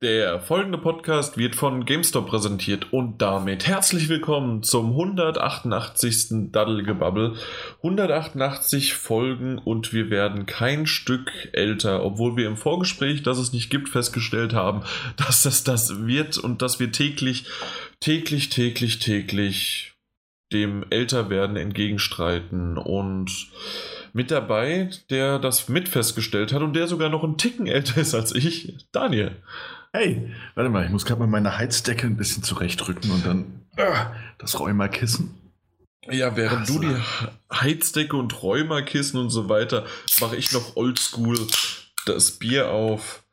[0.00, 6.52] Der folgende Podcast wird von GameStop präsentiert und damit herzlich willkommen zum 188.
[6.52, 7.34] Daddelgebabbel.
[7.78, 13.70] 188 Folgen und wir werden kein Stück älter, obwohl wir im Vorgespräch, dass es nicht
[13.70, 14.84] gibt, festgestellt haben,
[15.16, 17.46] dass es das wird und dass wir täglich,
[17.98, 19.94] täglich, täglich, täglich
[20.52, 23.48] dem Älterwerden entgegenstreiten und
[24.12, 28.14] mit dabei, der das mit festgestellt hat und der sogar noch einen Ticken älter ist
[28.14, 29.36] als ich, Daniel.
[29.98, 33.92] Hey, warte mal, ich muss gerade mal meine Heizdecke ein bisschen zurechtrücken und dann äh,
[34.38, 35.34] das Rheumakissen.
[36.08, 36.94] Ja, während Ach du die
[37.52, 39.86] Heizdecke und Rheumakissen und so weiter,
[40.20, 41.36] mache ich noch oldschool
[42.06, 43.24] das Bier auf.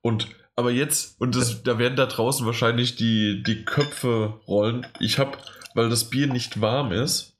[0.00, 4.86] Und aber jetzt, und das, da werden da draußen wahrscheinlich die, die Köpfe rollen.
[5.00, 5.36] Ich habe,
[5.74, 7.36] weil das Bier nicht warm ist,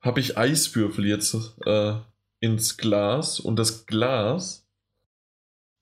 [0.00, 1.94] habe ich Eiswürfel jetzt äh,
[2.40, 4.67] ins Glas und das Glas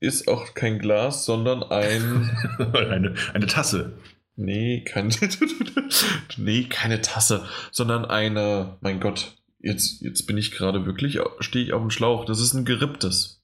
[0.00, 2.30] ist auch kein Glas, sondern ein.
[2.74, 3.98] eine, eine Tasse.
[4.36, 5.08] Nee, kein,
[6.36, 11.72] nee, keine Tasse, sondern eine, mein Gott, jetzt, jetzt bin ich gerade wirklich, stehe ich
[11.72, 12.26] auf dem Schlauch.
[12.26, 13.42] Das ist ein geripptes.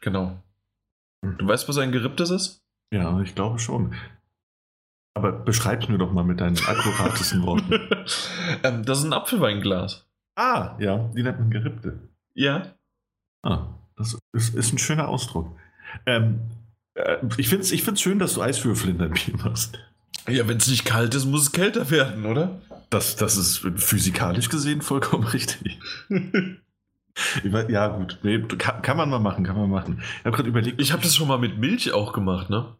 [0.00, 0.42] Genau.
[1.22, 2.62] Du weißt, was ein geripptes ist?
[2.90, 3.94] Ja, ich glaube schon.
[5.14, 7.72] Aber beschreib's mir doch mal mit deinen akkuratesten Worten.
[8.62, 10.06] ähm, das ist ein Apfelweinglas.
[10.36, 12.08] ah, ja, die nennt man gerippte.
[12.32, 12.74] Ja.
[13.42, 15.54] Ah, das ist, ist ein schöner Ausdruck.
[16.06, 16.40] Ähm,
[16.94, 19.78] äh, ich finde es ich find's schön, dass du Eiswürfel in dein Bier machst.
[20.28, 22.60] Ja, wenn es nicht kalt ist, muss es kälter werden, oder?
[22.90, 25.78] Das, das ist physikalisch gesehen vollkommen richtig.
[27.44, 28.18] Weiß- ja, gut.
[28.22, 30.02] Nee, kann, kann man mal machen, kann man machen.
[30.20, 30.80] Ich habe gerade überlegt.
[30.80, 32.76] Ich habe das schon mal mit Milch auch gemacht, ne?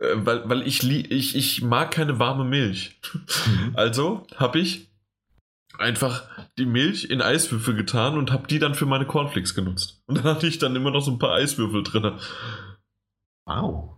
[0.00, 2.98] Äh, weil, weil ich, lie- ich, ich mag keine warme Milch.
[3.46, 3.70] Mhm.
[3.74, 4.89] Also habe ich
[5.80, 6.28] einfach
[6.58, 10.02] die Milch in Eiswürfel getan und habe die dann für meine Cornflakes genutzt.
[10.06, 12.12] Und dann hatte ich dann immer noch so ein paar Eiswürfel drin.
[13.46, 13.96] Wow.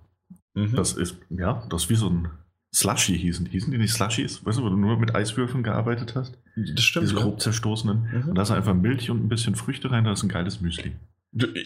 [0.54, 0.74] Mhm.
[0.74, 2.28] Das ist, ja, das ist wie so ein
[2.74, 3.46] Slushy hießen.
[3.46, 4.44] Hießen die nicht Slushies?
[4.44, 6.38] Weißt du, wo du nur mit Eiswürfeln gearbeitet hast?
[6.56, 7.04] das stimmt.
[7.06, 7.22] Diese Ja.
[7.22, 8.08] grob zerstoßenen.
[8.22, 8.28] Mhm.
[8.30, 10.92] Und da ist einfach Milch und ein bisschen Früchte rein, da ist ein geiles Müsli.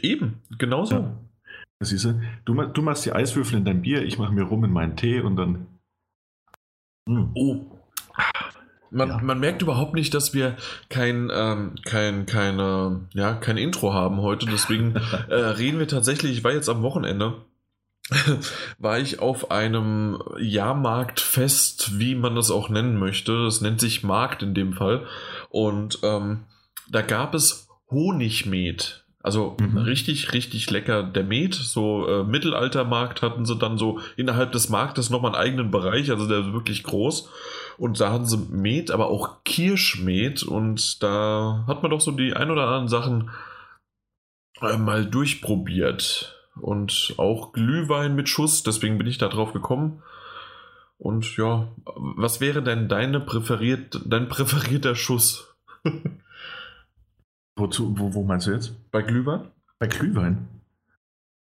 [0.02, 0.94] Eben, genau so.
[0.96, 1.16] Ja.
[1.78, 4.44] Das siehst du, du, ma- du machst die Eiswürfel in dein Bier, ich mache mir
[4.44, 5.66] rum in meinen Tee und dann.
[7.08, 7.30] Mm.
[7.34, 7.75] Oh.
[8.90, 9.18] Man, Ja.
[9.18, 10.56] man merkt überhaupt nicht, dass wir
[10.88, 14.46] kein, ähm, kein, keine, ja, kein Intro haben heute.
[14.46, 14.94] Deswegen
[15.28, 16.32] äh, reden wir tatsächlich.
[16.38, 17.34] Ich war jetzt am Wochenende,
[18.78, 23.44] war ich auf einem Jahrmarktfest, wie man das auch nennen möchte.
[23.44, 25.06] Das nennt sich Markt in dem Fall.
[25.50, 26.44] Und ähm,
[26.90, 29.04] da gab es Honigmet.
[29.22, 29.78] Also Mhm.
[29.78, 31.02] richtig, richtig lecker.
[31.02, 35.70] Der Met, so äh, Mittelaltermarkt hatten sie dann so innerhalb des Marktes nochmal einen eigenen
[35.72, 37.28] Bereich, also der ist wirklich groß.
[37.78, 40.42] Und da hatten sie Met, aber auch Kirschmet.
[40.42, 43.30] Und da hat man doch so die ein oder anderen Sachen
[44.60, 46.32] äh, mal durchprobiert.
[46.60, 50.02] Und auch Glühwein mit Schuss, deswegen bin ich da drauf gekommen.
[50.98, 55.56] Und ja, was wäre denn deine präferiert, dein präferierter Schuss
[57.56, 58.74] Wozu, wo, wo meinst du jetzt?
[58.90, 59.50] bei Glühwein?
[59.78, 60.48] Bei Glühwein?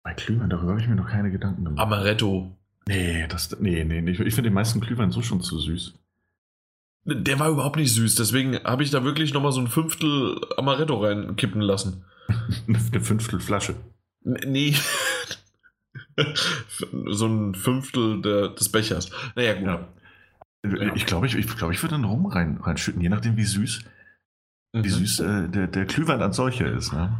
[0.02, 1.80] Bei Glühwein, darüber habe ich mir noch keine Gedanken gemacht.
[1.80, 2.56] Amaretto.
[2.86, 4.10] nee, das, nee, nee, nee.
[4.10, 5.94] Ich finde den meisten Glühwein so schon zu süß.
[7.04, 11.02] Der war überhaupt nicht süß, deswegen habe ich da wirklich nochmal so ein Fünftel Amaretto
[11.02, 12.04] reinkippen lassen.
[12.68, 13.74] Eine Fünftel Flasche.
[14.24, 14.76] Nee.
[17.08, 19.10] so ein Fünftel der, des Bechers.
[19.34, 19.66] Naja, gut.
[19.66, 20.94] Ja.
[20.94, 23.82] Ich glaube, ich, ich, glaub, ich würde einen Rum rein, reinschütten, je nachdem, wie süß,
[24.74, 24.84] Mhm.
[24.84, 26.92] wie süß äh, der, der Glühwein als solcher ist.
[26.92, 27.18] Ne?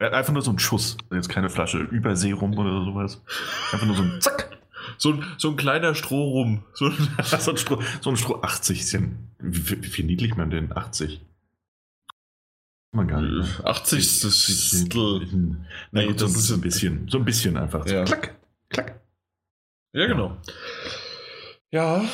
[0.00, 3.22] Einfach nur so ein Schuss, jetzt keine Flasche Überseerum oder sowas.
[3.72, 4.57] Einfach nur so ein Zack.
[4.96, 6.64] So, ein, so ein kleiner Strohrum.
[6.74, 8.80] So ein, so ein Stroh, so ein Stroh 80.
[8.80, 9.00] Ist ja,
[9.38, 10.76] wie, wie, niedlich man denn?
[10.76, 11.20] 80.
[12.90, 13.32] Kann man gar nicht.
[13.58, 13.64] ne?
[13.64, 14.24] 80.
[15.90, 17.08] Na Nee, gut, so, das ist- so ein bisschen.
[17.08, 17.86] So ein bisschen einfach.
[17.86, 18.04] So Ja.
[18.04, 18.38] Klack,
[18.70, 19.00] klack.
[19.94, 20.36] Ja, genau.
[21.70, 22.04] Ja,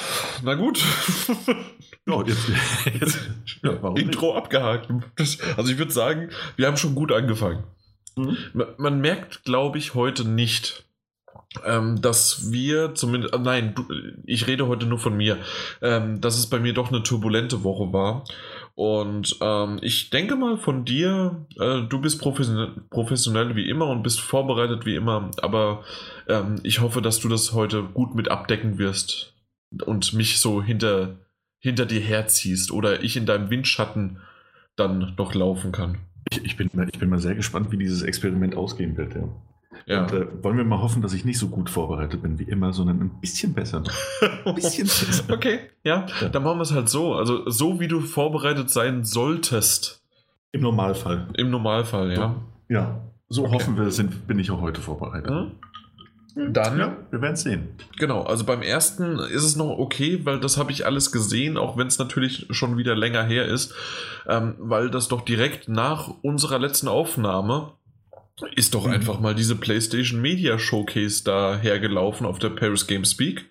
[0.43, 0.83] na gut.
[2.07, 2.49] Ja, jetzt,
[3.01, 3.19] jetzt,
[3.63, 4.05] ja, warum nicht?
[4.09, 4.91] Intro abgehakt.
[5.17, 7.65] Das, also ich würde sagen, wir haben schon gut angefangen.
[8.15, 8.37] Mhm.
[8.53, 10.85] Man, man merkt, glaube ich, heute nicht,
[11.65, 13.85] ähm, dass wir zumindest, äh, nein, du,
[14.27, 15.39] ich rede heute nur von mir,
[15.83, 18.25] ähm, dass es bei mir doch eine turbulente Woche war.
[18.75, 24.03] Und ähm, ich denke mal von dir, äh, du bist professionell, professionell wie immer und
[24.03, 25.85] bist vorbereitet wie immer, aber
[26.29, 29.35] ähm, ich hoffe, dass du das heute gut mit abdecken wirst
[29.85, 31.19] und mich so hinter,
[31.61, 34.19] hinter dir herziehst oder ich in deinem Windschatten
[34.75, 35.99] dann noch laufen kann.
[36.33, 39.15] Ich, ich, bin, ich bin mal sehr gespannt, wie dieses Experiment ausgehen wird.
[39.15, 39.29] Ja.
[39.87, 40.03] Ja.
[40.03, 42.73] Und äh, wollen wir mal hoffen, dass ich nicht so gut vorbereitet bin wie immer,
[42.73, 43.83] sondern ein bisschen besser.
[44.45, 45.25] Ein bisschen besser.
[45.33, 46.29] Okay, ja, Ja.
[46.29, 47.15] dann machen wir es halt so.
[47.15, 50.03] Also so wie du vorbereitet sein solltest.
[50.53, 51.29] Im Normalfall.
[51.37, 52.37] Im Normalfall, ja.
[52.69, 53.55] Ja, so Okay.
[53.55, 55.31] hoffen wir, sind, bin ich auch heute vorbereitet.
[55.31, 55.53] Hm?
[56.53, 57.69] Dann, Ja, wir werden sehen.
[57.97, 61.77] genau, also beim ersten ist es noch okay, weil das habe ich alles gesehen, auch
[61.77, 63.73] wenn es natürlich schon wieder länger her ist,
[64.27, 67.73] ähm, weil das doch direkt nach unserer letzten Aufnahme
[68.57, 68.93] ist doch Mhm.
[68.95, 73.47] einfach mal diese PlayStation Media Showcase da hergelaufen auf der Paris Games Speak.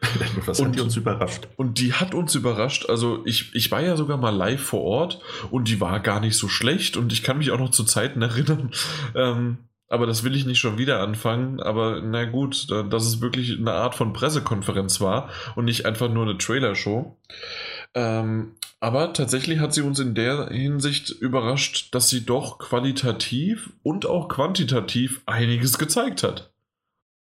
[0.45, 1.47] Was Und- hat die uns überrascht?
[1.55, 2.89] Und die hat uns überrascht.
[2.89, 5.21] Also ich, ich war ja sogar mal live vor Ort
[5.51, 8.21] und die war gar nicht so schlecht und ich kann mich auch noch zu Zeiten
[8.21, 8.71] erinnern.
[9.15, 9.57] Ähm,
[9.87, 11.61] aber das will ich nicht schon wieder anfangen.
[11.61, 16.09] Aber na gut, da- dass es wirklich eine Art von Pressekonferenz war und nicht einfach
[16.09, 17.15] nur eine Trailershow.
[17.95, 18.53] Ähm,
[18.83, 24.27] aber tatsächlich hat sie uns in der Hinsicht überrascht, dass sie doch qualitativ und auch
[24.27, 26.53] quantitativ einiges gezeigt hat.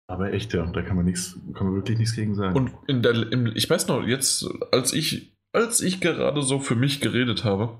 [0.08, 2.56] Aber echt, ja, da kann man nichts, kann man wirklich nichts gegen sagen.
[2.56, 6.74] Und in der, im, ich weiß noch, jetzt, als ich, als ich gerade so für
[6.74, 7.78] mich geredet habe,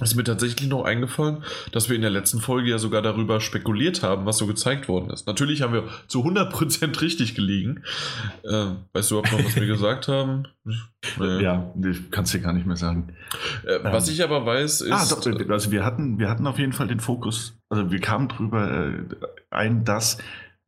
[0.00, 1.42] ist mir tatsächlich noch eingefallen,
[1.72, 5.10] dass wir in der letzten Folge ja sogar darüber spekuliert haben, was so gezeigt worden
[5.10, 5.26] ist.
[5.26, 7.82] Natürlich haben wir zu 100% richtig gelegen.
[8.42, 10.48] Äh, weißt du überhaupt noch, was wir gesagt haben?
[11.18, 11.42] Nee.
[11.42, 13.14] ja, ich kann es dir gar nicht mehr sagen.
[13.66, 14.92] Äh, was ich aber weiß, ist.
[14.92, 18.28] ah, doch, also wir hatten, wir hatten auf jeden Fall den Fokus, also wir kamen
[18.28, 18.92] drüber äh,
[19.50, 20.18] ein, dass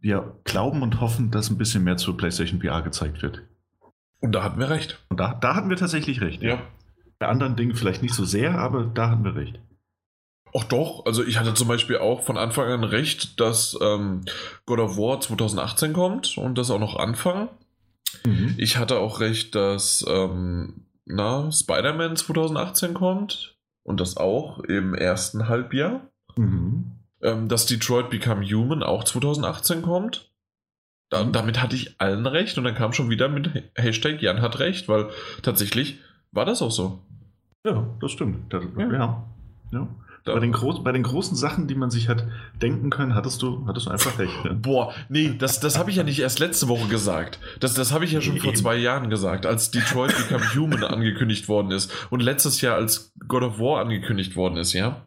[0.00, 3.42] wir glauben und hoffen, dass ein bisschen mehr zur PlayStation VR gezeigt wird.
[4.20, 5.04] und da hatten wir recht.
[5.08, 6.40] Und da, da hatten wir tatsächlich recht.
[6.42, 6.62] Ja.
[7.18, 9.58] Bei anderen Dingen vielleicht nicht so sehr, aber da hatten wir recht.
[10.54, 14.22] Ach doch, also ich hatte zum Beispiel auch von Anfang an recht, dass ähm,
[14.66, 17.48] God of War 2018 kommt und das auch noch Anfang.
[18.24, 18.54] Mhm.
[18.56, 25.48] Ich hatte auch recht, dass ähm, na, Spider-Man 2018 kommt und das auch im ersten
[25.48, 26.08] Halbjahr.
[26.36, 26.92] Mhm.
[27.20, 30.30] Ähm, dass Detroit Become Human auch 2018 kommt.
[31.10, 31.32] Da, Mhm.
[31.32, 34.88] Damit hatte ich allen recht und dann kam schon wieder mit Hashtag Jan hat recht,
[34.88, 35.08] weil
[35.42, 35.98] tatsächlich
[36.30, 37.00] war das auch so.
[37.68, 38.52] Ja, das stimmt.
[38.52, 38.92] Da, Ja.
[38.92, 39.24] ja.
[39.72, 39.88] ja.
[40.24, 40.52] Bei, den
[40.84, 42.26] bei den großen Sachen, die man sich hat
[42.60, 44.44] denken können, hattest du, hattest du einfach recht.
[44.44, 44.54] Ne?
[44.62, 47.38] Boah, nee, das, das habe ich ja nicht erst letzte Woche gesagt.
[47.60, 48.56] Das, das habe ich ja schon vor Eben.
[48.56, 51.90] zwei Jahren gesagt, als Detroit Become Human angekündigt worden ist.
[52.10, 55.06] Und letztes Jahr, als God of War angekündigt worden ist, ja.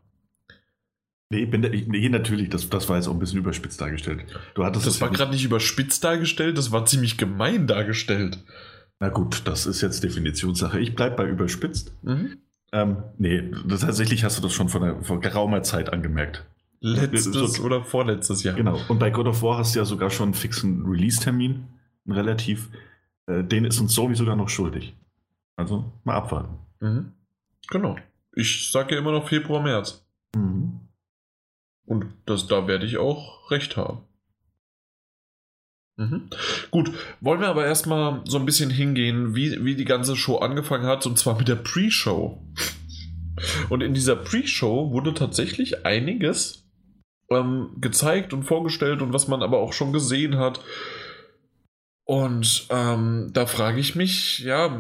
[1.30, 4.26] Nee, bin, nee natürlich, das, das war jetzt auch ein bisschen überspitzt dargestellt.
[4.54, 8.40] Du hattest Das es war ja gerade nicht überspitzt dargestellt, das war ziemlich gemein dargestellt.
[9.00, 10.80] Na gut, das ist jetzt Definitionssache.
[10.80, 11.94] Ich bleib bei überspitzt.
[12.04, 12.38] Mhm.
[12.74, 16.46] Ähm, nee, tatsächlich hast du das schon vor, einer, vor geraumer Zeit angemerkt.
[16.80, 18.56] Letztes So- oder vorletztes Jahr.
[18.56, 18.80] Genau.
[18.88, 21.68] Und bei God of War hast du ja sogar schon einen fixen Release-Termin,
[22.08, 22.70] relativ.
[23.28, 24.96] Äh, den ist uns Sony sogar noch schuldig.
[25.58, 26.58] Also mal abwarten.
[26.80, 27.12] Mhm.
[27.70, 27.98] Genau.
[28.34, 30.04] Ich sage ja immer noch Februar, März.
[30.36, 30.80] Mhm.
[31.86, 34.00] Und das, da werde ich auch recht haben.
[36.02, 36.30] Mhm.
[36.72, 40.88] Gut, wollen wir aber erstmal so ein bisschen hingehen, wie, wie die ganze Show angefangen
[40.88, 42.42] hat, und zwar mit der Pre-Show.
[43.70, 46.68] Und in dieser Pre-Show wurde tatsächlich einiges
[47.30, 50.60] ähm, gezeigt und vorgestellt und was man aber auch schon gesehen hat.
[52.04, 54.80] Und ähm, da frage ich mich, ja,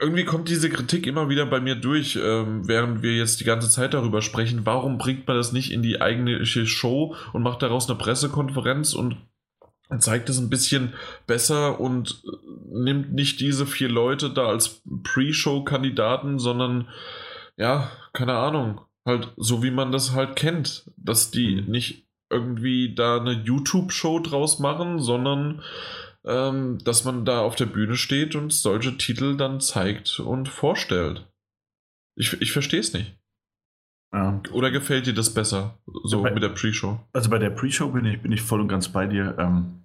[0.00, 3.70] irgendwie kommt diese Kritik immer wieder bei mir durch, ähm, während wir jetzt die ganze
[3.70, 4.66] Zeit darüber sprechen.
[4.66, 9.16] Warum bringt man das nicht in die eigentliche Show und macht daraus eine Pressekonferenz und
[9.98, 10.94] zeigt es ein bisschen
[11.26, 12.36] besser und äh,
[12.70, 16.88] nimmt nicht diese vier Leute da als Pre-Show-Kandidaten, sondern
[17.56, 21.70] ja, keine Ahnung, halt so wie man das halt kennt, dass die Mhm.
[21.70, 25.62] nicht irgendwie da eine YouTube-Show draus machen, sondern
[26.24, 31.26] ähm, dass man da auf der Bühne steht und solche Titel dann zeigt und vorstellt.
[32.16, 33.17] Ich, ich verstehe es nicht.
[34.12, 34.40] Ja.
[34.52, 36.98] Oder gefällt dir das besser, so Bei- mit der Pre-Show?
[37.12, 39.36] Also bei der Pre-Show bin ich, bin ich voll und ganz bei dir.
[39.38, 39.82] Ähm,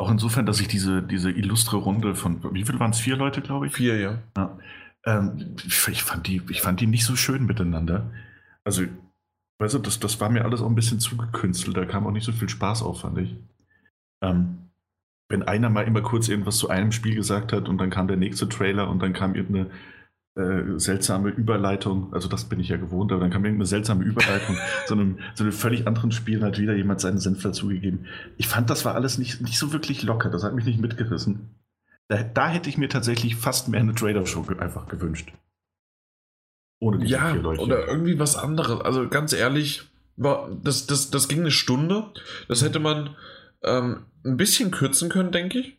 [0.00, 3.00] auch insofern, dass ich diese, diese illustre Runde von, wie viel waren es?
[3.00, 3.72] Vier Leute, glaube ich?
[3.74, 4.18] Vier, ja.
[4.36, 4.58] Ja.
[5.06, 8.10] Ähm, ich, fand die, ich fand die nicht so schön miteinander.
[8.64, 8.82] Also,
[9.60, 11.76] weißt du, das, das war mir alles auch ein bisschen zu gekünstelt.
[11.76, 13.36] Da kam auch nicht so viel Spaß auf, fand ich.
[14.22, 14.58] Ähm,
[15.28, 18.16] wenn einer mal immer kurz irgendwas zu einem Spiel gesagt hat und dann kam der
[18.16, 19.70] nächste Trailer und dann kam irgendeine
[20.38, 24.56] äh, seltsame Überleitung, also das bin ich ja gewohnt, aber dann kam irgendeine seltsame Überleitung
[24.86, 28.06] zu einem, zu einem völlig anderen Spiel und hat wieder jemand seinen Senf dazugegeben.
[28.36, 31.50] Ich fand, das war alles nicht, nicht so wirklich locker, das hat mich nicht mitgerissen.
[32.06, 35.32] Da, da hätte ich mir tatsächlich fast mehr eine Trader-Show einfach gewünscht.
[36.80, 37.60] Ohne diese Ja, Leute.
[37.60, 38.80] oder irgendwie was anderes.
[38.80, 42.04] Also ganz ehrlich, war, das, das, das ging eine Stunde.
[42.48, 43.16] Das hätte man
[43.64, 45.77] ähm, ein bisschen kürzen können, denke ich.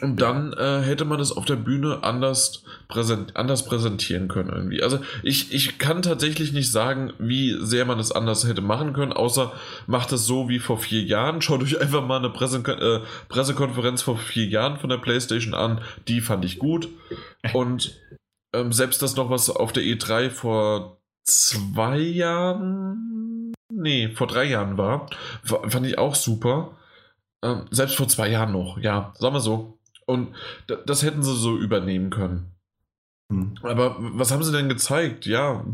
[0.00, 4.84] Und dann äh, hätte man es auf der Bühne anders, präsent, anders präsentieren können irgendwie.
[4.84, 9.12] Also ich, ich kann tatsächlich nicht sagen, wie sehr man es anders hätte machen können,
[9.12, 9.52] außer
[9.88, 11.42] macht es so wie vor vier Jahren.
[11.42, 15.80] Schaut euch einfach mal eine Presse, äh, Pressekonferenz vor vier Jahren von der PlayStation an.
[16.06, 16.88] Die fand ich gut.
[17.52, 17.98] Und
[18.54, 24.78] ähm, selbst das noch, was auf der E3 vor zwei Jahren, nee, vor drei Jahren
[24.78, 25.06] war,
[25.44, 26.76] wa- fand ich auch super.
[27.42, 29.78] Ähm, selbst vor zwei Jahren noch, ja, sagen wir so.
[30.10, 30.34] Und
[30.86, 32.50] das hätten sie so übernehmen können.
[33.30, 33.54] Hm.
[33.62, 35.24] Aber was haben sie denn gezeigt?
[35.24, 35.64] Ja,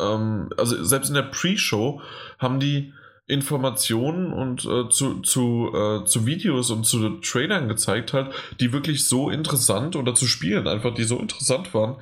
[0.00, 2.00] ähm, also selbst in der Pre-Show
[2.38, 2.94] haben die
[3.26, 9.06] Informationen und äh, zu, zu, äh, zu Videos und zu Trailern gezeigt halt, die wirklich
[9.06, 11.96] so interessant oder zu Spielen einfach, die so interessant waren,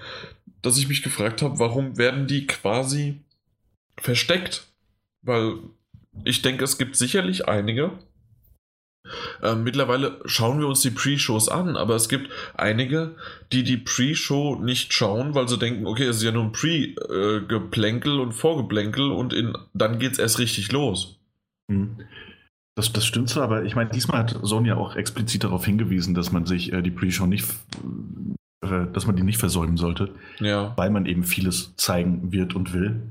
[0.62, 3.20] dass ich mich gefragt habe, warum werden die quasi
[3.96, 4.68] versteckt?
[5.22, 5.56] Weil
[6.24, 7.92] ich denke, es gibt sicherlich einige,
[9.42, 13.14] äh, mittlerweile schauen wir uns die Pre-Shows an, aber es gibt einige,
[13.52, 18.20] die die Pre-Show nicht schauen, weil sie denken, okay, es ist ja nur ein Pre-Geplänkel
[18.20, 21.18] und Vorgeplänkel und in, dann geht es erst richtig los.
[21.70, 21.98] Hm.
[22.76, 26.32] Das, das stimmt so, aber ich meine, diesmal hat Sonja auch explizit darauf hingewiesen, dass
[26.32, 27.46] man sich äh, die Pre-Show nicht,
[28.62, 30.72] äh, dass man die nicht versäumen sollte, ja.
[30.76, 33.10] weil man eben vieles zeigen wird und will.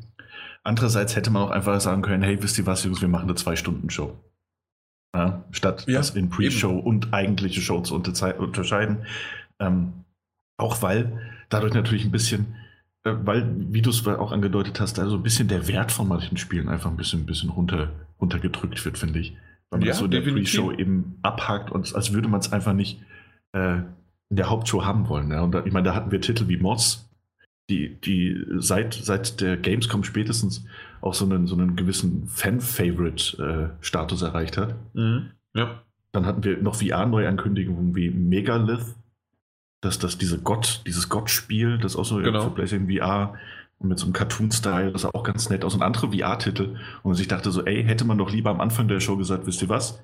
[0.63, 3.35] Andererseits hätte man auch einfach sagen können, hey, wisst ihr was, Jungs, wir machen eine
[3.35, 4.17] Zwei-Stunden-Show.
[5.15, 9.05] Ja, statt ja, das in Pre-Show und eigentliche Show zu unterscheiden.
[9.59, 9.93] Ähm,
[10.57, 12.55] auch weil dadurch natürlich ein bisschen,
[13.03, 16.37] äh, weil, wie du es auch angedeutet hast, also ein bisschen der Wert von manchen
[16.37, 19.37] Spielen einfach ein bisschen, ein bisschen runter, runtergedrückt wird, finde ich.
[19.69, 22.73] Weil man ja, so in der Pre-Show eben abhakt und als würde man es einfach
[22.73, 22.99] nicht
[23.51, 23.81] äh,
[24.29, 25.29] in der Hauptshow haben wollen.
[25.29, 25.41] Ja?
[25.41, 27.07] Und da, ich meine, da hatten wir Titel wie Mods,
[27.69, 30.65] die, die seit, seit der Gamescom spätestens
[31.03, 34.75] auch so einen, so einen gewissen Fan-Favorite-Status äh, erreicht hat.
[34.93, 35.31] Mhm.
[35.53, 35.81] Ja.
[36.13, 38.95] Dann hatten wir noch VR-Neuankündigungen wie Megalith,
[39.81, 42.43] dass das diese Gott, dieses Gott-Spiel, das auch so genau.
[42.43, 43.33] für PlayStation VR
[43.79, 46.77] und mit so einem Cartoon-Style, das sah auch ganz nett aus und andere VR-Titel.
[47.03, 49.61] Und ich dachte so, ey, hätte man doch lieber am Anfang der Show gesagt, wisst
[49.61, 49.99] ihr was?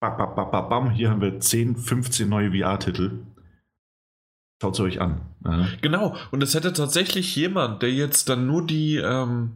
[0.00, 3.20] Bam, bam, bam, bam, hier haben wir 10, 15 neue VR-Titel.
[4.60, 5.22] Schaut es euch an.
[5.44, 5.66] Ja.
[5.80, 9.52] Genau, und es hätte tatsächlich jemand, der jetzt dann nur die, ähm,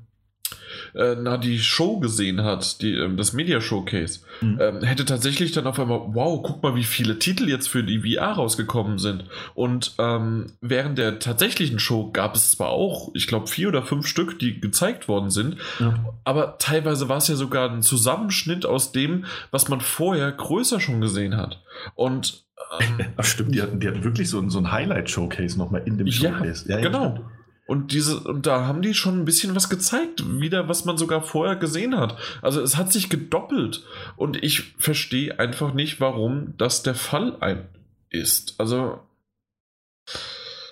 [0.97, 4.59] äh, na, die Show gesehen hat, die, ähm, das Media Showcase, mhm.
[4.61, 8.01] ähm, hätte tatsächlich dann auf einmal, wow, guck mal, wie viele Titel jetzt für die
[8.01, 9.25] VR rausgekommen sind.
[9.55, 14.07] Und ähm, während der tatsächlichen Show gab es zwar auch, ich glaube, vier oder fünf
[14.07, 15.95] Stück, die gezeigt worden sind, ja.
[16.25, 21.01] aber teilweise war es ja sogar ein Zusammenschnitt aus dem, was man vorher größer schon
[21.01, 21.63] gesehen hat.
[21.95, 22.45] Und
[22.81, 26.11] ähm, Ach stimmt, die hatten, die hatten wirklich so, so ein Highlight-Showcase nochmal in dem
[26.11, 26.69] Showcase.
[26.69, 27.13] Ja, ja genau.
[27.13, 27.36] Stimmt.
[27.67, 31.23] Und diese, und da haben die schon ein bisschen was gezeigt, wieder, was man sogar
[31.23, 32.17] vorher gesehen hat.
[32.41, 33.85] Also es hat sich gedoppelt.
[34.17, 37.69] Und ich verstehe einfach nicht, warum das der Fall ein
[38.09, 38.55] ist.
[38.59, 39.01] Also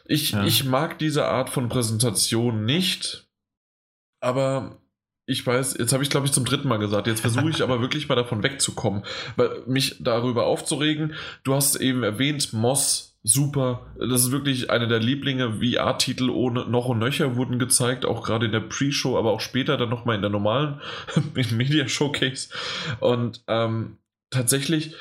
[0.07, 0.45] ich, ja.
[0.45, 3.27] ich mag diese Art von Präsentation nicht.
[4.21, 4.79] Aber
[5.27, 7.81] ich weiß, jetzt habe ich glaube ich zum dritten Mal gesagt, jetzt versuche ich aber
[7.81, 9.03] wirklich mal davon wegzukommen,
[9.67, 11.15] mich darüber aufzuregen.
[11.43, 13.87] Du hast eben erwähnt, Moss, super.
[13.99, 15.55] Das ist wirklich einer der Lieblinge.
[15.61, 19.77] VR-Titel ohne noch und nöcher wurden gezeigt, auch gerade in der Pre-Show, aber auch später
[19.77, 20.81] dann nochmal in der normalen
[21.53, 22.51] Media Showcase.
[23.01, 23.97] Und ähm,
[24.31, 24.95] tatsächlich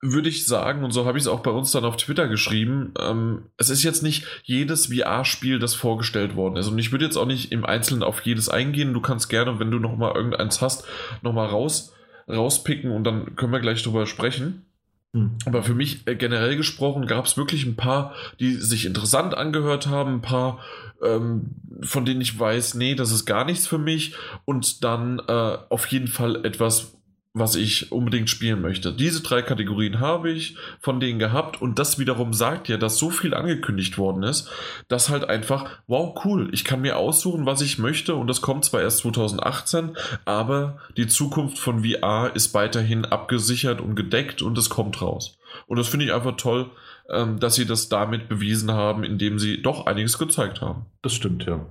[0.00, 2.92] würde ich sagen, und so habe ich es auch bei uns dann auf Twitter geschrieben,
[3.00, 6.68] ähm, es ist jetzt nicht jedes VR-Spiel, das vorgestellt worden ist.
[6.68, 8.92] Und ich würde jetzt auch nicht im Einzelnen auf jedes eingehen.
[8.92, 10.84] Du kannst gerne, wenn du nochmal irgendeins hast,
[11.22, 11.94] nochmal raus,
[12.28, 14.66] rauspicken und dann können wir gleich drüber sprechen.
[15.14, 15.30] Hm.
[15.46, 19.86] Aber für mich äh, generell gesprochen gab es wirklich ein paar, die sich interessant angehört
[19.86, 20.58] haben, ein paar,
[21.02, 24.14] ähm, von denen ich weiß, nee, das ist gar nichts für mich.
[24.44, 26.96] Und dann äh, auf jeden Fall etwas,
[27.36, 28.92] was ich unbedingt spielen möchte.
[28.92, 33.10] Diese drei Kategorien habe ich von denen gehabt und das wiederum sagt ja, dass so
[33.10, 34.48] viel angekündigt worden ist,
[34.86, 38.64] dass halt einfach, wow, cool, ich kann mir aussuchen, was ich möchte und das kommt
[38.64, 44.70] zwar erst 2018, aber die Zukunft von VR ist weiterhin abgesichert und gedeckt und es
[44.70, 45.36] kommt raus.
[45.66, 46.70] Und das finde ich einfach toll,
[47.10, 50.86] ähm, dass sie das damit bewiesen haben, indem sie doch einiges gezeigt haben.
[51.02, 51.66] Das stimmt, ja.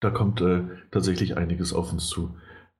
[0.00, 2.36] Da kommt äh, tatsächlich einiges auf uns zu.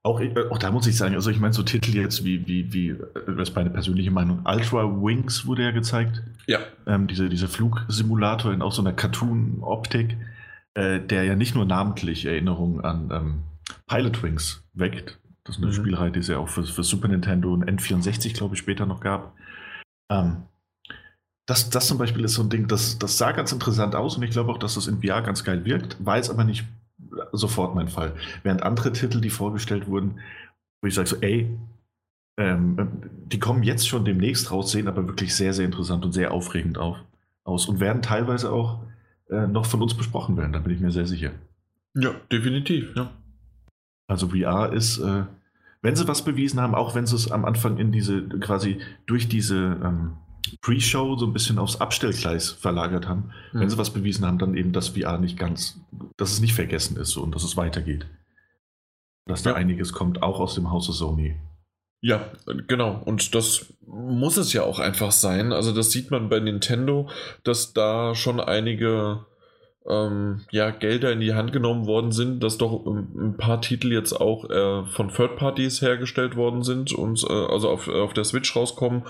[0.07, 2.71] Auch, äh, auch da muss ich sagen, also ich meine, so Titel jetzt wie, wie,
[2.75, 6.23] wie, äh, das ist meine persönliche Meinung, Ultra Wings wurde ja gezeigt.
[6.47, 6.59] Ja.
[6.87, 10.19] Ähm, diese, dieser Flugsimulator in auch so einer Cartoon-Optik,
[10.75, 13.43] äh, der ja nicht nur namentlich Erinnerungen an ähm,
[13.87, 15.19] Pilot Wings weckt.
[15.45, 15.77] Das ist eine mhm.
[15.77, 19.01] Spielreihe, die es ja auch für, für Super Nintendo und N64, glaube ich, später noch
[19.01, 19.35] gab.
[20.11, 20.43] Ähm,
[21.47, 24.23] das, das zum Beispiel ist so ein Ding, das, das sah ganz interessant aus und
[24.23, 26.65] ich glaube auch, dass das in VR ganz geil wirkt, war jetzt aber nicht
[27.33, 28.15] sofort mein Fall.
[28.43, 30.21] Während andere Titel, die vorgestellt wurden,
[30.81, 31.49] wo ich sage so, ey,
[32.37, 36.33] ähm, die kommen jetzt schon demnächst raus, sehen aber wirklich sehr, sehr interessant und sehr
[36.33, 36.99] aufregend auf,
[37.45, 38.81] aus und werden teilweise auch
[39.31, 41.31] äh, noch von uns besprochen werden, da bin ich mir sehr sicher.
[41.95, 43.11] Ja, definitiv, ja.
[44.07, 45.25] Also VR ist, äh,
[45.81, 49.29] wenn sie was bewiesen haben, auch wenn sie es am Anfang in diese, quasi durch
[49.29, 50.15] diese ähm,
[50.61, 53.33] Pre-Show so ein bisschen aufs Abstellgleis verlagert haben.
[53.53, 53.61] Mhm.
[53.61, 55.81] Wenn sie was bewiesen haben, dann eben, dass VR nicht ganz,
[56.17, 58.07] dass es nicht vergessen ist und dass es weitergeht.
[59.27, 59.57] Dass da ja.
[59.57, 61.37] einiges kommt, auch aus dem Hause Sony.
[62.01, 62.31] Ja,
[62.69, 63.01] genau.
[63.03, 65.53] Und das muss es ja auch einfach sein.
[65.53, 67.09] Also das sieht man bei Nintendo,
[67.45, 69.25] dass da schon einige
[69.89, 73.93] ähm, ja, Gelder in die Hand genommen worden sind, dass doch ähm, ein paar Titel
[73.93, 78.25] jetzt auch äh, von Third Parties hergestellt worden sind und äh, also auf, auf der
[78.25, 79.03] Switch rauskommen.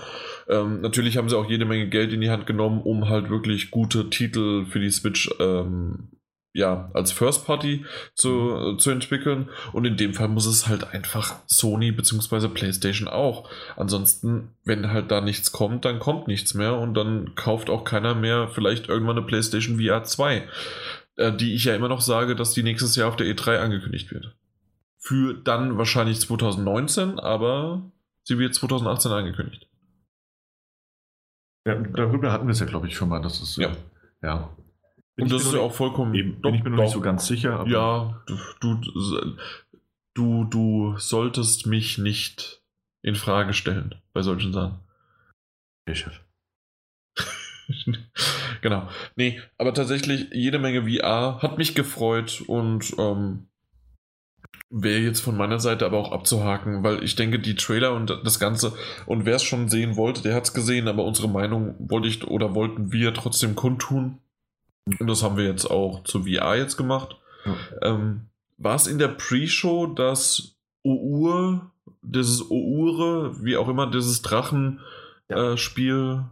[0.49, 3.71] Ähm, natürlich haben sie auch jede Menge Geld in die Hand genommen, um halt wirklich
[3.71, 6.09] gute Titel für die Switch ähm,
[6.55, 8.79] ja, als First Party zu, mhm.
[8.79, 9.49] zu entwickeln.
[9.73, 12.47] Und in dem Fall muss es halt einfach Sony bzw.
[12.47, 13.49] PlayStation auch.
[13.75, 18.15] Ansonsten, wenn halt da nichts kommt, dann kommt nichts mehr und dann kauft auch keiner
[18.15, 20.47] mehr vielleicht irgendwann eine PlayStation VR 2,
[21.17, 24.11] äh, die ich ja immer noch sage, dass die nächstes Jahr auf der E3 angekündigt
[24.11, 24.33] wird.
[24.97, 27.91] Für dann wahrscheinlich 2019, aber
[28.23, 29.67] sie wird 2018 angekündigt.
[31.67, 33.21] Ja, darüber hatten wir es ja, glaube ich, schon mal.
[33.21, 33.71] Das ist, ja.
[34.23, 34.55] ja.
[35.17, 36.13] Und das ist ja auch vollkommen.
[36.13, 37.65] Eben, doch, bin ich mir noch nicht so ganz sicher.
[37.67, 38.21] ja,
[38.59, 38.81] du,
[40.13, 42.61] du, du solltest mich nicht
[43.01, 44.79] in Frage stellen bei solchen Sachen.
[45.93, 46.19] Chef.
[48.61, 48.89] genau.
[49.15, 53.47] Nee, aber tatsächlich jede Menge VR hat mich gefreut und ähm,
[54.69, 58.39] wäre jetzt von meiner Seite aber auch abzuhaken, weil ich denke, die Trailer und das
[58.39, 58.73] Ganze
[59.05, 62.25] und wer es schon sehen wollte, der hat es gesehen, aber unsere Meinung wollte ich
[62.25, 64.19] oder wollten wir trotzdem kundtun.
[64.85, 67.17] Und das haben wir jetzt auch zu VR jetzt gemacht.
[67.45, 67.55] Ja.
[67.81, 68.27] Ähm,
[68.57, 74.79] war es in der Pre-Show, dass Our, dieses Oure, wie auch immer, dieses Drachenspiel,
[75.87, 76.19] ja.
[76.19, 76.23] äh,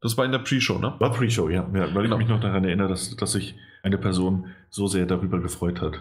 [0.00, 0.94] das war in der Pre-Show, ne?
[0.98, 1.62] War Pre-Show, ja.
[1.72, 1.94] ja.
[1.94, 2.16] Weil genau.
[2.16, 6.00] ich mich noch daran erinnere, dass, dass sich eine Person so sehr darüber gefreut hat,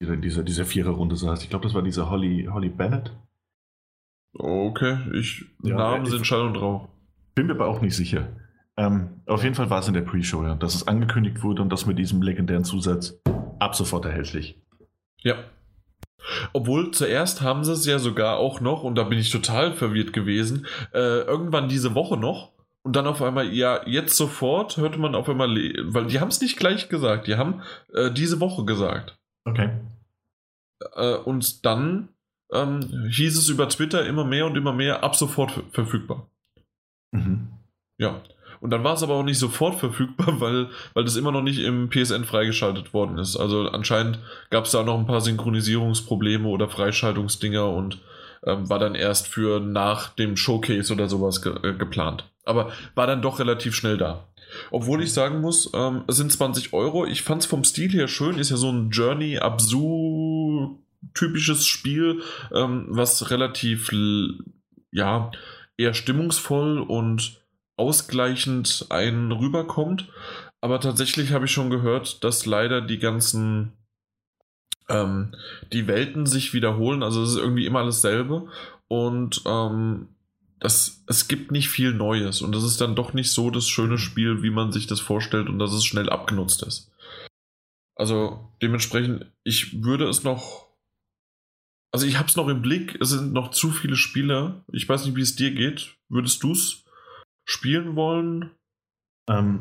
[0.00, 1.42] die in dieser, dieser Vierer-Runde saß.
[1.42, 3.12] Ich glaube, das war diese Holly, Holly Bennett.
[4.32, 6.88] Okay, ich, ja, Namen sind Schall und Rauch.
[7.34, 8.28] Bin mir aber auch nicht sicher.
[8.78, 11.70] Ähm, auf jeden Fall war es in der Pre-Show, ja, dass es angekündigt wurde und
[11.70, 13.20] das mit diesem legendären Zusatz
[13.58, 14.56] ab sofort erhältlich.
[15.20, 15.34] Ja.
[16.52, 20.12] Obwohl zuerst haben sie es ja sogar auch noch, und da bin ich total verwirrt
[20.12, 22.52] gewesen, äh, irgendwann diese Woche noch.
[22.82, 26.40] Und dann auf einmal, ja, jetzt sofort hörte man auf einmal, weil die haben es
[26.40, 27.62] nicht gleich gesagt, die haben
[27.92, 29.18] äh, diese Woche gesagt.
[29.44, 29.70] Okay.
[30.94, 32.10] Äh, und dann
[32.52, 36.28] ähm, hieß es über Twitter immer mehr und immer mehr ab sofort verfügbar.
[37.10, 37.48] Mhm.
[37.98, 38.22] Ja.
[38.60, 41.60] Und dann war es aber auch nicht sofort verfügbar, weil, weil das immer noch nicht
[41.60, 43.36] im PSN freigeschaltet worden ist.
[43.36, 44.18] Also anscheinend
[44.50, 47.98] gab es da noch ein paar Synchronisierungsprobleme oder Freischaltungsdinger und
[48.44, 52.24] ähm, war dann erst für nach dem Showcase oder sowas ge äh, geplant.
[52.44, 54.24] Aber war dann doch relativ schnell da.
[54.70, 57.04] Obwohl ich sagen muss, ähm, es sind 20 Euro.
[57.04, 58.38] Ich fand es vom Stil her schön.
[58.38, 60.78] Ist ja so ein Journey Absu
[61.14, 63.90] typisches Spiel, ähm, was relativ
[64.90, 65.30] ja
[65.76, 67.37] eher stimmungsvoll und
[67.78, 70.08] ausgleichend einen rüberkommt.
[70.60, 73.72] Aber tatsächlich habe ich schon gehört, dass leider die ganzen
[74.88, 75.34] ähm,
[75.72, 77.02] die Welten sich wiederholen.
[77.02, 78.48] Also es ist irgendwie immer dasselbe.
[78.88, 80.08] Und ähm,
[80.60, 82.42] das, es gibt nicht viel Neues.
[82.42, 85.48] Und das ist dann doch nicht so das schöne Spiel, wie man sich das vorstellt
[85.48, 86.90] und dass es schnell abgenutzt ist.
[87.94, 90.68] Also dementsprechend, ich würde es noch.
[91.90, 94.64] Also ich habe es noch im Blick, es sind noch zu viele Spieler.
[94.72, 95.96] Ich weiß nicht, wie es dir geht.
[96.08, 96.84] Würdest du es
[97.48, 98.50] spielen wollen?
[99.28, 99.60] Ähm,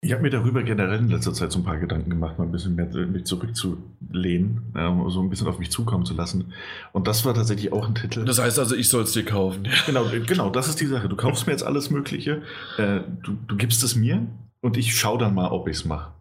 [0.00, 2.52] ich habe mir darüber generell in letzter Zeit so ein paar Gedanken gemacht, mal ein
[2.52, 6.52] bisschen mehr mich zurückzulehnen, ähm, so ein bisschen auf mich zukommen zu lassen.
[6.92, 8.24] Und das war tatsächlich auch ein Titel.
[8.26, 9.68] Das heißt also, ich soll es dir kaufen.
[9.86, 11.08] Genau, genau, das ist die Sache.
[11.08, 12.42] Du kaufst mir jetzt alles Mögliche,
[12.78, 14.26] äh, du, du gibst es mir
[14.60, 16.12] und ich schaue dann mal, ob ich es mache.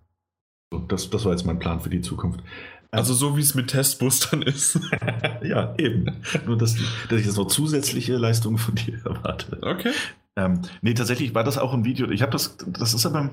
[0.71, 2.41] So, das, das war jetzt mein Plan für die Zukunft.
[2.93, 4.79] Also so wie es mit Testboostern ist.
[5.43, 6.11] ja, eben.
[6.45, 6.75] Nur, dass,
[7.09, 9.57] dass ich jetzt noch zusätzliche Leistungen von dir erwarte.
[9.61, 9.91] Okay.
[10.35, 12.09] Ähm, nee, tatsächlich war das auch ein Video.
[12.09, 13.31] Ich habe das, das ist aber,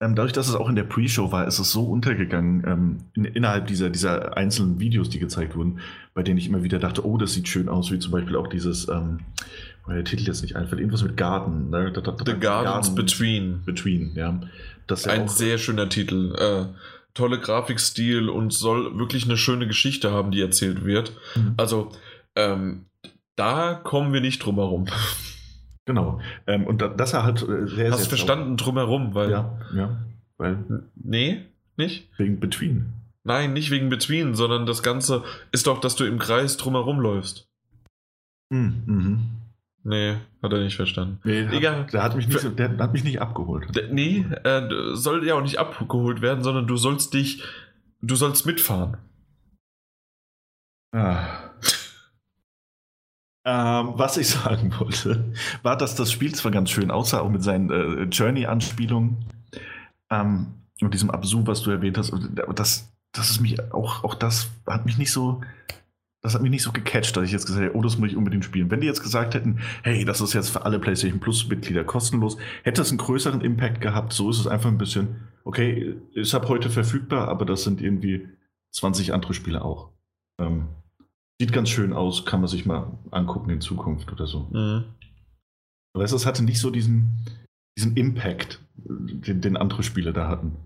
[0.00, 3.24] ähm, dadurch, dass es auch in der Pre-Show war, ist es so untergegangen ähm, in,
[3.24, 5.80] innerhalb dieser, dieser einzelnen Videos, die gezeigt wurden,
[6.14, 8.46] bei denen ich immer wieder dachte, oh, das sieht schön aus, wie zum Beispiel auch
[8.46, 9.20] dieses, ähm,
[9.84, 11.70] weil der Titel jetzt nicht einfällt, irgendwas mit Garten.
[11.70, 11.92] Ne?
[11.94, 13.62] The Gardens Garden Between.
[13.64, 14.40] Between, ja.
[14.86, 16.34] Das ein sehr schöner Titel.
[16.36, 16.66] Äh,
[17.14, 21.12] tolle Grafikstil und soll wirklich eine schöne Geschichte haben, die erzählt wird.
[21.34, 21.54] Mhm.
[21.56, 21.92] Also,
[22.36, 22.86] ähm,
[23.36, 24.86] da kommen wir nicht drum herum.
[25.86, 26.20] Genau.
[26.46, 29.30] Ähm, und da, das er halt äh, sehr, Hast sehr verstanden drumherum, weil.
[29.30, 29.96] Ja, ja.
[30.36, 30.58] Weil.
[30.94, 31.46] Nee,
[31.76, 32.08] nicht?
[32.16, 32.92] Wegen Between.
[33.24, 37.48] Nein, nicht wegen Between, sondern das Ganze ist doch, dass du im Kreis drumherum läufst.
[38.52, 39.20] Hm, mhm.
[39.82, 41.20] Nee, hat er nicht verstanden.
[41.24, 41.86] Nee, Egal.
[41.92, 43.74] Der hat mich nicht, so, der hat mich nicht abgeholt.
[43.74, 47.42] Der, nee, äh, soll ja auch nicht abgeholt werden, sondern du sollst dich,
[48.02, 48.98] du sollst mitfahren.
[50.92, 51.50] Ah.
[53.46, 57.42] Ähm, was ich sagen wollte, war, dass das Spiel zwar ganz schön aussah, auch mit
[57.42, 59.24] seinen äh, Journey-Anspielungen
[60.10, 62.12] ähm, und diesem Absu, was du erwähnt hast,
[62.54, 65.40] das, das ist mich auch, auch das hat mich nicht so
[66.22, 68.16] das hat mich nicht so gecatcht, dass ich jetzt gesagt hätte, oh, das muss ich
[68.16, 68.70] unbedingt spielen.
[68.70, 72.82] Wenn die jetzt gesagt hätten, hey, das ist jetzt für alle PlayStation Plus-Mitglieder kostenlos, hätte
[72.82, 74.12] es einen größeren Impact gehabt.
[74.12, 78.28] So ist es einfach ein bisschen, okay, ist ab heute verfügbar, aber das sind irgendwie
[78.72, 79.92] 20 andere Spiele auch.
[80.38, 80.68] Ähm,
[81.40, 84.48] sieht ganz schön aus, kann man sich mal angucken in Zukunft oder so.
[84.52, 84.84] Mhm.
[85.94, 87.26] Aber es hatte nicht so diesen,
[87.78, 90.56] diesen Impact, den, den andere Spiele da hatten.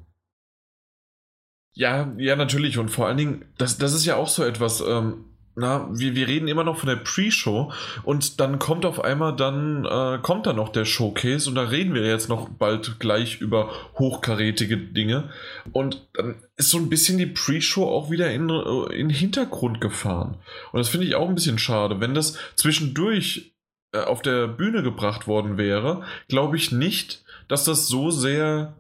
[1.77, 2.79] Ja, ja, natürlich.
[2.79, 5.25] Und vor allen Dingen, das, das ist ja auch so etwas, ähm,
[5.57, 9.85] na, wir, wir reden immer noch von der Pre-Show und dann kommt auf einmal dann,
[9.85, 13.71] äh, kommt dann noch der Showcase und da reden wir jetzt noch bald gleich über
[13.99, 15.31] hochkarätige Dinge
[15.73, 20.39] und dann ist so ein bisschen die Pre-Show auch wieder in, äh, in Hintergrund gefahren.
[20.73, 22.01] Und das finde ich auch ein bisschen schade.
[22.01, 23.55] Wenn das zwischendurch
[23.93, 28.75] äh, auf der Bühne gebracht worden wäre, glaube ich nicht, dass das so sehr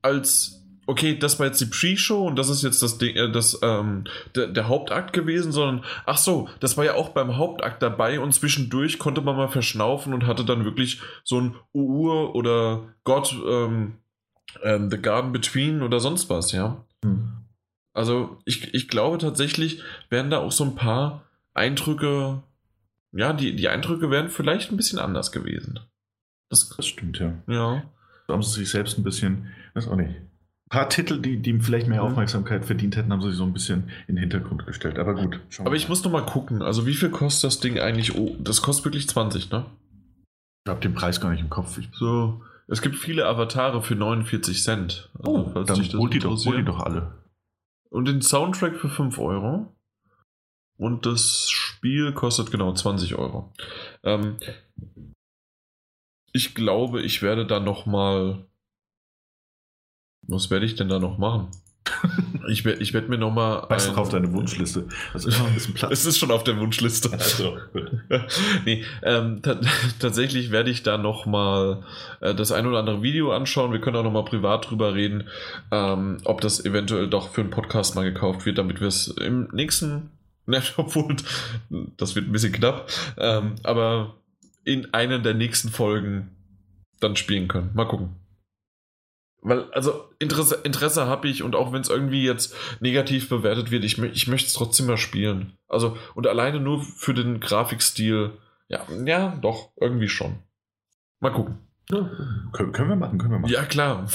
[0.00, 3.60] als okay, das war jetzt die Pre-Show und das ist jetzt das, Ding, äh, das
[3.62, 8.18] ähm, der, der, Hauptakt gewesen, sondern ach so, das war ja auch beim Hauptakt dabei
[8.20, 13.36] und zwischendurch konnte man mal verschnaufen und hatte dann wirklich so ein Ur oder Gott,
[13.46, 13.96] ähm,
[14.62, 16.82] ähm, The Garden Between oder sonst was, ja.
[17.04, 17.32] Hm.
[17.92, 22.42] Also ich, ich glaube tatsächlich werden da auch so ein paar Eindrücke,
[23.12, 25.80] ja, die, die Eindrücke wären vielleicht ein bisschen anders gewesen.
[26.48, 27.34] Das, das stimmt, ja.
[27.46, 27.82] Ja.
[28.26, 30.14] Da haben sie sich selbst ein bisschen, weiß auch nicht,
[30.68, 32.08] paar Titel, die, die vielleicht mehr mhm.
[32.08, 34.98] Aufmerksamkeit verdient hätten, haben sie so ein bisschen in den Hintergrund gestellt.
[34.98, 35.40] Aber gut.
[35.58, 36.62] Aber ich muss noch mal gucken.
[36.62, 38.16] Also wie viel kostet das Ding eigentlich?
[38.16, 39.66] Oh, das kostet wirklich 20, ne?
[40.64, 41.78] Ich habe den Preis gar nicht im Kopf.
[41.78, 45.10] Ich so, es gibt viele Avatare für 49 Cent.
[45.18, 47.12] Also, oh, dann hol die, doch, hol die doch alle.
[47.90, 49.74] Und den Soundtrack für 5 Euro.
[50.76, 53.52] Und das Spiel kostet genau 20 Euro.
[54.04, 54.36] Ähm,
[56.32, 58.47] ich glaube, ich werde da noch mal
[60.28, 61.48] was werde ich denn da noch machen?
[62.48, 63.64] Ich werde ich werd mir nochmal.
[63.68, 64.86] Weißt du auf deine Wunschliste?
[65.12, 65.92] Also immer ein bisschen Platz.
[65.92, 67.12] es ist schon auf der Wunschliste.
[67.12, 67.58] Also,
[68.64, 69.42] nee, ähm,
[69.98, 71.82] tatsächlich werde ich da nochmal
[72.20, 73.72] äh, das ein oder andere Video anschauen.
[73.72, 75.28] Wir können auch nochmal privat drüber reden,
[75.70, 79.48] ähm, ob das eventuell doch für einen Podcast mal gekauft wird, damit wir es im
[79.52, 80.10] nächsten.
[80.46, 81.16] Ne, obwohl,
[81.98, 82.90] das wird ein bisschen knapp.
[83.18, 84.14] Ähm, aber
[84.64, 86.30] in einer der nächsten Folgen
[87.00, 87.70] dann spielen können.
[87.74, 88.16] Mal gucken.
[89.40, 93.84] Weil, also Interesse, Interesse habe ich und auch wenn es irgendwie jetzt negativ bewertet wird,
[93.84, 95.52] ich, ich möchte es trotzdem mal spielen.
[95.68, 98.32] Also, und alleine nur für den Grafikstil,
[98.68, 100.36] ja, ja, doch, irgendwie schon.
[101.20, 101.58] Mal gucken.
[101.90, 102.10] Ja,
[102.52, 103.52] können, können wir machen, können wir machen.
[103.52, 104.06] Ja, klar.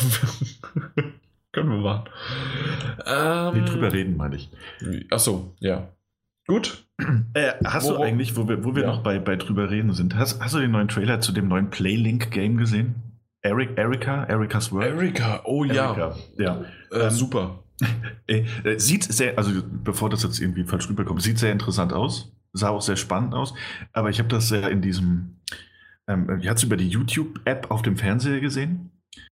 [1.52, 2.10] können wir machen.
[3.06, 4.50] Ähm, nee, drüber reden, meine ich.
[5.10, 5.90] Achso, ja.
[6.48, 6.86] Gut.
[7.34, 8.88] Äh, hast wo, du eigentlich, wo wir, wo wir ja.
[8.90, 11.72] noch bei, bei drüber reden sind, hast, hast du den neuen Trailer zu dem neuen
[11.72, 13.13] Playlink-Game gesehen?
[13.44, 14.96] Eric, Erika, Erika's World.
[14.96, 16.44] Erika, oh Erika, ja.
[16.44, 16.98] ja.
[16.98, 17.60] Äh, ähm, super.
[18.28, 18.46] Äh,
[18.80, 22.32] sieht sehr, also bevor das jetzt irgendwie falsch rüberkommt, sieht sehr interessant aus.
[22.54, 23.54] Sah auch sehr spannend aus.
[23.92, 25.42] Aber ich habe das ja in diesem,
[26.08, 28.92] ähm, ich hatte es über die YouTube-App auf dem Fernseher gesehen.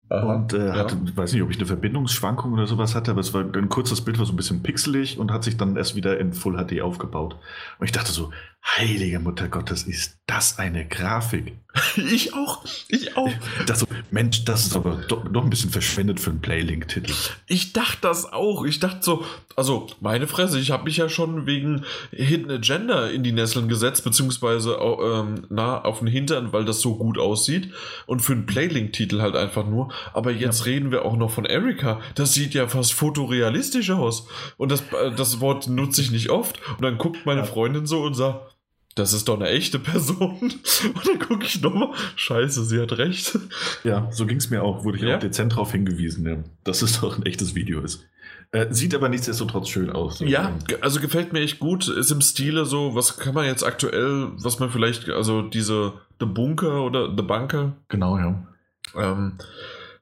[0.10, 1.18] Aha, und äh, hatte, ja.
[1.18, 4.18] weiß nicht, ob ich eine Verbindungsschwankung oder sowas hatte, aber es war ein kurzes Bild,
[4.20, 7.38] war so ein bisschen pixelig und hat sich dann erst wieder in Full HD aufgebaut.
[7.80, 8.32] Und ich dachte so,
[8.66, 11.58] heilige Mutter Gottes, ist das eine Grafik?
[11.96, 13.30] ich auch, ich auch.
[13.74, 17.14] So, Mensch, das ist aber doch, doch ein bisschen verschwendet für einen Playlink-Titel.
[17.48, 18.66] Ich dachte das auch.
[18.66, 23.24] Ich dachte so, also meine Fresse, ich habe mich ja schon wegen Hidden Agenda in
[23.24, 27.72] die Nesseln gesetzt, beziehungsweise ähm, na, auf den Hintern, weil das so gut aussieht.
[28.06, 29.92] Und für einen Playlink-Titel halt einfach nur.
[30.14, 30.72] Aber jetzt ja.
[30.72, 32.00] reden wir auch noch von Erika.
[32.16, 34.28] Das sieht ja fast fotorealistisch aus.
[34.58, 36.60] Und das, äh, das Wort nutze ich nicht oft.
[36.70, 38.57] Und dann guckt meine Freundin so und sagt,
[38.98, 40.40] das ist doch eine echte Person.
[40.42, 43.38] Und dann gucke ich nochmal, scheiße, sie hat recht.
[43.84, 45.16] Ja, so ging es mir auch, wurde ich ja?
[45.16, 48.06] auch dezent darauf hingewiesen, ja, dass es doch ein echtes Video ist.
[48.52, 50.20] Äh, sieht aber nichtsdestotrotz schön aus.
[50.22, 51.88] Ja, also gefällt mir echt gut.
[51.90, 56.26] Ist im Stile so, was kann man jetzt aktuell, was man vielleicht, also diese The
[56.26, 57.76] Bunker oder The Bunker.
[57.90, 58.48] Genau, ja.
[58.96, 59.34] Ähm,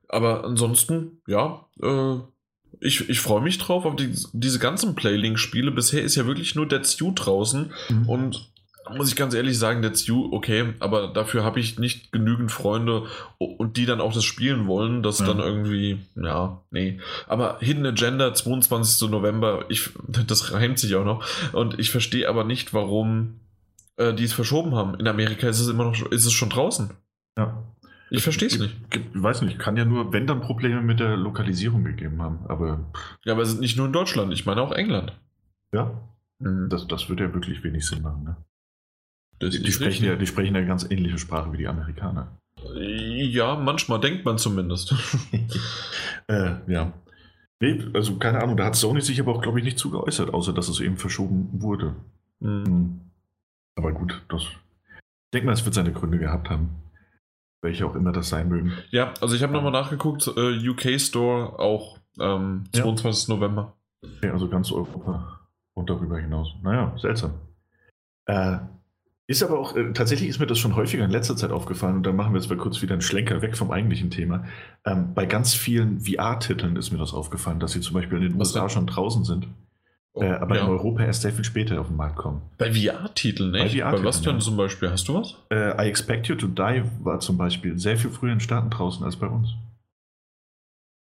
[0.07, 2.17] aber ansonsten, ja, äh,
[2.79, 5.71] ich, ich freue mich drauf auf die, diese ganzen Playlink-Spiele.
[5.71, 8.09] Bisher ist ja wirklich nur Dead Stew draußen mhm.
[8.09, 8.51] und
[8.93, 13.03] muss ich ganz ehrlich sagen, der Stew, okay, aber dafür habe ich nicht genügend Freunde
[13.37, 15.25] und die dann auch das spielen wollen, dass ja.
[15.25, 16.99] dann irgendwie, ja, nee.
[17.27, 19.09] Aber Hidden Agenda, 22.
[19.09, 19.89] November, ich,
[20.27, 21.25] das reimt sich auch noch.
[21.53, 23.39] Und ich verstehe aber nicht, warum
[23.97, 24.95] äh, die es verschoben haben.
[24.95, 26.91] In Amerika ist es immer noch, ist es schon draußen.
[27.37, 27.63] Ja.
[28.11, 28.75] Ich verstehe es nicht.
[28.93, 32.85] Ich weiß nicht, kann ja nur, wenn dann Probleme mit der Lokalisierung gegeben haben, aber.
[33.23, 35.17] Ja, aber es sind nicht nur in Deutschland, ich meine auch England.
[35.73, 35.91] Ja.
[36.39, 36.69] Mhm.
[36.69, 38.37] Das, das würde ja wirklich wenig Sinn machen, ne?
[39.41, 42.37] Die, die, sprechen ja, die sprechen ja ganz ähnliche Sprache wie die Amerikaner.
[42.73, 44.93] Ja, manchmal denkt man zumindest.
[46.27, 46.93] äh, ja.
[47.59, 50.33] Nee, also keine Ahnung, da hat Sony sich aber auch, glaube ich, nicht zu geäußert,
[50.33, 51.95] außer dass es eben verschoben wurde.
[52.39, 53.01] Mhm.
[53.75, 54.43] Aber gut, das.
[54.43, 56.69] Ich denke mal, es wird seine Gründe gehabt haben.
[57.61, 58.73] Welche auch immer das sein mögen.
[58.91, 63.27] Ja, also ich habe nochmal nachgeguckt, äh, UK Store auch ähm, 22.
[63.27, 63.35] Ja.
[63.35, 63.75] November.
[64.21, 65.39] Ja, also ganz Europa
[65.73, 66.53] und darüber hinaus.
[66.61, 67.33] Naja, seltsam.
[68.27, 68.59] Äh,
[69.27, 72.03] ist aber auch, äh, tatsächlich ist mir das schon häufiger in letzter Zeit aufgefallen und
[72.05, 74.45] dann machen wir jetzt mal kurz wieder einen Schlenker weg vom eigentlichen Thema.
[74.85, 78.39] Ähm, bei ganz vielen VR-Titeln ist mir das aufgefallen, dass sie zum Beispiel in den
[78.39, 78.69] Was USA denn?
[78.69, 79.47] schon draußen sind,
[80.13, 80.63] oh, äh, aber ja.
[80.63, 82.43] in Europa erst sehr viel später auf den Markt kommen.
[82.57, 83.73] Bei VR-Titeln, nicht?
[83.73, 84.39] Bei, VR bei was denn ja.
[84.39, 84.91] zum Beispiel?
[84.91, 85.35] Hast du was?
[85.49, 89.03] Äh, I Expect You to Die war zum Beispiel sehr viel früher in Staaten draußen
[89.03, 89.55] als bei uns.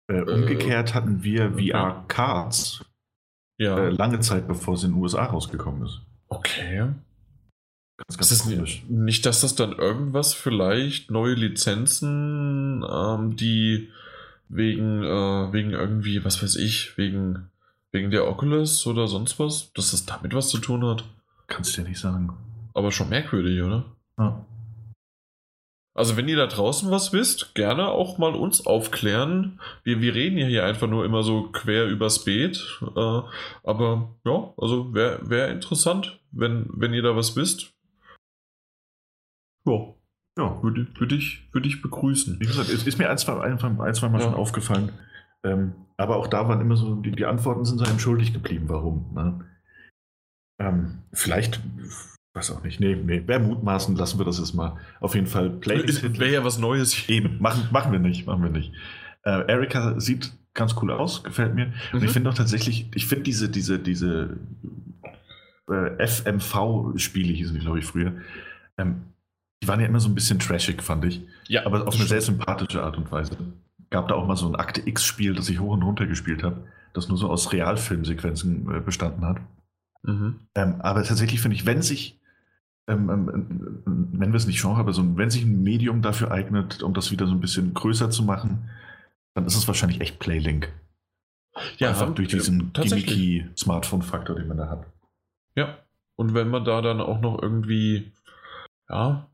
[0.10, 1.52] Äh, äh, umgekehrt hatten wir.
[1.54, 2.84] VR-Cards
[3.60, 3.78] ja.
[3.78, 6.02] Äh, lange Zeit, bevor sie in den USA rausgekommen ist.
[6.30, 6.88] Okay.
[8.08, 8.84] Ganz, ganz ist komisch.
[8.88, 13.90] Nicht, dass das dann irgendwas vielleicht neue Lizenzen, ähm, die
[14.48, 17.50] wegen, äh, wegen irgendwie, was weiß ich, wegen,
[17.92, 21.04] wegen der Oculus oder sonst was, dass das damit was zu tun hat?
[21.48, 22.32] Kannst du ja nicht sagen.
[22.74, 23.86] Aber schon merkwürdig, oder?
[24.18, 24.46] Ja.
[25.94, 29.60] Also wenn ihr da draußen was wisst, gerne auch mal uns aufklären.
[29.84, 32.80] Wir, wir reden ja hier einfach nur immer so quer übers Beet.
[32.96, 33.22] Äh,
[33.64, 37.74] aber ja, also wäre wär interessant, wenn, wenn ihr da was wisst.
[39.66, 39.94] Ja,
[40.38, 42.40] ja würde würd ich, würd ich begrüßen.
[42.40, 44.26] Wie gesagt, es ist mir ein, zwei, ein, ein zwei Mal ja.
[44.26, 44.92] schon aufgefallen.
[45.44, 48.70] Ähm, aber auch da waren immer so, die, die Antworten sind so einem schuldig geblieben,
[48.70, 49.14] warum.
[49.14, 49.46] Ne?
[50.60, 51.62] Ähm, vielleicht,
[52.34, 54.78] weiß auch nicht, nee, nee, wer mutmaßen, lassen wir das jetzt mal.
[55.00, 56.20] Auf jeden Fall Playlist.
[56.20, 57.08] Wäre ja was Neues.
[57.10, 58.74] Eben, machen, machen wir nicht, machen wir nicht.
[59.24, 61.74] Äh, Erika sieht ganz cool aus, gefällt mir.
[61.94, 62.06] Und mhm.
[62.06, 64.38] ich finde auch tatsächlich, ich finde diese, diese, diese
[65.70, 68.14] äh, FMV-Spiele hießen die, glaube ich, früher.
[68.78, 69.09] Ähm,
[69.62, 71.22] die waren ja immer so ein bisschen trashig, fand ich.
[71.48, 71.66] Ja.
[71.66, 73.38] Aber auf eine sehr sympathische Art und Weise.
[73.90, 76.64] Gab da auch mal so ein Akte X-Spiel, das ich hoch und runter gespielt habe,
[76.94, 79.38] das nur so aus Realfilmsequenzen äh, bestanden hat.
[80.04, 80.40] Mhm.
[80.56, 82.20] Ähm, aber tatsächlich finde ich, wenn sich,
[82.88, 86.32] ähm, ähm, ähm, nennen wir es nicht Genre, aber so, wenn sich ein Medium dafür
[86.32, 88.70] eignet, um das wieder so ein bisschen größer zu machen,
[89.34, 90.72] dann ist es wahrscheinlich echt Playlink.
[91.78, 94.86] Ja, Einfach durch diesen gimmicky Smartphone-Faktor, den man da hat.
[95.56, 95.80] Ja,
[96.16, 98.14] und wenn man da dann auch noch irgendwie,
[98.88, 99.28] ja,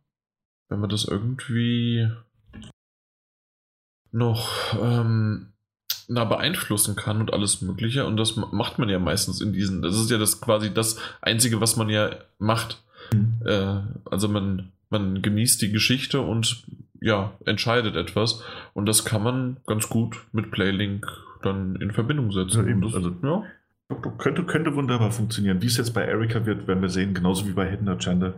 [0.69, 2.09] wenn man das irgendwie
[4.11, 4.49] noch
[4.81, 5.53] ähm,
[6.07, 8.05] na, beeinflussen kann und alles Mögliche.
[8.05, 9.81] Und das macht man ja meistens in diesen.
[9.81, 12.83] Das ist ja das quasi das Einzige, was man ja macht.
[13.13, 13.41] Mhm.
[13.45, 16.63] Äh, also man, man genießt die Geschichte und
[17.01, 18.41] ja, entscheidet etwas.
[18.73, 21.07] Und das kann man ganz gut mit Playlink
[21.43, 22.67] dann in Verbindung setzen.
[22.67, 23.43] Ja, das, also, ja.
[24.17, 25.61] Könnte, könnte wunderbar funktionieren.
[25.61, 28.33] Wie es jetzt bei Erika wird, werden wir sehen, genauso wie bei Hidden Agenda.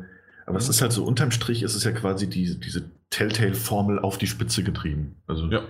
[0.48, 4.18] Aber es ist halt so, unterm Strich ist es ja quasi die, diese Telltale-Formel auf
[4.18, 5.22] die Spitze getrieben.
[5.28, 5.62] Also, ja.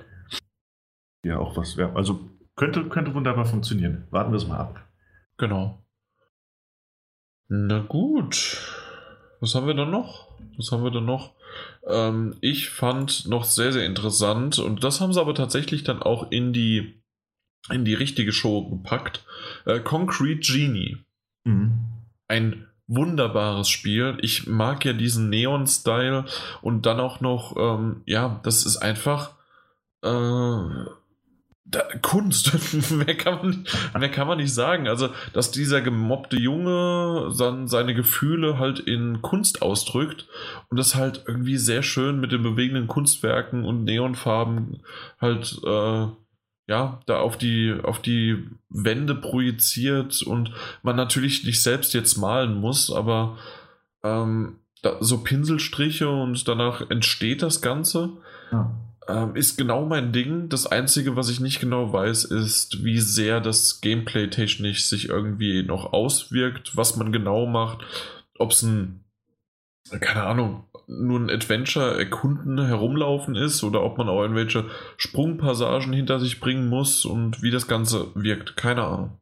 [1.24, 1.76] Ja, auch was.
[1.76, 4.08] Ja, also könnte, könnte wunderbar funktionieren.
[4.12, 4.88] Warten wir es mal ab.
[5.38, 5.84] Genau.
[7.48, 8.62] Na gut.
[9.40, 10.28] Was haben wir dann noch?
[10.58, 11.34] Was haben wir dann noch?
[11.88, 16.32] Ähm, ich fand noch sehr, sehr interessant und das haben sie aber tatsächlich dann auch
[16.32, 17.02] in die,
[17.72, 19.26] in die richtige Show gepackt.
[19.66, 20.98] Äh, Concrete Genie.
[21.46, 21.80] Mhm.
[22.28, 24.18] Ein wunderbares Spiel.
[24.22, 26.26] Ich mag ja diesen Neon-Style
[26.62, 29.32] und dann auch noch, ähm, ja, das ist einfach
[30.04, 30.88] äh,
[31.70, 32.92] da, Kunst.
[32.92, 33.68] mehr, kann man,
[34.00, 34.88] mehr kann man nicht sagen.
[34.88, 40.28] Also, dass dieser gemobbte Junge dann seine Gefühle halt in Kunst ausdrückt
[40.70, 44.82] und das halt irgendwie sehr schön mit den bewegenden Kunstwerken und Neonfarben
[45.20, 46.08] halt äh,
[46.68, 50.52] ja, da auf die, auf die Wände projiziert und
[50.84, 53.38] man natürlich nicht selbst jetzt malen muss, aber
[54.04, 58.10] ähm, da, so Pinselstriche und danach entsteht das Ganze.
[58.52, 58.72] Ja.
[59.08, 60.50] Ähm, ist genau mein Ding.
[60.50, 65.64] Das Einzige, was ich nicht genau weiß, ist, wie sehr das Gameplay technisch sich irgendwie
[65.64, 67.80] noch auswirkt, was man genau macht,
[68.38, 69.06] ob es ein,
[70.00, 76.20] keine Ahnung, nur ein Adventure erkunden, herumlaufen ist oder ob man auch irgendwelche Sprungpassagen hinter
[76.20, 78.56] sich bringen muss und wie das Ganze wirkt.
[78.56, 79.18] Keine Ahnung.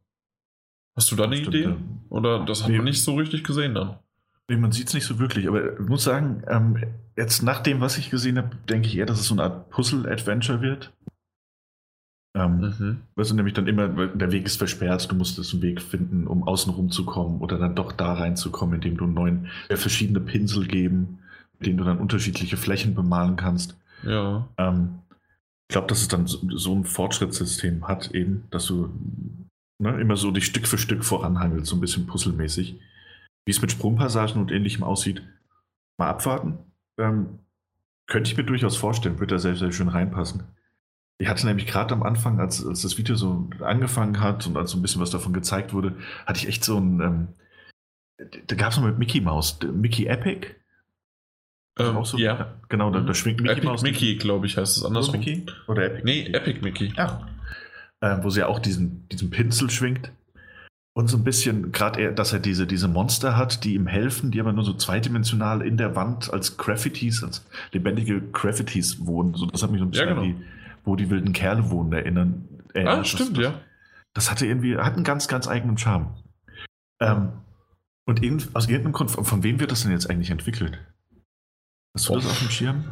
[0.94, 1.64] Hast du da eine Stimmt, Idee?
[1.64, 1.76] Ja.
[2.08, 3.98] Oder das hat nee, man nicht so richtig gesehen dann?
[4.48, 6.82] Nee, man sieht es nicht so wirklich, aber ich muss sagen, ähm,
[7.16, 9.70] jetzt nach dem, was ich gesehen habe, denke ich eher, dass es so eine Art
[9.70, 10.92] Puzzle-Adventure wird.
[12.36, 12.96] Ähm, mhm.
[13.16, 16.46] Weißt du, nämlich dann immer, der Weg ist versperrt, du musst einen Weg finden, um
[16.46, 20.20] außen rum zu kommen oder dann doch da reinzukommen, indem du einen neuen, äh, verschiedene
[20.20, 21.18] Pinsel geben
[21.58, 23.76] mit denen du dann unterschiedliche Flächen bemalen kannst.
[24.02, 24.48] Ja.
[24.58, 25.00] Ähm,
[25.68, 28.90] ich glaube, dass es dann so, so, ein Fortschrittssystem hat, eben, dass du
[29.78, 32.78] ne, immer so dich Stück für Stück voranhangelst, so ein bisschen puzzelmäßig.
[33.44, 35.22] Wie es mit Sprungpassagen und ähnlichem aussieht,
[35.98, 36.58] mal abwarten.
[36.98, 37.40] Ähm,
[38.06, 40.44] könnte ich mir durchaus vorstellen, wird da sehr, sehr schön reinpassen.
[41.18, 44.70] Ich hatte nämlich gerade am Anfang, als, als das Video so angefangen hat und als
[44.70, 47.00] so ein bisschen was davon gezeigt wurde, hatte ich echt so ein.
[47.00, 47.28] Ähm,
[48.46, 50.48] da gab es noch mit Mickey Mouse, Mickey Epic.
[51.78, 52.54] Ähm, so, ja.
[52.68, 53.82] Genau, da, da schwingt Mickey Epic Mouse.
[53.82, 55.18] Mickey, glaube ich, heißt es andersrum.
[55.18, 55.46] Mickey?
[55.68, 56.02] Oder Epic?
[56.04, 56.34] Nee, Mickey.
[56.34, 56.92] Epic Mickey.
[56.96, 57.26] Ja.
[58.02, 60.12] Ähm, wo sie ja auch diesen, diesen Pinsel schwingt.
[60.94, 64.40] Und so ein bisschen, gerade dass er diese, diese Monster hat, die ihm helfen, die
[64.40, 69.34] aber nur so zweidimensional in der Wand als Graffitis, als lebendige Graffitis wohnen.
[69.34, 70.26] So, das hat mich so ein bisschen ja, genau.
[70.26, 70.44] an die,
[70.86, 72.48] wo die wilden Kerle wohnen, erinnern.
[72.72, 73.00] erinnert.
[73.00, 73.60] Ah, stimmt, das, ja.
[74.14, 76.16] Das hatte irgendwie, hat einen ganz, ganz eigenen Charme.
[77.00, 77.32] Ähm,
[78.06, 80.78] und irgend, aus irgendeinem Grund, von wem wird das denn jetzt eigentlich entwickelt?
[81.94, 82.16] Hast du oh.
[82.16, 82.84] das auf dem Schirm?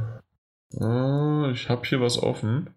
[0.80, 2.70] Ah, ich habe hier was offen.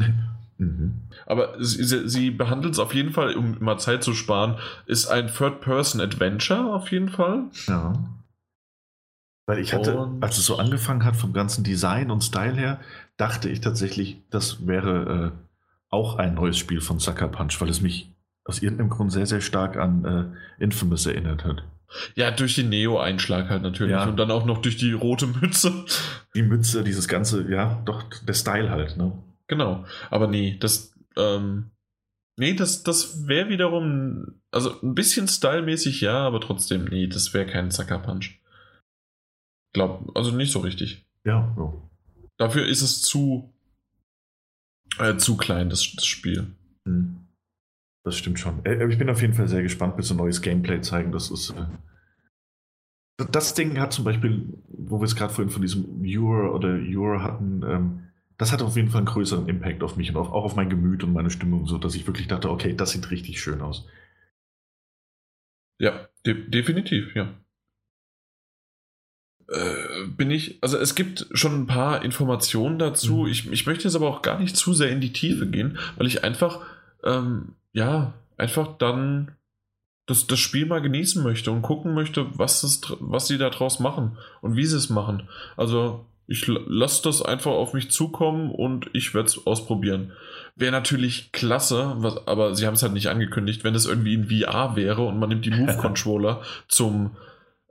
[0.56, 1.08] Mhm.
[1.26, 5.26] Aber sie, sie behandelt es auf jeden Fall, um mal Zeit zu sparen, ist ein
[5.26, 7.50] Third-Person-Adventure auf jeden Fall.
[7.66, 7.92] Ja.
[9.46, 12.80] Weil ich hatte, als es so angefangen hat vom ganzen Design und Style her,
[13.16, 15.44] dachte ich tatsächlich, das wäre äh,
[15.90, 18.12] auch ein neues Spiel von Sucker Punch, weil es mich
[18.44, 20.04] aus irgendeinem Grund sehr, sehr stark an
[20.58, 21.64] äh, Infamous erinnert hat.
[22.14, 23.92] Ja, durch den Neo-Einschlag halt natürlich.
[23.92, 24.04] Ja.
[24.04, 25.84] Und dann auch noch durch die rote Mütze.
[26.34, 29.12] Die Mütze, dieses ganze, ja, doch, der Style halt, ne?
[29.46, 29.84] Genau.
[30.10, 31.70] Aber nee, das, ähm,
[32.36, 37.46] nee, das, das wäre wiederum, also ein bisschen stylmäßig ja, aber trotzdem, nee, das wäre
[37.46, 38.40] kein Sucker Punch.
[39.72, 41.06] Glaub, also nicht so richtig.
[41.24, 41.72] Ja, ja.
[42.38, 43.52] Dafür ist es zu,
[44.98, 46.46] äh, zu klein, das, das Spiel.
[46.86, 47.20] Hm.
[48.04, 48.64] Das stimmt schon.
[48.64, 51.12] Äh, ich bin auf jeden Fall sehr gespannt, bis sie neues Gameplay zeigen.
[51.12, 51.50] Das ist.
[51.50, 51.66] Äh
[53.30, 57.22] das Ding hat zum Beispiel, wo wir es gerade vorhin von diesem Euro oder Euro
[57.22, 58.00] hatten, ähm,
[58.36, 61.04] das hat auf jeden Fall einen größeren Impact auf mich und auch auf mein Gemüt
[61.04, 63.88] und meine Stimmung, so dass ich wirklich dachte, okay, das sieht richtig schön aus.
[65.78, 67.32] Ja, de definitiv, ja.
[69.48, 73.18] Äh, bin ich, also es gibt schon ein paar Informationen dazu.
[73.18, 73.26] Mhm.
[73.26, 76.06] Ich, ich möchte jetzt aber auch gar nicht zu sehr in die Tiefe gehen, weil
[76.06, 76.60] ich einfach,
[77.04, 79.32] ähm, ja, einfach dann
[80.06, 84.18] das, das Spiel mal genießen möchte und gucken möchte, was, das, was sie daraus machen
[84.40, 85.28] und wie sie es machen.
[85.56, 90.12] Also ich lasse das einfach auf mich zukommen und ich werde es ausprobieren.
[90.56, 94.28] Wäre natürlich klasse, was, aber sie haben es halt nicht angekündigt, wenn es irgendwie in
[94.28, 97.16] VR wäre und man nimmt die Move-Controller zum,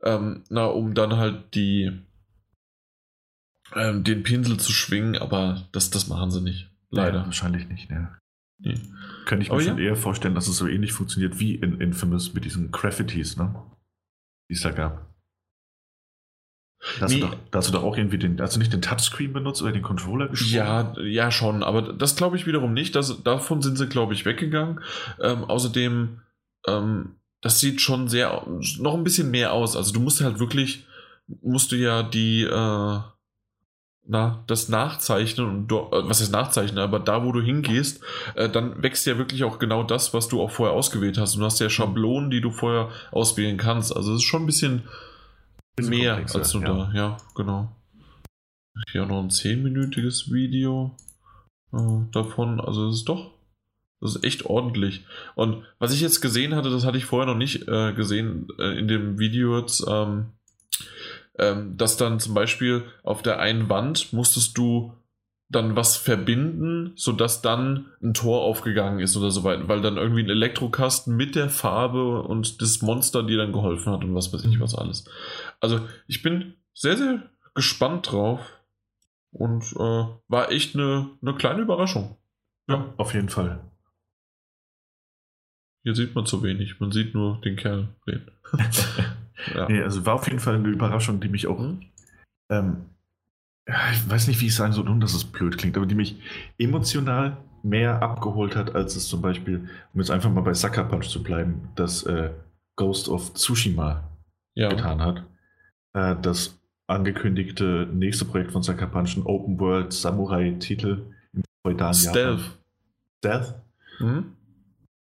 [0.04, 1.92] ähm, na, um dann halt die,
[3.76, 6.70] ähm, den Pinsel zu schwingen, aber das, das machen sie nicht.
[6.90, 7.20] Leider.
[7.20, 8.16] Ja, wahrscheinlich nicht, ne.
[8.60, 8.80] Nee.
[9.26, 9.84] Könnte ich mir schon ja.
[9.84, 13.56] eher vorstellen, dass es so ähnlich funktioniert wie in Infamous mit diesen Graffitis, ne?
[14.50, 15.14] Die es da gab.
[17.00, 17.22] Da hast, nee.
[17.22, 19.62] du doch, da hast du doch auch irgendwie den, hast du nicht den Touchscreen benutzt
[19.62, 20.54] oder den Controller gespielt?
[20.54, 22.96] Ja, ja schon, aber das glaube ich wiederum nicht.
[22.96, 24.82] Das, davon sind sie, glaube ich, weggegangen.
[25.22, 26.22] Ähm, außerdem,
[26.68, 28.48] ähm, das sieht schon sehr,
[28.80, 29.76] noch ein bisschen mehr aus.
[29.76, 30.88] Also du musst halt wirklich,
[31.42, 33.00] musst du ja die, äh,
[34.06, 38.02] na, das Nachzeichnen und du, äh, was ist Nachzeichnen, aber da, wo du hingehst,
[38.36, 41.36] äh, dann wächst ja wirklich auch genau das, was du auch vorher ausgewählt hast.
[41.36, 43.94] Und du hast ja Schablonen, die du vorher auswählen kannst.
[43.94, 44.84] Also es ist schon ein bisschen
[45.82, 46.70] mehr als nur ja.
[46.70, 47.76] da, ja, genau.
[48.92, 50.96] Hier auch noch ein 10-minütiges Video
[51.74, 52.62] äh, davon.
[52.62, 53.33] Also es ist doch,
[54.04, 55.06] das ist echt ordentlich.
[55.36, 58.78] Und was ich jetzt gesehen hatte, das hatte ich vorher noch nicht äh, gesehen äh,
[58.78, 60.26] in dem Video jetzt, ähm,
[61.40, 64.94] ähm, dass dann zum Beispiel auf der einen Wand musstest du
[65.50, 70.24] dann was verbinden, sodass dann ein Tor aufgegangen ist oder so weiter, weil dann irgendwie
[70.24, 74.44] ein Elektrokasten mit der Farbe und das Monster dir dann geholfen hat und was weiß
[74.46, 75.06] ich was alles.
[75.60, 78.42] Also ich bin sehr, sehr gespannt drauf
[79.32, 82.18] und äh, war echt eine, eine kleine Überraschung.
[82.68, 83.60] Ja, auf jeden Fall.
[85.84, 88.32] Hier sieht man zu wenig, man sieht nur den Kerl reden.
[89.56, 89.68] ja.
[89.68, 91.82] Nee, also war auf jeden Fall eine Überraschung, die mich auch mhm.
[92.50, 92.86] ähm,
[93.66, 96.18] ich weiß nicht, wie ich sagen soll, ohne dass es blöd klingt, aber die mich
[96.58, 101.08] emotional mehr abgeholt hat, als es zum Beispiel, um jetzt einfach mal bei Sucker Punch
[101.08, 102.32] zu bleiben, das äh,
[102.76, 104.04] Ghost of Tsushima
[104.56, 104.70] ja.
[104.70, 105.24] getan hat.
[105.94, 112.58] Äh, das angekündigte nächste Projekt von Sucker Punch, ein Open World Samurai-Titel im feudalen Stealth.
[113.20, 113.56] Stealth.
[114.00, 114.34] Mhm.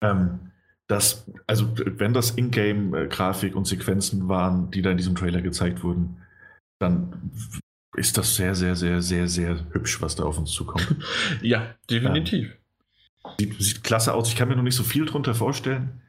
[0.04, 0.51] Ähm,
[0.92, 6.18] das, also wenn das Ingame-Grafik und Sequenzen waren, die da in diesem Trailer gezeigt wurden,
[6.80, 7.32] dann
[7.96, 10.96] ist das sehr, sehr, sehr, sehr, sehr hübsch, was da auf uns zukommt.
[11.42, 12.58] ja, definitiv.
[13.24, 14.30] Ähm, sieht, sieht, klasse aus.
[14.30, 16.02] Ich kann mir noch nicht so viel drunter vorstellen.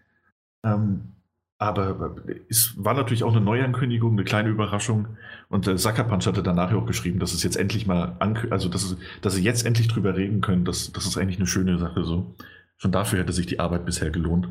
[0.64, 1.12] Ähm,
[1.58, 2.16] aber
[2.48, 5.16] es war natürlich auch eine Neuankündigung, eine kleine Überraschung.
[5.48, 8.16] Und der Sucker Punch hatte danach auch geschrieben, dass es jetzt endlich mal,
[8.50, 10.64] also dass, es, dass sie jetzt endlich drüber reden können.
[10.64, 12.34] Das, das ist eigentlich eine schöne Sache so.
[12.78, 14.48] Schon dafür hätte sich die Arbeit bisher gelohnt.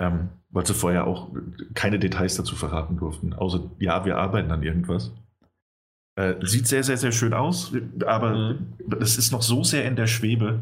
[0.00, 1.30] Ähm, weil sie vorher auch
[1.74, 3.32] keine Details dazu verraten durften.
[3.32, 5.12] Außer, ja, wir arbeiten an irgendwas.
[6.16, 7.72] Äh, sieht sehr, sehr, sehr schön aus,
[8.04, 8.56] aber
[9.00, 10.60] es ist noch so sehr in der Schwebe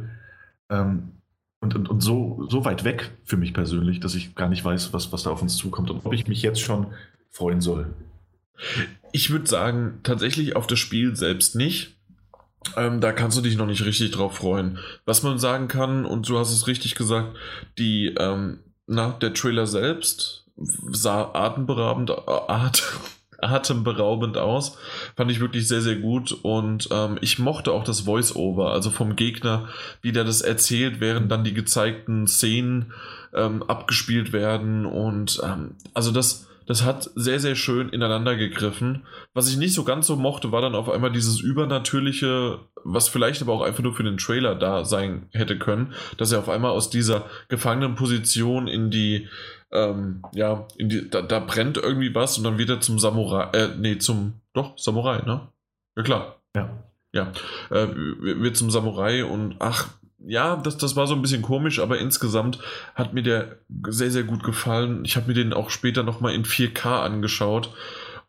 [0.68, 1.12] ähm,
[1.60, 4.92] und, und, und so, so weit weg für mich persönlich, dass ich gar nicht weiß,
[4.92, 6.88] was, was da auf uns zukommt und ob ich mich jetzt schon
[7.30, 7.94] freuen soll.
[9.12, 11.96] Ich würde sagen, tatsächlich auf das Spiel selbst nicht.
[12.76, 14.78] Ähm, da kannst du dich noch nicht richtig drauf freuen.
[15.06, 17.36] Was man sagen kann, und du hast es richtig gesagt,
[17.78, 18.58] die, ähm,
[18.88, 22.14] na, der Trailer selbst sah atemberaubend, äh,
[22.48, 22.82] at,
[23.38, 24.76] atemberaubend aus.
[25.16, 26.32] Fand ich wirklich sehr, sehr gut.
[26.42, 29.68] Und ähm, ich mochte auch das Voice-Over, also vom Gegner,
[30.02, 32.92] wie der das erzählt, während dann die gezeigten Szenen
[33.34, 34.86] ähm, abgespielt werden.
[34.86, 39.06] Und ähm, also das das hat sehr, sehr schön ineinander gegriffen.
[39.32, 43.40] Was ich nicht so ganz so mochte, war dann auf einmal dieses Übernatürliche, was vielleicht
[43.40, 46.72] aber auch einfach nur für den Trailer da sein hätte können, dass er auf einmal
[46.72, 49.28] aus dieser gefangenen Position in die,
[49.72, 53.70] ähm, ja, in die, da, da, brennt irgendwie was und dann wieder zum Samurai, äh,
[53.78, 55.48] nee, zum, doch, Samurai, ne?
[55.96, 56.36] Ja, klar.
[56.54, 56.84] Ja.
[57.10, 57.32] Ja,
[57.70, 59.88] äh, wird zum Samurai und ach,
[60.18, 62.58] ja, das, das war so ein bisschen komisch, aber insgesamt
[62.94, 63.58] hat mir der
[63.88, 65.04] sehr, sehr gut gefallen.
[65.04, 67.72] Ich habe mir den auch später nochmal in 4K angeschaut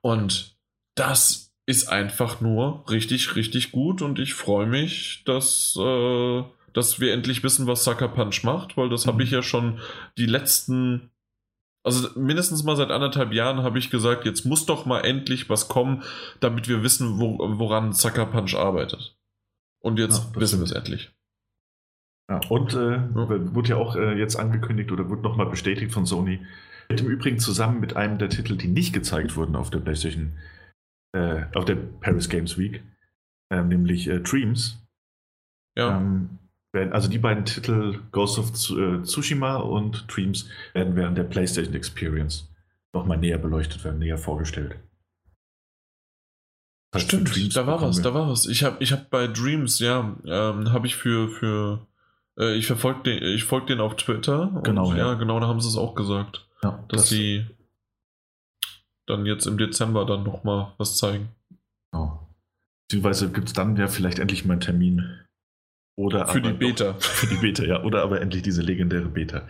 [0.01, 0.55] und
[0.95, 7.13] das ist einfach nur richtig, richtig gut und ich freue mich, dass, äh, dass wir
[7.13, 9.11] endlich wissen, was Sucker Punch macht, weil das mhm.
[9.11, 9.79] habe ich ja schon
[10.17, 11.11] die letzten,
[11.83, 15.67] also mindestens mal seit anderthalb Jahren habe ich gesagt, jetzt muss doch mal endlich was
[15.67, 16.03] kommen,
[16.39, 19.15] damit wir wissen, wo, woran Sucker Punch arbeitet.
[19.79, 21.11] Und jetzt ja, wissen wir es endlich.
[22.29, 23.55] Ja, und äh, ja.
[23.55, 26.45] wurde ja auch äh, jetzt angekündigt oder wurde nochmal bestätigt von Sony.
[26.87, 30.33] Im Übrigen zusammen mit einem der Titel, die nicht gezeigt wurden auf der PlayStation,
[31.15, 32.83] äh, auf der Paris Games Week,
[33.51, 34.79] äh, nämlich äh, Dreams.
[35.77, 35.97] Ja.
[35.97, 36.39] Ähm,
[36.71, 41.73] werden, also die beiden Titel, Ghost of äh, Tsushima und Dreams, werden während der PlayStation
[41.73, 42.47] Experience
[42.93, 44.75] nochmal näher beleuchtet werden, näher vorgestellt.
[46.95, 48.47] Stimmt, da war was, da war was.
[48.47, 51.87] Ich habe ich hab bei Dreams, ja, ähm, habe ich für, für
[52.39, 54.61] äh, ich verfolge den, ich folge den auf Twitter.
[54.63, 55.09] Genau, ja.
[55.09, 55.13] ja.
[55.15, 56.47] genau, da haben sie es auch gesagt.
[56.63, 57.45] Ja, dass das sie
[59.05, 61.29] dann jetzt im Dezember dann nochmal was zeigen.
[61.91, 62.27] Genau.
[62.87, 65.19] Beziehungsweise gibt es dann ja vielleicht endlich mal einen Termin.
[65.97, 66.93] Oder für die Beta.
[66.93, 67.83] Doch, für die Beta, ja.
[67.83, 69.47] Oder aber endlich diese legendäre Beta.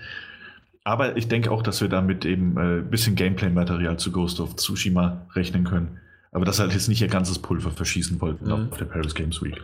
[0.84, 4.56] Aber ich denke auch, dass wir damit eben ein äh, bisschen Gameplay-Material zu Ghost of
[4.56, 6.00] Tsushima rechnen können.
[6.32, 8.70] Aber dass halt jetzt nicht ihr ganzes Pulver verschießen wollten mhm.
[8.72, 9.62] auf der Paris Games Week.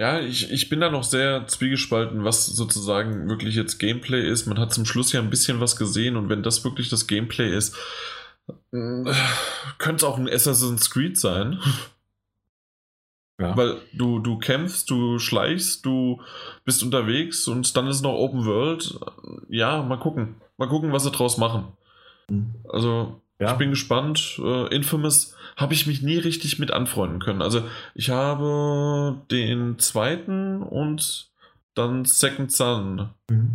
[0.00, 4.46] Ja, ich, ich bin da noch sehr zwiegespalten, was sozusagen wirklich jetzt Gameplay ist.
[4.46, 7.54] Man hat zum Schluss ja ein bisschen was gesehen und wenn das wirklich das Gameplay
[7.54, 7.76] ist,
[8.72, 9.12] äh,
[9.76, 11.60] könnte es auch ein Assassin's Creed sein.
[13.38, 13.54] Ja.
[13.58, 16.22] Weil du, du kämpfst, du schleichst, du
[16.64, 18.98] bist unterwegs und dann ist noch Open World.
[19.50, 20.36] Ja, mal gucken.
[20.56, 21.68] Mal gucken, was sie draus machen.
[22.30, 22.54] Mhm.
[22.70, 23.52] Also, ja.
[23.52, 24.38] ich bin gespannt.
[24.38, 27.42] Uh, Infamous habe ich mich nie richtig mit anfreunden können.
[27.42, 27.62] Also
[27.94, 31.30] ich habe den zweiten und
[31.74, 33.10] dann Second Son.
[33.28, 33.50] Mhm.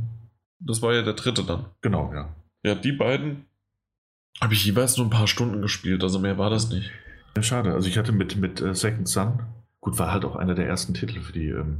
[0.60, 1.66] Das war ja der dritte dann.
[1.82, 2.30] Genau, ja.
[2.64, 3.46] Ja, die beiden
[4.40, 6.92] habe ich jeweils nur ein paar Stunden gespielt, also mehr war das nicht.
[7.36, 7.74] Ja, schade.
[7.74, 9.40] Also ich hatte mit, mit uh, Second Son,
[9.82, 11.80] gut, war halt auch einer der ersten Titel für die ähm,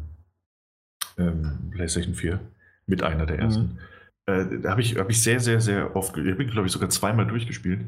[1.18, 2.40] ähm, PlayStation 4.
[2.88, 3.80] Mit einer der ersten.
[4.28, 4.34] Mhm.
[4.34, 6.90] Äh, da habe ich, hab ich sehr, sehr, sehr oft, ich bin, glaube ich, sogar
[6.90, 7.82] zweimal durchgespielt.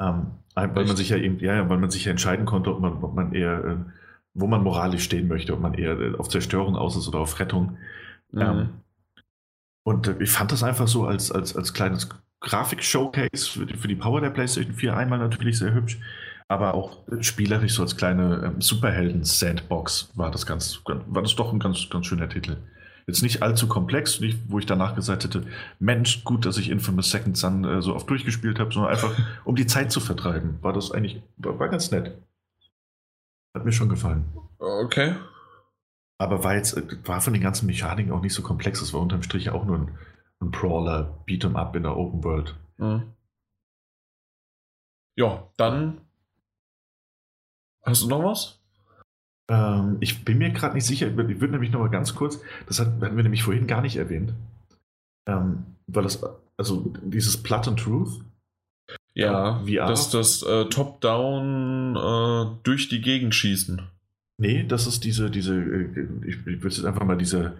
[0.00, 3.02] Ähm, weil man sich ja eben, ja, weil man sich ja entscheiden konnte, ob man,
[3.04, 3.76] ob man eher, äh,
[4.34, 7.38] wo man moralisch stehen möchte, ob man eher äh, auf Zerstörung aus ist oder auf
[7.38, 7.78] Rettung.
[8.32, 8.40] Mhm.
[8.40, 8.68] Ähm,
[9.84, 12.08] und äh, ich fand das einfach so als, als, als kleines
[12.40, 15.98] Grafik-Showcase für die, für die Power der PlayStation 4 einmal natürlich sehr hübsch,
[16.48, 21.58] aber auch spielerisch so als kleine ähm, Superhelden-Sandbox war das ganz, war das doch ein
[21.60, 22.56] ganz, ganz schöner Titel.
[23.10, 25.44] Jetzt nicht allzu komplex, nicht, wo ich danach gesagt hätte,
[25.80, 29.56] Mensch, gut, dass ich Infamous Second Son äh, so oft durchgespielt habe, sondern einfach, um
[29.56, 32.16] die Zeit zu vertreiben, war das eigentlich, war, war ganz nett.
[33.52, 34.32] Hat mir schon gefallen.
[34.60, 35.16] Okay.
[36.18, 38.80] Aber war jetzt, war von den ganzen Mechaniken auch nicht so komplex.
[38.80, 39.98] Es war unterm Strich auch nur ein,
[40.40, 42.54] ein Brawler, Beat'em Up in der Open World.
[42.76, 43.12] Mhm.
[45.16, 46.00] Ja, dann.
[47.82, 48.59] Hast du noch was?
[49.50, 52.78] Ähm, ich bin mir gerade nicht sicher, ich würde nämlich noch mal ganz kurz, das
[52.78, 54.32] hatten wir nämlich vorhin gar nicht erwähnt,
[55.26, 56.22] ähm, weil das,
[56.56, 58.20] also dieses Blood and Truth.
[59.12, 63.82] Ja, äh, VR, das, das äh, Top-Down äh, durch die Gegend schießen.
[64.38, 67.54] Nee, das ist diese, diese, äh, ich, ich würde jetzt einfach mal diese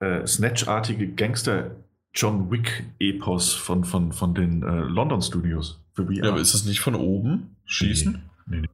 [0.00, 1.70] äh, Snatch-artige Gangster-
[2.12, 6.24] John Wick-Epos von, von, von den äh, London Studios für VR.
[6.24, 8.20] Ja, aber ist das nicht von oben schießen?
[8.46, 8.68] Nee, nee, nee.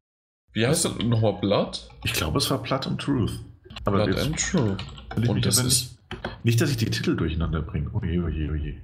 [0.57, 1.35] Wie heißt das nochmal?
[1.35, 1.89] Blood?
[2.05, 3.39] Ich glaube, es war Blood and Truth.
[3.85, 4.83] Aber Blood and Truth.
[5.29, 5.99] Und das ist.
[6.45, 7.91] Nicht, dass ich die Titel durcheinander bringe.
[7.93, 8.75] Oje, oje, oje.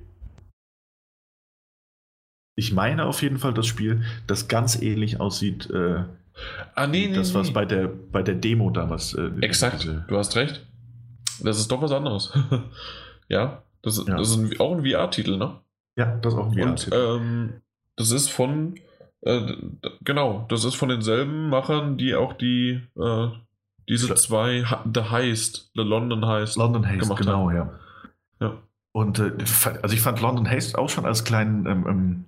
[2.57, 6.05] Ich meine auf jeden Fall das Spiel, das ganz ähnlich aussieht äh,
[6.75, 7.15] Ah, nee, nee.
[7.15, 7.53] Das, was nee.
[7.55, 9.15] bei der, bei der Demo damals.
[9.15, 10.67] Äh, Exakt, diese- du hast recht.
[11.43, 12.33] Das ist doch was anderes.
[13.29, 14.17] ja, das, Ja.
[14.17, 15.61] das ist ein, auch ein VR-Titel, ne?
[15.97, 16.95] Ja, das ist auch ein VR-Titel.
[16.95, 17.53] ähm,
[17.97, 18.75] das ist von,
[19.23, 19.57] äh,
[20.03, 23.29] genau, das ist von denselben Machern, die auch die, äh,
[23.89, 24.17] diese Klar.
[24.17, 26.57] zwei, The Heist, The London Heist.
[26.57, 27.71] London Haste, gemacht genau, ja.
[28.41, 28.59] Ja.
[28.93, 29.33] Und äh,
[29.83, 32.25] also ich fand London Haste auch schon als kleinen ähm, ähm,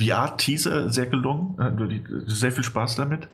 [0.00, 1.58] VR-Teaser sehr gelungen.
[1.58, 3.28] Äh, sehr viel Spaß damit.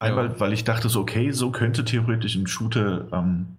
[0.00, 0.40] Einmal, Ja.
[0.40, 3.58] weil ich dachte so, okay, so könnte theoretisch ein Shooter ähm,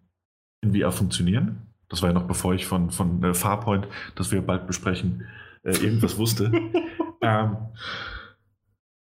[0.62, 1.62] in VR funktionieren.
[1.89, 5.26] Das war ja noch bevor ich von, von äh, Farpoint, das wir bald besprechen,
[5.64, 6.52] äh, irgendwas wusste.
[7.22, 7.58] ähm,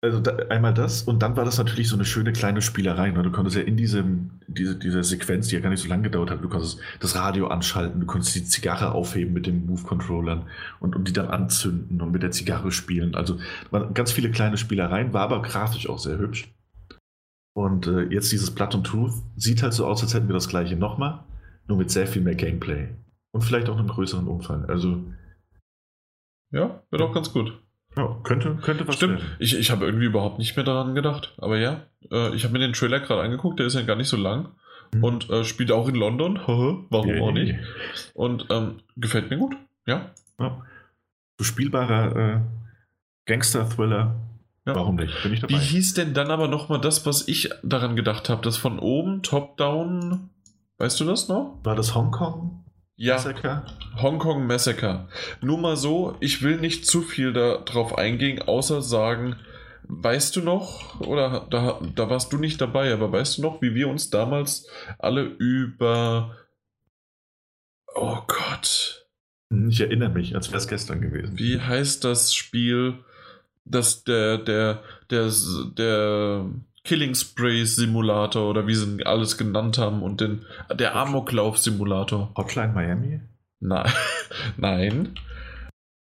[0.03, 3.13] also da, einmal das und dann war das natürlich so eine schöne kleine Spielerei.
[3.13, 3.23] Ne?
[3.23, 6.31] Du konntest ja in diesem, diese, dieser Sequenz, die ja gar nicht so lange gedauert
[6.31, 10.49] hat, du konntest das Radio anschalten, du konntest die Zigarre aufheben mit den Move-Controllern
[10.81, 13.15] und, und die dann anzünden und mit der Zigarre spielen.
[13.15, 13.39] Also
[13.71, 16.53] waren ganz viele kleine Spielereien, war aber grafisch auch sehr hübsch.
[17.55, 20.49] Und äh, jetzt dieses Blood and Truth sieht halt so aus, als hätten wir das
[20.49, 21.23] gleiche nochmal,
[21.69, 22.89] nur mit sehr viel mehr Gameplay.
[23.33, 24.65] Und vielleicht auch einem größeren Umfang.
[24.65, 25.05] Also,
[26.51, 27.62] Ja, wird auch ganz gut.
[27.97, 29.37] Ja, könnte, könnte was Stimmt, werden.
[29.39, 31.35] ich, ich habe irgendwie überhaupt nicht mehr daran gedacht.
[31.39, 34.09] Aber ja, äh, ich habe mir den Trailer gerade angeguckt, der ist ja gar nicht
[34.09, 34.49] so lang.
[34.95, 35.05] Mhm.
[35.05, 36.39] Und äh, spielt auch in London.
[36.91, 37.57] Warum auch nicht?
[38.15, 39.57] Und ähm, gefällt mir gut.
[39.87, 40.11] Ja.
[40.39, 40.63] Ja.
[41.39, 42.41] So spielbarer äh,
[43.27, 44.17] Gangster-Thriller.
[44.65, 44.77] Ja.
[44.77, 45.23] Warum nicht?
[45.23, 45.63] Bin ich Wie dabei.
[45.63, 48.43] hieß denn dann aber nochmal das, was ich daran gedacht habe?
[48.43, 50.31] Das von oben, top-down.
[50.79, 51.59] Weißt du das noch?
[51.65, 52.62] War das Hongkong?
[53.03, 53.65] Ja, Massacre?
[54.01, 55.09] Hongkong Massacre.
[55.41, 59.35] Nur mal so, ich will nicht zu viel darauf eingehen, außer sagen,
[59.89, 63.75] weißt du noch, oder da, da warst du nicht dabei, aber weißt du noch, wie
[63.75, 64.69] wir uns damals
[65.01, 66.37] alle über.
[67.93, 69.09] Oh Gott.
[69.69, 71.37] Ich erinnere mich, als wäre es gestern gewesen.
[71.37, 73.03] Wie heißt das Spiel,
[73.65, 75.29] das der, der, der,
[75.77, 76.51] der
[76.85, 82.33] Killing Spray Simulator oder wie sie ihn alles genannt haben und den, der Amoklauf Simulator.
[82.37, 83.21] Hotline Miami?
[83.61, 83.93] Nein.
[84.57, 85.15] Nein.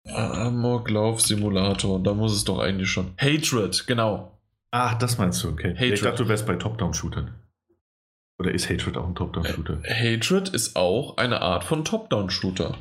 [0.09, 3.13] Amoklauf Simulator, da muss es doch eigentlich schon.
[3.19, 4.39] Hatred, genau.
[4.71, 5.75] Ach, das meinst du, okay.
[5.75, 5.95] Hatred.
[5.95, 7.35] Ich dachte, du wärst bei Top-Down-Shootern.
[8.39, 9.83] Oder ist Hatred auch ein Top-Down-Shooter?
[9.85, 12.77] Hatred ist auch eine Art von Top-Down-Shooter.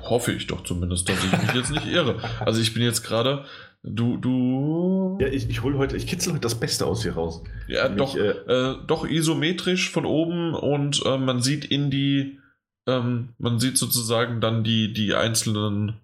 [0.00, 2.20] Hoffe ich doch zumindest, dass ich mich jetzt nicht irre.
[2.40, 3.44] Also ich bin jetzt gerade.
[3.84, 5.18] Du, du.
[5.20, 7.42] Ja, ich, ich hole heute, ich kitzel heute das Beste aus hier raus.
[7.66, 12.38] Ja, Nämlich, doch, äh, äh, doch isometrisch von oben und äh, man sieht in die,
[12.86, 16.00] ähm, man sieht sozusagen dann die, die einzelnen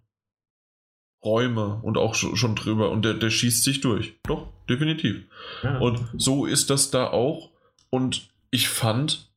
[1.24, 4.14] Räume und auch schon, schon drüber und der, der schießt sich durch.
[4.24, 5.24] Doch, definitiv.
[5.62, 5.78] ja.
[5.78, 7.50] Und so ist das da auch.
[7.90, 9.30] Und ich fand,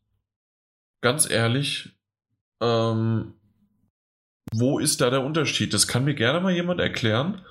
[1.02, 1.89] ganz ehrlich,
[2.60, 3.34] ähm,
[4.54, 5.74] wo ist da der Unterschied?
[5.74, 7.42] Das kann mir gerne mal jemand erklären.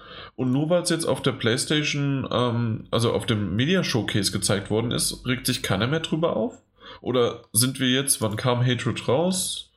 [0.41, 4.71] Und nur weil es jetzt auf der PlayStation, ähm, also auf dem Media Showcase gezeigt
[4.71, 6.55] worden ist, regt sich keiner mehr drüber auf?
[7.03, 9.71] Oder sind wir jetzt, wann kam Hatred raus?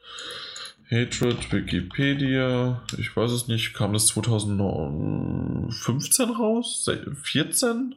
[0.89, 6.85] Hatred, Wikipedia, ich weiß es nicht, kam das 2015 raus?
[6.85, 7.95] Se- 14?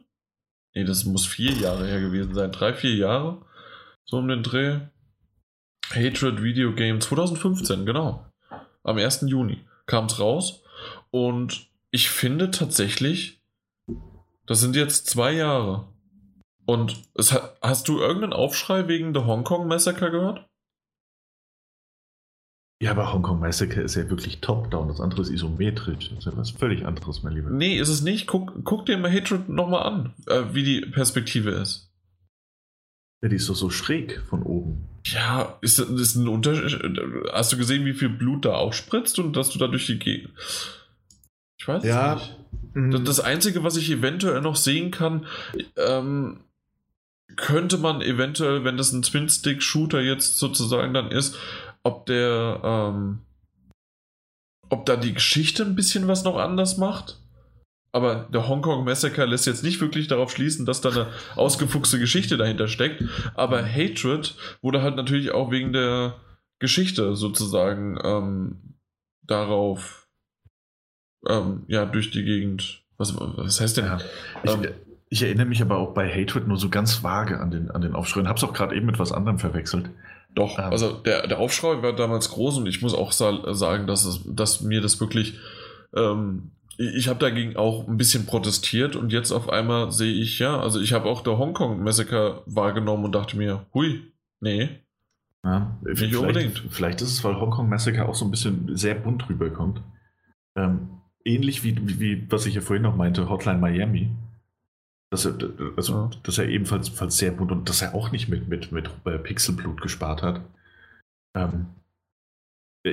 [0.75, 2.51] Nee, das muss vier Jahre her gewesen sein.
[2.51, 3.45] Drei, vier Jahre.
[4.03, 4.79] So um den Dreh.
[5.91, 8.25] Hatred Video Game 2015, genau.
[8.83, 9.21] Am 1.
[9.27, 10.63] Juni kam es raus.
[11.11, 13.41] Und ich finde tatsächlich,
[14.45, 15.87] das sind jetzt zwei Jahre.
[16.65, 20.47] Und es hat, hast du irgendeinen Aufschrei wegen der Hongkong Massacre gehört?
[22.79, 24.87] ja, aber Hongkong Massacre ist ja wirklich Top-Down.
[24.87, 26.09] Das andere ist isometrisch.
[26.09, 27.49] Das ist ja was völlig anderes, mein Lieber.
[27.49, 28.27] Nee, ist es nicht.
[28.27, 31.91] Guck, guck dir mal Hatred nochmal an, äh, wie die Perspektive ist.
[33.23, 34.87] Ja, die ist doch so schräg von oben.
[35.05, 36.79] Ja, ist, ist ein Unterschied.
[37.33, 39.97] Hast du gesehen, wie viel Blut da auch spritzt und dass du da durch die
[39.97, 40.29] Gegend.
[41.57, 42.15] Ich weiß Ja.
[42.15, 42.35] nicht.
[42.93, 45.25] Das, das Einzige, was ich eventuell noch sehen kann,
[45.77, 46.41] ähm,
[47.35, 51.37] könnte man eventuell, wenn das ein Twin-Stick-Shooter jetzt sozusagen dann ist,
[51.83, 53.19] ob der, ähm,
[54.69, 57.19] ob da die Geschichte ein bisschen was noch anders macht.
[57.91, 62.37] Aber der Hongkong Massacre lässt jetzt nicht wirklich darauf schließen, dass da eine ausgefuchste Geschichte
[62.37, 63.03] dahinter steckt.
[63.33, 66.15] Aber Hatred wurde halt natürlich auch wegen der
[66.59, 68.75] Geschichte sozusagen ähm,
[69.23, 70.06] darauf
[71.27, 72.83] ähm, ja durch die Gegend.
[72.97, 73.85] Was, was heißt denn?
[73.85, 73.99] Ja.
[74.43, 74.67] Ich, Ähm,
[75.09, 77.95] ich erinnere mich aber auch bei Hatred nur so ganz vage an den, an den
[77.95, 78.23] Aufschrei.
[78.25, 79.89] Hab's auch gerade eben mit was anderem verwechselt.
[80.35, 80.65] Doch, Ähm.
[80.65, 84.21] also der, der Aufschrei war damals groß und ich muss auch sa sagen, dass, es,
[84.25, 85.37] dass mir das wirklich.
[85.95, 90.37] Ähm, ich ich habe dagegen auch ein bisschen protestiert und jetzt auf einmal sehe ich,
[90.37, 94.11] ja, also ich habe auch der Hongkong-Massaker wahrgenommen und dachte mir, hui,
[94.41, 94.69] nee,
[95.43, 96.63] Ja, vielleicht, unbedingt.
[96.69, 99.81] vielleicht ist es, weil Hongkong Massacre auch so ein bisschen sehr bunt rüberkommt.
[100.55, 100.89] Ähm,
[101.27, 104.09] ähnlich wie, wie, was ich ja vorhin noch meinte, Hotline Miami.
[105.09, 105.37] dass er,
[105.75, 106.09] also, ja.
[106.23, 109.81] dass er ebenfalls sehr gut und dass er auch nicht mit, mit, mit äh, Pixelblut
[109.81, 110.41] gespart hat.
[111.35, 111.67] Ähm,
[112.85, 112.91] äh,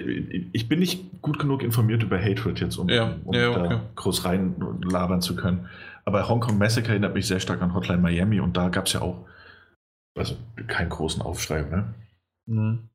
[0.52, 3.68] ich bin nicht gut genug informiert über Hatred jetzt, um, ja, um ja, okay.
[3.68, 5.68] da groß reinlabern zu können.
[6.04, 8.92] Aber Hong Kong Massacre erinnert mich sehr stark an Hotline Miami und da gab es
[8.92, 9.26] ja auch
[10.16, 10.36] also
[10.68, 11.94] keinen großen Aufschrei, ne?
[12.46, 12.88] Mhm.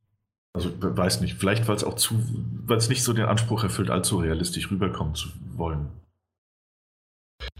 [0.53, 2.23] Also weiß nicht, vielleicht weil es auch zu,
[2.65, 5.89] weil es nicht so den Anspruch erfüllt, allzu realistisch rüberkommen zu wollen.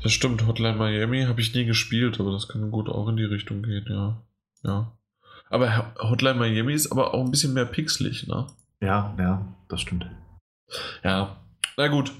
[0.01, 3.25] Das stimmt, Hotline Miami habe ich nie gespielt, aber das kann gut auch in die
[3.25, 4.21] Richtung gehen, ja.
[4.63, 4.97] Ja.
[5.49, 8.47] Aber Hotline Miami ist aber auch ein bisschen mehr pixelig, ne?
[8.81, 10.09] Ja, ja, das stimmt.
[11.03, 11.37] Ja,
[11.77, 12.11] na gut.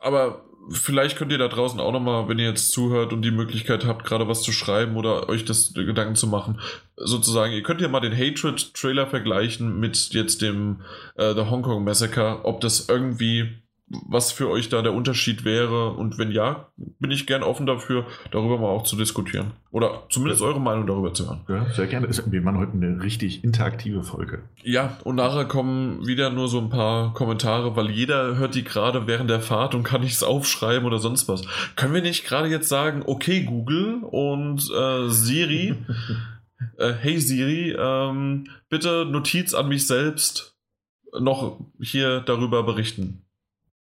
[0.00, 3.84] Aber vielleicht könnt ihr da draußen auch nochmal, wenn ihr jetzt zuhört und die Möglichkeit
[3.84, 6.60] habt, gerade was zu schreiben oder euch das Gedanken zu machen,
[6.96, 10.82] sozusagen, ihr könnt ja mal den Hatred-Trailer vergleichen mit jetzt dem
[11.16, 13.58] äh, The Hong Kong Massacre, ob das irgendwie
[13.90, 18.06] was für euch da der Unterschied wäre und wenn ja, bin ich gern offen dafür,
[18.30, 19.52] darüber mal auch zu diskutieren.
[19.70, 21.40] Oder zumindest eure Meinung darüber zu hören.
[21.48, 22.08] Ja, sehr gerne.
[22.08, 24.42] Wir machen heute eine richtig interaktive Folge.
[24.62, 29.06] Ja, und nachher kommen wieder nur so ein paar Kommentare, weil jeder hört die gerade
[29.06, 31.42] während der Fahrt und kann nichts aufschreiben oder sonst was.
[31.76, 35.74] Können wir nicht gerade jetzt sagen, okay Google und äh, Siri,
[36.76, 40.56] äh, hey Siri, ähm, bitte Notiz an mich selbst
[41.18, 43.24] noch hier darüber berichten.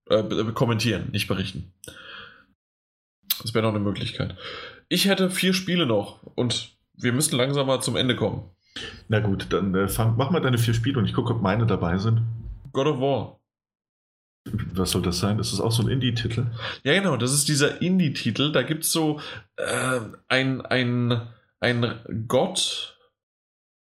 [0.09, 0.23] Äh,
[0.55, 1.73] kommentieren, nicht berichten.
[3.43, 4.37] Das wäre noch eine Möglichkeit.
[4.89, 8.51] Ich hätte vier Spiele noch und wir müssen langsam mal zum Ende kommen.
[9.09, 11.67] Na gut, dann äh, fang, mach mal deine vier Spiele und ich gucke, ob meine
[11.67, 12.23] dabei sind.
[12.73, 13.41] God of War.
[14.75, 15.41] Was soll das sein?
[15.41, 16.47] Ist das auch so ein Indie-Titel?
[16.85, 18.53] Ja, genau, das ist dieser Indie-Titel.
[18.53, 19.21] Da gibt es so
[19.57, 21.29] äh, ein, ein,
[21.59, 22.97] ein Gott,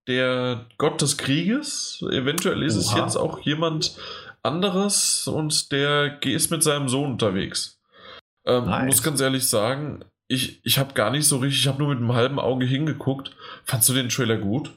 [0.07, 2.01] der Gott des Krieges.
[2.13, 2.81] Eventuell ist Oha.
[2.81, 3.97] es jetzt auch jemand,
[4.47, 7.81] anderes und der ist mit seinem Sohn unterwegs.
[8.45, 8.87] Ähm, nice.
[8.87, 11.99] Muss ganz ehrlich sagen, ich, ich habe gar nicht so richtig, ich habe nur mit
[11.99, 13.37] einem halben Auge hingeguckt.
[13.65, 14.73] Fandst du den Trailer gut?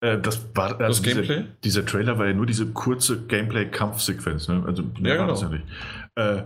[0.00, 1.36] Äh, das war also das Gameplay?
[1.36, 4.48] Dieser, dieser, Trailer war ja nur diese kurze Gameplay-Kampfsequenz.
[4.48, 4.62] Ne?
[4.66, 5.26] Also ja, genau.
[5.28, 5.64] das ja nicht.
[6.16, 6.42] Äh,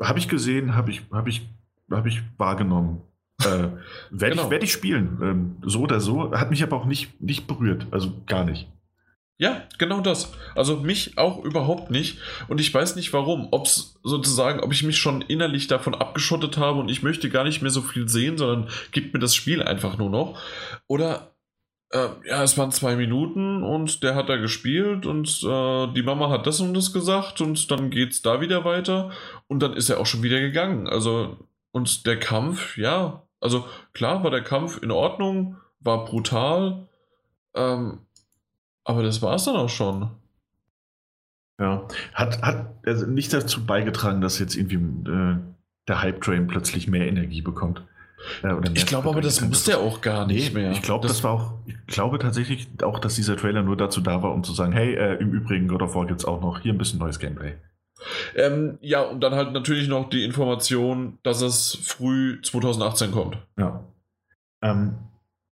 [0.00, 1.48] habe ich gesehen, habe ich, hab ich,
[1.90, 3.02] hab ich wahrgenommen.
[3.40, 3.72] Äh, Werde
[4.10, 4.44] genau.
[4.44, 5.18] ich, werd ich spielen.
[5.22, 6.32] Ähm, so oder so.
[6.32, 7.86] Hat mich aber auch nicht, nicht berührt.
[7.90, 8.68] Also gar nicht.
[9.42, 10.32] Ja, genau das.
[10.54, 12.18] Also mich auch überhaupt nicht.
[12.46, 13.48] Und ich weiß nicht warum.
[13.50, 17.42] Ob es sozusagen, ob ich mich schon innerlich davon abgeschottet habe und ich möchte gar
[17.42, 20.40] nicht mehr so viel sehen, sondern gibt mir das Spiel einfach nur noch.
[20.86, 21.34] Oder
[21.90, 26.30] äh, ja, es waren zwei Minuten und der hat da gespielt und äh, die Mama
[26.30, 29.10] hat das und das gesagt und dann geht's da wieder weiter
[29.48, 30.86] und dann ist er auch schon wieder gegangen.
[30.86, 31.36] Also,
[31.72, 36.86] und der Kampf, ja, also klar war der Kampf in Ordnung, war brutal.
[37.56, 38.06] Ähm,
[38.84, 40.10] aber das war es dann auch schon.
[41.60, 45.36] Ja, hat, hat also nicht dazu beigetragen, dass jetzt irgendwie äh,
[45.88, 47.82] der Hype-Train plötzlich mehr Energie bekommt.
[48.42, 50.72] Äh, ich glaube aber, das muss der auch gar nicht nee, mehr.
[50.72, 54.00] Ich glaube, das, das, war auch, ich glaube tatsächlich auch, dass dieser Trailer nur dazu
[54.00, 56.40] da war, um zu sagen, hey, äh, im Übrigen, God of War gibt es auch
[56.40, 57.54] noch hier ein bisschen neues Gameplay.
[58.34, 63.38] Ähm, ja, und dann halt natürlich noch die Information, dass es früh 2018 kommt.
[63.56, 63.84] Ja.
[64.60, 64.94] Ähm,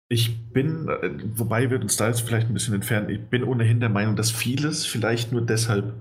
[0.09, 3.81] ich bin, äh, wobei wir uns da jetzt vielleicht ein bisschen entfernen, ich bin ohnehin
[3.81, 5.95] der Meinung, dass vieles vielleicht nur deshalb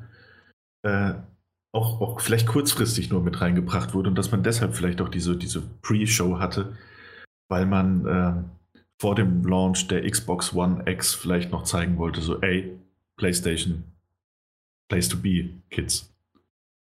[0.83, 1.13] äh,
[1.73, 5.35] auch, auch vielleicht kurzfristig nur mit reingebracht wurde und dass man deshalb vielleicht auch diese,
[5.35, 6.77] diese Pre-Show hatte,
[7.49, 12.39] weil man äh, vor dem Launch der Xbox One X vielleicht noch zeigen wollte, so,
[12.41, 12.79] ey,
[13.17, 13.83] PlayStation,
[14.87, 16.13] Place to be, Kids.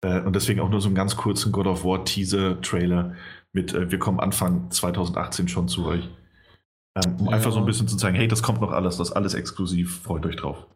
[0.02, 3.14] Äh, und deswegen auch nur so einen ganz kurzen God of War Teaser-Trailer
[3.52, 6.08] mit, äh, wir kommen Anfang 2018 schon zu euch.
[6.96, 7.32] Ähm, um ja.
[7.32, 10.00] einfach so ein bisschen zu zeigen, hey, das kommt noch alles, das ist alles exklusiv,
[10.02, 10.66] freut euch drauf.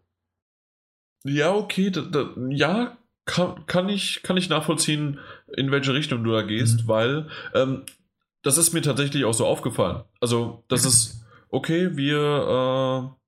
[1.25, 5.19] Ja, okay, da, da, ja, kann, kann, ich, kann ich nachvollziehen,
[5.57, 6.89] in welche Richtung du da gehst, mhm.
[6.89, 7.85] weil ähm,
[8.43, 10.05] das ist mir tatsächlich auch so aufgefallen.
[10.21, 13.21] Also, das ist, okay, wir, äh,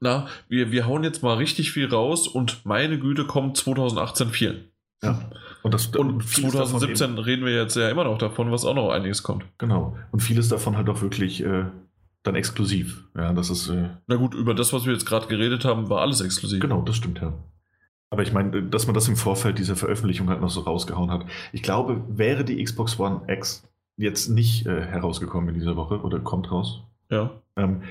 [0.00, 4.72] na, wir, wir hauen jetzt mal richtig viel raus und meine Güte kommt 2018 viel.
[5.02, 5.30] Ja.
[5.62, 9.22] Und, das, und 2017 reden wir jetzt ja immer noch davon, was auch noch einiges
[9.22, 9.44] kommt.
[9.58, 9.96] Genau.
[10.10, 11.64] Und vieles davon halt auch wirklich äh,
[12.22, 13.04] dann exklusiv.
[13.16, 13.68] Ja, das ist.
[13.68, 16.60] Äh, Na gut, über das, was wir jetzt gerade geredet haben, war alles exklusiv.
[16.60, 17.34] Genau, das stimmt ja.
[18.10, 21.26] Aber ich meine, dass man das im Vorfeld dieser Veröffentlichung halt noch so rausgehauen hat.
[21.52, 26.18] Ich glaube, wäre die Xbox One X jetzt nicht äh, herausgekommen in dieser Woche oder
[26.18, 27.30] kommt raus, ja.
[27.56, 27.82] Ähm,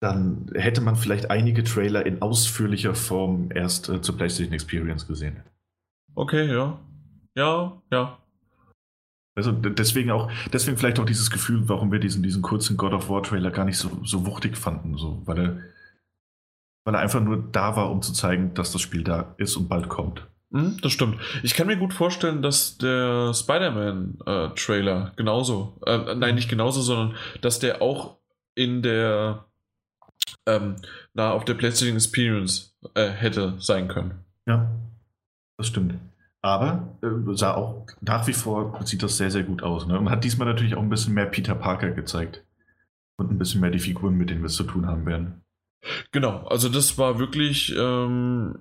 [0.00, 5.42] dann hätte man vielleicht einige Trailer in ausführlicher Form erst äh, zur PlayStation Experience gesehen.
[6.14, 6.78] Okay, ja.
[7.36, 8.18] Ja, ja.
[9.36, 13.08] Also deswegen auch, deswegen vielleicht auch dieses Gefühl, warum wir diesen, diesen kurzen God of
[13.08, 15.60] War Trailer gar nicht so, so wuchtig fanden, so, weil er,
[16.84, 19.68] weil er einfach nur da war, um zu zeigen, dass das Spiel da ist und
[19.68, 20.24] bald kommt.
[20.52, 21.18] Hm, das stimmt.
[21.42, 27.16] Ich kann mir gut vorstellen, dass der Spider-Man-Trailer äh, genauso, äh, nein, nicht genauso, sondern
[27.40, 28.18] dass der auch
[28.54, 29.46] in der,
[30.46, 30.76] ähm,
[31.12, 34.24] na, auf der PlayStation Experience äh, hätte sein können.
[34.46, 34.70] Ja,
[35.56, 35.94] das stimmt.
[36.42, 39.86] Aber äh, sah auch nach wie vor sieht das sehr, sehr gut aus.
[39.86, 39.98] Ne?
[39.98, 42.44] Und hat diesmal natürlich auch ein bisschen mehr Peter Parker gezeigt.
[43.16, 45.40] Und ein bisschen mehr die Figuren, mit denen wir es zu tun haben werden.
[46.12, 48.58] Genau, also das war wirklich, ähm,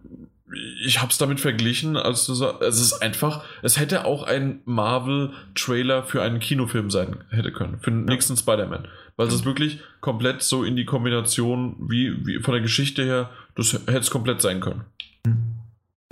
[0.86, 4.62] ich habe es damit verglichen, als du sagst, es ist einfach, es hätte auch ein
[4.66, 8.14] Marvel-Trailer für einen Kinofilm sein hätte können, für den ja.
[8.14, 8.88] nächsten Spider-Man.
[9.16, 13.30] Weil es ist wirklich komplett so in die Kombination, wie, wie von der Geschichte her,
[13.56, 14.86] das hätte es komplett sein können.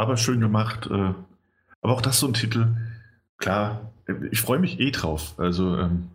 [0.01, 0.87] Aber schön gemacht.
[0.87, 1.13] Äh,
[1.81, 2.75] aber auch das so ein Titel,
[3.37, 3.91] klar,
[4.31, 5.35] ich freue mich eh drauf.
[5.37, 6.09] Also, ähm,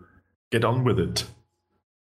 [0.50, 1.26] get on with it.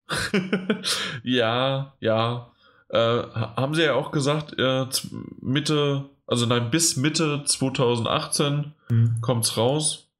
[1.23, 2.53] ja, ja.
[2.91, 4.87] Äh, haben sie ja auch gesagt, äh,
[5.41, 9.21] Mitte, also nein, bis Mitte 2018 mhm.
[9.23, 10.11] kommt es raus.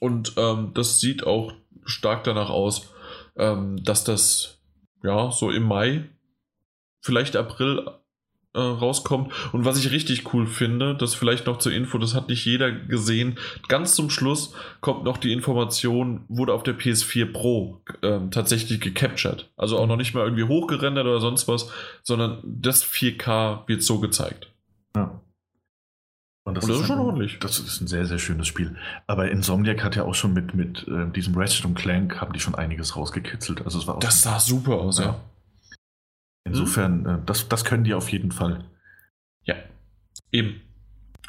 [0.00, 1.52] Und ähm, das sieht auch
[1.84, 2.90] stark danach aus,
[3.36, 4.62] ähm, dass das
[5.02, 6.08] ja so im Mai,
[7.02, 7.86] vielleicht April
[8.54, 9.32] äh, rauskommt.
[9.52, 12.72] Und was ich richtig cool finde, das vielleicht noch zur Info, das hat nicht jeder
[12.72, 13.38] gesehen.
[13.68, 19.50] Ganz zum Schluss kommt noch die Information, wurde auf der PS4 Pro äh, tatsächlich gecaptured.
[19.56, 21.70] Also auch noch nicht mal irgendwie hochgerendert oder sonst was,
[22.02, 24.50] sondern das 4K wird so gezeigt.
[24.96, 25.20] Ja.
[26.46, 27.38] Und das, und das ist, schon ein, ordentlich.
[27.38, 28.76] Das ist ein sehr, sehr schönes Spiel.
[29.06, 32.40] Aber Insomniac hat ja auch schon mit, mit äh, diesem Ratchet und Clank haben die
[32.40, 33.64] schon einiges rausgekitzelt.
[33.64, 35.04] Also es war das sah super aus, ja.
[35.04, 35.20] ja.
[36.44, 37.26] Insofern, hm?
[37.26, 38.64] das, das können die auf jeden Fall.
[39.44, 39.56] Ja,
[40.30, 40.60] eben.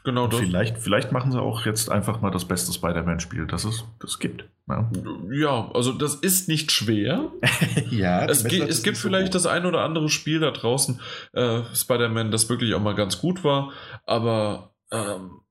[0.03, 0.39] Genau das.
[0.39, 4.45] Vielleicht, vielleicht machen sie auch jetzt einfach mal das beste Spider-Man-Spiel, das es das gibt.
[4.67, 4.91] Ja.
[5.31, 5.71] ja.
[5.73, 7.31] also das ist nicht schwer.
[7.89, 9.33] ja, es, ge es gibt so vielleicht hoch.
[9.33, 11.01] das ein oder andere Spiel da draußen,
[11.33, 13.71] äh, Spider-Man, das wirklich auch mal ganz gut war,
[14.05, 15.41] aber ähm,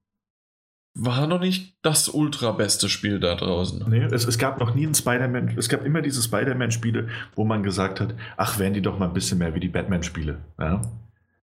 [0.94, 3.84] war noch nicht das ultra beste Spiel da draußen.
[3.88, 7.64] Nee, es, es gab noch nie ein Spider-Man, es gab immer diese Spider-Man-Spiele, wo man
[7.64, 10.38] gesagt hat, ach, wären die doch mal ein bisschen mehr wie die Batman-Spiele.
[10.58, 10.82] Ja?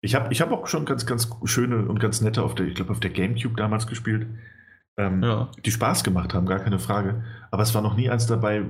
[0.01, 2.74] Ich habe ich hab auch schon ganz, ganz schöne und ganz nette auf der, ich
[2.74, 4.26] glaube, auf der Gamecube damals gespielt,
[4.97, 5.49] ähm, ja.
[5.64, 7.22] die Spaß gemacht haben, gar keine Frage.
[7.53, 8.64] Aber es war noch nie eins dabei,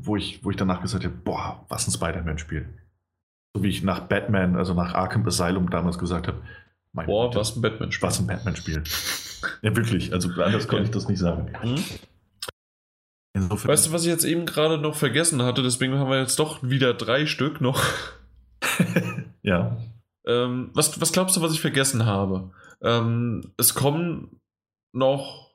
[0.00, 2.66] wo ich, wo ich danach gesagt habe, boah, was ein Spider-Man-Spiel.
[3.54, 6.40] So wie ich nach Batman, also nach Arkham Asylum damals gesagt habe,
[7.04, 8.08] boah, was ein Batman-Spiel.
[8.08, 8.82] Was ein Batman-Spiel.
[9.62, 10.12] Ja, wirklich.
[10.12, 11.52] Also anders konnte ich das nicht sagen.
[11.62, 11.82] Mhm.
[13.34, 13.70] Insofern.
[13.70, 15.62] Weißt du, was ich jetzt eben gerade noch vergessen hatte?
[15.62, 17.82] Deswegen haben wir jetzt doch wieder drei Stück noch.
[19.42, 19.76] ja.
[20.26, 22.50] Ähm, was, was glaubst du, was ich vergessen habe?
[22.82, 24.40] Ähm, es kommen
[24.92, 25.54] noch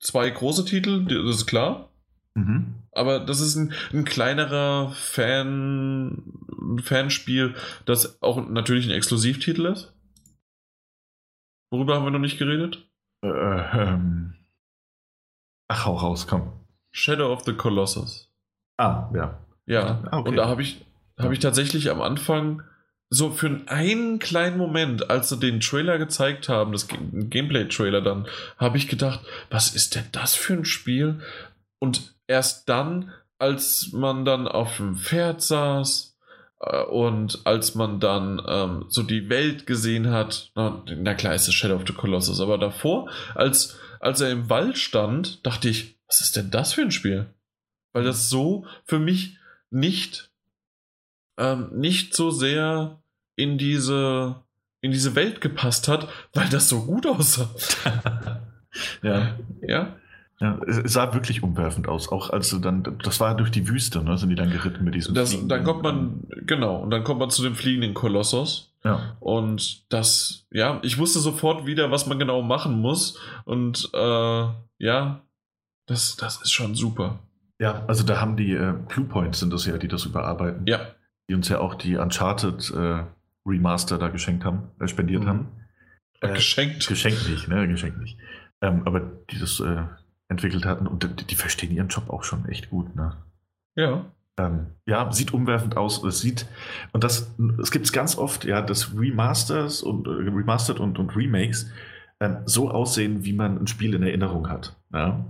[0.00, 1.88] zwei große Titel, das ist klar.
[2.34, 2.74] Mhm.
[2.92, 6.22] Aber das ist ein, ein kleinerer Fan,
[6.82, 7.54] Fanspiel,
[7.86, 9.91] das auch natürlich ein Exklusivtitel ist.
[11.72, 12.86] Worüber haben wir noch nicht geredet?
[13.24, 14.34] Äh, ähm.
[15.68, 16.52] Ach, hau raus, komm.
[16.90, 18.30] Shadow of the Colossus.
[18.76, 19.38] Ah, ja.
[19.64, 20.28] Ja, ah, okay.
[20.28, 20.84] und da habe ich,
[21.18, 22.62] hab ich tatsächlich am Anfang
[23.08, 28.26] so für einen kleinen Moment, als sie den Trailer gezeigt haben, das Gameplay-Trailer dann,
[28.58, 31.22] habe ich gedacht, was ist denn das für ein Spiel?
[31.78, 36.11] Und erst dann, als man dann auf dem Pferd saß,
[36.62, 41.54] und als man dann ähm, so die Welt gesehen hat, na, na, klar ist es
[41.54, 46.20] Shadow of the Colossus, aber davor, als, als er im Wald stand, dachte ich, was
[46.20, 47.26] ist denn das für ein Spiel?
[47.92, 49.38] Weil das so für mich
[49.70, 50.30] nicht,
[51.36, 53.02] ähm, nicht so sehr
[53.34, 54.36] in diese,
[54.82, 57.50] in diese Welt gepasst hat, weil das so gut aussah.
[59.02, 59.36] ja.
[59.62, 59.96] Ja.
[60.42, 62.10] Ja, es sah wirklich umwerfend aus.
[62.10, 64.92] Auch als du dann, das war durch die Wüste, ne, sind die dann geritten mit
[64.92, 65.14] diesem.
[65.14, 68.74] Das, dann kommt man, genau, und dann kommt man zu dem fliegenden Kolossos.
[68.82, 69.16] Ja.
[69.20, 73.20] Und das, ja, ich wusste sofort wieder, was man genau machen muss.
[73.44, 74.46] Und äh,
[74.78, 75.20] ja,
[75.86, 77.20] das, das ist schon super.
[77.60, 80.66] Ja, also da haben die äh, Cluepoints sind das ja, die das überarbeiten.
[80.66, 80.88] Ja.
[81.30, 83.04] Die uns ja auch die Uncharted äh,
[83.46, 85.28] Remaster da geschenkt haben, äh, spendiert mhm.
[85.28, 85.48] haben.
[86.20, 86.88] Äh, geschenkt.
[86.88, 87.68] Geschenkt nicht, ne?
[87.68, 88.18] Geschenkt nicht.
[88.60, 89.84] Ähm, aber dieses äh,
[90.32, 90.86] entwickelt hatten.
[90.86, 92.94] Und die, verstehen ihren Job auch schon echt gut.
[92.96, 93.16] Ne?
[93.76, 94.06] Ja.
[94.38, 96.02] Ähm, ja, sieht umwerfend aus.
[96.02, 96.46] Es sieht,
[96.92, 101.14] und das, es gibt es ganz oft, ja, dass Remasters und äh, Remastered und, und
[101.16, 101.70] Remakes
[102.20, 104.76] ähm, so aussehen, wie man ein Spiel in Erinnerung hat.
[104.92, 105.24] Ja?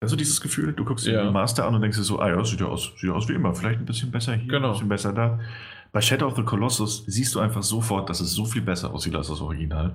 [0.00, 1.12] Also dieses Gefühl, du guckst ja.
[1.12, 3.34] den Remaster an und denkst dir so, ah ja, sieht ja aus, sieht aus wie
[3.34, 4.68] immer, vielleicht ein bisschen besser hier, genau.
[4.68, 5.40] ein bisschen besser da.
[5.92, 9.14] Bei Shadow of the Colossus siehst du einfach sofort, dass es so viel besser aussieht
[9.14, 9.92] als das Original.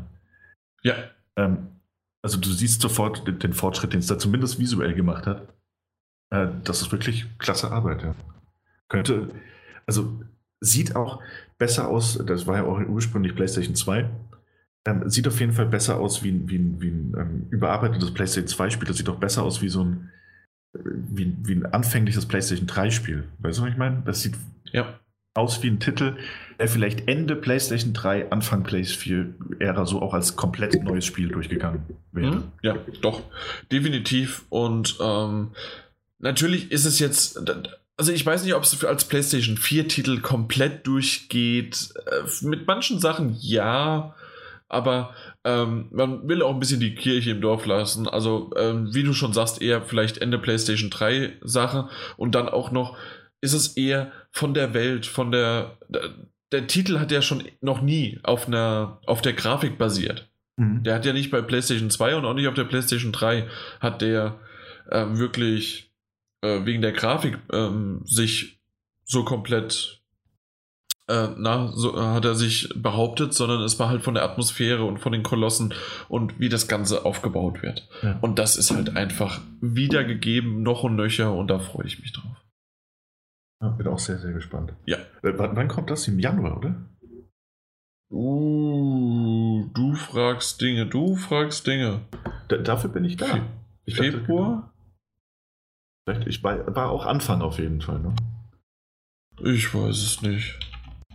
[0.82, 0.96] Ja.
[1.36, 1.79] Ähm,
[2.22, 5.53] also du siehst sofort den Fortschritt, den es da zumindest visuell gemacht hat.
[6.32, 8.15] Äh, das ist wirklich klasse Arbeit, ja.
[8.89, 9.30] Könnte,
[9.86, 10.22] also
[10.61, 11.22] sieht auch
[11.57, 14.09] besser aus, das war ja auch ursprünglich PlayStation 2.
[14.88, 18.70] Ähm, sieht auf jeden Fall besser aus wie, ein, wie wie ein ähm, überarbeitetes PlayStation
[18.70, 18.88] 2-Spiel.
[18.88, 20.09] Das sieht doch besser aus wie so ein,
[20.74, 23.28] wie, wie ein anfängliches PlayStation 3-Spiel.
[23.39, 24.01] Weißt du, was ich meine?
[24.05, 24.36] Das sieht
[24.72, 24.99] ja.
[25.34, 26.18] Aus wie ein Titel,
[26.60, 31.84] der vielleicht Ende PlayStation 3, Anfang PlayStation 4-Ära so auch als komplett neues Spiel durchgegangen
[32.12, 32.38] wäre.
[32.38, 32.44] Mhm.
[32.62, 33.22] Ja, doch,
[33.72, 34.46] definitiv.
[34.50, 35.52] Und ähm,
[36.20, 37.40] natürlich ist es jetzt.
[37.98, 41.90] Also ich weiß nicht, ob es als PlayStation 4-Titel komplett durchgeht.
[42.06, 44.16] Äh, mit manchen Sachen ja,
[44.70, 45.14] aber
[45.44, 48.08] ähm, man will auch ein bisschen die Kirche im Dorf lassen.
[48.08, 52.72] Also, ähm, wie du schon sagst, eher vielleicht Ende PlayStation 3 Sache und dann auch
[52.72, 52.96] noch
[53.42, 55.78] ist es eher von der Welt, von der.
[56.52, 60.30] Der Titel hat ja schon noch nie auf einer auf der Grafik basiert.
[60.58, 60.84] Mhm.
[60.84, 63.48] Der hat ja nicht bei PlayStation 2 und auch nicht auf der PlayStation 3
[63.80, 64.40] hat der
[64.92, 65.92] ähm, wirklich
[66.42, 68.60] äh, wegen der Grafik ähm, sich
[69.06, 70.00] so komplett
[71.08, 75.00] äh, na, so hat er sich behauptet, sondern es war halt von der Atmosphäre und
[75.00, 75.74] von den Kolossen
[76.08, 77.88] und wie das Ganze aufgebaut wird.
[78.04, 78.20] Ja.
[78.22, 82.38] Und das ist halt einfach wiedergegeben, noch und nöcher und da freue ich mich drauf.
[83.62, 84.74] Ja, bin auch sehr, sehr gespannt.
[84.86, 84.97] Ja.
[85.22, 86.07] Äh, wann, wann kommt das?
[86.07, 86.76] Im Januar, oder?
[88.12, 92.01] Uh, du fragst Dinge, du fragst Dinge.
[92.47, 93.47] Da, dafür bin ich da.
[93.86, 94.74] Ich Februar?
[96.05, 98.16] Dachte, ich war, war auch Anfang auf jeden Fall, ne?
[99.43, 100.57] Ich weiß es nicht.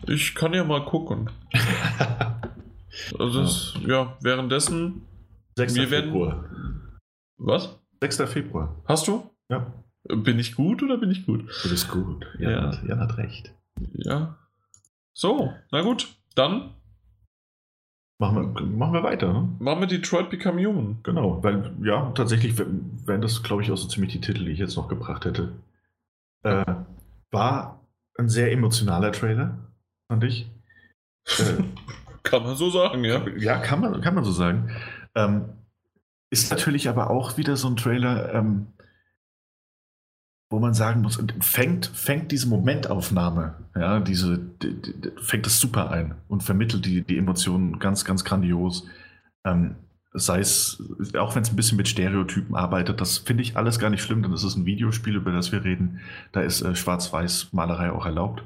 [0.07, 1.31] Ich kann ja mal gucken.
[3.19, 5.03] also, ist, ja, währenddessen.
[5.57, 5.75] 6.
[5.75, 6.43] Wir Februar.
[6.43, 6.99] Werden,
[7.39, 7.79] was?
[8.01, 8.23] 6.
[8.31, 8.83] Februar.
[8.87, 9.31] Hast du?
[9.49, 9.84] Ja.
[10.09, 11.49] Bin ich gut oder bin ich gut?
[11.63, 12.27] Du bist gut.
[12.39, 12.63] Jan, ja.
[12.63, 13.55] hat, Jan hat recht.
[13.93, 14.37] Ja.
[15.13, 16.15] So, na gut.
[16.35, 16.75] Dann
[18.21, 19.33] Machen wir, machen wir weiter.
[19.33, 19.49] Ne?
[19.59, 20.99] Machen wir Detroit Become Human.
[21.03, 24.61] Genau, weil ja, tatsächlich wären das, glaube ich, auch so ziemlich die Titel, die ich
[24.61, 25.53] jetzt noch gebracht hätte.
[26.45, 26.65] Äh,
[27.33, 27.81] war
[28.17, 29.59] ein sehr emotionaler Trailer
[30.09, 30.51] fand ich.
[31.39, 31.63] Äh,
[32.23, 33.27] kann man so sagen, ja.
[33.37, 34.71] Ja, kann man, kann man so sagen.
[35.15, 35.47] Ähm,
[36.31, 38.69] ist natürlich aber auch wieder so ein Trailer, ähm,
[40.55, 45.91] wo man sagen muss, fängt, fängt diese Momentaufnahme, ja, diese, die, die, fängt das super
[45.91, 48.87] ein und vermittelt die, die Emotionen ganz, ganz grandios.
[49.45, 49.75] Ähm,
[50.13, 50.81] sei es,
[51.19, 54.23] auch wenn es ein bisschen mit Stereotypen arbeitet, das finde ich alles gar nicht schlimm,
[54.23, 55.99] denn es ist ein Videospiel, über das wir reden.
[56.31, 58.45] Da ist äh, Schwarz-Weiß-Malerei auch erlaubt.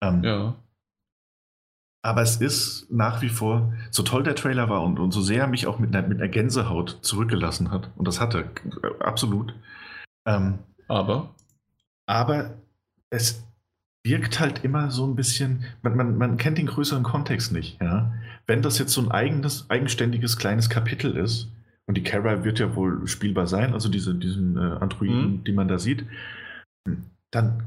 [0.00, 0.54] Ähm, ja.
[2.00, 5.42] Aber es ist nach wie vor, so toll der Trailer war und, und so sehr
[5.42, 8.44] er mich auch mit einer, mit einer Gänsehaut zurückgelassen hat, und das hat er
[9.00, 9.54] absolut.
[10.26, 11.34] Ähm, aber?
[12.12, 12.58] Aber
[13.08, 13.42] es
[14.04, 17.80] wirkt halt immer so ein bisschen, man, man, man kennt den größeren Kontext nicht.
[17.80, 18.12] Ja?
[18.46, 21.48] Wenn das jetzt so ein eigenes, eigenständiges kleines Kapitel ist,
[21.86, 25.44] und die Kara wird ja wohl spielbar sein, also diese, diesen äh, Androiden, mhm.
[25.44, 26.04] die man da sieht,
[27.30, 27.64] dann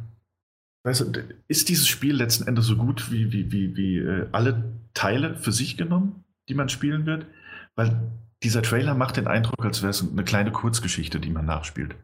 [0.83, 4.65] Weißt du, ist dieses Spiel letzten Endes so gut wie, wie, wie, wie äh, alle
[4.93, 7.25] Teile für sich genommen, die man spielen wird?
[7.75, 7.99] Weil
[8.43, 11.95] dieser Trailer macht den Eindruck, als wäre es eine kleine Kurzgeschichte, die man nachspielt.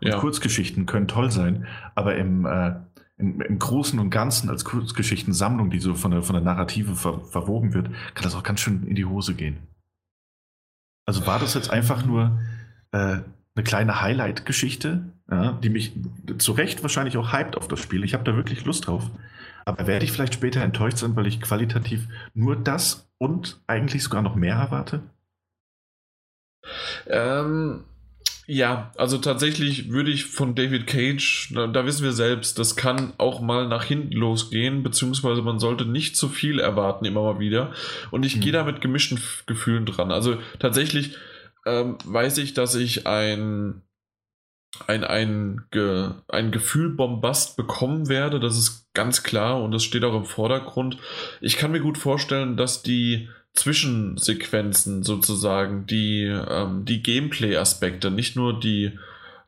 [0.00, 0.18] Und ja.
[0.18, 2.74] Kurzgeschichten können toll sein, aber im, äh,
[3.18, 7.20] im, im, Großen und Ganzen als Kurzgeschichtensammlung, die so von der, von der Narrative ver,
[7.20, 9.58] verwoben wird, kann das auch ganz schön in die Hose gehen.
[11.06, 12.38] Also war das jetzt einfach nur
[12.92, 13.18] äh,
[13.56, 15.92] eine kleine Highlight-Geschichte, ja, die mich
[16.38, 18.04] zu Recht wahrscheinlich auch hypt auf das Spiel.
[18.04, 19.10] Ich habe da wirklich Lust drauf.
[19.64, 24.22] Aber werde ich vielleicht später enttäuscht sein, weil ich qualitativ nur das und eigentlich sogar
[24.22, 25.02] noch mehr erwarte?
[27.08, 27.84] Ähm,
[28.48, 33.12] ja, also tatsächlich würde ich von David Cage, da, da, wissen wir selbst, das kann
[33.18, 37.72] auch mal nach hinten losgehen, beziehungsweise man sollte nicht zu viel erwarten, immer mal wieder.
[38.12, 38.40] Und ich hm.
[38.40, 40.12] gehe da mit gemischten Gefühlen dran.
[40.12, 41.16] Also tatsächlich
[41.66, 43.82] ähm, weiß ich, dass ich ein,
[44.86, 48.38] ein, ein, Ge, ein Gefühl Bombast bekommen werde.
[48.38, 50.98] Das ist ganz klar und das steht auch im Vordergrund.
[51.40, 58.60] Ich kann mir gut vorstellen, dass die Zwischensequenzen sozusagen, die, ähm, die Gameplay-Aspekte, nicht nur
[58.60, 58.92] die,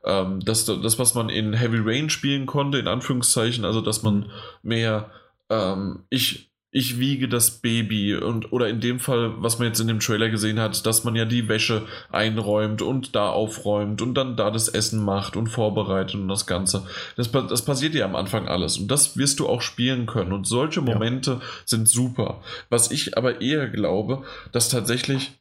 [0.03, 4.31] ähm, das, das, was man in Heavy Rain spielen konnte, in Anführungszeichen, also dass man
[4.63, 5.11] mehr,
[5.49, 9.87] ähm, ich ich wiege das Baby und oder in dem Fall, was man jetzt in
[9.87, 14.35] dem Trailer gesehen hat, dass man ja die Wäsche einräumt und da aufräumt und dann
[14.35, 16.85] da das Essen macht und vorbereitet und das Ganze.
[17.15, 20.45] Das, das passiert ja am Anfang alles und das wirst du auch spielen können und
[20.45, 21.41] solche Momente ja.
[21.65, 22.41] sind super.
[22.69, 25.31] Was ich aber eher glaube, dass tatsächlich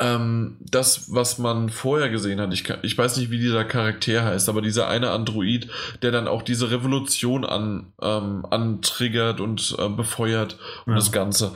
[0.00, 4.48] ähm, das, was man vorher gesehen hat, ich, ich weiß nicht, wie dieser Charakter heißt,
[4.48, 5.68] aber dieser eine Android,
[6.02, 10.98] der dann auch diese Revolution an, ähm, antriggert und äh, befeuert und ja.
[10.98, 11.54] das Ganze.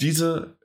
[0.00, 0.56] Diese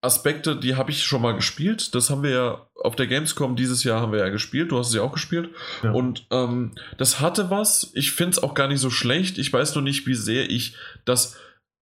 [0.00, 1.94] Aspekte, die habe ich schon mal gespielt.
[1.94, 4.70] Das haben wir ja auf der Gamescom dieses Jahr haben wir ja gespielt.
[4.70, 5.50] Du hast es ja auch gespielt.
[5.82, 5.90] Ja.
[5.90, 7.90] Und ähm, das hatte was.
[7.94, 9.38] Ich finde es auch gar nicht so schlecht.
[9.38, 11.36] Ich weiß nur nicht, wie sehr ich das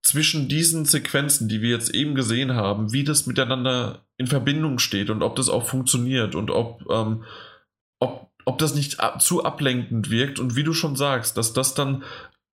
[0.06, 5.10] zwischen diesen Sequenzen, die wir jetzt eben gesehen haben, wie das miteinander in Verbindung steht
[5.10, 7.24] und ob das auch funktioniert und ob, ähm,
[7.98, 11.74] ob, ob das nicht ab, zu ablenkend wirkt und wie du schon sagst, dass das
[11.74, 12.04] dann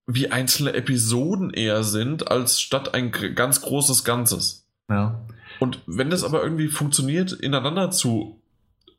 [0.07, 4.67] wie einzelne Episoden eher sind, als statt ein ganz großes Ganzes.
[4.89, 5.21] Ja.
[5.59, 8.41] Und wenn das aber irgendwie funktioniert, ineinander zu,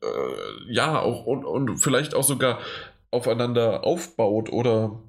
[0.00, 2.60] äh, ja, auch und, und vielleicht auch sogar
[3.10, 5.02] aufeinander aufbaut oder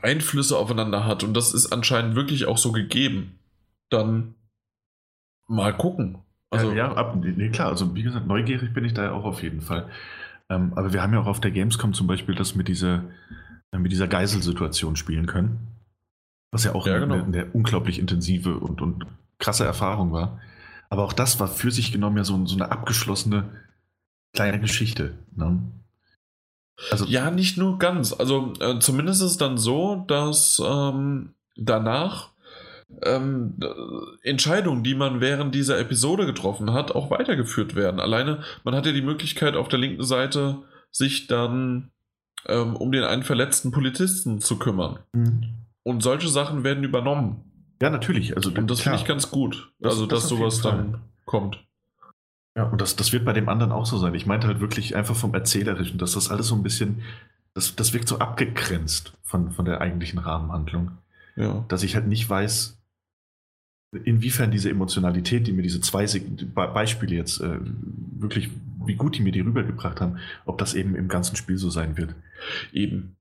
[0.00, 3.38] Einflüsse aufeinander hat und das ist anscheinend wirklich auch so gegeben,
[3.90, 4.34] dann
[5.48, 6.18] mal gucken.
[6.50, 9.24] Also, ja, ja ab, nee, klar, also wie gesagt, neugierig bin ich da ja auch
[9.24, 9.88] auf jeden Fall.
[10.48, 13.04] Ähm, aber wir haben ja auch auf der Gamescom zum Beispiel das mit dieser,
[13.72, 15.68] äh, mit dieser Geiselsituation spielen können.
[16.50, 17.14] Was ja auch ja, genau.
[17.14, 19.06] eine, eine, unglaublich intensive und, und
[19.38, 20.40] krasse Erfahrung war.
[20.90, 23.44] Aber auch das war für sich genommen ja so, so eine abgeschlossene
[24.34, 25.14] kleine Geschichte.
[25.34, 25.62] Ne?
[26.90, 28.12] Also, ja, nicht nur ganz.
[28.12, 32.30] Also äh, zumindest ist es dann so, dass ähm, danach
[33.02, 33.56] ähm,
[34.22, 38.00] Entscheidungen, die man während dieser Episode getroffen hat, auch weitergeführt werden.
[38.00, 40.58] Alleine, man hat ja die Möglichkeit auf der linken Seite
[40.90, 41.90] sich dann
[42.46, 44.98] ähm, um den einen verletzten Polizisten zu kümmern.
[45.12, 45.54] Mhm.
[45.84, 47.76] Und solche Sachen werden übernommen.
[47.80, 48.36] Ja, natürlich.
[48.36, 49.72] Also, und das finde ich ganz gut.
[49.80, 51.58] Das, also, dass das sowas dann kommt.
[52.56, 54.14] Ja, und das, das wird bei dem anderen auch so sein.
[54.14, 57.02] Ich meinte halt wirklich einfach vom Erzählerischen, dass das alles so ein bisschen,
[57.54, 60.92] das, das wirkt so abgegrenzt von, von der eigentlichen Rahmenhandlung.
[61.36, 61.64] Ja.
[61.68, 62.78] Dass ich halt nicht weiß,
[64.04, 66.06] inwiefern diese Emotionalität, die mir diese zwei
[66.54, 67.58] Beispiele jetzt äh,
[68.18, 68.50] wirklich,
[68.84, 71.96] wie gut die mir die rübergebracht haben, ob das eben im ganzen Spiel so sein
[71.96, 72.14] wird.
[72.72, 73.16] Eben.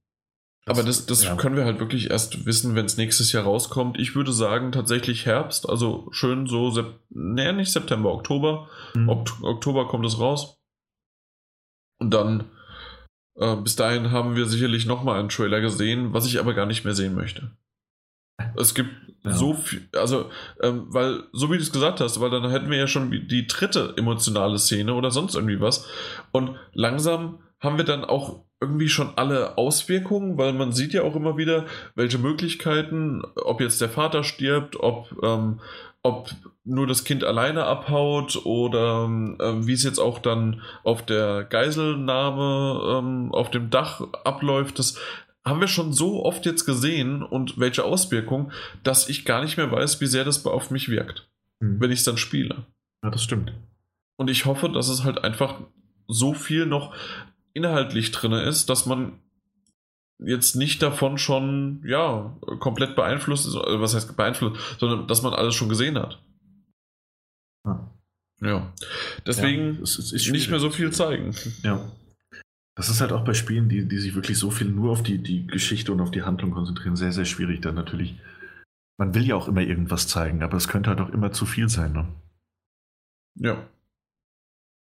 [0.66, 1.36] Aber das, das ja.
[1.36, 3.99] können wir halt wirklich erst wissen, wenn es nächstes Jahr rauskommt.
[3.99, 8.70] Ich würde sagen, tatsächlich Herbst, also schön so, Sep nee, nicht September, Oktober.
[8.93, 9.09] Mhm.
[9.09, 10.62] Ob Oktober kommt es raus.
[11.99, 12.45] Und dann,
[13.36, 16.86] äh, bis dahin haben wir sicherlich nochmal einen Trailer gesehen, was ich aber gar nicht
[16.86, 17.51] mehr sehen möchte.
[18.55, 18.89] Es gibt
[19.24, 19.32] ja.
[19.32, 20.30] so viel, also,
[20.62, 23.47] ähm, weil, so wie du es gesagt hast, weil dann hätten wir ja schon die
[23.47, 25.88] dritte emotionale Szene oder sonst irgendwie was.
[26.32, 31.16] Und langsam haben wir dann auch irgendwie schon alle Auswirkungen, weil man sieht ja auch
[31.16, 35.59] immer wieder, welche Möglichkeiten, ob jetzt der Vater stirbt, ob, ähm,
[36.03, 36.30] ob
[36.64, 42.99] nur das Kind alleine abhaut oder ähm, wie es jetzt auch dann auf der Geiselnahme
[42.99, 44.97] ähm, auf dem Dach abläuft, das
[45.43, 48.51] haben wir schon so oft jetzt gesehen und welche Auswirkungen,
[48.84, 51.28] dass ich gar nicht mehr weiß, wie sehr das auf mich wirkt,
[51.59, 51.82] mhm.
[51.82, 52.68] wenn ich es dann spiele.
[53.03, 53.53] Ja, das stimmt.
[54.18, 55.55] Und ich hoffe, dass es halt einfach
[56.07, 56.93] so viel noch
[57.54, 59.20] inhaltlich drin ist, dass man
[60.20, 65.34] jetzt nicht davon schon, ja, komplett beeinflusst ist, äh, was heißt beeinflusst, sondern dass man
[65.34, 66.22] alles schon gesehen hat.
[67.66, 67.91] Ja.
[68.41, 68.74] ja.
[69.26, 71.36] Deswegen ja, es, es nicht mehr so viel zeigen.
[71.64, 71.91] Ja.
[72.76, 75.18] Das ist halt auch bei Spielen, die, die sich wirklich so viel nur auf die,
[75.18, 78.16] die Geschichte und auf die Handlung konzentrieren, sehr, sehr schwierig dann natürlich.
[78.97, 81.70] Man will ja auch immer irgendwas zeigen, aber es könnte halt auch immer zu viel
[81.70, 82.08] sein, ne?
[83.36, 83.68] Ja.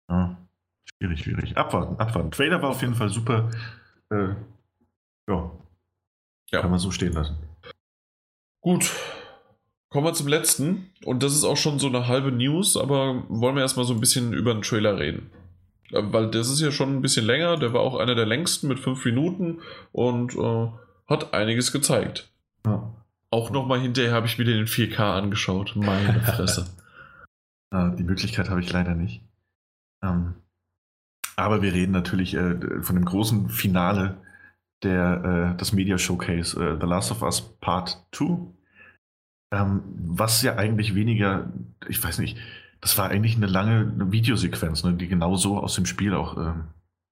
[0.10, 0.38] Ja.
[1.04, 1.58] Schwierig, schwierig.
[1.58, 2.32] Abwarten, abwarten.
[2.32, 3.52] Trailer war auf jeden Fall super.
[4.10, 4.36] Äh,
[5.28, 5.52] ja.
[6.50, 6.62] ja.
[6.62, 7.36] Kann man so stehen lassen.
[8.62, 8.90] Gut.
[9.90, 10.94] Kommen wir zum letzten.
[11.04, 14.00] Und das ist auch schon so eine halbe News, aber wollen wir erstmal so ein
[14.00, 15.30] bisschen über den Trailer reden.
[15.92, 17.58] Äh, weil das ist ja schon ein bisschen länger.
[17.58, 19.60] Der war auch einer der längsten mit fünf Minuten
[19.92, 20.72] und äh,
[21.08, 22.32] hat einiges gezeigt.
[22.66, 22.94] Ja.
[23.30, 25.74] Auch nochmal hinterher habe ich mir den 4K angeschaut.
[25.76, 26.74] Meine Fresse.
[27.74, 29.22] ja, die Möglichkeit habe ich leider nicht.
[30.02, 30.36] Ähm,
[31.36, 34.18] aber wir reden natürlich äh, von dem großen Finale
[34.84, 38.40] der, äh, des Media Showcase äh, The Last of Us Part 2.
[39.52, 41.52] Ähm, was ja eigentlich weniger,
[41.88, 42.38] ich weiß nicht,
[42.82, 46.38] das war eigentlich eine lange Videosequenz, ne, die genau so aus dem Spiel auch.
[46.38, 46.66] Ähm,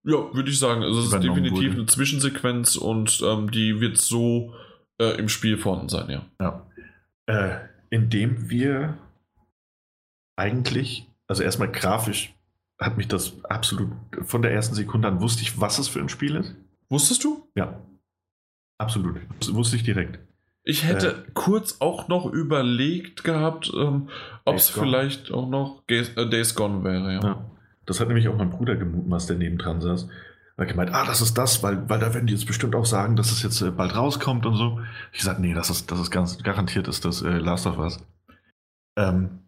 [0.03, 0.83] ja, würde ich sagen.
[0.83, 1.81] Also es ist definitiv wurde.
[1.81, 4.53] eine Zwischensequenz und ähm, die wird so
[4.99, 6.25] äh, im Spiel vorhanden sein, ja.
[6.39, 6.65] Ja.
[7.27, 7.59] Äh,
[7.89, 8.97] indem wir
[10.35, 12.33] eigentlich, also erstmal grafisch
[12.81, 13.91] hat mich das absolut
[14.23, 16.55] von der ersten Sekunde an wusste ich, was es für ein Spiel ist.
[16.89, 17.47] Wusstest du?
[17.55, 17.79] Ja.
[18.77, 19.17] Absolut.
[19.39, 20.19] Das wusste ich direkt.
[20.63, 24.09] Ich hätte äh, kurz auch noch überlegt gehabt, ähm,
[24.45, 27.13] ob es vielleicht auch noch Days, äh, Days Gone wäre.
[27.13, 27.23] Ja.
[27.23, 27.45] ja.
[27.85, 30.07] Das hat nämlich auch mein Bruder gemutmaßt, der nebendran saß.
[30.57, 32.85] Er hat gemeint, ah, das ist das, weil, weil da werden die jetzt bestimmt auch
[32.85, 34.79] sagen, dass es jetzt äh, bald rauskommt und so.
[35.11, 37.99] Ich gesagt, nee, das ist, das ist ganz garantiert, ist das äh, Last of Us.
[38.97, 39.40] Ähm,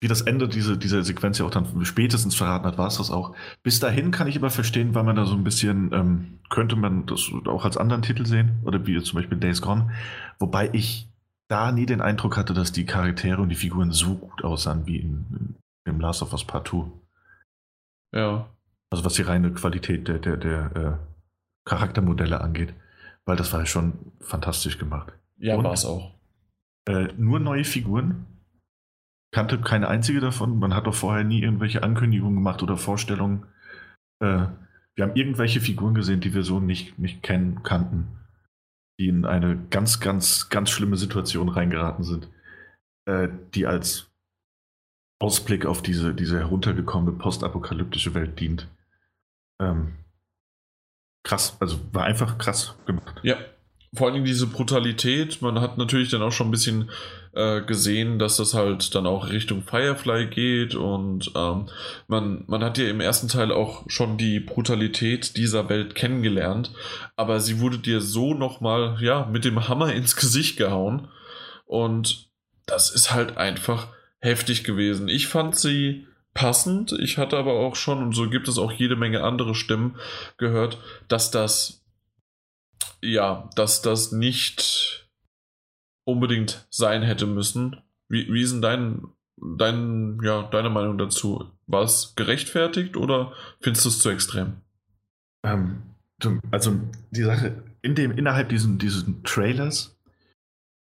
[0.00, 3.10] wie das Ende diese, dieser Sequenz ja auch dann spätestens verraten hat, war es das
[3.10, 3.34] auch.
[3.62, 7.06] Bis dahin kann ich aber verstehen, weil man da so ein bisschen, ähm, könnte man
[7.06, 9.90] das auch als anderen Titel sehen, oder wie zum Beispiel Days Gone,
[10.38, 11.08] wobei ich
[11.48, 14.98] da nie den Eindruck hatte, dass die Charaktere und die Figuren so gut aussahen wie
[14.98, 15.56] in, in,
[15.92, 16.90] in Last of Us Part 2.
[18.12, 18.50] Ja.
[18.90, 20.92] Also was die reine Qualität der, der, der äh,
[21.64, 22.74] Charaktermodelle angeht,
[23.24, 25.12] weil das war ja schon fantastisch gemacht.
[25.38, 26.14] Ja, war es auch.
[26.86, 28.26] Äh, nur neue Figuren.
[29.32, 30.58] Kannte keine einzige davon.
[30.58, 33.46] Man hat doch vorher nie irgendwelche Ankündigungen gemacht oder Vorstellungen.
[34.20, 34.46] Äh,
[34.94, 38.08] wir haben irgendwelche Figuren gesehen, die wir so nicht, nicht kennen, kannten.
[38.98, 42.30] Die in eine ganz, ganz, ganz schlimme Situation reingeraten sind.
[43.06, 44.10] Äh, die als
[45.20, 48.68] Ausblick auf diese, diese heruntergekommene postapokalyptische Welt dient.
[49.60, 49.96] Ähm,
[51.24, 53.20] krass, also war einfach krass gemacht.
[53.22, 53.36] Ja,
[53.94, 55.40] vor allem diese Brutalität.
[55.40, 56.90] Man hat natürlich dann auch schon ein bisschen
[57.36, 61.68] äh, gesehen, dass das halt dann auch Richtung Firefly geht und ähm,
[62.08, 66.72] man, man hat ja im ersten Teil auch schon die Brutalität dieser Welt kennengelernt,
[67.14, 71.08] aber sie wurde dir so nochmal, ja, mit dem Hammer ins Gesicht gehauen
[71.66, 72.30] und
[72.66, 75.08] das ist halt einfach heftig gewesen.
[75.08, 76.92] Ich fand sie passend.
[76.92, 79.96] Ich hatte aber auch schon, und so gibt es auch jede Menge andere Stimmen
[80.36, 80.78] gehört,
[81.08, 81.84] dass das,
[83.02, 85.05] ja, dass das nicht
[86.06, 87.76] unbedingt sein hätte müssen.
[88.08, 89.02] Wie, wie ist denn dein,
[89.36, 91.50] dein, ja, deine Meinung dazu?
[91.66, 94.58] War es gerechtfertigt oder findest du es zu extrem?
[95.44, 95.82] Ähm,
[96.50, 96.80] also
[97.10, 99.98] die Sache, in dem, innerhalb diesen, diesen Trailers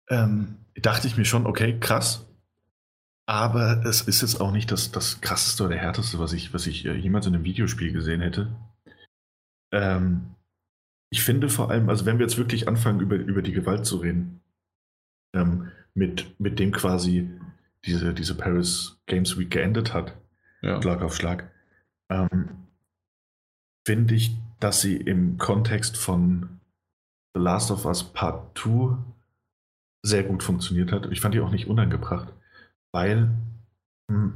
[0.08, 2.26] ähm, dachte ich mir schon, okay, krass,
[3.26, 6.84] aber es ist jetzt auch nicht das, das krasseste oder härteste, was ich, was ich
[6.84, 8.54] äh, jemals in einem Videospiel gesehen hätte.
[9.72, 10.36] Ähm,
[11.10, 13.96] ich finde vor allem, also wenn wir jetzt wirklich anfangen, über, über die Gewalt zu
[13.96, 14.42] reden,
[15.36, 17.30] ähm, mit, mit dem quasi
[17.84, 20.16] diese, diese Paris Games Week geendet hat,
[20.62, 20.80] ja.
[20.82, 21.50] Schlag auf Schlag,
[22.10, 22.48] ähm,
[23.86, 26.60] finde ich, dass sie im Kontext von
[27.34, 28.96] The Last of Us Part 2
[30.02, 31.06] sehr gut funktioniert hat.
[31.12, 32.32] Ich fand die auch nicht unangebracht
[32.96, 33.28] weil,
[34.10, 34.32] hm,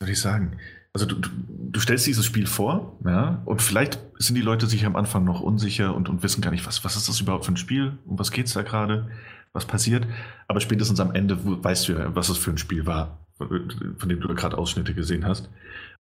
[0.00, 0.56] würde ich sagen,
[0.94, 4.96] also du, du, stellst dieses Spiel vor, ja, und vielleicht sind die Leute sich am
[4.96, 7.58] Anfang noch unsicher und, und wissen gar nicht, was, was ist das überhaupt für ein
[7.58, 9.10] Spiel, um was geht es da gerade,
[9.54, 10.06] was passiert.
[10.46, 14.20] Aber spätestens am Ende weißt du ja, was es für ein Spiel war, von dem
[14.20, 15.48] du gerade Ausschnitte gesehen hast.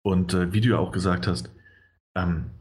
[0.02, 1.52] Und äh, wie du ja auch gesagt hast,
[2.16, 2.52] ähm,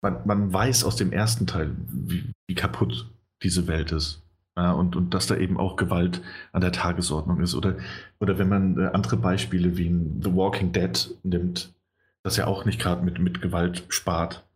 [0.00, 3.10] man, man, weiß aus dem ersten Teil, wie, wie kaputt
[3.42, 4.22] diese Welt ist.
[4.56, 7.54] Ja, und, und dass da eben auch Gewalt an der Tagesordnung ist.
[7.54, 7.76] Oder,
[8.20, 11.74] oder wenn man äh, andere Beispiele wie in The Walking Dead nimmt,
[12.22, 14.46] das ja auch nicht gerade mit, mit Gewalt spart.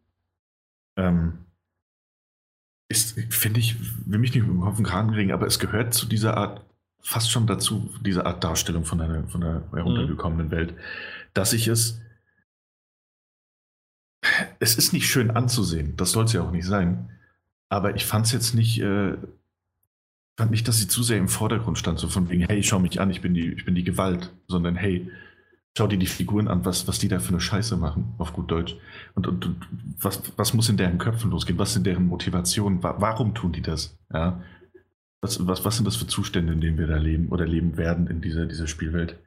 [0.97, 1.45] Ähm,
[2.91, 6.37] ist, finde ich, will mich nicht auf den Kragen kriegen, aber es gehört zu dieser
[6.37, 6.67] Art,
[7.01, 10.51] fast schon dazu, diese Art Darstellung von einer, von einer heruntergekommenen mhm.
[10.51, 10.75] Welt,
[11.33, 12.01] dass ich es.
[14.59, 17.09] Es ist nicht schön anzusehen, das soll es ja auch nicht sein.
[17.71, 18.81] Aber ich fand es jetzt nicht.
[18.81, 19.17] Äh,
[20.37, 23.01] fand nicht, dass sie zu sehr im Vordergrund stand, so von wegen, hey, schau mich
[23.01, 25.11] an, ich bin die, ich bin die Gewalt, sondern hey,
[25.77, 28.51] schau dir die Figuren an, was, was die da für eine Scheiße machen, auf gut
[28.51, 28.77] Deutsch.
[29.15, 29.67] Und, und, und
[30.01, 31.59] was, was muss in deren Köpfen losgehen?
[31.59, 32.83] Was sind deren Motivationen?
[32.83, 33.99] Warum tun die das?
[34.13, 34.43] Ja?
[35.23, 38.07] Was, was, was sind das für Zustände, in denen wir da leben oder leben werden
[38.07, 39.19] in dieser, dieser Spielwelt?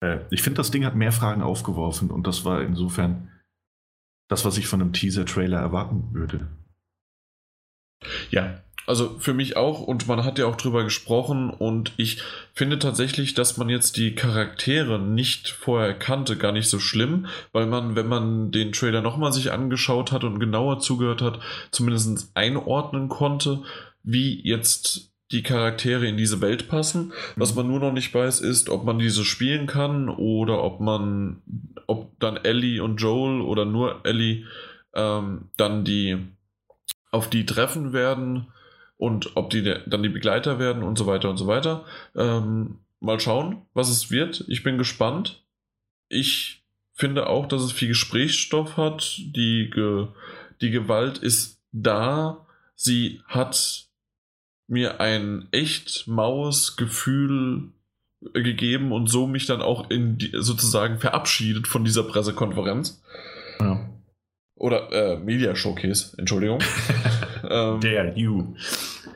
[0.00, 3.30] Äh, ich finde, das Ding hat mehr Fragen aufgeworfen und das war insofern
[4.28, 6.48] das, was ich von einem Teaser-Trailer erwarten würde.
[8.30, 12.22] Ja, also für mich auch und man hat ja auch drüber gesprochen und ich
[12.52, 17.66] finde tatsächlich, dass man jetzt die Charaktere nicht vorher kannte, gar nicht so schlimm, weil
[17.66, 23.08] man, wenn man den Trailer nochmal sich angeschaut hat und genauer zugehört hat, zumindest einordnen
[23.08, 23.62] konnte,
[24.02, 27.12] wie jetzt die Charaktere in diese Welt passen.
[27.36, 27.56] Was mhm.
[27.56, 31.42] man nur noch nicht weiß, ist, ob man diese spielen kann oder ob man,
[31.86, 34.44] ob dann Ellie und Joel oder nur Ellie
[34.94, 36.18] ähm, dann die
[37.10, 38.48] auf die treffen werden
[39.04, 41.84] und ob die dann die Begleiter werden und so weiter und so weiter.
[42.16, 44.46] Ähm, mal schauen, was es wird.
[44.48, 45.44] Ich bin gespannt.
[46.08, 46.64] Ich
[46.94, 49.18] finde auch, dass es viel Gesprächsstoff hat.
[49.18, 50.08] Die, Ge
[50.62, 52.46] die Gewalt ist da.
[52.76, 53.88] Sie hat
[54.68, 57.72] mir ein echt maues Gefühl
[58.32, 63.02] gegeben und so mich dann auch in die, sozusagen verabschiedet von dieser Pressekonferenz.
[63.60, 63.86] Ja.
[64.54, 66.60] Oder äh, Media Showcase, Entschuldigung.
[67.50, 68.54] ähm, Der You.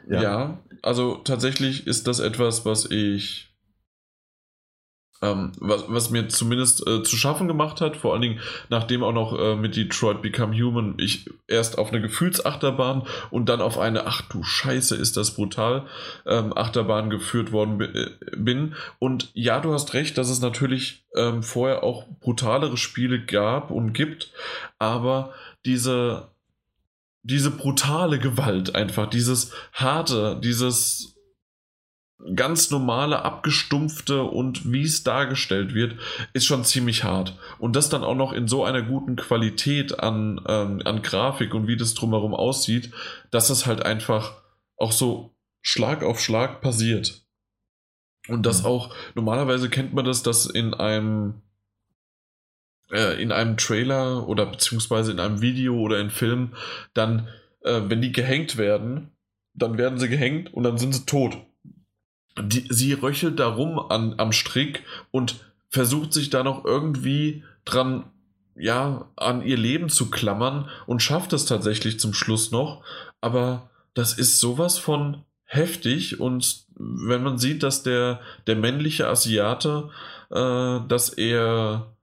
[0.09, 0.23] Ja.
[0.23, 3.49] ja, also tatsächlich ist das etwas, was ich
[5.21, 9.13] ähm, was, was mir zumindest äh, zu schaffen gemacht hat, vor allen Dingen nachdem auch
[9.13, 14.07] noch äh, mit Detroit Become Human ich erst auf eine Gefühlsachterbahn und dann auf eine,
[14.07, 15.87] ach du Scheiße, ist das brutal,
[16.27, 18.75] ähm, Achterbahn geführt worden äh, bin.
[18.99, 23.93] Und ja, du hast recht, dass es natürlich ähm, vorher auch brutalere Spiele gab und
[23.93, 24.33] gibt,
[24.79, 25.33] aber
[25.67, 26.29] diese,
[27.29, 31.15] diese brutale Gewalt einfach, dieses harte, dieses
[32.35, 35.97] ganz normale, abgestumpfte und wie es dargestellt wird,
[36.33, 37.39] ist schon ziemlich hart.
[37.59, 41.69] Und das dann auch noch in so einer guten Qualität an, ähm, an Grafik und
[41.69, 42.93] wie das drumherum aussieht,
[43.31, 44.43] dass es halt einfach
[44.77, 47.25] auch so Schlag auf Schlag passiert.
[48.27, 51.43] Und das auch, normalerweise kennt man das, dass in einem
[52.91, 56.55] äh, in einem Trailer oder beziehungsweise in einem Video oder in Film
[56.95, 57.29] dann,
[57.63, 59.11] äh, wenn die gehängt werden,
[59.55, 61.37] dann werden sie gehängt und dann sind sie tot.
[62.41, 68.05] Die, sie röchelt darum an, am Strick und versucht sich da noch irgendwie dran,
[68.57, 72.83] ja, an ihr Leben zu klammern und schafft es tatsächlich zum Schluss noch.
[73.21, 79.91] Aber das ist sowas von heftig und wenn man sieht, dass der, der männliche Asiate,
[80.31, 81.97] äh, dass er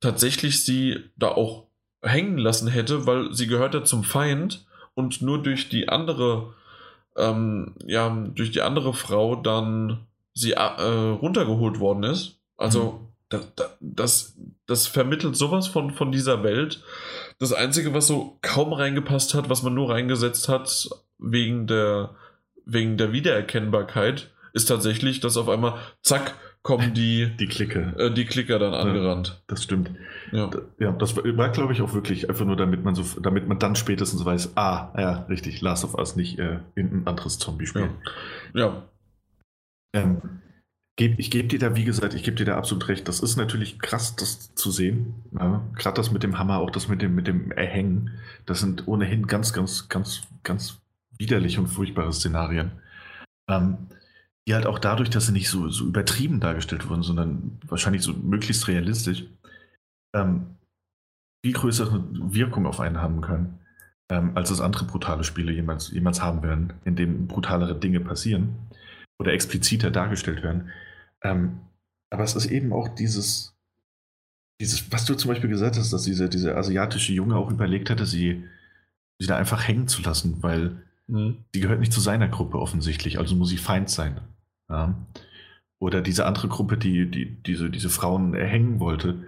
[0.00, 1.66] tatsächlich sie da auch
[2.02, 6.54] hängen lassen hätte, weil sie gehört ja zum Feind und nur durch die andere,
[7.16, 12.38] ähm, ja, durch die andere Frau dann sie äh, runtergeholt worden ist.
[12.56, 13.08] Also mhm.
[13.28, 14.36] das, das,
[14.66, 16.82] das vermittelt sowas von, von dieser Welt.
[17.38, 22.14] Das Einzige, was so kaum reingepasst hat, was man nur reingesetzt hat, wegen der,
[22.64, 27.94] wegen der Wiedererkennbarkeit, ist tatsächlich, dass auf einmal, zack, kommen die, die Clique.
[27.98, 29.42] Äh, die Klicker dann angerannt.
[29.46, 29.90] Das stimmt.
[30.32, 33.58] Ja, ja das war, glaube ich, auch wirklich einfach nur, damit man so, damit man
[33.58, 37.90] dann spätestens weiß, ah, ja, richtig, Last of Us nicht äh, ein anderes Zombie-Spiel.
[38.54, 38.60] Ja.
[38.60, 38.82] ja.
[39.92, 40.40] Ähm,
[40.96, 43.08] ich gebe dir da, wie gesagt, ich gebe dir da absolut recht.
[43.08, 45.14] Das ist natürlich krass, das zu sehen.
[45.32, 48.10] Ja, Gerade das mit dem Hammer, auch das mit dem, mit dem Erhängen.
[48.44, 50.78] Das sind ohnehin ganz, ganz, ganz, ganz
[51.16, 52.72] widerliche und furchtbare Szenarien.
[53.48, 53.88] Ähm,
[54.46, 58.12] die halt auch dadurch, dass sie nicht so, so übertrieben dargestellt wurden, sondern wahrscheinlich so
[58.14, 59.24] möglichst realistisch,
[60.14, 60.56] ähm,
[61.44, 62.04] viel größere
[62.34, 63.60] Wirkung auf einen haben können,
[64.10, 68.56] ähm, als es andere brutale Spiele jemals, jemals haben werden, in denen brutalere Dinge passieren
[69.18, 70.70] oder expliziter dargestellt werden.
[71.22, 71.60] Ähm,
[72.12, 73.54] aber es ist eben auch dieses,
[74.60, 78.04] dieses, was du zum Beispiel gesagt hast, dass diese, diese asiatische Junge auch überlegt hatte,
[78.04, 78.44] sie,
[79.18, 81.36] sie da einfach hängen zu lassen, weil mhm.
[81.54, 84.20] sie gehört nicht zu seiner Gruppe offensichtlich, also muss sie Feind sein.
[84.68, 84.94] Ja.
[85.80, 89.24] Oder diese andere Gruppe, die, die diese, diese Frauen erhängen wollte,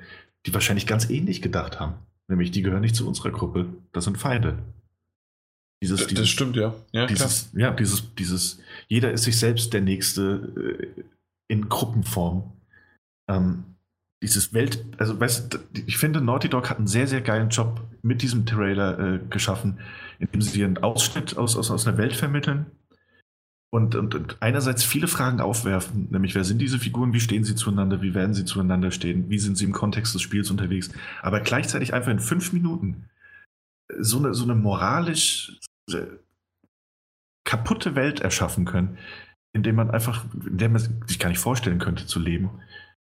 [0.47, 1.95] die wahrscheinlich ganz ähnlich gedacht haben.
[2.29, 4.59] Nämlich, die gehören nicht zu unserer Gruppe, das sind Feinde.
[5.83, 6.75] Dieses, das, dieses, stimmt, ja.
[6.93, 11.03] Ja, dieses, ja, dieses, dieses, jeder ist sich selbst der Nächste äh,
[11.49, 12.53] in Gruppenform.
[13.29, 13.65] Ähm,
[14.23, 18.23] dieses Welt, also weißt ich finde, Naughty Dog hat einen sehr, sehr geilen Job mit
[18.23, 19.81] diesem Trailer äh, geschaffen,
[20.21, 22.67] indem sie dir einen Ausschnitt aus, aus, aus einer Welt vermitteln
[23.71, 27.57] und, und, und, einerseits viele Fragen aufwerfen, nämlich wer sind diese Figuren, wie stehen sie
[27.57, 30.91] zueinander, wie werden sie zueinander stehen, wie sind sie im Kontext des Spiels unterwegs,
[31.21, 33.09] aber gleichzeitig einfach in fünf Minuten
[33.99, 35.59] so eine, so eine moralisch
[35.91, 36.07] äh,
[37.45, 38.99] kaputte Welt erschaffen können,
[39.53, 42.51] in der man einfach, in der man sich gar nicht vorstellen könnte zu leben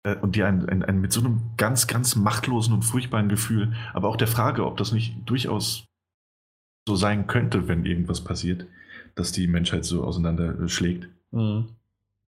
[0.06, 3.74] äh, und die einen, einen, einen mit so einem ganz, ganz machtlosen und furchtbaren Gefühl,
[3.92, 5.84] aber auch der Frage, ob das nicht durchaus
[6.88, 8.66] so sein könnte, wenn irgendwas passiert,
[9.16, 11.08] dass die Menschheit so auseinanderschlägt.
[11.32, 11.70] Mhm.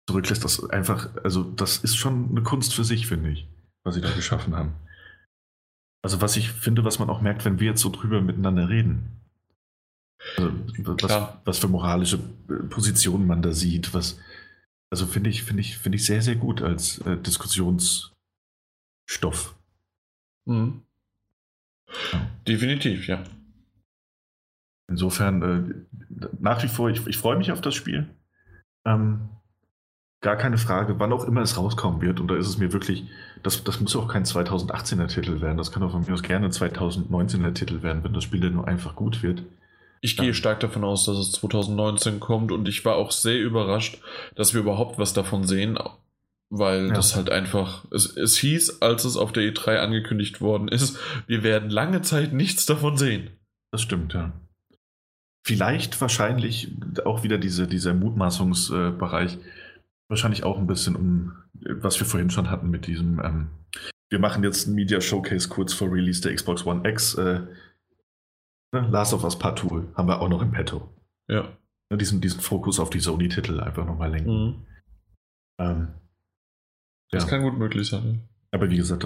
[0.10, 3.48] Zurücklässt das einfach, also das ist schon eine Kunst für sich, finde ich,
[3.86, 4.74] was sie da geschaffen haben.
[6.04, 9.22] Also was ich finde, was man auch merkt, wenn wir jetzt so drüber miteinander reden.
[10.38, 12.20] Also, was, was, für moralische
[12.50, 14.20] äh, Positionen man da sieht, was,
[14.92, 19.56] also finde ich, finde ich, finde ich sehr, sehr gut als äh, Diskussionsstoff.
[20.46, 20.82] Mhm.
[22.48, 23.24] Definitiv, ja.
[24.90, 28.10] Insofern äh, nach wie vor, ich, ich freue mich auf das Spiel.
[28.86, 29.30] Ähm,
[30.20, 32.20] gar keine Frage, wann auch immer es rauskommen wird.
[32.20, 33.06] Und da ist es mir wirklich,
[33.44, 35.58] das, das muss auch kein 2018er Titel werden.
[35.58, 38.68] Das kann auch von mir aus gerne 2019er Titel werden, wenn das Spiel dann nur
[38.68, 39.44] einfach gut wird.
[40.04, 44.02] Ich gehe stark davon aus, dass es 2019 kommt und ich war auch sehr überrascht,
[44.36, 45.78] dass wir überhaupt was davon sehen,
[46.50, 46.94] weil ja.
[46.94, 50.98] das halt einfach, es, es hieß, als es auf der E3 angekündigt worden ist,
[51.28, 53.30] wir werden lange Zeit nichts davon sehen.
[53.72, 54.34] Das stimmt, ja.
[55.46, 56.70] Vielleicht wahrscheinlich
[57.06, 59.38] auch wieder diese, dieser Mutmaßungsbereich,
[60.10, 63.50] wahrscheinlich auch ein bisschen um, was wir vorhin schon hatten mit diesem, ähm,
[64.10, 67.16] wir machen jetzt ein Media Showcase kurz vor Release der Xbox One X.
[67.16, 67.42] Äh,
[68.72, 70.90] ne, Last of Us Part 2 haben wir auch noch im Petto.
[71.28, 71.44] Ja.
[71.90, 74.46] Ne, diesen, diesen Fokus auf die Sony-Titel einfach nochmal lenken.
[74.46, 74.66] Mhm.
[75.60, 75.88] Ähm,
[77.12, 77.30] das ja.
[77.30, 78.28] kann gut möglich sein.
[78.52, 79.06] Aber wie gesagt,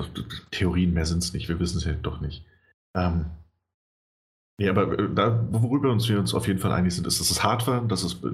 [0.52, 1.50] Theorien mehr sind es nicht.
[1.50, 2.46] Wir wissen es ja doch nicht.
[2.96, 3.26] Ähm,
[4.58, 7.30] Nee, aber äh, da, worüber uns wir uns auf jeden Fall einig sind, ist, dass
[7.30, 8.32] es hart war, dass es äh,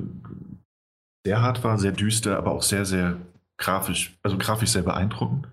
[1.25, 3.19] sehr hart war, sehr düster, aber auch sehr, sehr
[3.57, 5.47] grafisch, also grafisch sehr beeindruckend.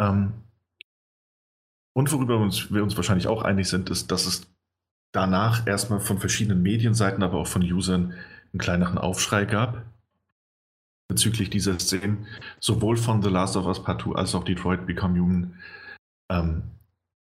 [0.00, 0.34] Ähm,
[1.94, 4.46] und worüber uns, wir uns wahrscheinlich auch einig sind, ist, dass es
[5.16, 8.14] danach erstmal von verschiedenen Medienseiten, aber auch von Usern
[8.52, 9.82] einen kleineren Aufschrei gab
[11.08, 12.26] bezüglich dieser Szenen,
[12.60, 15.54] sowohl von The Last of Us Part 2 als auch Detroit Become Human.
[16.30, 16.62] Ähm,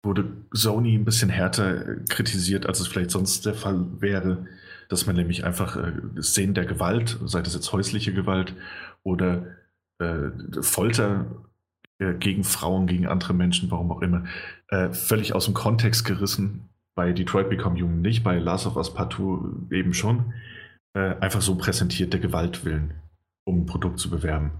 [0.03, 4.45] wurde Sony ein bisschen härter kritisiert, als es vielleicht sonst der Fall wäre.
[4.89, 8.53] dass man nämlich einfach äh, Szenen der Gewalt, sei das jetzt häusliche Gewalt
[9.03, 9.45] oder
[9.99, 10.31] äh,
[10.61, 11.27] Folter
[11.99, 14.25] äh, gegen Frauen, gegen andere Menschen, warum auch immer,
[14.67, 16.70] äh, völlig aus dem Kontext gerissen.
[16.95, 20.33] Bei Detroit Become Human nicht, bei Last of Us Partout eben schon.
[20.93, 22.95] Äh, einfach so präsentiert der Gewaltwillen,
[23.45, 24.51] um ein Produkt zu bewerben.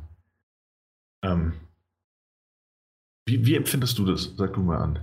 [1.23, 1.53] Ähm,
[3.27, 4.33] wie, wie, empfindest du das?
[4.37, 4.99] Sag du mal an.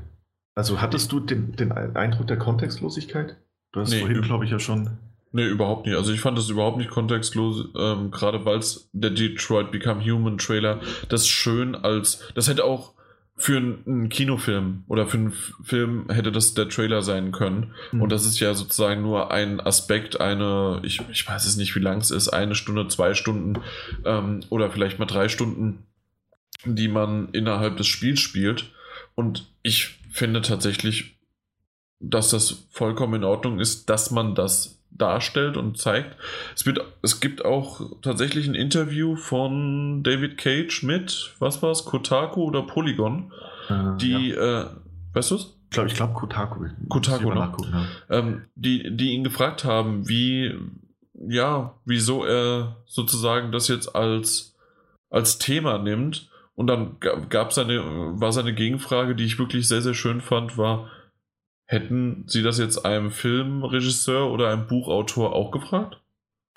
[0.57, 3.37] Also hattest du den, den Eindruck der Kontextlosigkeit?
[3.73, 4.99] Du hast nee, vorhin, glaube ich, ja schon.
[5.31, 5.97] Nee, überhaupt nicht.
[5.97, 10.39] Also ich fand das überhaupt nicht kontextlos, ähm, gerade weil es der Detroit Become Human
[10.39, 12.33] Trailer das schön als.
[12.35, 12.95] Das hätte auch
[13.41, 15.33] für einen Kinofilm oder für einen
[15.63, 17.73] Film hätte das der Trailer sein können.
[17.93, 18.03] Mhm.
[18.03, 21.81] Und das ist ja sozusagen nur ein Aspekt, eine, ich, ich weiß es nicht, wie
[21.81, 23.63] lang es ist, eine Stunde, zwei Stunden
[24.05, 25.87] ähm, oder vielleicht mal drei Stunden,
[26.65, 28.73] die man innerhalb des Spiels spielt.
[29.15, 31.19] Und ich finde tatsächlich,
[32.01, 36.17] dass das vollkommen in Ordnung ist, dass man das darstellt und zeigt.
[36.55, 41.85] Es, wird, es gibt auch tatsächlich ein Interview von David Cage mit, was war es,
[41.85, 43.33] Kotaku oder Polygon,
[43.69, 44.63] äh, die, ja.
[44.63, 44.67] äh,
[45.15, 45.55] weißt du es?
[45.71, 46.67] Ich glaube, ich glaube Kotaku.
[46.89, 47.53] Kotaku, ne?
[47.73, 47.87] ja.
[48.19, 50.55] ähm, die, die ihn gefragt haben, wie,
[51.13, 54.57] ja, wieso er sozusagen das jetzt als,
[55.11, 56.31] als Thema nimmt.
[56.55, 56.97] Und dann
[57.29, 57.81] gab seine,
[58.21, 60.91] war seine Gegenfrage, die ich wirklich sehr, sehr schön fand, war,
[61.71, 66.01] Hätten Sie das jetzt einem Filmregisseur oder einem Buchautor auch gefragt?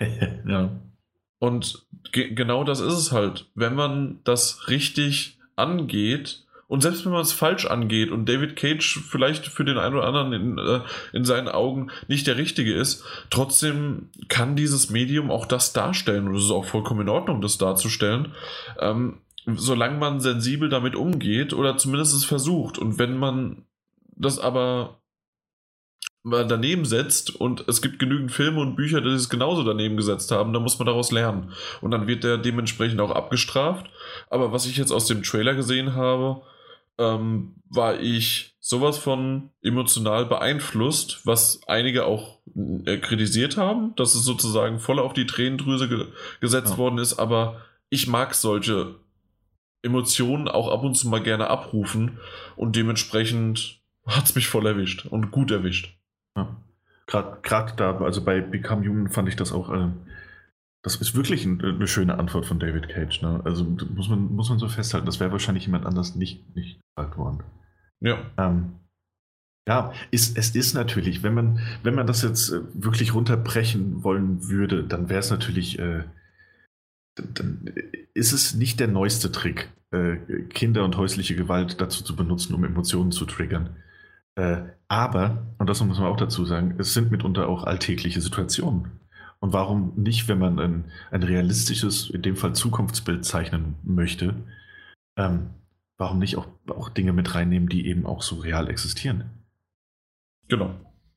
[0.00, 0.70] ja.
[1.38, 3.50] Und ge genau das ist es halt.
[3.54, 9.00] Wenn man das richtig angeht, und selbst wenn man es falsch angeht und David Cage
[9.06, 10.80] vielleicht für den einen oder anderen in, äh,
[11.12, 16.26] in seinen Augen nicht der richtige ist, trotzdem kann dieses Medium auch das darstellen.
[16.26, 18.32] Und es ist auch vollkommen in Ordnung, das darzustellen.
[18.78, 22.78] Ähm, solange man sensibel damit umgeht oder zumindest es versucht.
[22.78, 23.66] Und wenn man
[24.16, 25.01] das aber
[26.22, 30.30] mal daneben setzt und es gibt genügend Filme und Bücher, die es genauso daneben gesetzt
[30.30, 31.52] haben, dann muss man daraus lernen.
[31.80, 33.90] Und dann wird der dementsprechend auch abgestraft.
[34.30, 36.42] Aber was ich jetzt aus dem Trailer gesehen habe,
[36.98, 42.38] ähm, war ich sowas von emotional beeinflusst, was einige auch
[42.86, 46.06] äh, kritisiert haben, dass es sozusagen voll auf die Tränendrüse ge
[46.40, 46.78] gesetzt ja.
[46.78, 47.18] worden ist.
[47.18, 48.94] Aber ich mag solche
[49.82, 52.20] Emotionen auch ab und zu mal gerne abrufen
[52.54, 55.96] und dementsprechend hat es mich voll erwischt und gut erwischt.
[56.36, 56.56] Ja.
[57.06, 59.88] Gerade da, also bei Become Human fand ich das auch, äh,
[60.82, 63.22] das ist wirklich ein, eine schöne Antwort von David Cage.
[63.22, 63.40] Ne?
[63.44, 67.16] Also muss man, muss man so festhalten, das wäre wahrscheinlich jemand anders nicht, nicht gefragt
[67.16, 67.42] worden.
[68.00, 68.18] Ja.
[68.38, 68.72] Ähm,
[69.68, 74.48] ja, ist, es ist natürlich, wenn man, wenn man das jetzt äh, wirklich runterbrechen wollen
[74.48, 76.04] würde, dann wäre es natürlich, äh,
[77.14, 77.72] dann
[78.14, 80.16] ist es nicht der neueste Trick, äh,
[80.48, 83.76] Kinder und häusliche Gewalt dazu zu benutzen, um Emotionen zu triggern.
[84.34, 89.00] Äh, aber, und das muss man auch dazu sagen, es sind mitunter auch alltägliche Situationen.
[89.40, 94.34] Und warum nicht, wenn man ein, ein realistisches, in dem Fall Zukunftsbild zeichnen möchte,
[95.16, 95.50] ähm,
[95.98, 99.24] warum nicht auch, auch Dinge mit reinnehmen, die eben auch so real existieren?
[100.48, 100.74] Genau.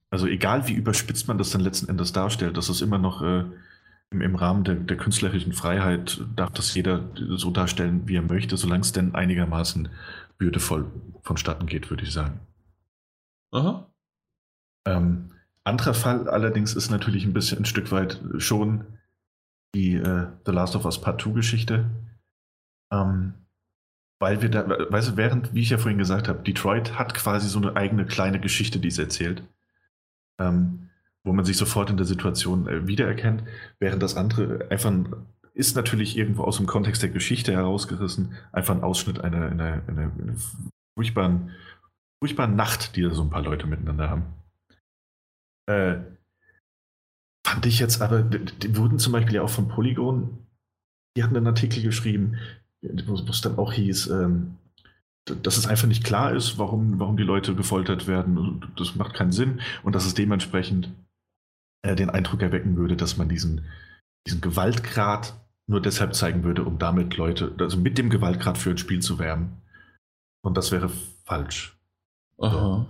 [0.10, 3.44] Also egal wie überspitzt man das dann letzten Endes darstellt, das ist immer noch äh,
[4.12, 8.58] im, im, Rahmen der, der, künstlerischen Freiheit, darf das jeder so darstellen, wie er möchte,
[8.58, 9.90] solange es denn einigermaßen
[10.40, 10.86] würdevoll
[11.24, 12.40] vonstatten geht, würde ich sagen.
[13.56, 13.90] Aha.
[14.86, 15.32] Ähm,
[15.64, 18.84] anderer Fall allerdings ist natürlich ein bisschen ein Stück weit schon
[19.74, 21.90] die äh, The Last of Us Part 2 Geschichte.
[22.92, 23.34] Ähm,
[24.20, 27.48] weil wir da, weißt du, während, wie ich ja vorhin gesagt habe, Detroit hat quasi
[27.48, 29.44] so eine eigene kleine Geschichte, die es erzählt,
[30.40, 30.90] ähm,
[31.24, 33.44] wo man sich sofort in der Situation äh, wiedererkennt,
[33.80, 35.14] während das andere einfach ein,
[35.54, 40.12] ist natürlich irgendwo aus dem Kontext der Geschichte herausgerissen, einfach ein Ausschnitt einer, einer, einer,
[40.12, 40.36] einer
[40.98, 41.52] furchtbaren
[42.26, 44.26] furchtbare Nacht, die da so ein paar Leute miteinander haben.
[45.70, 45.98] Äh,
[47.46, 50.40] fand ich jetzt aber, die wurden zum Beispiel ja auch von Polygon,
[51.16, 52.38] die hatten einen Artikel geschrieben,
[52.82, 54.58] wo es dann auch hieß, ähm,
[55.26, 58.74] dass es einfach nicht klar ist, warum, warum die Leute gefoltert werden.
[58.76, 60.90] Das macht keinen Sinn und dass es dementsprechend
[61.84, 63.66] äh, den Eindruck erwecken würde, dass man diesen,
[64.26, 68.80] diesen Gewaltgrad nur deshalb zeigen würde, um damit Leute, also mit dem Gewaltgrad für ein
[68.80, 69.62] Spiel zu werben.
[70.44, 70.90] Und das wäre
[71.26, 71.75] falsch.
[72.40, 72.86] Aha.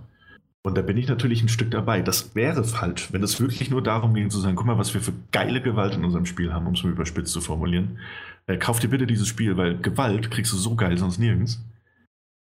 [0.62, 2.02] Und da bin ich natürlich ein Stück dabei.
[2.02, 5.00] Das wäre falsch, wenn es wirklich nur darum ging zu sagen, guck mal, was wir
[5.00, 7.98] für geile Gewalt in unserem Spiel haben, um es mal überspitzt zu formulieren.
[8.46, 11.64] Äh, kauf dir bitte dieses Spiel, weil Gewalt kriegst du so geil sonst nirgends.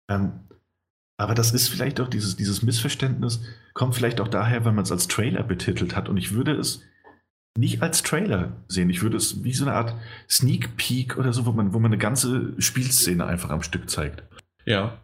[0.09, 0.31] Ähm,
[1.17, 3.41] aber das ist vielleicht auch dieses, dieses Missverständnis,
[3.73, 6.09] kommt vielleicht auch daher, weil man es als Trailer betitelt hat.
[6.09, 6.81] Und ich würde es
[7.57, 8.89] nicht als Trailer sehen.
[8.89, 9.95] Ich würde es wie so eine Art
[10.29, 14.23] Sneak Peek oder so, wo man, wo man eine ganze Spielszene einfach am Stück zeigt.
[14.65, 14.97] Ja.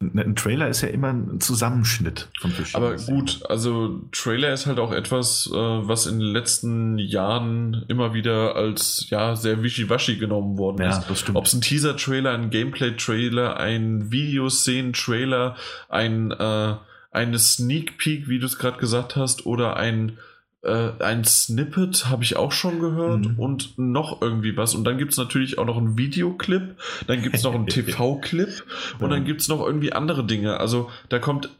[0.00, 2.92] Ein Trailer ist ja immer ein Zusammenschnitt von verschiedenen.
[2.92, 8.14] Aber gut, also Trailer ist halt auch etwas, äh, was in den letzten Jahren immer
[8.14, 11.10] wieder als ja sehr wischiwaschi genommen worden ja, ist.
[11.10, 11.36] Das stimmt.
[11.36, 15.56] Ob es ein Teaser-Trailer, ein Gameplay-Trailer, ein Videoszenen-Trailer,
[15.88, 16.74] ein äh,
[17.10, 20.18] eine Sneak Peek, wie du es gerade gesagt hast, oder ein
[20.62, 23.38] äh, ein Snippet habe ich auch schon gehört mhm.
[23.38, 24.74] und noch irgendwie was.
[24.74, 26.76] Und dann gibt es natürlich auch noch einen Videoclip,
[27.06, 28.64] dann gibt es noch einen TV-Clip
[28.98, 30.58] und dann gibt es noch irgendwie andere Dinge.
[30.58, 31.50] Also da kommt,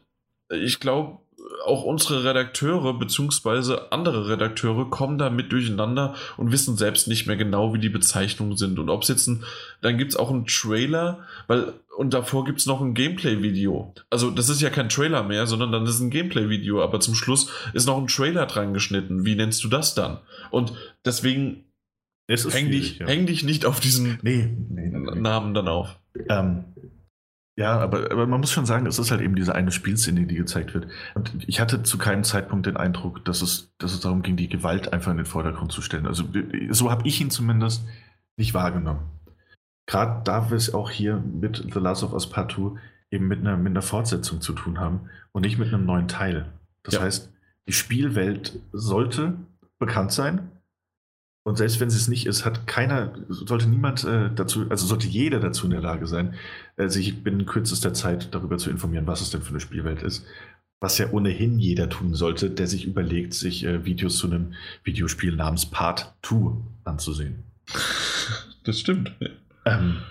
[0.49, 1.19] ich glaube,
[1.65, 7.35] auch unsere Redakteure beziehungsweise andere Redakteure kommen da mit durcheinander und wissen selbst nicht mehr
[7.35, 8.79] genau, wie die Bezeichnungen sind.
[8.79, 9.43] Und ob es jetzt ein,
[9.81, 13.93] dann gibt es auch einen Trailer, weil, und davor gibt es noch ein Gameplay-Video.
[14.09, 17.49] Also das ist ja kein Trailer mehr, sondern dann ist ein Gameplay-Video, aber zum Schluss
[17.73, 19.25] ist noch ein Trailer dran geschnitten.
[19.25, 20.19] Wie nennst du das dann?
[20.51, 20.73] Und
[21.05, 21.65] deswegen
[22.27, 23.07] häng dich, ja.
[23.07, 25.97] häng dich nicht auf diesen nee, nee, nee, Namen dann auf.
[26.29, 26.65] Ähm,
[27.59, 30.35] ja, aber, aber man muss schon sagen, es ist halt eben diese eine Spielszene, die
[30.35, 30.87] gezeigt wird.
[31.13, 34.47] Und ich hatte zu keinem Zeitpunkt den Eindruck, dass es, dass es darum ging, die
[34.47, 36.07] Gewalt einfach in den Vordergrund zu stellen.
[36.07, 36.23] Also
[36.69, 37.83] so habe ich ihn zumindest
[38.37, 39.01] nicht wahrgenommen.
[39.87, 42.79] Gerade da wir es auch hier mit The Last of Us Part 2
[43.11, 46.45] eben mit einer, mit einer Fortsetzung zu tun haben und nicht mit einem neuen Teil.
[46.83, 47.01] Das ja.
[47.01, 47.29] heißt,
[47.67, 49.33] die Spielwelt sollte
[49.79, 50.49] bekannt sein,
[51.49, 55.07] und selbst wenn sie es nicht ist, hat keiner, sollte niemand äh, dazu, also sollte
[55.07, 56.35] jeder dazu in der Lage sein,
[56.79, 60.25] äh, sich binnen kürzester Zeit darüber zu informieren, was es denn für eine Spielwelt ist.
[60.81, 64.53] Was ja ohnehin jeder tun sollte, der sich überlegt, sich äh, Videos zu einem
[64.85, 67.43] Videospiel namens Part 2 anzusehen.
[68.65, 69.15] Das stimmt.
[69.65, 70.01] Ähm,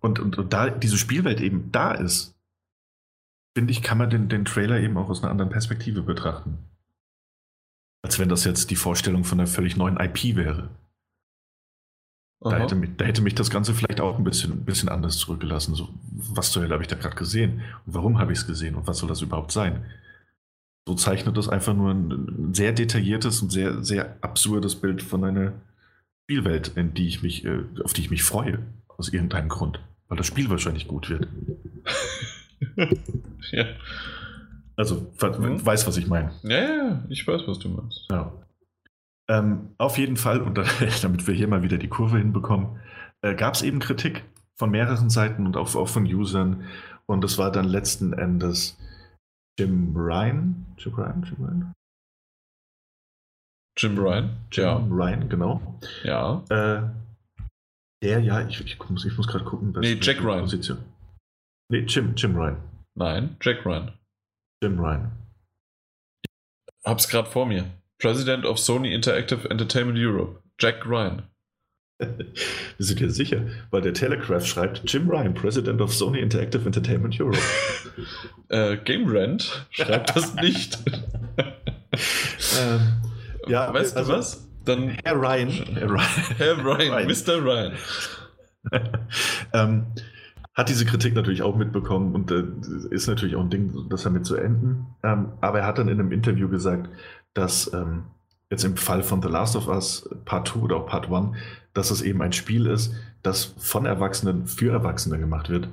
[0.00, 2.36] und, und, und da diese Spielwelt eben da ist,
[3.56, 6.58] finde ich, kann man den, den Trailer eben auch aus einer anderen Perspektive betrachten.
[8.04, 10.68] Als wenn das jetzt die Vorstellung von einer völlig neuen IP wäre.
[12.40, 15.16] Da hätte, mich, da hätte, mich, das Ganze vielleicht auch ein bisschen, ein bisschen anders
[15.16, 15.74] zurückgelassen.
[15.74, 17.62] So, was zur Hölle habe ich da gerade gesehen?
[17.86, 18.74] Und warum habe ich es gesehen?
[18.74, 19.84] Und was soll das überhaupt sein?
[20.86, 25.52] So zeichnet das einfach nur ein sehr detailliertes und sehr, sehr absurdes Bild von einer
[26.24, 28.58] Spielwelt, in die ich mich, äh, auf die ich mich freue.
[28.88, 29.80] Aus irgendeinem Grund.
[30.08, 31.26] Weil das Spiel wahrscheinlich gut wird.
[33.52, 33.64] ja.
[34.76, 35.64] Also, mhm.
[35.64, 36.32] weiß, was ich meine.
[36.42, 38.06] Ja, ja, ich weiß, was du meinst.
[38.10, 38.32] Ja.
[39.28, 40.58] Ähm, auf jeden Fall, und
[41.02, 42.80] damit wir hier mal wieder die Kurve hinbekommen,
[43.22, 44.24] äh, gab es eben Kritik
[44.56, 46.64] von mehreren Seiten und auch, auch von Usern.
[47.06, 48.78] Und es war dann letzten Endes
[49.58, 50.66] Jim Ryan.
[50.78, 51.22] Jim Ryan?
[51.24, 51.74] Jim Ryan?
[53.76, 54.36] Jim Ryan?
[54.52, 54.76] Jim ja.
[54.76, 55.78] Ryan, genau.
[56.02, 56.44] Ja.
[56.48, 56.82] Äh,
[58.02, 59.74] der, ja, ich, ich muss, ich muss gerade gucken.
[59.80, 60.42] Nee, Jack Ryan.
[60.42, 60.78] Position.
[61.70, 62.56] Nee, Jim, Jim Ryan.
[62.94, 63.92] Nein, Jack Ryan.
[64.62, 65.10] Jim Ryan.
[66.24, 67.64] Ich hab's gerade vor mir.
[68.04, 71.22] President of Sony Interactive Entertainment Europe, Jack Ryan.
[71.98, 72.06] Wir
[72.76, 77.38] sind ja sicher, weil der Telegraph schreibt Jim Ryan, President of Sony Interactive Entertainment Europe.
[78.50, 80.78] äh, Game Rant schreibt das nicht.
[82.60, 82.80] ähm,
[83.46, 84.50] ja, weißt also, du was?
[84.66, 85.48] Dann Herr Ryan.
[85.48, 87.08] Herr Ryan, Herr Ryan, Ryan.
[87.08, 87.42] Mr.
[87.42, 87.72] Ryan.
[89.54, 89.86] ähm,
[90.54, 92.44] hat diese Kritik natürlich auch mitbekommen und äh,
[92.90, 94.88] ist natürlich auch ein Ding, das damit zu enden.
[95.02, 96.90] Ähm, aber er hat dann in einem Interview gesagt,
[97.34, 98.04] dass ähm,
[98.50, 101.36] jetzt im Fall von The Last of Us Part 2 oder auch Part 1,
[101.72, 105.68] dass es eben ein Spiel ist, das von Erwachsenen für Erwachsene gemacht wird.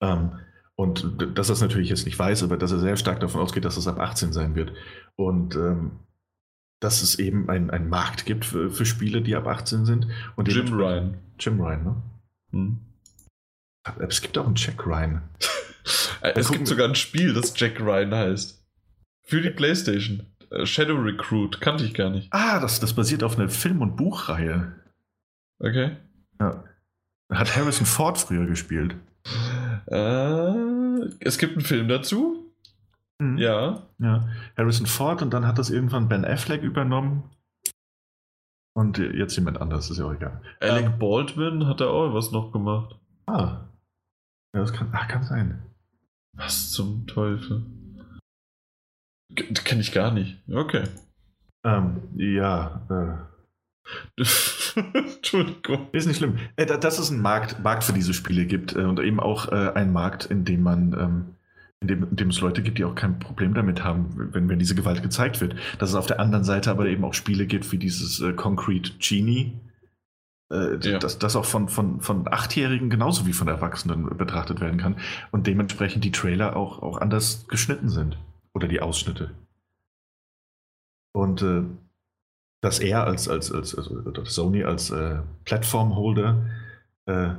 [0.00, 0.32] Ähm,
[0.74, 3.78] und dass es natürlich jetzt nicht weiß, aber dass er sehr stark davon ausgeht, dass
[3.78, 4.72] es ab 18 sein wird.
[5.16, 5.92] Und ähm,
[6.80, 10.08] dass es eben einen Markt gibt für, für, Spiele, die ab 18 sind.
[10.36, 11.18] Und Jim Ryan.
[11.38, 12.02] Jim Ryan, ne?
[12.52, 12.78] Hm.
[14.00, 15.22] Es gibt auch einen Jack Ryan.
[16.20, 18.62] es gibt sogar ein Spiel, das Jack Ryan heißt.
[19.22, 20.26] Für die Playstation.
[20.50, 22.28] Äh, Shadow Recruit, kannte ich gar nicht.
[22.32, 24.74] Ah, das, das basiert auf einer Film- und Buchreihe.
[25.58, 25.96] Okay.
[26.40, 26.64] Ja.
[27.32, 28.94] Hat Harrison Ford früher gespielt.
[29.86, 32.52] Äh, es gibt einen Film dazu.
[33.18, 33.38] Mhm.
[33.38, 33.82] Ja.
[33.98, 34.28] Ja.
[34.56, 37.30] Harrison Ford und dann hat das irgendwann Ben Affleck übernommen.
[38.74, 40.42] Und jetzt jemand anderes, ist ja auch egal.
[40.60, 42.94] Alec ähm, Baldwin hat da auch was noch gemacht.
[43.24, 43.64] Ah.
[44.54, 45.62] Ja, das kann, ach, kann sein.
[46.34, 47.64] Was zum Teufel?
[49.34, 50.38] Kenne ich gar nicht.
[50.50, 50.84] Okay.
[51.64, 52.80] Ähm, ja.
[52.90, 54.22] Äh.
[55.16, 55.88] Entschuldigung.
[55.92, 56.38] Ist nicht schlimm.
[56.56, 59.72] Äh, dass es einen Markt, Markt für diese Spiele gibt äh, und eben auch äh,
[59.74, 61.24] einen Markt, in dem man, ähm,
[61.80, 64.58] in, dem, in dem es Leute gibt, die auch kein Problem damit haben, wenn, wenn
[64.58, 65.56] diese Gewalt gezeigt wird.
[65.78, 68.92] Dass es auf der anderen Seite aber eben auch Spiele gibt, wie dieses äh, Concrete
[68.98, 69.54] Genie,
[70.52, 70.98] äh, ja.
[70.98, 74.96] dass das auch von, von, von Achtjährigen genauso wie von Erwachsenen betrachtet werden kann
[75.32, 78.16] und dementsprechend die Trailer auch, auch anders geschnitten sind.
[78.56, 79.34] Oder die Ausschnitte.
[81.12, 81.62] Und äh,
[82.62, 86.48] dass er als, als, als, als Sony als äh, Plattformholder
[87.04, 87.34] äh,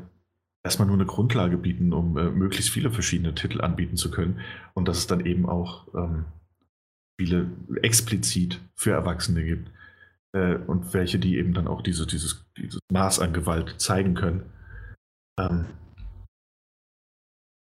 [0.63, 4.41] erstmal nur eine Grundlage bieten, um äh, möglichst viele verschiedene Titel anbieten zu können.
[4.75, 6.25] Und dass es dann eben auch ähm,
[7.19, 7.49] viele
[7.81, 9.71] explizit für Erwachsene gibt.
[10.33, 14.43] Äh, und welche, die eben dann auch diese, dieses, dieses Maß an Gewalt zeigen können.
[15.39, 15.65] Ähm,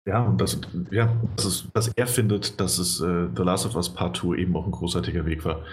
[0.06, 0.60] ja, und das,
[0.90, 4.36] ja, das ist, dass er findet, dass es äh, The Last of Us Part 2
[4.36, 5.64] eben auch ein großartiger Weg war,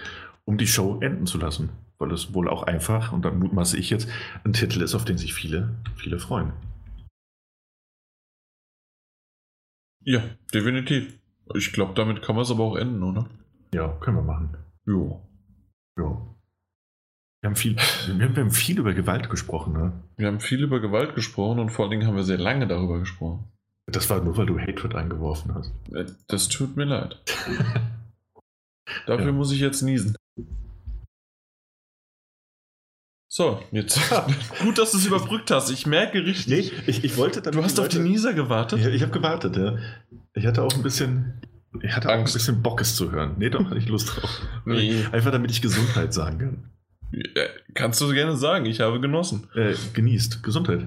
[0.46, 1.70] um die Show enden zu lassen.
[1.98, 4.08] Weil es wohl auch einfach, und dann mutmaße ich jetzt,
[4.44, 6.52] ein Titel ist, auf den sich viele, viele freuen.
[10.04, 10.22] Ja,
[10.52, 11.18] definitiv.
[11.54, 13.28] Ich glaube, damit kann man es aber auch enden, oder?
[13.74, 14.56] Ja, können wir machen.
[14.86, 15.20] Jo.
[15.98, 16.26] Ja.
[17.40, 19.92] Wir haben, viel, wir haben viel über Gewalt gesprochen, ne?
[20.16, 22.98] Wir haben viel über Gewalt gesprochen und vor allen Dingen haben wir sehr lange darüber
[22.98, 23.51] gesprochen.
[23.86, 25.72] Das war nur, weil du Hatred eingeworfen hast.
[25.92, 27.20] Äh, das tut mir leid.
[29.06, 29.32] Dafür ja.
[29.32, 30.16] muss ich jetzt niesen.
[33.28, 33.98] So, jetzt.
[34.62, 35.70] Gut, dass du es überbrückt hast.
[35.70, 36.48] Ich merke richtig.
[36.48, 37.54] Nee, ich, ich wollte dann.
[37.54, 38.80] Du hast auf die Nieser gewartet?
[38.80, 39.78] Ja, ich habe gewartet, ja.
[40.34, 41.40] Ich hatte auch ein bisschen.
[41.80, 42.12] Ich hatte Angst.
[42.12, 43.36] auch ein bisschen Bock, es zu hören.
[43.38, 44.42] Nee, doch, hatte ich Lust drauf.
[44.66, 45.06] Nee.
[45.12, 46.70] Einfach damit ich Gesundheit sagen kann.
[47.10, 47.44] Ja,
[47.74, 49.48] kannst du gerne sagen, ich habe genossen.
[49.54, 50.42] Äh, genießt.
[50.42, 50.86] Gesundheit.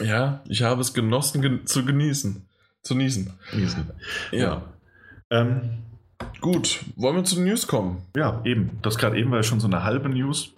[0.00, 2.48] Ja, ich habe es genossen gen zu genießen.
[2.82, 3.32] Zu niesen.
[3.50, 3.90] Genießen.
[4.32, 4.38] Ja.
[4.38, 4.62] ja.
[5.30, 5.82] Ähm,
[6.40, 8.02] Gut, wollen wir zu den News kommen?
[8.16, 8.78] Ja, eben.
[8.82, 10.54] Das gerade eben war ja schon so eine halbe News.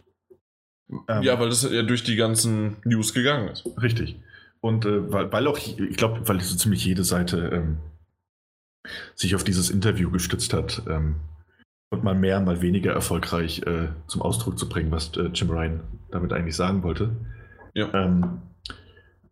[1.09, 3.67] Ähm, ja, weil das ja durch die ganzen News gegangen ist.
[3.81, 4.17] Richtig.
[4.61, 7.79] Und äh, weil, weil auch, ich glaube, weil so ziemlich jede Seite ähm,
[9.15, 11.17] sich auf dieses Interview gestützt hat ähm,
[11.91, 15.81] und mal mehr, mal weniger erfolgreich äh, zum Ausdruck zu bringen, was äh, Jim Ryan
[16.11, 17.11] damit eigentlich sagen wollte.
[17.75, 17.93] Ja.
[17.95, 18.43] Ähm,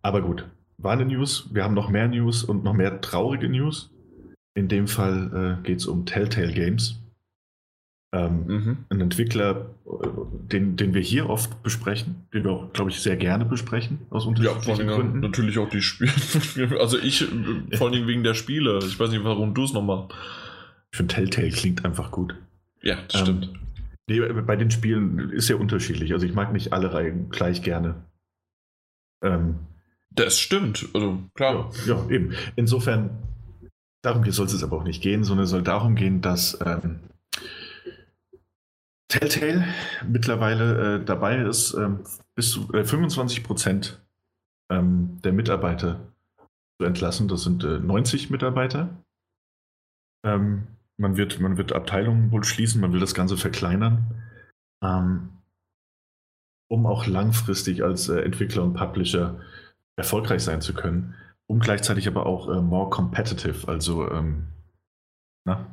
[0.03, 0.47] aber gut,
[0.79, 1.49] war eine News.
[1.53, 3.91] Wir haben noch mehr News und noch mehr traurige News.
[4.55, 6.99] In dem Fall äh, geht es um Telltale Games.
[8.15, 8.77] Ähm, mhm.
[8.91, 10.07] Ein Entwickler, äh,
[10.51, 14.27] den, den wir hier oft besprechen, den wir auch, glaube ich, sehr gerne besprechen, aus
[14.27, 15.21] unterschiedlichen ja, Gründen.
[15.21, 16.13] Natürlich auch die Spiele.
[16.79, 18.81] also ich, äh, vor allem wegen der Spiele.
[18.81, 20.09] Ich weiß nicht, warum du es nochmal.
[20.91, 22.35] Ich finde, Telltale klingt einfach gut.
[22.83, 23.53] Ja, das ähm, stimmt.
[24.09, 26.13] Nee, bei den Spielen ist ja unterschiedlich.
[26.13, 27.95] Also ich mag nicht alle Reihen gleich gerne.
[29.25, 29.61] Ähm,
[30.15, 31.71] das stimmt, also klar.
[31.87, 32.35] Ja, ja, eben.
[32.57, 33.11] Insofern,
[34.03, 37.01] darum soll es aber auch nicht gehen, sondern es soll darum gehen, dass ähm,
[39.09, 39.67] Telltale
[40.09, 42.01] mittlerweile äh, dabei ist, ähm,
[42.35, 44.01] bis zu äh, 25 Prozent
[44.71, 46.01] ähm, der Mitarbeiter
[46.81, 47.29] zu entlassen.
[47.29, 48.89] Das sind äh, 90 Mitarbeiter.
[50.25, 50.67] Ähm,
[50.99, 54.23] man, wird, man wird Abteilungen wohl schließen, man will das Ganze verkleinern,
[54.83, 55.29] ähm,
[56.71, 59.41] um auch langfristig als äh, Entwickler und Publisher
[59.97, 61.15] erfolgreich sein zu können,
[61.47, 64.49] um gleichzeitig aber auch äh, more competitive, also ähm,
[65.45, 65.67] na?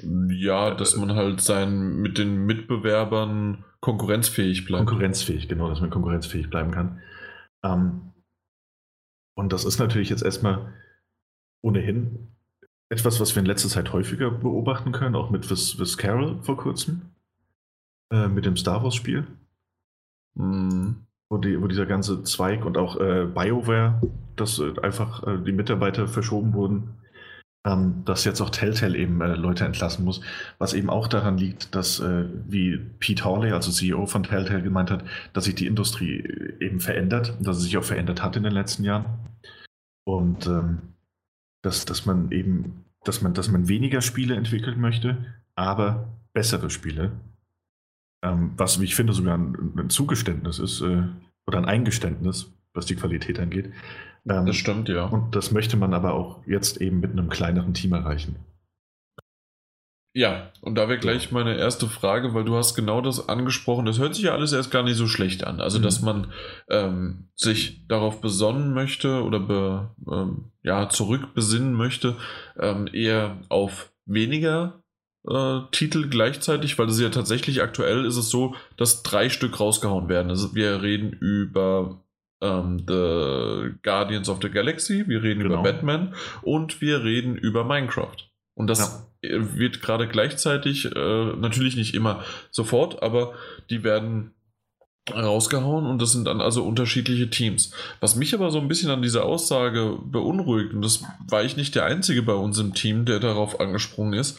[0.00, 4.86] Ja, dass man halt sein mit den Mitbewerbern konkurrenzfähig bleibt.
[4.86, 7.02] Konkurrenzfähig, genau, dass man konkurrenzfähig bleiben kann.
[7.64, 8.12] Ähm,
[9.36, 10.72] und das ist natürlich jetzt erstmal
[11.62, 12.28] ohnehin
[12.90, 17.10] etwas, was wir in letzter Zeit häufiger beobachten können, auch mit Vis, Carol vor kurzem,
[18.12, 19.26] äh, mit dem Star Wars-Spiel.
[20.34, 24.00] Mhm wo, die, wo dieser ganze Zweig und auch äh, BioWare,
[24.36, 26.94] dass äh, einfach äh, die Mitarbeiter verschoben wurden,
[27.66, 30.20] ähm, dass jetzt auch Telltale eben äh, Leute entlassen muss,
[30.58, 34.90] was eben auch daran liegt, dass, äh, wie Pete Hawley, also CEO von Telltale, gemeint
[34.90, 38.44] hat, dass sich die Industrie äh, eben verändert, dass sie sich auch verändert hat in
[38.44, 39.06] den letzten Jahren.
[40.04, 40.78] Und ähm,
[41.62, 45.18] dass, dass man eben, dass man, dass man weniger Spiele entwickeln möchte,
[45.54, 47.12] aber bessere Spiele.
[48.22, 51.02] Ähm, was, wie ich finde, sogar ein, ein Zugeständnis ist äh,
[51.46, 53.72] oder ein Eingeständnis, was die Qualität angeht.
[54.28, 55.04] Ähm, das stimmt, ja.
[55.04, 58.36] Und das möchte man aber auch jetzt eben mit einem kleineren Team erreichen.
[60.14, 63.84] Ja, und da wäre gleich meine erste Frage, weil du hast genau das angesprochen.
[63.84, 65.60] Das hört sich ja alles erst gar nicht so schlecht an.
[65.60, 65.82] Also, mhm.
[65.82, 66.32] dass man
[66.68, 72.16] ähm, sich darauf besonnen möchte oder be, ähm, ja, zurückbesinnen möchte,
[72.58, 74.82] ähm, eher auf weniger
[75.28, 80.08] äh, Titel gleichzeitig, weil es ja tatsächlich aktuell ist es so, dass drei Stück rausgehauen
[80.08, 80.30] werden.
[80.30, 82.02] Also wir reden über
[82.40, 85.54] ähm, The Guardians of the Galaxy, wir reden genau.
[85.54, 88.16] über Batman und wir reden über Minecraft.
[88.54, 89.38] Und das ja.
[89.56, 93.34] wird gerade gleichzeitig, äh, natürlich nicht immer sofort, aber
[93.70, 94.34] die werden
[95.10, 97.72] rausgehauen und das sind dann also unterschiedliche Teams.
[98.00, 101.74] Was mich aber so ein bisschen an dieser Aussage beunruhigt, und das war ich nicht
[101.74, 104.38] der Einzige bei uns im Team, der darauf angesprungen ist,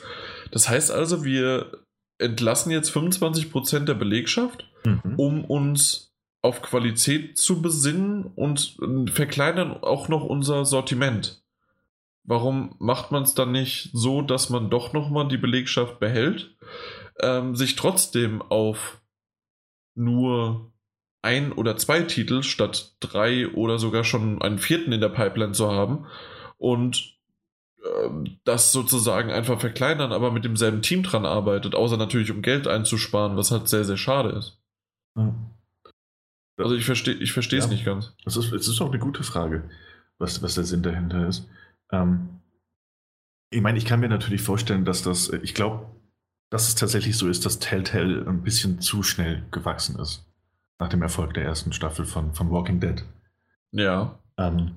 [0.51, 1.83] das heißt also, wir
[2.17, 5.15] entlassen jetzt 25% der Belegschaft, mhm.
[5.17, 8.77] um uns auf Qualität zu besinnen und
[9.11, 11.43] verkleinern auch noch unser Sortiment.
[12.23, 16.55] Warum macht man es dann nicht so, dass man doch nochmal die Belegschaft behält,
[17.21, 19.01] ähm, sich trotzdem auf
[19.95, 20.71] nur
[21.21, 25.69] ein oder zwei Titel statt drei oder sogar schon einen vierten in der Pipeline zu
[25.69, 26.05] haben
[26.57, 27.18] und
[28.43, 33.37] das sozusagen einfach verkleinern, aber mit demselben Team dran arbeitet, außer natürlich um Geld einzusparen,
[33.37, 34.59] was halt sehr, sehr schade ist.
[35.15, 35.33] Ja.
[36.57, 37.71] Also ich verstehe ich verstehe es ja.
[37.71, 38.13] nicht ganz.
[38.25, 39.69] Es ist, es ist auch eine gute Frage,
[40.17, 41.47] was, was der Sinn dahinter ist.
[41.91, 42.41] Ähm,
[43.49, 45.87] ich meine, ich kann mir natürlich vorstellen, dass das, ich glaube,
[46.49, 50.25] dass es tatsächlich so ist, dass Telltale ein bisschen zu schnell gewachsen ist.
[50.79, 53.03] Nach dem Erfolg der ersten Staffel von, von Walking Dead.
[53.71, 54.19] Ja.
[54.37, 54.75] Ähm,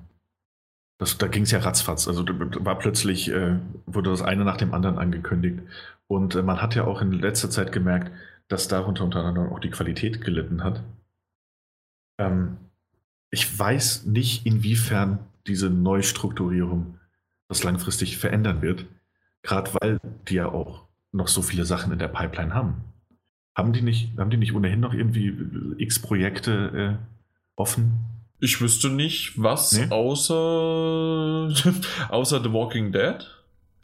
[1.03, 2.07] das, da ging es ja ratzfatz.
[2.07, 5.59] Also war plötzlich, äh, wurde das eine nach dem anderen angekündigt.
[6.07, 8.11] Und äh, man hat ja auch in letzter Zeit gemerkt,
[8.47, 10.81] dass darunter unter anderem auch die Qualität gelitten hat.
[12.17, 12.57] Ähm,
[13.31, 16.99] ich weiß nicht, inwiefern diese Neustrukturierung
[17.49, 18.85] das langfristig verändern wird.
[19.41, 19.99] Gerade weil
[20.29, 22.75] die ja auch noch so viele Sachen in der Pipeline haben.
[23.57, 25.35] Haben die nicht, haben die nicht ohnehin noch irgendwie
[25.77, 27.05] x Projekte äh,
[27.57, 27.99] offen?
[28.43, 29.87] Ich wüsste nicht, was nee?
[29.89, 30.35] außer,
[32.09, 33.25] außer The Walking Dead.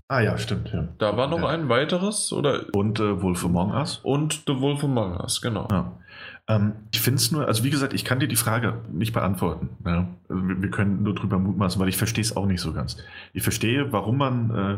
[0.09, 0.73] Ah ja, stimmt.
[0.73, 0.85] Ja.
[0.97, 1.47] Da war noch ja.
[1.47, 2.65] ein weiteres, oder?
[2.73, 4.01] Und äh, Wolf Among Us.
[4.03, 5.69] Und The Wolf Among Us, genau.
[5.71, 5.93] Ja.
[6.49, 9.69] Ähm, ich finde es nur, also wie gesagt, ich kann dir die Frage nicht beantworten.
[9.85, 12.97] Also wir, wir, können nur drüber mutmaßen, weil ich verstehe es auch nicht so ganz.
[13.31, 14.77] Ich verstehe, warum man, äh,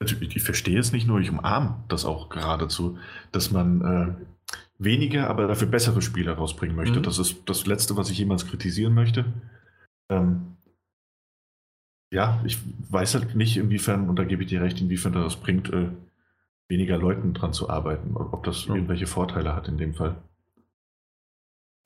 [0.00, 2.98] also ich, ich verstehe es nicht nur, ich umarme das auch geradezu,
[3.30, 3.80] dass man
[4.18, 4.35] äh,
[4.78, 6.98] weniger, aber dafür bessere Spiele rausbringen möchte.
[6.98, 7.02] Mhm.
[7.02, 9.24] Das ist das Letzte, was ich jemals kritisieren möchte.
[10.10, 10.56] Ähm,
[12.12, 12.58] ja, ich
[12.90, 15.88] weiß halt nicht, inwiefern, und da gebe ich dir recht, inwiefern das bringt, äh,
[16.68, 18.74] weniger Leuten dran zu arbeiten, ob das ja.
[18.74, 20.16] irgendwelche Vorteile hat in dem Fall.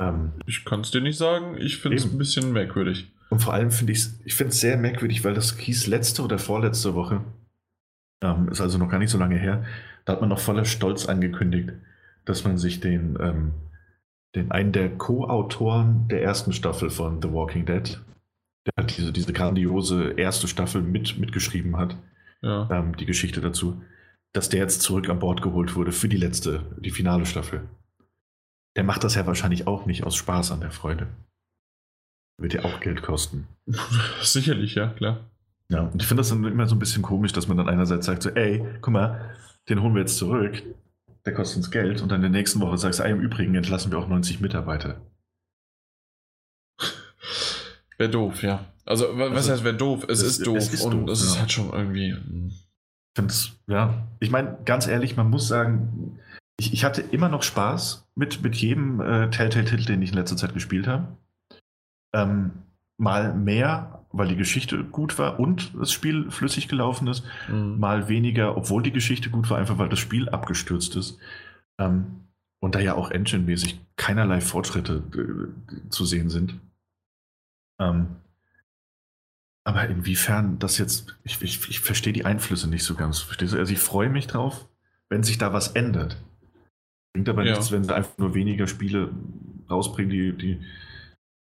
[0.00, 3.12] Ähm, ich kann es dir nicht sagen, ich finde es ein bisschen merkwürdig.
[3.28, 6.94] Und vor allem finde ich es ich sehr merkwürdig, weil das hieß letzte oder vorletzte
[6.94, 7.24] Woche,
[8.22, 9.64] ähm, ist also noch gar nicht so lange her,
[10.04, 11.70] da hat man noch voller Stolz angekündigt,
[12.24, 13.52] dass man sich den, ähm,
[14.34, 18.00] den einen der Co-Autoren der ersten Staffel von The Walking Dead,
[18.66, 21.96] der hat diese, diese grandiose erste Staffel mit, mitgeschrieben hat,
[22.42, 22.68] ja.
[22.70, 23.82] ähm, die Geschichte dazu,
[24.32, 27.68] dass der jetzt zurück an Bord geholt wurde für die letzte, die finale Staffel.
[28.76, 31.08] Der macht das ja wahrscheinlich auch nicht aus Spaß an der Freude.
[32.38, 33.48] Wird ja auch Geld kosten.
[34.22, 35.30] Sicherlich, ja, klar.
[35.68, 38.06] Ja, und ich finde das dann immer so ein bisschen komisch, dass man dann einerseits
[38.06, 39.36] sagt so, ey, guck mal,
[39.68, 40.62] den holen wir jetzt zurück,
[41.24, 43.54] der kostet uns Geld und dann in der nächsten Woche sagst du, ey, im Übrigen
[43.54, 45.00] entlassen wir auch 90 Mitarbeiter.
[47.98, 48.64] Wäre doof, ja.
[48.86, 50.04] Also, was also, heißt, wäre doof?
[50.08, 51.26] Es, es, ist doof es ist und doof, es ja.
[51.26, 52.12] ist halt schon irgendwie.
[52.14, 52.50] Hm.
[53.28, 54.06] Ich ja.
[54.20, 56.18] Ich meine, ganz ehrlich, man muss sagen,
[56.58, 60.36] ich, ich hatte immer noch Spaß mit, mit jedem äh, Telltale-Titel, den ich in letzter
[60.36, 61.08] Zeit gespielt habe.
[62.14, 62.52] Ähm,
[62.96, 67.24] mal mehr, weil die Geschichte gut war und das Spiel flüssig gelaufen ist.
[67.48, 67.78] Mhm.
[67.78, 71.18] Mal weniger, obwohl die Geschichte gut war, einfach weil das Spiel abgestürzt ist.
[71.78, 72.24] Ähm,
[72.60, 76.60] und da ja auch engine-mäßig keinerlei Fortschritte äh, zu sehen sind.
[77.78, 78.16] Ähm,
[79.64, 83.20] aber inwiefern das jetzt, ich, ich, ich verstehe die Einflüsse nicht so ganz.
[83.20, 83.58] Verstehst du?
[83.58, 84.66] Also ich freue mich drauf,
[85.08, 86.16] wenn sich da was ändert.
[87.12, 87.52] Bringt aber ja.
[87.52, 89.10] nichts, wenn sie einfach nur weniger Spiele
[89.68, 90.60] rausbringen, die, die,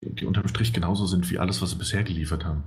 [0.06, 2.64] die unterm Strich genauso sind wie alles, was sie bisher geliefert haben.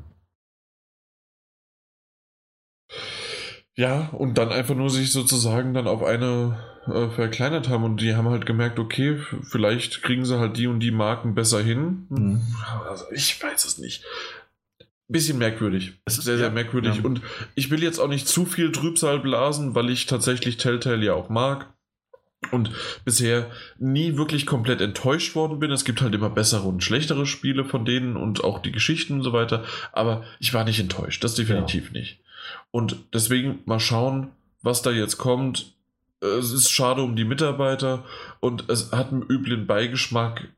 [3.74, 8.14] Ja, und dann einfach nur sich sozusagen dann auf eine äh, verkleinert haben und die
[8.14, 12.06] haben halt gemerkt, okay, vielleicht kriegen sie halt die und die Marken besser hin.
[12.08, 12.40] Mhm.
[12.88, 14.04] Also ich weiß es nicht.
[15.08, 16.00] Bisschen merkwürdig.
[16.04, 16.96] Es ist sehr, sehr merkwürdig.
[16.96, 17.04] Ja.
[17.04, 17.20] Und
[17.54, 21.28] ich will jetzt auch nicht zu viel Trübsal blasen, weil ich tatsächlich Telltale ja auch
[21.28, 21.75] mag
[22.52, 22.70] und
[23.04, 25.70] bisher nie wirklich komplett enttäuscht worden bin.
[25.70, 29.22] Es gibt halt immer bessere und schlechtere Spiele von denen und auch die Geschichten und
[29.22, 32.00] so weiter, aber ich war nicht enttäuscht, das definitiv ja.
[32.00, 32.20] nicht.
[32.70, 34.32] Und deswegen mal schauen,
[34.62, 35.74] was da jetzt kommt.
[36.20, 38.04] Es ist schade um die Mitarbeiter
[38.40, 40.48] und es hat einen üblen Beigeschmack.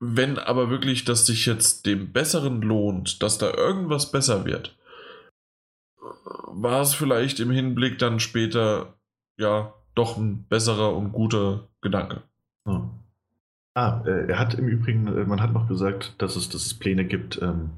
[0.00, 4.76] Wenn aber wirklich das sich jetzt dem Besseren lohnt, dass da irgendwas besser wird,
[6.46, 8.94] war es vielleicht im Hinblick dann später,
[9.38, 12.22] ja, doch ein besserer und guter Gedanke.
[12.66, 12.90] Hm.
[13.74, 16.78] Ah, äh, er hat im Übrigen, äh, man hat noch gesagt, dass es, dass es
[16.78, 17.70] Pläne gibt, ähm,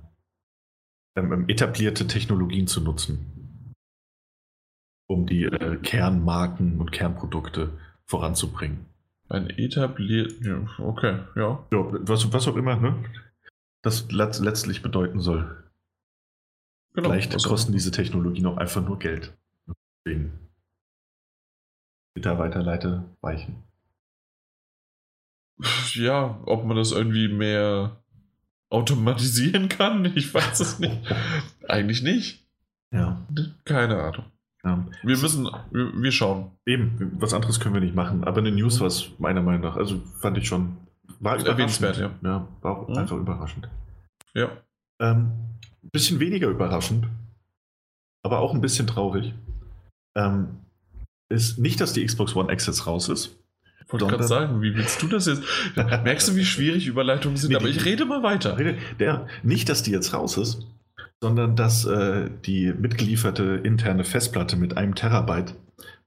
[1.17, 3.75] ähm, ähm etablierte Technologien zu nutzen,
[5.07, 8.87] um die äh, Kernmarken und Kernprodukte voranzubringen.
[9.29, 11.65] Ein etabliert, ja, okay, ja.
[11.71, 13.05] ja was, was auch immer, ne?
[13.83, 15.65] Das letztlich bedeuten soll.
[16.95, 19.37] Genau, Vielleicht kosten diese Technologien auch einfach nur Geld.
[20.05, 20.44] Deswegen
[22.15, 23.63] Mitarbeiterleiter weichen.
[25.95, 27.97] Ja, ob man das irgendwie mehr
[28.71, 30.99] automatisieren kann, ich weiß es nicht.
[31.69, 32.45] Eigentlich nicht.
[32.93, 33.21] Ja.
[33.65, 34.25] Keine Ahnung.
[34.65, 34.85] Ja.
[35.03, 36.51] Wir müssen, wir, wir, schauen.
[36.67, 38.25] Eben, was anderes können wir nicht machen.
[38.25, 39.77] Aber eine News war es meiner Meinung nach.
[39.77, 40.77] Also fand ich schon,
[41.21, 42.11] war erwähnenswert, ja.
[42.23, 42.49] ja.
[42.63, 42.97] War auch Mhm.
[42.97, 43.69] einfach überraschend.
[44.35, 44.51] Ja.
[45.01, 45.33] Ähm,
[45.93, 47.07] bisschen weniger überraschend,
[48.23, 49.35] aber auch ein bisschen traurig.
[50.17, 50.64] Ähm,
[51.35, 53.37] ist nicht, dass die Xbox One X jetzt raus ist.
[53.87, 55.43] Ich wollte gerade sagen, wie willst du das jetzt?
[55.77, 57.51] Merkst du, wie schwierig Überleitungen sind?
[57.51, 58.57] Nee, Aber ich rede mal weiter.
[58.99, 60.67] Der, nicht, dass die jetzt raus ist,
[61.21, 65.55] sondern dass äh, die mitgelieferte interne Festplatte mit einem Terabyte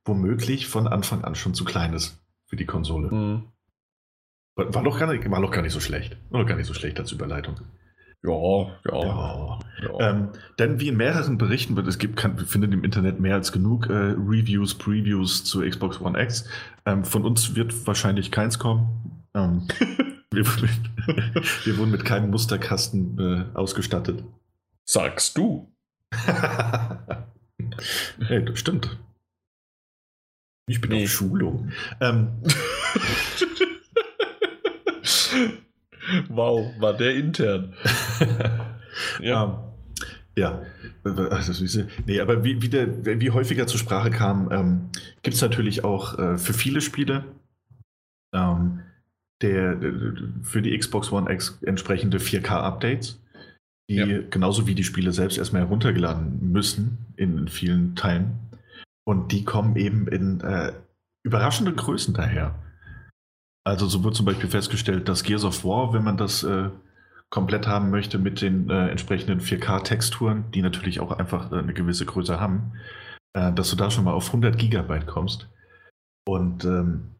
[0.05, 3.11] womöglich von Anfang an schon zu klein ist für die Konsole.
[3.11, 3.43] Hm.
[4.55, 6.17] War, war, doch gar nicht, war doch gar nicht so schlecht.
[6.29, 7.57] War doch gar nicht so schlecht als Überleitung.
[8.23, 8.31] Ja,
[8.85, 9.03] ja.
[9.03, 9.59] Ja.
[9.83, 10.09] ja.
[10.09, 10.29] Ähm,
[10.59, 13.87] denn wie in mehreren Berichten wird, es gibt, kann, findet im Internet mehr als genug
[13.89, 16.49] äh, Reviews, Previews zu Xbox One X.
[16.85, 19.23] Ähm, von uns wird wahrscheinlich keins kommen.
[19.35, 19.67] Ähm,
[20.31, 20.71] wir, wurden mit,
[21.65, 24.23] wir wurden mit keinem Musterkasten äh, ausgestattet.
[24.85, 25.71] Sagst du.
[28.27, 28.97] hey, das stimmt.
[30.69, 31.03] Ich bin Nee.
[31.03, 31.71] auf Schulung.
[32.01, 32.29] Ähm,
[36.29, 37.73] wow, war der intern.
[39.21, 39.43] Ja.
[39.43, 39.53] Ähm,
[40.35, 40.61] ja,
[41.03, 41.83] also.
[42.05, 44.89] Nee, aber wie, wie, der, wie häufiger zur Sprache kam, ähm,
[45.21, 47.25] gibt es natürlich auch äh, für viele Spiele
[48.33, 48.81] ähm,
[49.41, 49.77] der,
[50.43, 53.19] für die Xbox One X entsprechende 4K-Updates,
[53.89, 54.21] die Ja.
[54.29, 58.39] genauso wie die Spiele selbst erstmal heruntergeladen müssen in vielen Teilen.
[59.05, 60.73] Und die kommen eben in äh,
[61.23, 62.55] überraschenden Größen daher.
[63.67, 66.69] Also so wird zum Beispiel festgestellt, dass Gears of War, wenn man das äh,
[67.29, 72.05] komplett haben möchte mit den äh, entsprechenden 4K-Texturen, die natürlich auch einfach äh, eine gewisse
[72.05, 72.71] Größe haben,
[73.33, 75.49] äh, dass du da schon mal auf 100 Gigabyte kommst.
[76.25, 77.15] Und ähm,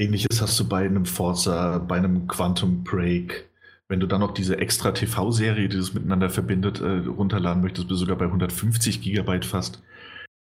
[0.00, 3.50] ähnliches hast du bei einem Forza, bei einem Quantum Break.
[3.88, 8.00] Wenn du dann noch diese extra TV-Serie, die das miteinander verbindet, äh, runterladen möchtest, bist
[8.00, 9.82] du sogar bei 150 Gigabyte fast.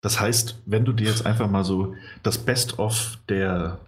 [0.02, 1.94] Das heißt, wenn du dir jetzt einfach mal so
[2.24, 3.78] das Best-of der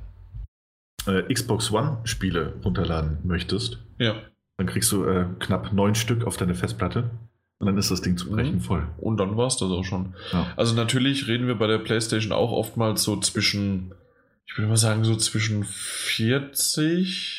[1.09, 4.15] äh, Xbox One-Spiele runterladen möchtest, ja.
[4.57, 7.11] dann kriegst du äh, knapp neun Stück auf deine Festplatte
[7.59, 8.61] und dann ist das Ding zu brechen Mhm.
[8.61, 8.87] voll.
[8.99, 10.15] Und dann war es das auch schon.
[10.33, 10.47] Ja.
[10.57, 13.93] Also natürlich reden wir bei der PlayStation auch oftmals so zwischen,
[14.47, 17.38] ich würde mal sagen, so zwischen 40.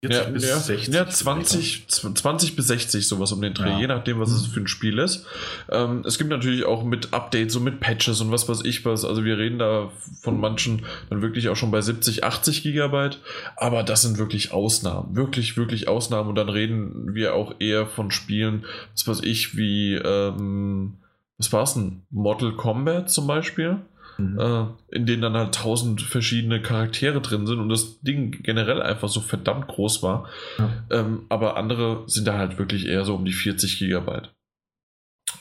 [0.00, 3.80] Ja, bis ja, 60 ja 20, 20 bis 60, sowas um den Dreh, Ja.
[3.80, 4.52] je nachdem, was es Mhm.
[4.52, 5.26] für ein Spiel ist.
[5.72, 9.04] Ähm, es gibt natürlich auch mit Updates und mit Patches und was weiß ich was.
[9.04, 9.90] Also wir reden da
[10.22, 13.18] von manchen dann wirklich auch schon bei 70, 80 Gigabyte.
[13.56, 15.16] Aber das sind wirklich Ausnahmen.
[15.16, 16.28] Wirklich, wirklich Ausnahmen.
[16.28, 20.98] Und dann reden wir auch eher von Spielen, was weiß ich, wie, ähm,
[21.38, 22.02] was war's denn?
[22.10, 23.78] Mortal Kombat zum Beispiel
[24.18, 24.38] Mhm.
[24.38, 29.08] äh, in denen dann halt tausend verschiedene Charaktere drin sind und das Ding generell einfach
[29.08, 30.28] so verdammt groß war.
[30.58, 30.84] Ja.
[30.90, 34.34] Ähm, aber andere sind da halt wirklich eher so um die 40 Gigabyte.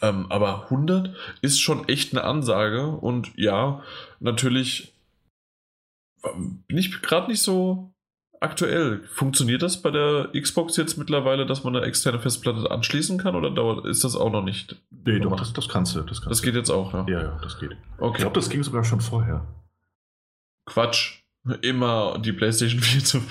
[0.02, 3.84] Ähm, aber 100 ist schon echt eine Ansage und ja,
[4.20, 4.94] natürlich
[6.68, 7.94] bin ich gerade nicht so
[8.40, 9.02] aktuell.
[9.14, 13.50] Funktioniert das bei der Xbox jetzt mittlerweile, dass man eine externe Festplatte anschließen kann oder
[13.52, 14.76] dauert, ist das auch noch nicht?
[15.06, 16.02] Nee, doch, das, das kannst du.
[16.02, 17.06] Das, kannst Das geht jetzt auch, ja.
[17.08, 17.72] Ja, ja, das geht.
[17.72, 18.22] Ich Okay.
[18.22, 19.46] glaube, das ging sogar schon vorher.
[20.66, 21.22] Quatsch.
[21.62, 23.22] Immer die PlayStation 4 zu.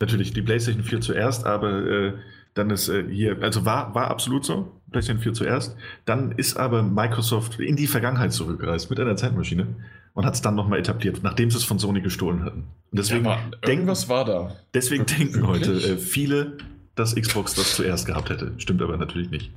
[0.00, 2.12] Natürlich die PlayStation 4 zuerst, aber äh,
[2.54, 5.76] dann ist äh, hier, also war, war absolut so, PlayStation 4 zuerst.
[6.04, 9.68] Dann ist aber Microsoft in die Vergangenheit zurückgereist mit einer Zeitmaschine
[10.14, 12.60] und hat es dann nochmal etabliert, nachdem sie es von Sony gestohlen hatten.
[12.90, 14.56] Und deswegen, Ja, denken, irgendwas war da.
[14.74, 16.58] deswegen denken heute äh, viele,
[16.94, 18.52] dass Xbox das zuerst gehabt hätte.
[18.58, 19.50] Stimmt aber natürlich nicht.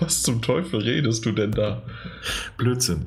[0.00, 1.82] Was zum Teufel redest du denn da?
[2.56, 3.06] Blödsinn.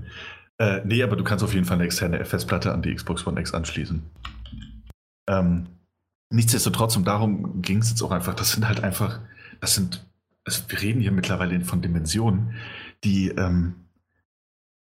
[0.58, 3.40] Äh, nee, aber du kannst auf jeden Fall eine externe Festplatte an die Xbox One
[3.42, 4.02] X anschließen.
[5.28, 5.66] Ähm,
[6.30, 9.20] nichtsdestotrotz, und darum ging es jetzt auch einfach, das sind halt einfach,
[9.60, 10.06] das sind,
[10.46, 12.54] also wir reden hier mittlerweile von Dimensionen,
[13.04, 13.76] die, ähm,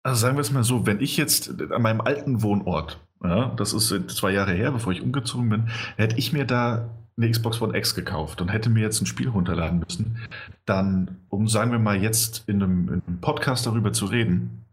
[0.03, 3.73] also sagen wir es mal so, wenn ich jetzt an meinem alten Wohnort, ja, das
[3.73, 7.77] ist zwei Jahre her, bevor ich umgezogen bin, hätte ich mir da eine Xbox One
[7.77, 10.19] X gekauft und hätte mir jetzt ein Spiel runterladen müssen,
[10.65, 14.65] dann, um sagen wir mal jetzt in einem, in einem Podcast darüber zu reden,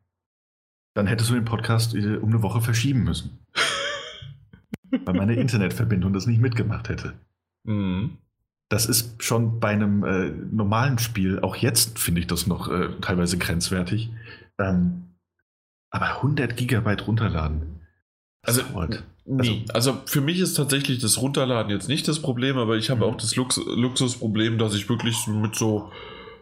[0.95, 3.39] dann hättest du den Podcast äh, um eine Woche verschieben müssen.
[5.05, 7.13] Weil meine Internetverbindung das nicht mitgemacht hätte.
[7.65, 8.17] Mhm.
[8.69, 12.89] Das ist schon bei einem äh, normalen Spiel, auch jetzt finde ich das noch äh,
[13.01, 14.11] teilweise grenzwertig.
[14.59, 15.08] Ähm,
[15.91, 17.81] aber 100 Gigabyte runterladen.
[18.43, 18.61] Also.
[19.25, 23.05] Nee, also für mich ist tatsächlich das Runterladen jetzt nicht das Problem, aber ich habe
[23.05, 23.11] Mhm.
[23.11, 25.91] auch das Lux Luxusproblem, dass ich wirklich mit so,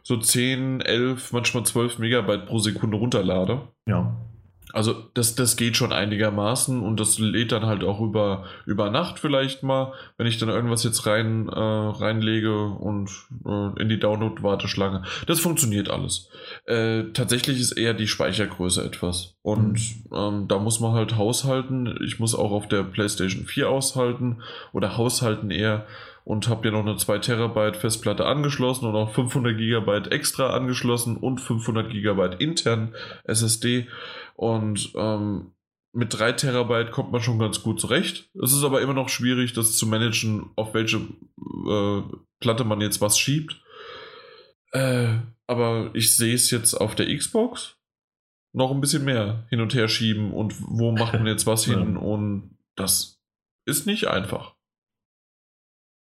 [0.03, 3.61] so 10, 11, manchmal 12 Megabyte pro Sekunde runterlade.
[3.89, 4.15] Ja.
[4.73, 9.17] Also das, das geht schon einigermaßen und das lädt dann halt auch über, über Nacht
[9.17, 13.09] vielleicht mal, wenn ich dann irgendwas jetzt rein, äh, reinlege und
[13.45, 15.03] äh, in die Download-Warteschlange.
[15.25, 16.29] Das funktioniert alles.
[16.65, 19.35] Äh, tatsächlich ist eher die Speichergröße etwas.
[19.41, 19.79] Und
[20.09, 20.15] mhm.
[20.15, 21.97] ähm, da muss man halt haushalten.
[22.05, 24.41] Ich muss auch auf der PlayStation 4 aushalten
[24.73, 25.87] oder haushalten eher
[26.27, 31.15] und habe ja noch eine 2 Terabyte Festplatte angeschlossen und auch 500 Gigabyte extra angeschlossen
[31.15, 33.87] und 500 Gigabyte intern SSD.
[34.37, 35.51] Und ähm,
[35.93, 38.29] mit 3 Terabyte kommt man schon ganz gut zurecht.
[38.41, 42.01] Es ist aber immer noch schwierig, das zu managen, auf welche äh,
[42.39, 43.59] Platte man jetzt was schiebt.
[44.71, 45.15] Äh,
[45.47, 47.77] aber ich sehe es jetzt auf der Xbox
[48.53, 51.93] noch ein bisschen mehr hin und her schieben und wo macht man jetzt was hin
[51.93, 51.99] ja.
[51.99, 53.19] und das
[53.65, 54.55] ist nicht einfach.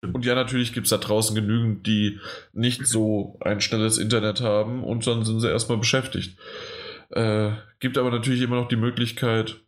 [0.03, 2.21] Und ja, natürlich gibt es da draußen genügend, die
[2.53, 6.39] nicht so ein schnelles Internet haben und dann sind sie erstmal beschäftigt.
[7.11, 9.61] Äh, gibt aber natürlich immer noch die Möglichkeit,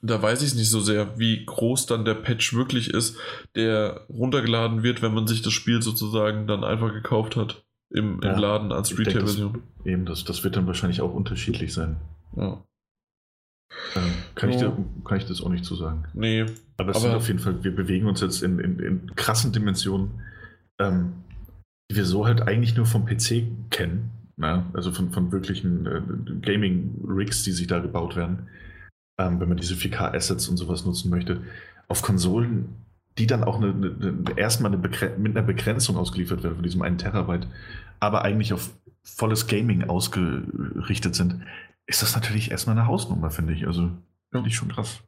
[0.00, 3.16] da weiß ich es nicht so sehr, wie groß dann der Patch wirklich ist,
[3.56, 8.32] der runtergeladen wird, wenn man sich das Spiel sozusagen dann einfach gekauft hat im, ja,
[8.32, 9.62] im Laden als Retail-Version.
[9.84, 11.96] Eben, das, das wird dann wahrscheinlich auch unterschiedlich sein.
[12.36, 12.62] Ja.
[13.96, 14.54] Ähm, kann, ja.
[14.54, 16.04] ich dir, kann ich das auch nicht zu sagen.
[16.14, 16.46] Nee.
[16.76, 20.22] Aber es sind auf jeden Fall, wir bewegen uns jetzt in, in, in krassen Dimensionen,
[20.78, 21.24] ähm,
[21.90, 24.10] die wir so halt eigentlich nur vom PC kennen.
[24.38, 24.70] Na?
[24.72, 26.00] Also von, von wirklichen äh,
[26.40, 28.48] Gaming-Rigs, die sich da gebaut werden.
[29.18, 31.42] Ähm, wenn man diese 4K-Assets und sowas nutzen möchte.
[31.88, 32.68] Auf Konsolen,
[33.18, 34.80] die dann auch eine, eine, erstmal eine
[35.18, 37.48] mit einer Begrenzung ausgeliefert werden von diesem 1 Terabyte,
[37.98, 38.70] aber eigentlich auf
[39.02, 41.40] volles Gaming ausgerichtet sind,
[41.86, 43.66] ist das natürlich erstmal eine Hausnummer, finde ich.
[43.66, 43.90] Also
[44.30, 45.00] finde ich schon krass.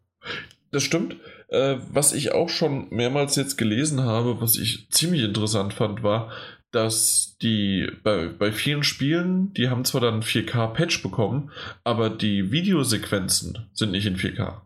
[0.73, 1.17] Das stimmt.
[1.49, 6.31] Äh, was ich auch schon mehrmals jetzt gelesen habe, was ich ziemlich interessant fand, war,
[6.71, 11.51] dass die bei, bei vielen Spielen, die haben zwar dann 4K-Patch bekommen,
[11.85, 14.61] aber die Videosequenzen sind nicht in 4K.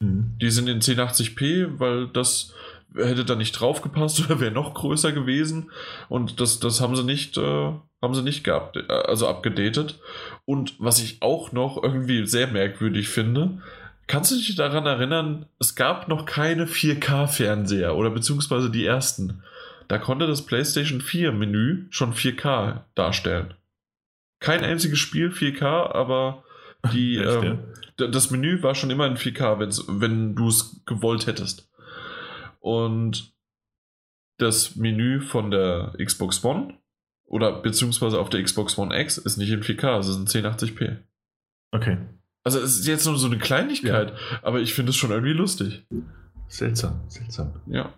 [0.00, 0.36] Mhm.
[0.40, 2.54] Die sind in 1080p, weil das
[2.94, 5.70] hätte da nicht draufgepasst oder wäre noch größer gewesen.
[6.08, 7.72] Und das, das haben sie nicht, äh,
[8.02, 9.98] haben sie nicht gehabt, äh, also abgedatet.
[10.44, 13.62] Und was ich auch noch irgendwie sehr merkwürdig finde,
[14.06, 19.42] kannst du dich daran erinnern, es gab noch keine 4K-Fernseher oder beziehungsweise die ersten.
[19.90, 23.54] Da konnte das PlayStation 4 Menü schon 4K darstellen.
[24.38, 26.44] Kein einziges Spiel 4K, aber
[26.92, 27.58] die, Echt, ähm,
[27.98, 28.06] ja?
[28.06, 29.58] das Menü war schon immer in 4K,
[30.00, 31.68] wenn du es gewollt hättest.
[32.60, 33.34] Und
[34.38, 36.78] das Menü von der Xbox One
[37.24, 40.98] oder beziehungsweise auf der Xbox One X ist nicht in 4K, es ist in 1080p.
[41.72, 41.98] Okay.
[42.44, 44.38] Also es ist jetzt nur so eine Kleinigkeit, ja.
[44.42, 45.84] aber ich finde es schon irgendwie lustig.
[46.46, 47.60] Seltsam, seltsam.
[47.66, 47.92] Ja.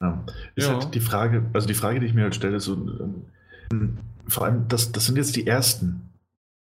[0.00, 0.24] Ja.
[0.54, 0.74] Ist ja.
[0.74, 4.44] halt die Frage, also die Frage, die ich mir halt stelle, ist so, ähm, vor
[4.44, 6.10] allem, das, das sind jetzt die ersten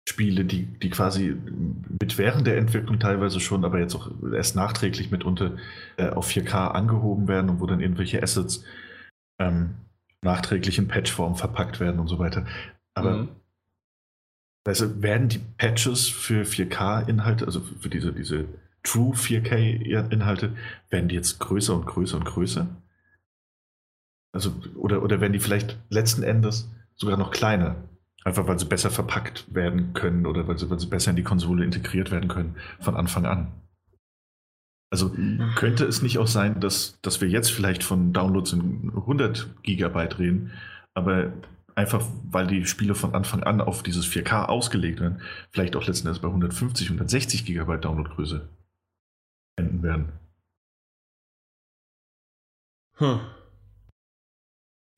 [0.09, 1.37] Spiele, die, die quasi
[2.01, 5.57] mit während der Entwicklung teilweise schon, aber jetzt auch erst nachträglich mitunter
[5.97, 8.65] äh, auf 4K angehoben werden und wo dann irgendwelche Assets
[9.39, 9.75] ähm,
[10.23, 12.47] nachträglich in Patchform verpackt werden und so weiter.
[12.95, 13.29] Aber mhm.
[14.67, 18.47] also werden die Patches für 4K-Inhalte, also für diese, diese
[18.83, 20.57] True 4K-Inhalte,
[20.91, 22.67] werden die jetzt größer und größer und größer?
[24.33, 27.77] Also, oder, oder werden die vielleicht letzten Endes sogar noch kleiner?
[28.25, 31.23] Einfach weil sie besser verpackt werden können oder weil sie, weil sie besser in die
[31.23, 33.53] Konsole integriert werden können von Anfang an.
[34.91, 35.11] Also
[35.57, 40.19] könnte es nicht auch sein, dass, dass wir jetzt vielleicht von Downloads in 100 Gigabyte
[40.19, 40.53] reden,
[40.93, 41.33] aber
[41.75, 46.09] einfach weil die Spiele von Anfang an auf dieses 4K ausgelegt werden, vielleicht auch letzten
[46.09, 48.49] Endes bei 150, 160 Gigabyte Downloadgröße
[49.57, 50.13] enden werden.
[52.99, 53.21] Hm.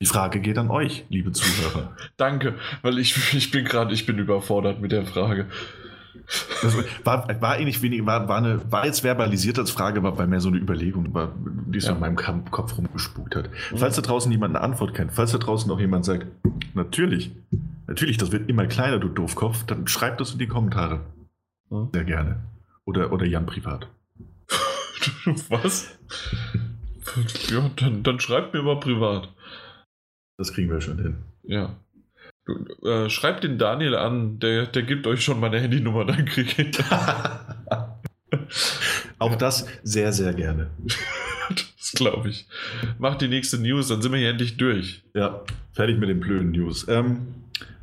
[0.01, 1.95] Die Frage geht an euch, liebe Zuhörer.
[2.17, 5.47] Danke, weil ich, ich bin gerade, ich bin überfordert mit der Frage.
[6.61, 10.27] Das war, war eigentlich wenig, war, war, eine, war jetzt verbalisiert als Frage, war bei
[10.27, 11.33] mehr so eine Überlegung, war,
[11.67, 11.93] die so ja.
[11.93, 13.49] in meinem Kopf rumgespukt hat.
[13.71, 13.77] Mhm.
[13.77, 16.25] Falls da draußen jemand eine Antwort kennt, falls da draußen auch jemand sagt,
[16.73, 17.31] natürlich,
[17.87, 21.01] natürlich, das wird immer kleiner, du Doofkopf, dann schreibt das in die Kommentare.
[21.69, 21.89] Mhm.
[21.93, 22.43] Sehr gerne.
[22.85, 23.87] Oder, oder Jan privat.
[25.49, 25.97] Was?
[27.49, 29.29] ja, dann, dann schreibt mir mal privat.
[30.37, 31.15] Das kriegen wir schon hin.
[31.43, 31.75] Ja.
[32.45, 36.59] Du, äh, schreibt den Daniel an, der, der gibt euch schon meine Handynummer, dann krieg
[36.59, 36.77] ich.
[39.19, 40.69] Auch das sehr, sehr gerne.
[41.49, 42.47] das glaube ich.
[42.99, 45.03] Macht die nächste News, dann sind wir hier endlich durch.
[45.13, 46.87] Ja, fertig mit den blöden News.
[46.87, 47.33] Ähm,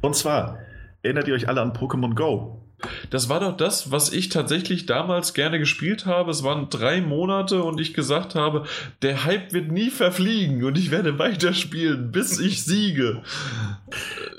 [0.01, 0.59] und zwar,
[1.03, 2.65] erinnert ihr euch alle an Pokémon Go?
[3.11, 6.31] Das war doch das, was ich tatsächlich damals gerne gespielt habe.
[6.31, 8.65] Es waren drei Monate und ich gesagt habe,
[9.03, 13.23] der Hype wird nie verfliegen und ich werde weiterspielen, bis ich siege.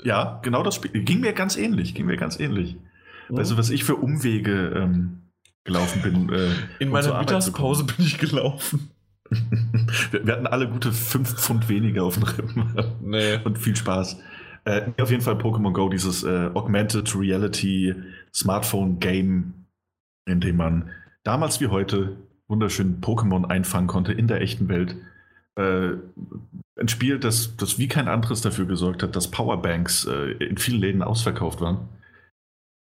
[0.02, 1.02] Ja, genau das Spiel.
[1.02, 1.94] Ging mir ganz ähnlich.
[1.94, 2.76] Ging mir ganz ähnlich.
[3.28, 3.36] Mhm.
[3.36, 5.22] Weißt du, was ich für Umwege ähm,
[5.64, 6.32] gelaufen bin?
[6.32, 8.90] Äh, In um meiner Mittagspause bin ich gelaufen.
[10.10, 12.74] wir, hatten alle gute 5 Pfund weniger auf dem Rippen.
[13.00, 13.38] Nee.
[13.44, 14.18] Und viel Spaß.
[14.64, 17.94] Äh, auf jeden Fall Pokémon Go, dieses äh, Augmented Reality
[18.34, 19.66] Smartphone Game,
[20.26, 20.90] in dem man
[21.22, 22.16] damals wie heute
[22.48, 24.96] wunderschön Pokémon einfangen konnte in der echten Welt.
[25.56, 25.92] Äh,
[26.78, 30.80] ein Spiel, das, das wie kein anderes dafür gesorgt hat, dass Powerbanks äh, in vielen
[30.80, 31.88] Läden ausverkauft waren,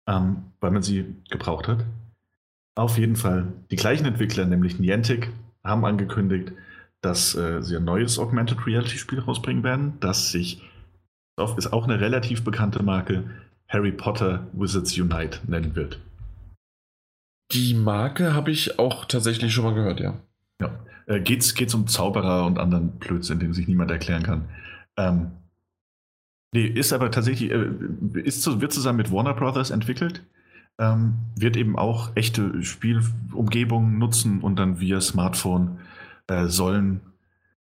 [0.09, 1.85] ähm, weil man sie gebraucht hat.
[2.77, 3.53] Auf jeden Fall.
[3.71, 5.31] Die gleichen Entwickler, nämlich Niantic,
[5.65, 6.53] haben angekündigt,
[7.01, 10.63] dass äh, sie ein neues Augmented Reality Spiel rausbringen werden, das sich,
[11.57, 13.25] ist auch eine relativ bekannte Marke,
[13.69, 16.01] Harry Potter Wizards Unite nennen wird.
[17.53, 20.15] Die Marke habe ich auch tatsächlich schon mal gehört, ja.
[20.61, 20.71] Ja.
[21.07, 24.49] Äh, geht's, geht's um Zauberer und anderen Blödsinn, den sich niemand erklären kann.
[24.97, 25.31] Ähm,
[26.53, 27.69] nee, ist aber tatsächlich, äh,
[28.21, 30.23] ist, wird zusammen mit Warner Brothers entwickelt.
[30.79, 35.81] Ähm, wird eben auch echte Spielumgebungen nutzen und dann via Smartphone
[36.29, 37.01] äh, sollen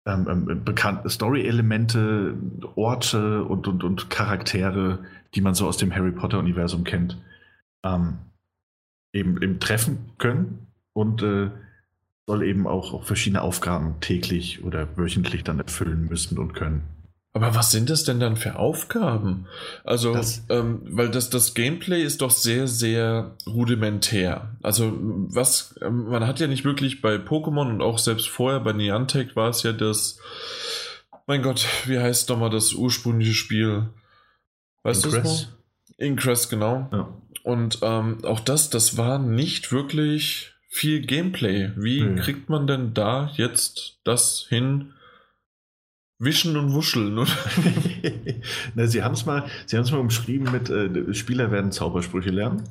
[0.09, 2.35] ähm, ähm, bekannte Story-Elemente,
[2.75, 4.99] Orte und, und, und Charaktere,
[5.35, 7.17] die man so aus dem Harry Potter-Universum kennt,
[7.83, 8.17] ähm,
[9.13, 11.49] eben, eben treffen können und äh,
[12.25, 16.83] soll eben auch, auch verschiedene Aufgaben täglich oder wöchentlich dann erfüllen müssen und können.
[17.31, 19.45] Aber was sind das denn dann für Aufgaben?
[19.83, 24.55] Also, das, ähm, weil das, das Gameplay ist doch sehr, sehr rudimentär.
[24.63, 28.73] Also, was, ähm, man hat ja nicht wirklich bei Pokémon und auch selbst vorher bei
[28.73, 30.19] Niantic war es ja das,
[31.27, 33.89] mein Gott, wie heißt nochmal das ursprüngliche Spiel?
[34.81, 35.49] Weißt du es
[35.97, 36.89] Ingress, genau.
[36.91, 37.13] Ja.
[37.43, 41.71] Und ähm, auch das, das war nicht wirklich viel Gameplay.
[41.75, 42.15] Wie hm.
[42.15, 44.93] kriegt man denn da jetzt das hin?
[46.19, 47.31] Wischen und wuscheln, oder?
[48.75, 52.63] Na, sie haben es mal, sie mal umschrieben mit äh, Spieler werden Zaubersprüche lernen.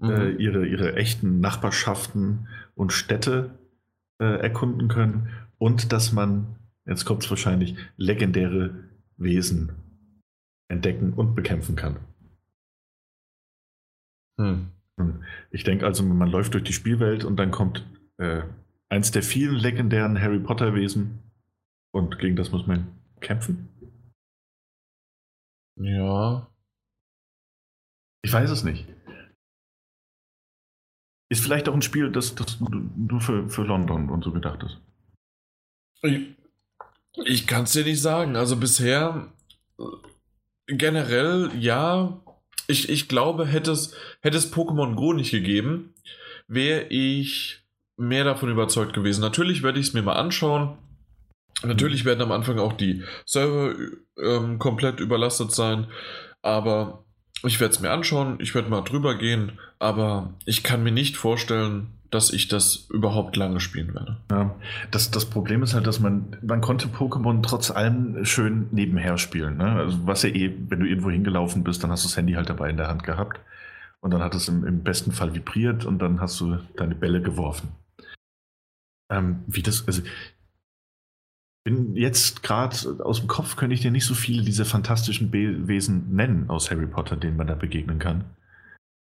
[0.00, 0.10] Mhm.
[0.10, 3.56] Äh, ihre, ihre echten Nachbarschaften und Städte
[4.20, 6.56] äh, erkunden können und dass man,
[6.86, 8.74] jetzt kommt es wahrscheinlich, legendäre
[9.16, 9.72] Wesen
[10.68, 11.98] entdecken und bekämpfen kann.
[14.40, 14.72] Hm.
[15.50, 17.86] Ich denke also, man läuft durch die Spielwelt und dann kommt
[18.18, 18.42] äh,
[18.88, 21.20] eins der vielen legendären Harry Potter-Wesen
[21.92, 23.68] und gegen das muss man kämpfen.
[25.76, 26.48] Ja.
[28.22, 28.86] Ich weiß es nicht.
[31.30, 34.78] Ist vielleicht auch ein Spiel, das, das nur für, für London und so gedacht ist.
[36.02, 36.36] Ich,
[37.24, 38.36] ich kann es dir nicht sagen.
[38.36, 39.32] Also bisher
[40.66, 42.20] generell ja.
[42.68, 45.94] Ich, ich glaube, hätte es, hätte es Pokémon Go nicht gegeben,
[46.46, 47.64] wäre ich
[47.96, 49.20] mehr davon überzeugt gewesen.
[49.20, 50.78] Natürlich werde ich es mir mal anschauen.
[51.64, 53.74] Natürlich werden am Anfang auch die Server
[54.18, 55.86] ähm, komplett überlastet sein,
[56.42, 57.04] aber
[57.44, 61.16] ich werde es mir anschauen, ich werde mal drüber gehen, aber ich kann mir nicht
[61.16, 64.18] vorstellen, dass ich das überhaupt lange spielen werde.
[64.30, 64.54] Ja,
[64.90, 69.56] das, das Problem ist halt, dass man, man konnte Pokémon trotz allem schön nebenher spielen.
[69.56, 69.72] Ne?
[69.72, 72.50] Also was ja eh, wenn du irgendwo hingelaufen bist, dann hast du das Handy halt
[72.50, 73.40] dabei in der Hand gehabt
[74.00, 77.22] und dann hat es im, im besten Fall vibriert und dann hast du deine Bälle
[77.22, 77.70] geworfen.
[79.10, 80.02] Ähm, wie das, also
[81.64, 85.68] bin jetzt gerade aus dem Kopf, könnte ich dir nicht so viele dieser fantastischen Be
[85.68, 88.24] Wesen nennen aus Harry Potter, denen man da begegnen kann.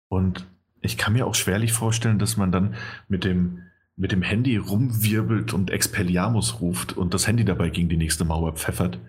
[0.10, 0.46] Und
[0.82, 2.76] ich kann mir auch schwerlich vorstellen, dass man dann
[3.08, 3.64] mit dem,
[3.96, 8.54] mit dem Handy rumwirbelt und Expelliarmus ruft und das Handy dabei gegen die nächste Mauer
[8.54, 9.00] pfeffert.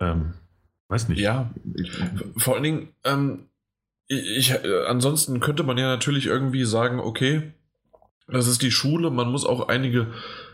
[0.00, 0.34] Ähm,
[0.88, 1.20] weiß nicht.
[1.20, 1.50] Ja,
[2.36, 3.46] vor allen Dingen, ähm,
[4.06, 7.52] ich, äh, ansonsten könnte man ja natürlich irgendwie sagen, okay,
[8.26, 10.08] das ist die Schule, man muss auch einige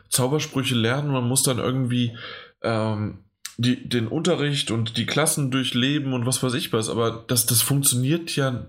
[0.09, 2.16] Zaubersprüche lernen, man muss dann irgendwie
[2.62, 3.19] ähm,
[3.59, 7.62] die, den Unterricht und die Klassen durchleben und was weiß ich was, aber das, das
[7.62, 8.66] funktioniert ja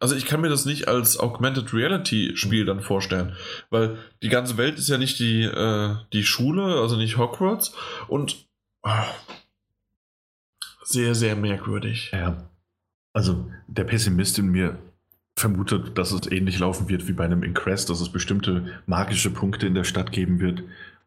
[0.00, 3.34] also ich kann mir das nicht als Augmented Reality Spiel dann vorstellen,
[3.70, 7.74] weil die ganze Welt ist ja nicht die, äh, die Schule, also nicht Hogwarts
[8.06, 8.46] und
[8.82, 8.90] oh,
[10.84, 12.10] sehr, sehr merkwürdig.
[12.12, 12.48] Ja.
[13.12, 14.78] Also der Pessimist in mir
[15.40, 19.66] vermutet, dass es ähnlich laufen wird wie bei einem Increst, dass es bestimmte magische Punkte
[19.66, 20.62] in der Stadt geben wird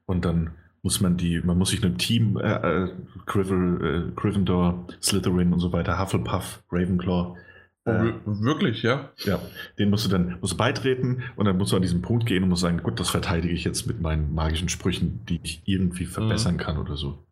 [0.05, 0.51] und dann
[0.83, 2.89] muss man die, man muss sich einem Team, äh, äh,
[3.27, 7.35] Grivel, äh, Gryffindor, Slytherin und so weiter, Hufflepuff, Ravenclaw,
[7.83, 9.09] Oh, äh, wirklich, ja?
[9.17, 9.39] Ja,
[9.79, 12.43] den musst du dann musst du beitreten und dann musst du an diesen Punkt gehen
[12.43, 16.05] und musst sagen, gut, das verteidige ich jetzt mit meinen magischen Sprüchen, die ich irgendwie
[16.05, 16.59] verbessern mhm.
[16.59, 17.25] kann oder so.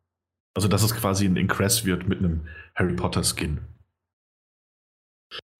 [0.56, 3.60] Also, dass es quasi ein Ingress wird mit einem Harry Potter Skin.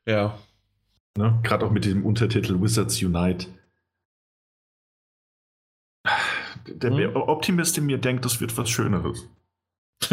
[0.08, 0.40] Ja.
[1.18, 1.40] Ne?
[1.44, 3.48] Gerade auch mit dem Untertitel Wizards Unite.
[6.68, 7.16] Der mhm.
[7.16, 9.28] Optimist in mir denkt, das wird was Schöneres.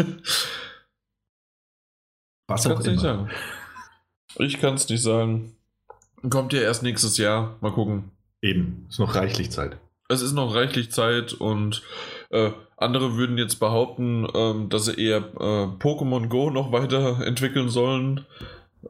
[2.47, 2.91] was auch immer.
[2.91, 3.29] Nicht sagen.
[4.35, 5.55] Ich kann es nicht sagen.
[6.29, 7.57] Kommt ja erst nächstes Jahr.
[7.61, 8.11] Mal gucken.
[8.41, 9.77] Eben, ist noch reichlich Zeit.
[10.09, 11.83] Es ist noch reichlich Zeit und
[12.29, 18.25] äh, andere würden jetzt behaupten, ähm, dass sie eher äh, Pokémon Go noch weiterentwickeln sollen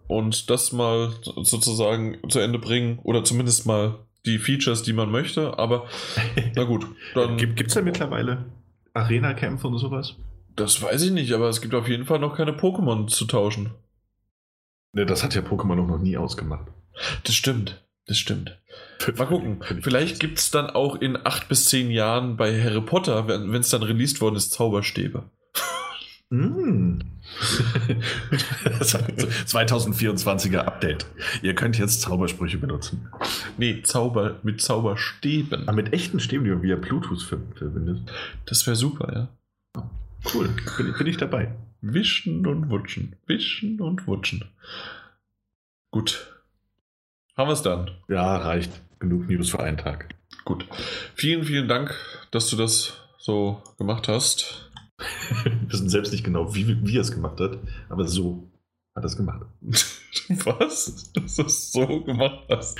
[0.07, 3.95] und das mal sozusagen zu Ende bringen oder zumindest mal
[4.25, 5.57] die Features, die man möchte.
[5.57, 5.87] Aber
[6.55, 7.37] na gut, dann.
[7.37, 8.45] Gibt es da mittlerweile
[8.93, 10.15] Arena-Kämpfe und sowas?
[10.55, 13.71] Das weiß ich nicht, aber es gibt auf jeden Fall noch keine Pokémon zu tauschen.
[14.93, 16.67] Ne, das hat ja Pokémon noch nie ausgemacht.
[17.23, 17.83] Das stimmt.
[18.07, 18.57] Das stimmt.
[19.17, 19.61] Mal gucken.
[19.81, 23.69] Vielleicht gibt es dann auch in acht bis zehn Jahren bei Harry Potter, wenn es
[23.69, 25.29] dann released worden ist, Zauberstäbe.
[26.31, 26.99] Mm.
[29.45, 31.05] 2024er Update.
[31.41, 33.07] Ihr könnt jetzt Zaubersprüche benutzen.
[33.57, 35.69] Nee, Zauber mit Zauberstäben.
[35.69, 38.11] Ah, mit echten Stäben, die man via Bluetooth verbindet.
[38.45, 39.29] Das wäre super, ja.
[40.33, 41.55] Cool, bin, bin ich dabei.
[41.81, 43.15] Wischen und wutschen.
[43.25, 44.43] Wischen und wutschen.
[45.91, 46.27] Gut.
[47.37, 47.91] Haben wir es dann?
[48.09, 48.81] Ja, reicht.
[48.99, 50.09] Genug News für einen Tag.
[50.43, 50.65] Gut.
[51.15, 51.95] Vielen, vielen Dank,
[52.31, 54.66] dass du das so gemacht hast.
[55.43, 57.59] Wir wissen selbst nicht genau, wie, wie er es gemacht hat,
[57.89, 58.49] aber so
[58.95, 59.41] hat er es gemacht.
[60.29, 61.11] Was?
[61.13, 62.79] Dass du es so gemacht hast?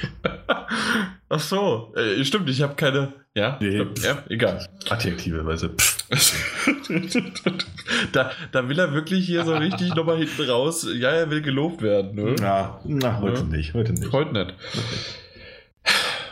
[1.29, 3.13] Ach so, äh, stimmt, ich habe keine.
[3.35, 4.67] Ja, nee, ja, egal.
[4.89, 5.69] Adjektive, Weise.
[8.11, 10.87] da, da will er wirklich hier so richtig nochmal hinten raus.
[10.91, 12.15] Ja, er will gelobt werden.
[12.15, 12.35] Ne?
[12.39, 13.43] Na, na heute ja.
[13.43, 13.75] nicht.
[13.75, 14.11] Heute nicht.
[14.11, 14.55] Heute nicht.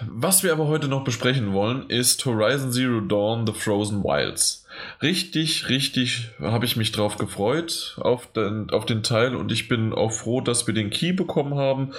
[0.10, 4.65] Was wir aber heute noch besprechen wollen, ist Horizon Zero Dawn The Frozen Wilds
[5.02, 9.94] richtig, richtig habe ich mich drauf gefreut auf den, auf den Teil und ich bin
[9.94, 11.92] auch froh, dass wir den Key bekommen haben.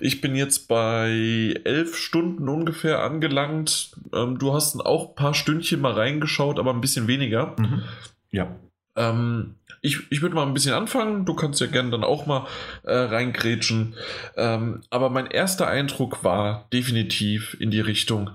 [0.00, 3.92] Ich bin jetzt bei elf Stunden ungefähr angelangt.
[4.12, 7.56] Ähm, du hast auch ein paar Stündchen mal reingeschaut, aber ein bisschen weniger.
[7.58, 7.82] Mhm.
[8.30, 8.56] Ja.
[8.96, 11.24] Ähm, ich, ich würde mal ein bisschen anfangen.
[11.24, 12.46] Du kannst ja gerne dann auch mal
[12.84, 13.94] äh, reingrätschen.
[14.36, 18.30] Ähm, aber mein erster Eindruck war definitiv in die Richtung,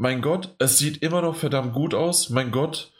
[0.00, 2.30] mein Gott, es sieht immer noch verdammt gut aus.
[2.30, 2.90] Mein Gott,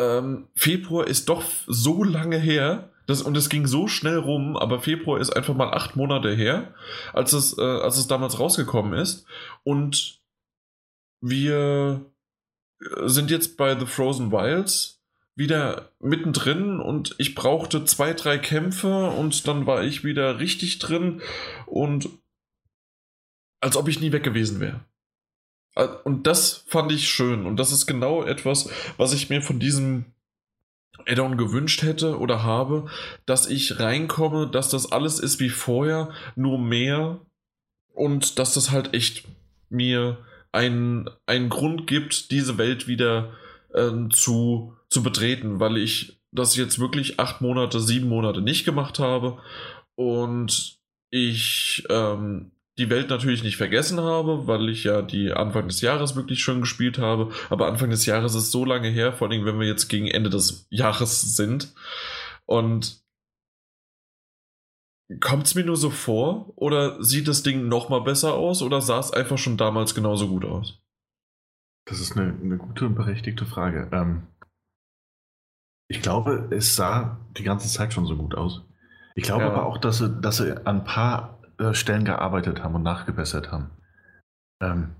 [0.00, 2.90] ähm, Februar ist doch so lange her.
[3.06, 6.74] Das, und es ging so schnell rum, aber Februar ist einfach mal acht Monate her,
[7.12, 9.26] als es, äh, als es damals rausgekommen ist.
[9.64, 10.20] Und
[11.20, 12.06] wir
[13.04, 15.02] sind jetzt bei The Frozen Wilds
[15.36, 21.22] wieder mittendrin und ich brauchte zwei, drei Kämpfe und dann war ich wieder richtig drin
[21.66, 22.08] und
[23.60, 24.80] als ob ich nie weg gewesen wäre.
[25.74, 27.46] Äh, und das fand ich schön.
[27.46, 30.06] Und das ist genau etwas, was ich mir von diesem
[31.06, 32.86] Addon gewünscht hätte oder habe,
[33.26, 37.20] dass ich reinkomme, dass das alles ist wie vorher, nur mehr
[37.94, 39.24] und dass das halt echt
[39.68, 40.18] mir
[40.52, 43.32] einen, einen Grund gibt, diese Welt wieder
[43.72, 48.98] äh, zu, zu betreten, weil ich das jetzt wirklich acht Monate, sieben Monate nicht gemacht
[48.98, 49.38] habe
[49.94, 50.78] und
[51.10, 56.16] ich ähm, die Welt natürlich nicht vergessen habe, weil ich ja die Anfang des Jahres
[56.16, 57.30] wirklich schön gespielt habe.
[57.50, 60.30] Aber Anfang des Jahres ist so lange her, vor allem wenn wir jetzt gegen Ende
[60.30, 61.74] des Jahres sind.
[62.46, 63.02] Und
[65.20, 66.52] kommt es mir nur so vor?
[66.56, 68.62] Oder sieht das Ding noch mal besser aus?
[68.62, 70.80] Oder sah es einfach schon damals genauso gut aus?
[71.84, 73.88] Das ist eine, eine gute und berechtigte Frage.
[73.92, 74.22] Ähm,
[75.88, 78.62] ich glaube, es sah die ganze Zeit schon so gut aus.
[79.16, 79.50] Ich glaube ja.
[79.50, 81.39] aber auch, dass sie, dass sie an ein paar
[81.72, 83.70] Stellen gearbeitet haben und nachgebessert haben.
[84.62, 84.90] Ähm,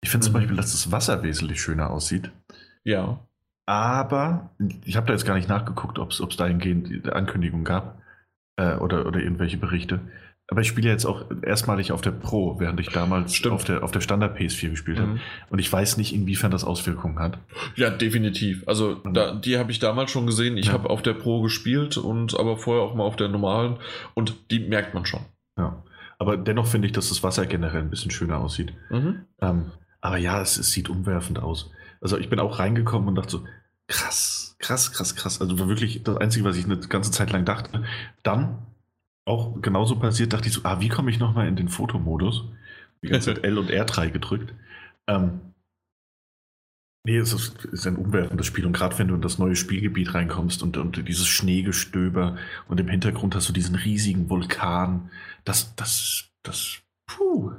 [0.00, 0.32] ich finde mhm.
[0.32, 2.30] zum Beispiel, dass das Wasser wesentlich schöner aussieht.
[2.84, 3.20] Ja.
[3.66, 4.50] Aber
[4.84, 8.02] ich habe da jetzt gar nicht nachgeguckt, ob es dahingehend Ankündigungen gab
[8.56, 10.00] äh, oder, oder irgendwelche Berichte.
[10.48, 13.92] Aber ich spiele jetzt auch erstmalig auf der Pro, während ich damals auf der, auf
[13.92, 15.02] der Standard PS4 gespielt mhm.
[15.02, 15.20] habe.
[15.50, 17.38] Und ich weiß nicht, inwiefern das Auswirkungen hat.
[17.76, 18.66] Ja, definitiv.
[18.66, 20.56] Also da, die habe ich damals schon gesehen.
[20.56, 20.72] Ich ja.
[20.72, 23.76] habe auf der Pro gespielt und aber vorher auch mal auf der normalen
[24.14, 25.20] und die merkt man schon.
[25.56, 25.84] Ja.
[26.20, 28.74] Aber dennoch finde ich, dass das Wasser generell ein bisschen schöner aussieht.
[28.90, 29.24] Mhm.
[29.40, 29.72] Ähm,
[30.02, 31.70] aber ja, es, es, sieht umwerfend aus.
[32.02, 33.44] Also ich bin auch reingekommen und dachte so,
[33.88, 35.40] krass, krass, krass, krass.
[35.40, 37.84] Also war wirklich das Einzige, was ich eine ganze Zeit lang dachte.
[38.22, 38.58] Dann,
[39.24, 42.44] auch genauso passiert, dachte ich so, ah, wie komme ich nochmal in den Fotomodus?
[43.02, 44.52] Die ganze Zeit L und R3 gedrückt.
[45.06, 45.40] Ähm,
[47.02, 50.12] Nee, es ist, ist, ein umwerfendes Spiel und gerade wenn du in das neue Spielgebiet
[50.12, 52.36] reinkommst und, und dieses Schneegestöber
[52.68, 55.10] und im Hintergrund hast du diesen riesigen Vulkan,
[55.44, 57.52] das, das, das, puh.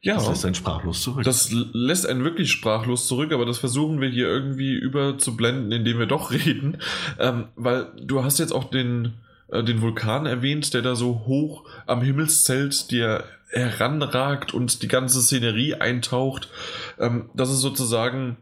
[0.00, 1.22] Ja, das lässt einen sprachlos zurück.
[1.24, 6.06] Das lässt einen wirklich sprachlos zurück, aber das versuchen wir hier irgendwie überzublenden, indem wir
[6.06, 6.78] doch reden.
[7.18, 9.18] Ähm, weil du hast jetzt auch den,
[9.48, 15.20] äh, den Vulkan erwähnt, der da so hoch am Himmelszelt dir heranragt und die ganze
[15.20, 16.48] Szenerie eintaucht.
[16.98, 18.38] Ähm, das ist sozusagen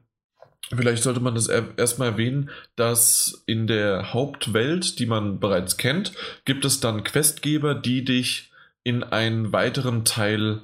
[0.68, 6.12] Vielleicht sollte man das erstmal erwähnen, dass in der Hauptwelt, die man bereits kennt,
[6.44, 8.52] gibt es dann Questgeber, die dich
[8.84, 10.62] in einen weiteren Teil,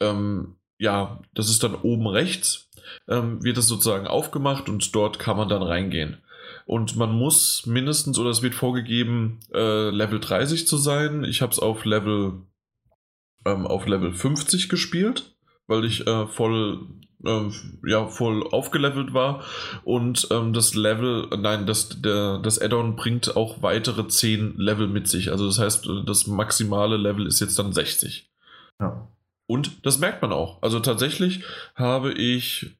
[0.00, 2.68] ähm, ja, das ist dann oben rechts,
[3.08, 6.18] ähm, wird das sozusagen aufgemacht und dort kann man dann reingehen.
[6.64, 11.24] Und man muss mindestens, oder es wird vorgegeben, äh, Level 30 zu sein.
[11.24, 12.42] Ich habe es auf Level
[13.44, 15.34] ähm, auf Level 50 gespielt,
[15.66, 16.86] weil ich äh, voll
[17.24, 17.50] äh,
[17.86, 19.44] ja, voll aufgelevelt war.
[19.84, 25.08] Und ähm, das Level, nein, das, der, das Add-on bringt auch weitere 10 Level mit
[25.08, 25.30] sich.
[25.30, 28.30] Also das heißt, das maximale Level ist jetzt dann 60.
[28.80, 29.08] Ja.
[29.46, 30.62] Und das merkt man auch.
[30.62, 31.42] Also tatsächlich
[31.74, 32.76] habe ich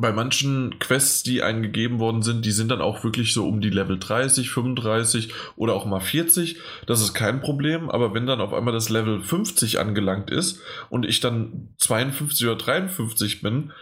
[0.00, 3.70] bei manchen Quests, die eingegeben worden sind, die sind dann auch wirklich so um die
[3.70, 6.58] Level 30, 35 oder auch mal 40.
[6.86, 11.06] Das ist kein Problem, aber wenn dann auf einmal das Level 50 angelangt ist und
[11.06, 13.72] ich dann 52 oder 53 bin,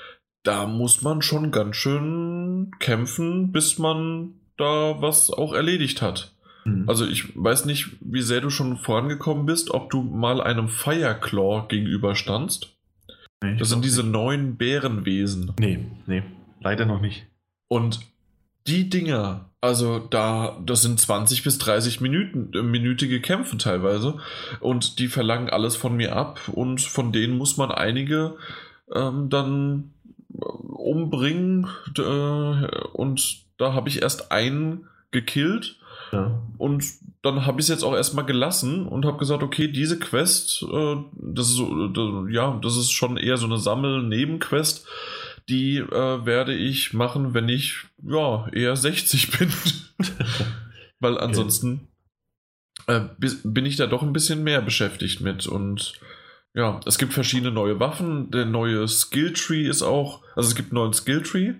[0.43, 6.33] da muss man schon ganz schön kämpfen, bis man da was auch erledigt hat.
[6.65, 6.89] Mhm.
[6.89, 11.67] Also ich weiß nicht, wie sehr du schon vorangekommen bist, ob du mal einem Fireclaw
[11.69, 12.78] gegenüberstandst.
[13.43, 14.13] Nee, das sind diese nicht.
[14.13, 15.53] neuen Bärenwesen.
[15.59, 16.23] Nee, nee,
[16.61, 17.27] leider noch nicht.
[17.69, 18.01] Und
[18.67, 24.19] die Dinger, also da, das sind 20 bis 30 Minuten, äh, minütige Kämpfe teilweise.
[24.61, 26.41] Und die verlangen alles von mir ab.
[26.53, 28.37] Und von denen muss man einige
[28.95, 29.93] ähm, dann
[30.35, 31.69] äh, umbringen.
[31.97, 35.79] Äh, und da habe ich erst einen gekillt
[36.13, 36.41] ja.
[36.59, 36.85] Und
[37.23, 40.97] dann habe ich es jetzt auch erstmal gelassen und habe gesagt, okay, diese Quest, äh,
[41.13, 44.87] das ist so, das, ja, das ist schon eher so eine Sammel-Nebenquest.
[45.49, 49.53] Die äh, werde ich machen, wenn ich ja eher 60 bin.
[51.01, 51.89] Weil ansonsten
[52.87, 53.07] okay.
[53.21, 55.47] äh, bin ich da doch ein bisschen mehr beschäftigt mit.
[55.47, 55.95] Und
[56.55, 58.31] ja, es gibt verschiedene neue Waffen.
[58.31, 61.55] Der neue Skilltree ist auch, also es gibt einen neuen Skilltree,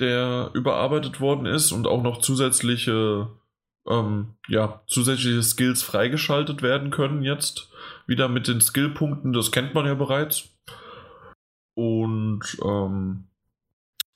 [0.00, 3.28] der überarbeitet worden ist und auch noch zusätzliche
[3.88, 7.70] ähm, ja, zusätzliche Skills freigeschaltet werden können jetzt.
[8.06, 10.48] Wieder mit den Skillpunkten, das kennt man ja bereits.
[11.74, 13.24] Und ähm,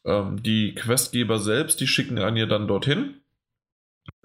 [0.05, 3.21] ähm, die Questgeber selbst, die schicken einen ja dann dorthin.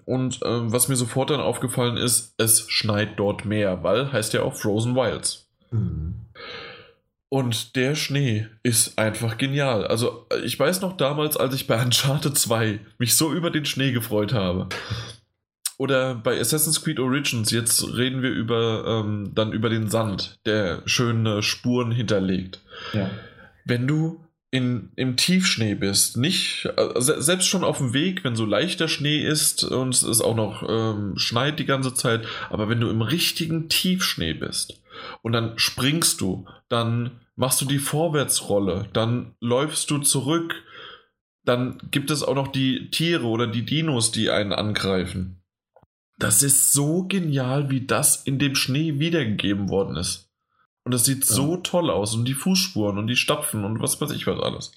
[0.04, 4.42] Und ähm, was mir sofort dann aufgefallen ist, es schneit dort mehr, weil heißt ja
[4.42, 5.48] auch Frozen Wilds.
[5.70, 6.14] Mhm.
[7.30, 9.86] Und der Schnee ist einfach genial.
[9.86, 13.92] Also, ich weiß noch damals, als ich bei Uncharted 2 mich so über den Schnee
[13.92, 14.70] gefreut habe.
[15.78, 20.82] Oder bei Assassin's Creed Origins, jetzt reden wir über ähm, dann über den Sand, der
[20.86, 22.60] schöne Spuren hinterlegt.
[22.92, 23.08] Ja.
[23.64, 28.44] Wenn du in, im Tiefschnee bist, nicht, also selbst schon auf dem Weg, wenn so
[28.44, 32.80] leichter Schnee ist und es ist auch noch ähm, schneit die ganze Zeit, aber wenn
[32.80, 34.82] du im richtigen Tiefschnee bist
[35.22, 40.56] und dann springst du, dann machst du die Vorwärtsrolle, dann läufst du zurück,
[41.44, 45.37] dann gibt es auch noch die Tiere oder die Dinos, die einen angreifen.
[46.18, 50.30] Das ist so genial, wie das in dem Schnee wiedergegeben worden ist.
[50.84, 51.34] Und das sieht ja.
[51.34, 52.14] so toll aus.
[52.14, 54.72] Und die Fußspuren und die Stapfen und was weiß ich was alles.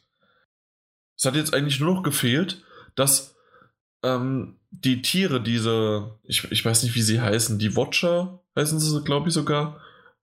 [1.17, 2.63] Es hat jetzt eigentlich nur noch gefehlt,
[2.95, 3.35] dass
[4.03, 9.03] ähm, die Tiere, diese, ich, ich weiß nicht, wie sie heißen, die Watcher heißen sie,
[9.03, 9.79] glaube ich sogar,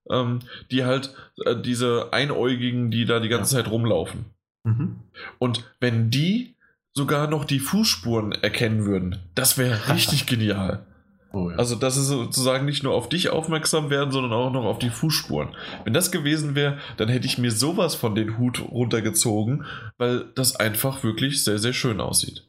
[0.09, 0.39] ähm,
[0.71, 1.13] die halt
[1.45, 3.63] äh, diese Einäugigen, die da die ganze ja.
[3.63, 4.25] Zeit rumlaufen.
[4.63, 4.99] Mhm.
[5.37, 6.55] Und wenn die
[6.93, 10.85] sogar noch die Fußspuren erkennen würden, das wäre richtig genial.
[11.31, 11.57] Oh, ja.
[11.57, 14.89] Also, dass sie sozusagen nicht nur auf dich aufmerksam werden, sondern auch noch auf die
[14.89, 15.55] Fußspuren.
[15.83, 19.65] Wenn das gewesen wäre, dann hätte ich mir sowas von den Hut runtergezogen,
[19.97, 22.47] weil das einfach wirklich sehr, sehr schön aussieht.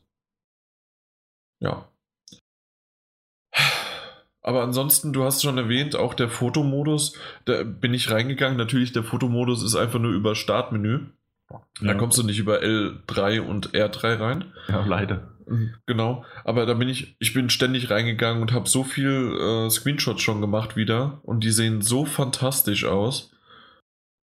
[1.61, 1.89] Ja.
[4.43, 8.57] Aber ansonsten, du hast schon erwähnt, auch der Fotomodus, da bin ich reingegangen.
[8.57, 11.01] Natürlich, der Fotomodus ist einfach nur über Startmenü.
[11.81, 11.94] Da ja.
[11.94, 14.52] kommst du nicht über L3 und R3 rein.
[14.69, 15.28] Ja, leider.
[15.86, 20.22] Genau, aber da bin ich, ich bin ständig reingegangen und habe so viel äh, Screenshots
[20.22, 23.32] schon gemacht wieder und die sehen so fantastisch aus.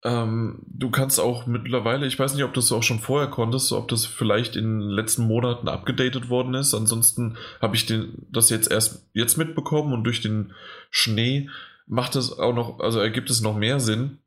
[0.06, 3.74] Ähm, du kannst auch mittlerweile, ich weiß nicht, ob du es auch schon vorher konntest,
[3.74, 6.74] ob das vielleicht in den letzten Monaten abgedatet worden ist.
[6.74, 10.54] Ansonsten habe ich den, das jetzt erst jetzt mitbekommen und durch den
[10.92, 11.50] Schnee
[11.88, 14.20] macht es auch noch, also ergibt es noch mehr Sinn,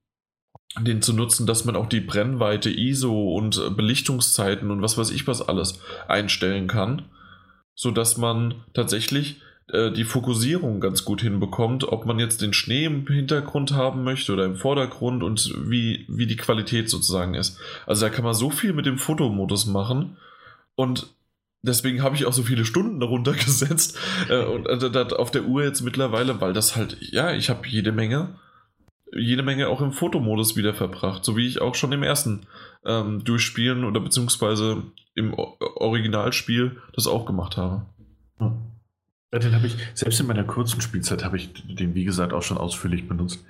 [0.78, 5.10] den zu nutzen, dass man auch die Brennweite, ISO und äh, Belichtungszeiten und was weiß
[5.10, 7.02] ich was alles einstellen kann,
[7.74, 9.40] sodass man tatsächlich
[9.72, 14.32] äh, die Fokussierung ganz gut hinbekommt, ob man jetzt den Schnee im Hintergrund haben möchte
[14.32, 17.58] oder im Vordergrund und wie, wie die Qualität sozusagen ist.
[17.86, 20.16] Also da kann man so viel mit dem Fotomodus machen
[20.76, 21.08] und
[21.62, 23.98] deswegen habe ich auch so viele Stunden darunter gesetzt
[24.28, 27.90] äh, und äh, auf der Uhr jetzt mittlerweile, weil das halt, ja, ich habe jede
[27.90, 28.34] Menge
[29.12, 32.46] jede Menge auch im Fotomodus wieder verbracht, so wie ich auch schon im ersten
[32.84, 34.82] ähm, Durchspielen oder beziehungsweise
[35.14, 37.86] im Originalspiel das auch gemacht habe.
[39.32, 42.42] Ja, den habe ich, selbst in meiner kurzen Spielzeit habe ich den, wie gesagt, auch
[42.42, 43.44] schon ausführlich benutzt.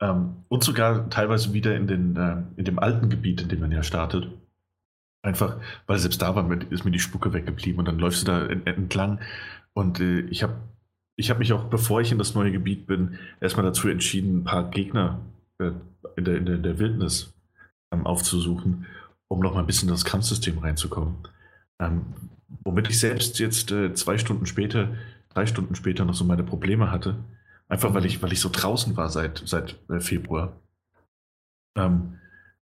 [0.00, 3.72] Ähm, und sogar teilweise wieder in, den, äh, in dem alten Gebiet, in dem man
[3.72, 4.28] ja startet.
[5.22, 8.46] Einfach, weil selbst da war, ist mir die Spucke weggeblieben und dann läufst du da
[8.46, 9.20] entlang.
[9.72, 10.54] Und äh, ich habe
[11.16, 14.44] ich hab mich auch, bevor ich in das neue Gebiet bin, erstmal dazu entschieden, ein
[14.44, 15.20] paar Gegner
[15.58, 15.72] äh,
[16.16, 17.32] in, der, in, der, in der Wildnis
[17.92, 18.86] ähm, aufzusuchen,
[19.28, 21.16] um noch mal ein bisschen in das Kampfsystem reinzukommen.
[21.80, 22.06] Ähm,
[22.64, 24.94] womit ich selbst jetzt äh, zwei Stunden später,
[25.30, 27.16] drei Stunden später noch so meine Probleme hatte.
[27.68, 30.60] Einfach weil ich, weil ich so draußen war seit, seit äh, Februar.
[31.76, 32.18] Ähm,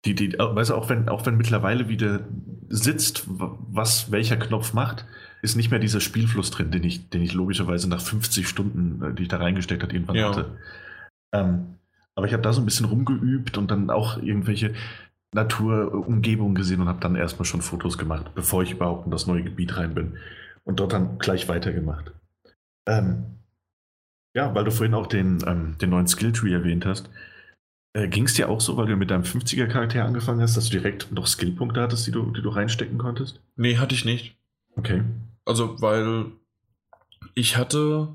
[0.05, 2.21] die, die, weißt du, auch wenn, auch wenn mittlerweile wieder
[2.69, 5.07] sitzt, was welcher Knopf macht,
[5.43, 9.15] ist nicht mehr dieser Spielfluss drin, den ich, den ich logischerweise nach 50 Stunden, äh,
[9.15, 10.31] die ich da reingesteckt habe, irgendwann ja.
[10.31, 10.59] hatte.
[11.33, 11.75] Ähm,
[12.15, 14.75] aber ich habe da so ein bisschen rumgeübt und dann auch irgendwelche
[15.33, 19.45] Naturumgebungen gesehen und habe dann erstmal schon Fotos gemacht, bevor ich überhaupt in das neue
[19.45, 20.17] Gebiet rein bin.
[20.65, 22.13] Und dort dann gleich weitergemacht.
[22.87, 23.39] Ähm,
[24.35, 27.11] ja, weil du vorhin auch den, ähm, den neuen Skilltree erwähnt hast.
[27.95, 30.79] Äh, Ging es dir auch so, weil du mit deinem 50er-Charakter angefangen hast, dass du
[30.79, 33.41] direkt noch Skillpunkte hattest, die du, die du reinstecken konntest?
[33.57, 34.37] Nee, hatte ich nicht.
[34.77, 35.03] Okay.
[35.49, 36.27] Also, weil
[37.35, 38.09] ich hatte,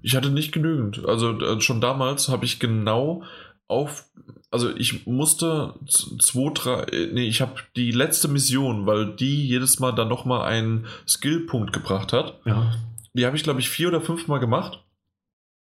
[0.00, 1.04] ich hatte nicht genügend.
[1.06, 3.24] Also äh, schon damals habe ich genau
[3.68, 4.06] auf,
[4.50, 9.80] also ich musste zwei, drei, äh, nee, ich habe die letzte Mission, weil die jedes
[9.80, 12.40] Mal dann nochmal einen Skillpunkt gebracht hat.
[12.46, 12.74] Ja.
[13.12, 14.82] Die habe ich, glaube ich, vier oder fünf Mal gemacht,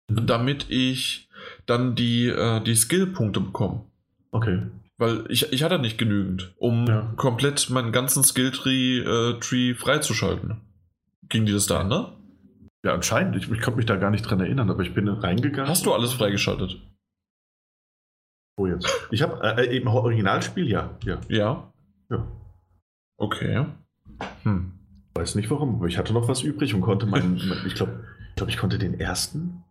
[0.10, 0.28] mhm.
[0.28, 1.30] damit ich
[1.66, 3.86] dann die, äh, die Skillpunkte bekomme.
[4.32, 4.64] Okay.
[4.98, 7.14] Weil ich, ich hatte nicht genügend, um ja.
[7.16, 10.66] komplett meinen ganzen Skilltree äh, Tree freizuschalten.
[11.30, 12.14] Ging dir das da an, ne?
[12.84, 13.36] Ja, anscheinend.
[13.36, 15.70] Ich, ich konnte mich da gar nicht dran erinnern, aber ich bin reingegangen.
[15.70, 16.80] Hast du alles freigeschaltet?
[18.58, 18.88] Wo jetzt?
[19.12, 20.98] Ich habe äh, äh, eben Originalspiel, ja.
[21.04, 21.20] Ja.
[21.28, 21.72] Ja.
[22.10, 22.28] ja.
[23.18, 23.66] Okay.
[24.44, 24.74] Hm.
[25.14, 27.38] Weiß nicht warum, aber ich hatte noch was übrig und konnte meinen.
[27.68, 29.64] ich glaube, ich, glaub, ich konnte den ersten.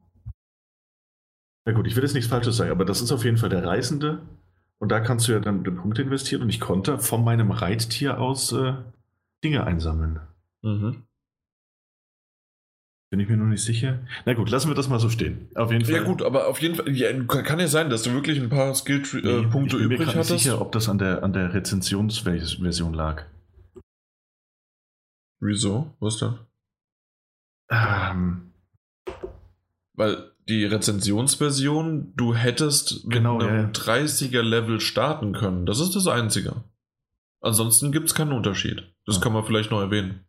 [1.65, 3.65] Na gut, ich will jetzt nichts Falsches sagen, aber das ist auf jeden Fall der
[3.65, 4.21] Reisende.
[4.79, 8.53] Und da kannst du ja dann Punkte investieren und ich konnte von meinem Reittier aus
[8.53, 8.75] äh,
[9.43, 10.21] Dinge einsammeln.
[10.63, 11.06] Mhm.
[13.17, 14.01] Bin ich mir noch nicht sicher.
[14.27, 15.49] Na gut, lassen wir das mal so stehen.
[15.55, 15.95] Auf jeden Fall.
[15.95, 18.75] Ja gut, aber auf jeden Fall ja, kann ja sein, dass du wirklich ein paar
[18.75, 20.09] Skill-Punkte äh, übrig hattest.
[20.09, 23.25] Ich bin mir nicht sicher, ob das an der, an der Rezensionsversion lag.
[25.41, 25.97] Wieso?
[25.99, 26.35] Was denn?
[27.71, 28.53] Ähm,
[29.95, 33.71] Weil die Rezensionsversion, du hättest mit genau, einem ja.
[33.71, 35.65] 30er-Level starten können.
[35.65, 36.65] Das ist das Einzige.
[37.41, 38.93] Ansonsten gibt es keinen Unterschied.
[39.07, 39.23] Das ja.
[39.23, 40.27] kann man vielleicht noch erwähnen.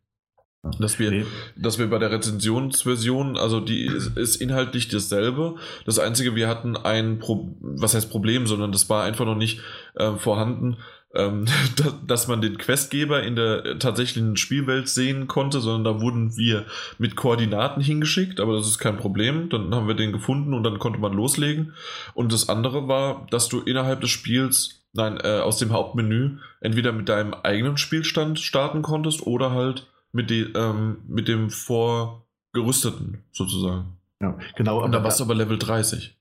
[0.80, 1.26] Dass wir, nee.
[1.56, 5.56] dass wir bei der Rezensionsversion, also die ist, ist, inhaltlich dasselbe.
[5.86, 9.62] Das Einzige, wir hatten ein, Pro, was heißt Problem, sondern das war einfach noch nicht
[9.96, 10.78] äh, vorhanden,
[11.18, 11.46] ähm,
[11.76, 16.66] dass, dass man den Questgeber in der tatsächlichen Spielwelt sehen konnte, sondern da wurden wir
[16.98, 19.50] mit Koordinaten hingeschickt, aber das ist kein Problem.
[19.50, 21.74] Dann haben wir den gefunden und dann konnte man loslegen.
[22.14, 26.92] Und das andere war, dass du innerhalb des Spiels, nein, äh, aus dem Hauptmenü entweder
[26.92, 29.88] mit deinem eigenen Spielstand starten konntest oder halt
[30.18, 33.98] mit, die, ähm, mit dem vorgerüsteten sozusagen.
[34.20, 34.84] Ja, genau.
[34.84, 36.18] Und da warst du aber Level 30.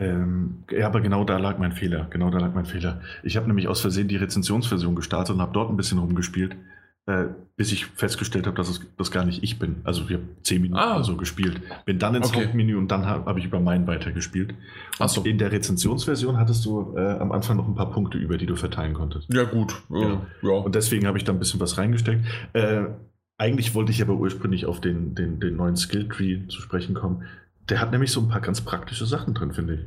[0.00, 2.06] Ähm, ja, aber genau da lag mein Fehler.
[2.08, 3.02] Genau da lag mein Fehler.
[3.22, 6.56] Ich habe nämlich aus Versehen die Rezensionsversion gestartet und habe dort ein bisschen rumgespielt,
[7.04, 7.26] äh,
[7.56, 9.82] bis ich festgestellt habe, dass es das gar nicht ich bin.
[9.84, 11.04] Also ich habe zehn Minuten ah.
[11.04, 11.60] so gespielt.
[11.84, 12.46] Bin dann ins okay.
[12.46, 14.54] Hauptmenü und dann habe hab ich über meinen weitergespielt.
[14.98, 15.22] Und so.
[15.22, 18.56] in der Rezensionsversion hattest du äh, am Anfang noch ein paar Punkte über, die du
[18.56, 19.32] verteilen konntest.
[19.32, 19.82] Ja, gut.
[19.90, 20.22] Ja.
[20.40, 20.50] ja.
[20.50, 22.24] Und deswegen habe ich da ein bisschen was reingesteckt.
[22.54, 22.86] Äh,
[23.44, 27.24] eigentlich wollte ich aber ursprünglich auf den, den, den neuen Skilltree zu sprechen kommen.
[27.68, 29.80] Der hat nämlich so ein paar ganz praktische Sachen drin, finde ich.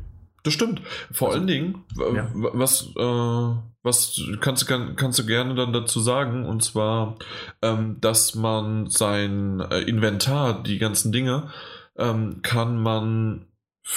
[0.43, 0.81] Das stimmt.
[1.11, 2.29] Vor also, allen Dingen, ja.
[2.33, 6.45] was, äh, was kannst, kann, kannst du gerne dann dazu sagen?
[6.45, 7.17] Und zwar,
[7.63, 11.49] ähm, dass man sein äh, Inventar, die ganzen Dinge,
[11.97, 13.47] ähm, kann man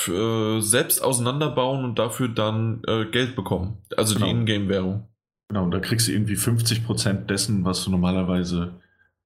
[0.08, 3.76] äh, selbst auseinanderbauen und dafür dann äh, Geld bekommen.
[3.96, 4.26] Also genau.
[4.26, 5.06] die Ingame-Währung.
[5.48, 8.80] Genau, und da kriegst du irgendwie 50% dessen, was du normalerweise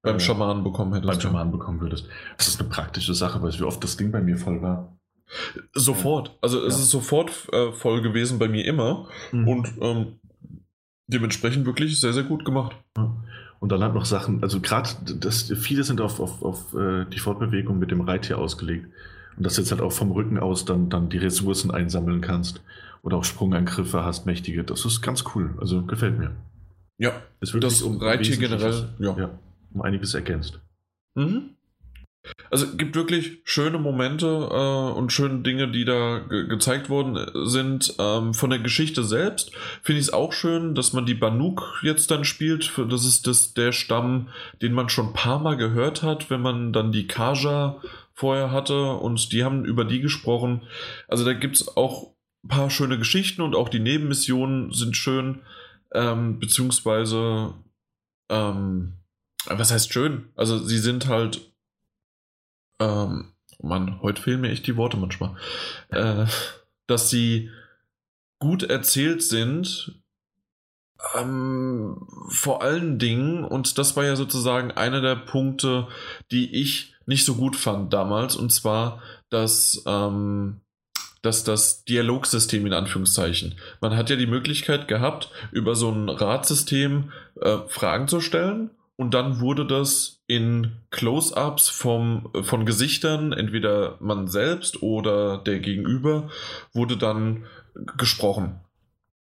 [0.05, 1.11] beim Schamanen bekommen hättest.
[1.11, 2.07] Beim Schamanen bekommen würdest.
[2.37, 4.97] Das ist eine praktische Sache, weil wie oft das Ding bei mir voll war.
[5.73, 6.37] Sofort.
[6.43, 6.81] Also es ja.
[6.81, 9.09] ist sofort äh, voll gewesen bei mir immer.
[9.33, 9.49] Mhm.
[9.49, 10.07] Und ähm,
[11.07, 12.77] dementsprechend wirklich sehr, sehr gut gemacht.
[13.61, 14.91] Und dann hat noch Sachen, also gerade
[15.57, 18.87] viele sind auf, auf, auf äh, die Fortbewegung mit dem Reittier ausgelegt.
[19.37, 22.63] Und dass du jetzt halt auch vom Rücken aus dann, dann die Ressourcen einsammeln kannst.
[23.03, 24.65] Oder auch Sprungangriffe hast, mächtige.
[24.65, 25.55] Das ist ganz cool.
[25.61, 26.33] Also gefällt mir.
[26.99, 29.17] Ja, es wird das um Reittier generell ja.
[29.19, 29.31] ja
[29.75, 30.61] um einiges ergänzt.
[31.15, 31.51] Mhm.
[32.51, 37.19] Also es gibt wirklich schöne Momente äh, und schöne Dinge, die da ge gezeigt worden
[37.47, 37.95] sind.
[37.99, 39.53] Ähm, von der Geschichte selbst
[39.83, 42.73] finde ich es auch schön, dass man die Banuk jetzt dann spielt.
[42.89, 44.29] Das ist das, der Stamm,
[44.63, 47.81] den man schon ein paar Mal gehört hat, wenn man dann die Kaja
[48.15, 50.63] vorher hatte und die haben über die gesprochen.
[51.09, 55.41] Also da gibt es auch ein paar schöne Geschichten und auch die Nebenmissionen sind schön,
[55.93, 57.55] ähm, beziehungsweise
[58.31, 58.95] ähm,
[59.47, 60.29] was heißt schön?
[60.37, 61.53] Also sie sind halt
[62.81, 63.35] ähm,
[63.65, 65.37] Mann, heute fehlen mir echt die Worte manchmal,
[65.89, 66.27] äh,
[66.87, 67.51] dass sie
[68.39, 70.01] gut erzählt sind,
[71.15, 75.89] ähm, vor allen Dingen, und das war ja sozusagen einer der Punkte,
[76.31, 80.61] die ich nicht so gut fand damals, und zwar, dass, ähm,
[81.23, 83.55] dass das Dialogsystem in Anführungszeichen.
[83.81, 89.15] Man hat ja die Möglichkeit gehabt, über so ein Ratsystem äh, Fragen zu stellen und
[89.15, 92.31] dann wurde das in Close-ups von
[92.65, 96.29] Gesichtern, entweder man selbst oder der Gegenüber,
[96.73, 97.45] wurde dann
[97.97, 98.61] gesprochen.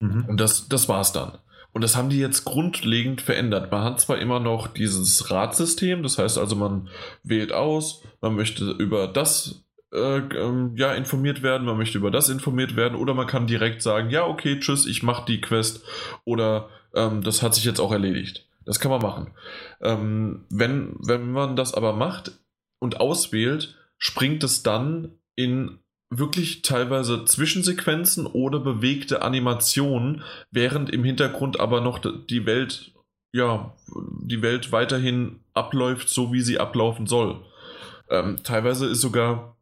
[0.00, 0.24] Mhm.
[0.28, 1.38] Und das, das war es dann.
[1.72, 3.70] Und das haben die jetzt grundlegend verändert.
[3.70, 6.88] Man hat zwar immer noch dieses Ratsystem, das heißt also, man
[7.22, 12.28] wählt aus, man möchte über das äh, ähm, ja, informiert werden, man möchte über das
[12.28, 15.84] informiert werden, oder man kann direkt sagen, ja, okay, tschüss, ich mache die Quest,
[16.24, 18.46] oder ähm, das hat sich jetzt auch erledigt.
[18.66, 19.30] Das kann man machen.
[19.80, 22.32] Ähm, wenn, wenn man das aber macht
[22.80, 25.78] und auswählt, springt es dann in
[26.10, 32.92] wirklich teilweise Zwischensequenzen oder bewegte Animationen, während im Hintergrund aber noch die Welt,
[33.32, 33.74] ja,
[34.20, 37.44] die Welt weiterhin abläuft, so wie sie ablaufen soll.
[38.08, 39.56] Ähm, teilweise ist sogar,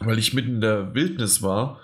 [0.00, 1.80] weil ich mitten in der Wildnis war,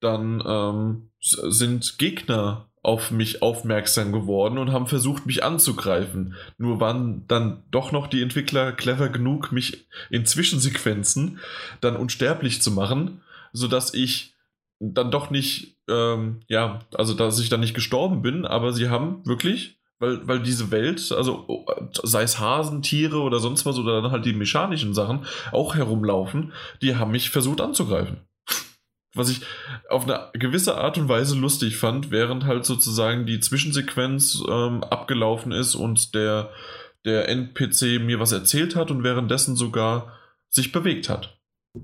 [0.00, 6.34] dann ähm, sind Gegner auf mich aufmerksam geworden und haben versucht, mich anzugreifen.
[6.58, 11.40] Nur waren dann doch noch die Entwickler clever genug, mich in Zwischensequenzen
[11.80, 13.22] dann unsterblich zu machen,
[13.54, 14.34] sodass ich
[14.80, 19.24] dann doch nicht, ähm, ja, also dass ich dann nicht gestorben bin, aber sie haben
[19.24, 21.64] wirklich, weil, weil diese Welt, also
[22.02, 26.52] sei es Hasen, Tiere oder sonst was oder dann halt die mechanischen Sachen auch herumlaufen,
[26.82, 28.18] die haben mich versucht anzugreifen
[29.14, 29.40] was ich
[29.88, 35.52] auf eine gewisse Art und Weise lustig fand, während halt sozusagen die Zwischensequenz ähm, abgelaufen
[35.52, 36.50] ist und der,
[37.04, 40.12] der NPC mir was erzählt hat und währenddessen sogar
[40.48, 41.38] sich bewegt hat.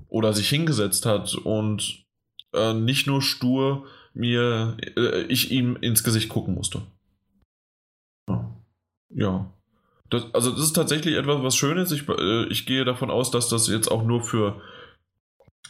[0.07, 2.05] Oder sich hingesetzt hat und
[2.53, 6.81] äh, nicht nur stur mir, äh, ich ihm ins Gesicht gucken musste.
[9.13, 9.51] Ja.
[10.09, 11.91] Das, also das ist tatsächlich etwas, was schön ist.
[11.91, 14.61] Ich, äh, ich gehe davon aus, dass das jetzt auch nur für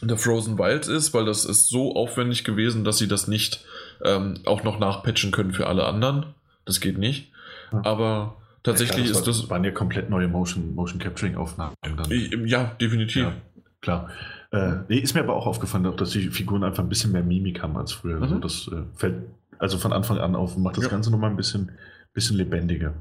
[0.00, 3.64] der Frozen Wilds ist, weil das ist so aufwendig gewesen, dass sie das nicht
[4.04, 6.34] ähm, auch noch nachpatchen können für alle anderen.
[6.64, 7.30] Das geht nicht.
[7.70, 9.50] Aber tatsächlich ja, klar, das ist das.
[9.50, 11.74] waren ja komplett neue Motion, Motion Capturing Aufnahmen.
[11.82, 12.46] Dann.
[12.46, 13.22] Ja, definitiv.
[13.22, 13.32] Ja,
[13.80, 14.10] klar.
[14.50, 17.62] Äh, nee, ist mir aber auch aufgefallen, dass die Figuren einfach ein bisschen mehr Mimik
[17.62, 18.20] haben als früher.
[18.20, 18.42] Also mhm.
[18.42, 19.22] Also das äh, fällt
[19.58, 20.90] also von Anfang an auf und macht das ja.
[20.90, 21.72] Ganze nochmal ein bisschen,
[22.12, 22.94] bisschen lebendiger.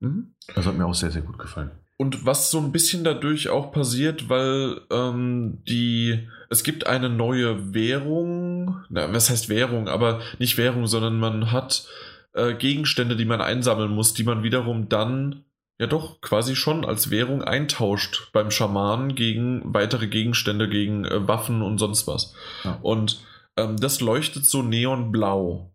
[0.00, 0.34] Mhm.
[0.54, 1.72] Das hat mir auch sehr, sehr gut gefallen.
[1.96, 7.72] Und was so ein bisschen dadurch auch passiert, weil ähm, die, es gibt eine neue
[7.72, 11.86] Währung, na, was heißt Währung, aber nicht Währung, sondern man hat
[12.32, 15.44] äh, Gegenstände, die man einsammeln muss, die man wiederum dann
[15.78, 21.62] ja doch quasi schon als Währung eintauscht beim Schamanen gegen weitere Gegenstände, gegen äh, Waffen
[21.62, 22.34] und sonst was.
[22.64, 22.78] Ja.
[22.82, 23.24] Und
[23.56, 25.72] ähm, das leuchtet so neonblau.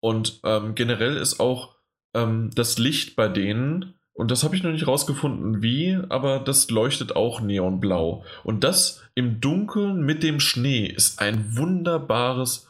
[0.00, 1.76] Und ähm, generell ist auch
[2.14, 6.70] ähm, das Licht bei denen und das habe ich noch nicht rausgefunden, wie, aber das
[6.70, 8.24] leuchtet auch neonblau.
[8.42, 12.66] Und das im Dunkeln mit dem Schnee ist ein wunderbares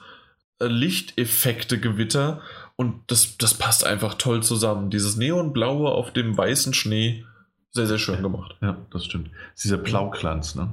[0.58, 2.42] äh, Lichteffekte-Gewitter.
[2.76, 4.90] Und das, das passt einfach toll zusammen.
[4.90, 7.24] Dieses Neonblaue auf dem weißen Schnee,
[7.70, 8.54] sehr, sehr schön gemacht.
[8.60, 9.28] Ja, das stimmt.
[9.28, 10.68] Das ist dieser Blauglanz, ne?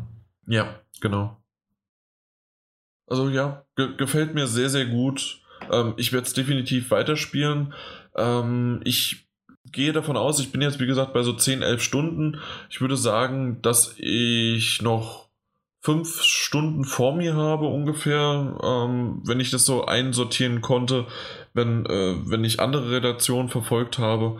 [0.45, 1.41] Ja, genau.
[3.07, 5.39] Also ja, ge gefällt mir sehr, sehr gut.
[5.72, 7.73] Ähm, ich werde es definitiv weiterspielen.
[8.18, 9.24] Ähm, ich
[9.71, 12.39] gehe davon aus, ich bin jetzt wie gesagt bei so 10, 11 Stunden.
[12.69, 15.25] Ich würde sagen, dass ich noch
[15.81, 21.05] fünf Stunden vor mir habe ungefähr, ähm, wenn ich das so einsortieren konnte,
[21.53, 24.39] wenn, äh, wenn ich andere Redaktionen verfolgt habe.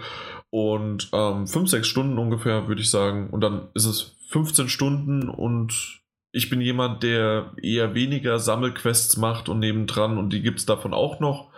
[0.50, 3.30] Und ähm, fünf, sechs Stunden ungefähr, würde ich sagen.
[3.30, 9.48] Und dann ist es 15 Stunden und ich bin jemand, der eher weniger Sammelquests macht
[9.48, 11.50] und nebendran und die gibt es davon auch noch.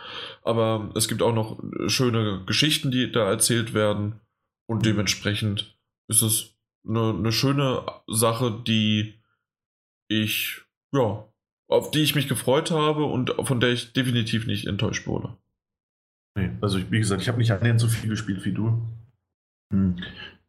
[0.48, 4.22] Aber es gibt auch noch schöne Geschichten, die da erzählt werden.
[4.66, 6.56] Und dementsprechend ist es
[6.88, 9.16] eine, eine schöne Sache, die
[10.08, 10.62] ich,
[10.94, 11.26] ja,
[11.68, 15.36] auf die ich mich gefreut habe und von der ich definitiv nicht enttäuscht wurde.
[16.38, 18.82] Nee, also wie gesagt, ich habe nicht annähernd so viel gespielt wie du.
[19.74, 19.98] Hm.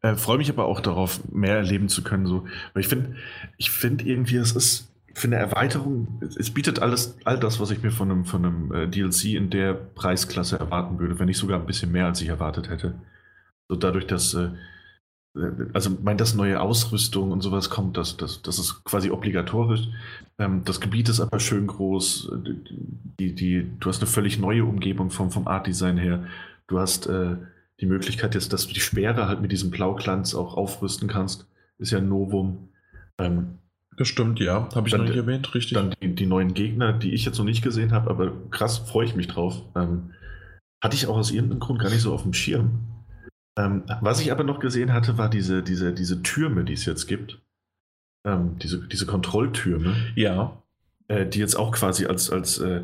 [0.02, 2.26] Äh, Freue mich aber auch darauf, mehr erleben zu können.
[2.26, 2.46] So.
[2.72, 3.16] Weil ich finde,
[3.56, 7.82] ich finde irgendwie, es ist für eine Erweiterung, es bietet alles, all das, was ich
[7.82, 11.58] mir von einem, von einem äh, DLC in der Preisklasse erwarten würde, wenn nicht sogar
[11.58, 12.94] ein bisschen mehr, als ich erwartet hätte.
[13.68, 14.50] So dadurch, dass, äh,
[15.36, 19.88] äh also mein, dass neue Ausrüstung und sowas kommt, das, das, das ist quasi obligatorisch.
[20.38, 22.32] Ähm, das Gebiet ist aber schön groß.
[23.18, 26.24] Die, die, du hast eine völlig neue Umgebung vom, vom Art-Design her.
[26.68, 27.08] Du hast
[27.80, 31.46] die Möglichkeit jetzt, dass du die Speere halt mit diesem Blauglanz auch aufrüsten kannst.
[31.78, 32.68] Ist ja ein Novum.
[33.18, 33.58] Ähm,
[33.98, 34.68] das stimmt, ja.
[34.74, 35.74] Habe ich dann, noch nicht erwähnt, richtig.
[35.74, 39.04] Dann die, die, neuen Gegner, die ich jetzt noch nicht gesehen habe, aber krass freue
[39.04, 39.62] ich mich drauf.
[39.74, 40.12] Ähm,
[40.82, 42.80] hatte ich auch aus irgendeinem Grund gar nicht so auf dem Schirm.
[43.58, 47.08] Ähm, was ich aber noch gesehen hatte, war diese, diese, diese Türme, die es jetzt
[47.08, 47.42] gibt.
[48.24, 49.96] Ähm, diese, diese Kontrolltürme.
[50.14, 50.62] Ja.
[51.08, 52.82] Äh, die jetzt auch quasi als, als äh,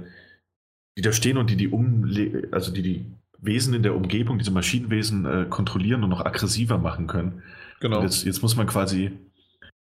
[0.99, 3.07] die da stehen und die die Umle also die die
[3.39, 7.43] Wesen in der Umgebung, diese Maschinenwesen äh, kontrollieren und noch aggressiver machen können.
[7.81, 8.03] Genau.
[8.03, 9.13] Jetzt, jetzt, muss man quasi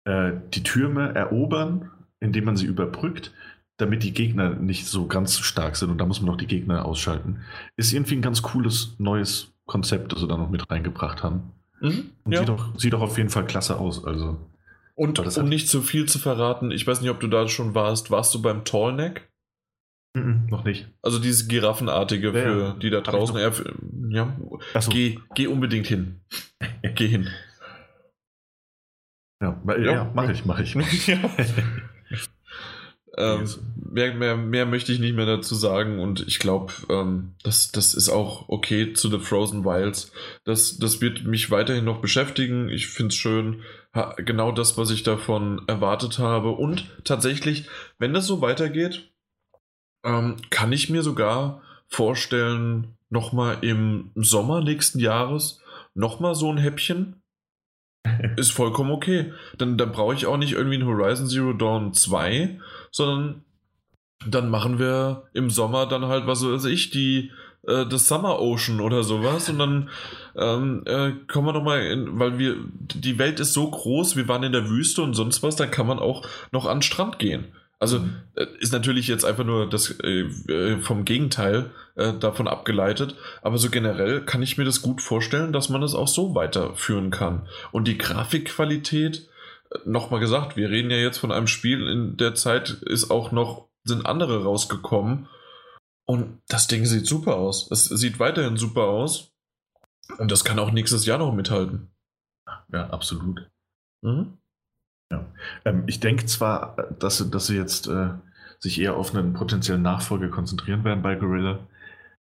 [0.06, 3.32] äh, die Türme erobern, indem man sie überbrückt,
[3.77, 6.86] damit die Gegner nicht so ganz stark sind und da muss man noch die Gegner
[6.86, 7.41] ausschalten.
[7.76, 11.52] Ist irgendwie ein ganz cooles neues Konzept, das sie da noch mit reingebracht haben.
[11.82, 12.40] Mhm, und ja.
[12.40, 14.06] sieht, auch, sieht auch auf jeden Fall klasse aus.
[14.06, 14.38] Also.
[14.95, 18.11] Und um nicht zu viel zu verraten, ich weiß nicht, ob du da schon warst,
[18.11, 19.30] warst du beim Tallneck?
[20.15, 20.88] Mhm, noch nicht.
[21.02, 23.38] Also dieses Giraffenartige ja, für die da draußen.
[24.10, 24.34] Ja,
[24.80, 24.90] so.
[24.90, 26.22] geh, geh unbedingt hin.
[26.95, 27.27] geh hin.
[29.41, 30.76] Ja, ja, ja mache ich, mache ich.
[31.07, 31.20] ja.
[33.18, 37.72] ähm, mehr, mehr, mehr möchte ich nicht mehr dazu sagen und ich glaube, ähm, das,
[37.72, 40.12] das ist auch okay zu The Frozen Wilds.
[40.44, 42.70] Das, das wird mich weiterhin noch beschäftigen.
[42.70, 43.62] Ich finde es schön.
[43.94, 46.52] Ha, genau das, was ich davon erwartet habe.
[46.52, 47.68] Und tatsächlich,
[47.98, 49.12] wenn das so weitergeht,
[50.03, 55.62] ähm, kann ich mir sogar vorstellen, nochmal im Sommer nächsten Jahres
[55.94, 57.22] nochmal so ein Häppchen
[58.38, 59.34] ist vollkommen okay.
[59.57, 62.60] Dann, dann brauche ich auch nicht irgendwie ein Horizon Zero Dawn 2,
[62.91, 63.44] sondern
[64.27, 67.32] dann machen wir im Sommer dann halt, was weiß ich, die
[67.68, 69.90] äh, das Summer Ocean oder sowas und dann
[70.36, 72.56] ähm, äh, kommen wir nochmal in, weil wir,
[72.95, 75.88] die Welt ist so groß, wir waren in der Wüste und sonst was, dann kann
[75.88, 77.45] man auch noch an den Strand gehen.
[77.86, 78.16] Also mhm.
[78.34, 83.60] Äh, ist natürlich jetzt einfach nur das äh, äh, vom Gegenteil äh, davon abgeleitet, aber
[83.60, 87.48] so generell kann ich mir das gut vorstellen, dass man es auch so weiterführen kann.
[87.72, 89.30] Und die Grafikqualität,
[89.70, 93.32] äh, nochmal gesagt, wir reden ja jetzt von einem Spiel, in der Zeit ist auch
[93.32, 95.28] noch, sind andere rausgekommen
[96.07, 97.70] und das Ding sieht super aus.
[97.70, 99.32] Es sieht weiterhin super aus
[100.18, 101.91] und das kann auch nächstes Jahr noch mithalten.
[102.74, 103.48] Ja, absolut.
[104.02, 104.40] Mhm.
[105.11, 105.26] Ja.
[105.65, 108.10] Ähm, ich denke zwar, dass, dass sie jetzt äh,
[108.60, 111.60] sich eher auf einen potenziellen Nachfolger konzentrieren werden bei Gorilla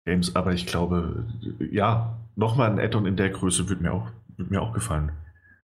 [0.04, 1.26] Games, aber ich glaube,
[1.70, 5.12] ja, nochmal ein Add-on in der Größe würde mir auch, würd mir auch gefallen.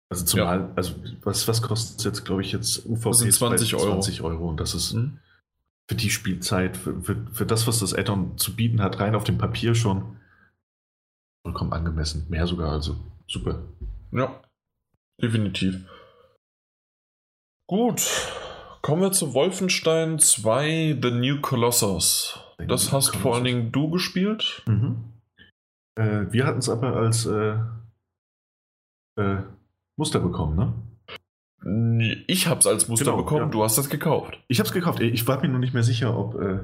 [0.10, 0.72] Also zumal, ja.
[0.76, 3.10] also was, was kostet es jetzt, glaube ich, jetzt UVP?
[3.10, 3.92] Das sind 20 Euro.
[3.94, 5.20] 20 Euro und das ist mhm.
[5.90, 9.24] für die Spielzeit, für, für, für das, was das Add-on zu bieten hat, rein auf
[9.24, 10.18] dem Papier schon
[11.46, 12.26] vollkommen angemessen.
[12.30, 13.64] Mehr sogar, also super.
[14.12, 14.42] Ja,
[15.22, 15.86] definitiv.
[17.68, 18.04] Gut,
[18.84, 22.40] kommen wir zu Wolfenstein 2 The New Colossus.
[22.60, 23.22] The das New hast Colossus.
[23.22, 24.62] vor allen Dingen du gespielt.
[24.68, 25.14] Mhm.
[25.96, 27.58] Äh, wir hatten es aber als äh,
[29.20, 29.38] äh,
[29.98, 30.74] Muster bekommen, ne?
[32.28, 33.50] Ich hab's als Muster genau, bekommen, ja.
[33.50, 34.38] du hast es gekauft.
[34.48, 35.00] Ich hab's gekauft.
[35.00, 36.60] Ich war mir nur nicht mehr sicher, ob, äh,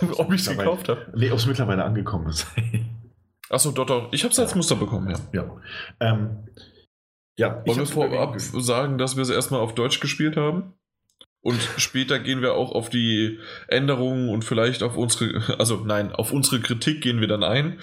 [0.16, 1.06] ob ich es gekauft habe.
[1.14, 2.48] Nee, ob es mittlerweile angekommen ist.
[3.48, 4.12] Achso, doch, doch.
[4.12, 5.18] Ich hab's als Muster bekommen, ja.
[5.32, 5.56] Ja.
[6.00, 6.48] Ähm,
[7.42, 10.74] ja, Wollen wir vorab sagen, dass wir es erstmal auf Deutsch gespielt haben?
[11.40, 16.32] Und später gehen wir auch auf die Änderungen und vielleicht auf unsere, also nein, auf
[16.32, 17.80] unsere Kritik gehen wir dann ein.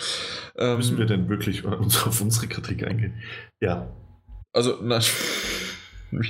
[0.58, 1.66] Ähm, Müssen wir denn wirklich
[2.06, 3.22] auf unsere Kritik eingehen?
[3.60, 3.90] Ja.
[4.54, 5.02] Also, na,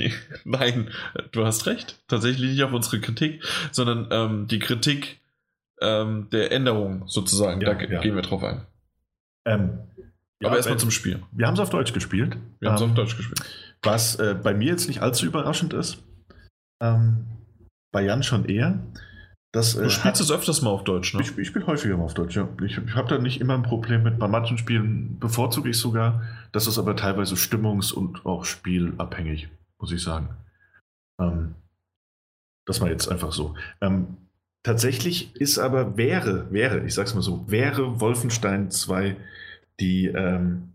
[0.44, 0.90] nein,
[1.32, 2.00] du hast recht.
[2.08, 5.20] Tatsächlich nicht auf unsere Kritik, sondern ähm, die Kritik
[5.82, 7.62] ähm, der Änderung sozusagen.
[7.62, 8.00] Ja, da ja.
[8.02, 8.66] gehen wir drauf ein.
[10.42, 11.22] Ähm, aber erstmal zum Spiel.
[11.32, 12.38] Wir haben es auf Deutsch gespielt.
[12.60, 13.42] Wir haben es ähm, auf Deutsch gespielt.
[13.84, 16.04] Was äh, bei mir jetzt nicht allzu überraschend ist.
[16.82, 17.26] Ähm,
[17.92, 18.80] bei Jan schon eher.
[19.52, 21.22] Das, äh, du spielst es öfters mal auf Deutsch, ne?
[21.22, 22.48] Ich, ich spiele häufiger mal auf Deutsch, ja.
[22.64, 24.20] Ich, ich habe da nicht immer ein Problem mit.
[24.20, 26.22] Bei manchen Spielen bevorzuge ich sogar.
[26.52, 29.50] Das ist aber teilweise stimmungs- und auch spielabhängig,
[29.80, 30.30] muss ich sagen.
[31.20, 31.56] Ähm,
[32.66, 33.56] das war jetzt einfach so.
[33.82, 34.18] Ähm,
[34.62, 39.18] tatsächlich ist aber, wäre, wäre, ich sag's mal so, wäre Wolfenstein 2
[39.80, 40.74] die ähm,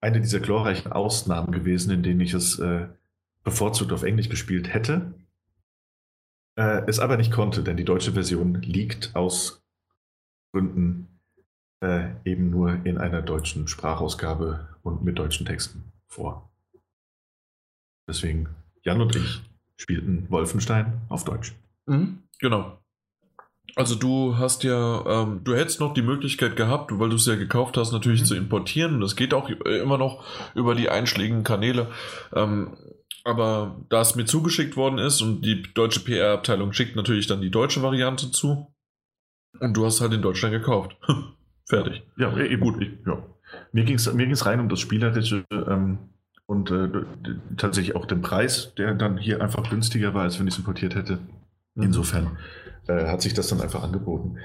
[0.00, 2.88] eine dieser glorreichen Ausnahmen gewesen, in denen ich es äh,
[3.44, 5.14] bevorzugt auf Englisch gespielt hätte.
[6.58, 9.62] Äh, es aber nicht konnte, denn die deutsche Version liegt aus
[10.52, 11.08] Gründen
[11.82, 15.92] äh, eben nur in einer deutschen Sprachausgabe und mit deutschen Texten.
[16.08, 16.50] vor.
[18.08, 18.48] Deswegen,
[18.82, 19.42] Jan und ich
[19.76, 21.54] spielten Wolfenstein auf Deutsch.
[21.86, 22.78] Mhm, genau.
[23.76, 27.36] Also du hast ja, ähm, du hättest noch die Möglichkeit gehabt, weil du es ja
[27.36, 28.26] gekauft hast, natürlich mhm.
[28.26, 28.94] zu importieren.
[28.94, 30.24] Und das geht auch immer noch
[30.54, 31.88] über die einschlägigen Kanäle.
[32.34, 32.78] Ähm,
[33.22, 37.50] aber da es mir zugeschickt worden ist und die deutsche PR-Abteilung schickt natürlich dann die
[37.50, 38.74] deutsche Variante zu.
[39.60, 40.96] Und du hast halt in Deutschland gekauft.
[41.68, 42.02] Fertig.
[42.16, 42.62] Ja, eben.
[42.62, 43.22] Gut, ich, ja.
[43.72, 45.98] Mir ging es mir ging's rein um das Spielerische ähm,
[46.46, 46.88] und äh,
[47.56, 50.94] tatsächlich auch den Preis, der dann hier einfach günstiger war, als wenn ich es importiert
[50.94, 51.18] hätte.
[51.74, 51.92] Mhm.
[52.88, 54.36] Äh, hat sich das dann einfach angeboten.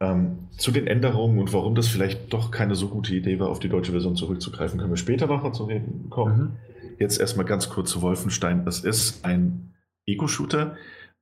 [0.00, 3.60] Ähm, zu den Änderungen und warum das vielleicht doch keine so gute Idee war, auf
[3.60, 6.38] die deutsche Version zurückzugreifen, können wir später nochmal zu reden kommen.
[6.38, 6.52] Mhm.
[6.98, 8.66] Jetzt erstmal ganz kurz zu Wolfenstein.
[8.66, 9.74] Es ist ein
[10.06, 10.76] Ego-Shooter,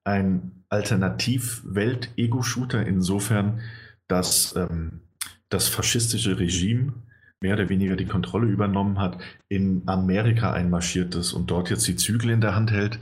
[0.05, 3.59] ein Alternativ-Welt-Ego-Shooter insofern,
[4.07, 5.01] dass ähm,
[5.49, 6.93] das faschistische Regime
[7.41, 9.19] mehr oder weniger die Kontrolle übernommen hat,
[9.49, 13.01] in Amerika einmarschiert ist und dort jetzt die Zügel in der Hand hält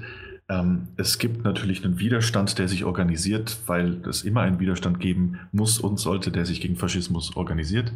[0.48, 5.40] ähm, es gibt natürlich einen Widerstand, der sich organisiert, weil es immer einen Widerstand geben
[5.52, 7.92] muss und sollte, der sich gegen Faschismus organisiert.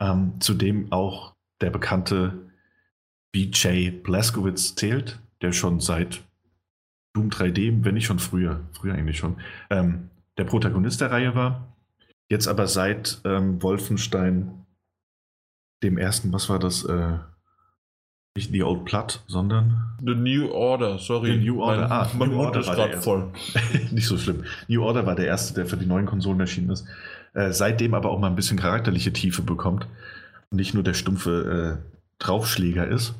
[0.00, 2.50] Ähm, zudem auch der bekannte
[3.32, 6.22] BJ Blazkowicz zählt, der schon seit
[7.14, 9.36] Doom 3D, wenn nicht schon früher, früher eigentlich schon,
[9.70, 11.76] ähm, der Protagonist der Reihe war.
[12.30, 14.66] Jetzt aber seit ähm, Wolfenstein,
[15.82, 16.84] dem ersten, was war das?
[16.84, 17.18] Äh,
[18.36, 19.82] nicht The Old Blood, sondern.
[20.04, 21.32] The New Order, sorry.
[21.32, 21.82] The New Order.
[21.82, 23.32] Mein, ah, mein New Order war der voll.
[23.90, 24.44] Nicht so schlimm.
[24.68, 26.86] New Order war der erste, der für die neuen Konsolen erschienen ist.
[27.34, 29.86] Äh, seitdem aber auch mal ein bisschen charakterliche Tiefe bekommt.
[30.50, 33.14] Und nicht nur der stumpfe äh, Draufschläger ist.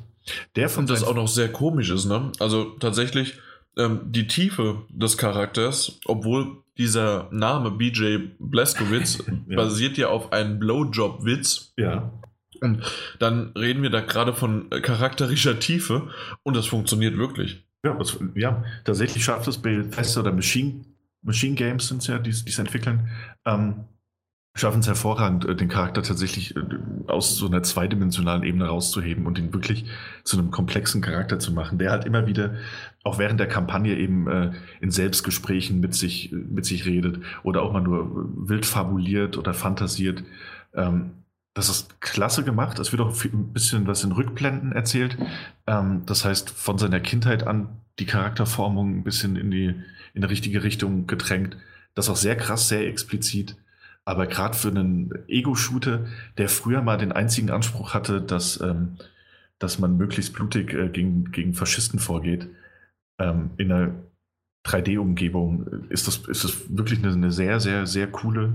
[0.55, 2.31] Der von Und das auch noch sehr komisch ist, ne?
[2.39, 3.39] Also tatsächlich
[3.77, 9.55] ähm, die Tiefe des Charakters, obwohl dieser Name BJ Bleskowitz ja.
[9.55, 11.73] basiert ja auf einem Blowjob-Witz.
[11.77, 12.11] Ja.
[12.61, 12.83] Und
[13.19, 16.09] dann reden wir da gerade von charakterischer Tiefe
[16.43, 17.65] und das funktioniert wirklich.
[17.83, 20.85] Ja, das, ja tatsächlich schafft es Bethesda oder Machine,
[21.21, 23.09] Machine Games sind es ja, die es entwickeln,
[23.45, 23.85] ähm,
[24.55, 26.61] schaffen es hervorragend, äh, den Charakter tatsächlich äh,
[27.07, 29.85] aus so einer zweidimensionalen Ebene rauszuheben und ihn wirklich
[30.23, 32.55] zu einem komplexen Charakter zu machen, der halt immer wieder,
[33.03, 34.51] auch während der Kampagne eben äh,
[34.81, 38.09] in Selbstgesprächen mit sich, mit sich redet oder auch mal nur
[38.49, 40.23] wild fabuliert oder fantasiert.
[40.73, 41.11] Ähm,
[41.57, 42.77] das ist klasse gemacht.
[42.77, 45.17] Es wird auch ein bisschen was in Rückblenden erzählt.
[45.65, 49.73] Ähm, das heißt, von seiner Kindheit an die Charakterformung ein bisschen in die,
[50.13, 51.57] in die richtige Richtung gedrängt.
[51.95, 53.55] Das ist auch sehr krass, sehr explizit.
[54.05, 56.05] Aber gerade für einen Ego-Shooter,
[56.37, 58.97] der früher mal den einzigen Anspruch hatte, dass, ähm,
[59.57, 62.47] dass man möglichst blutig äh, gegen, gegen Faschisten vorgeht,
[63.17, 63.95] ähm, in einer
[64.63, 68.53] 3D-Umgebung ist das, ist das wirklich eine, eine sehr, sehr, sehr coole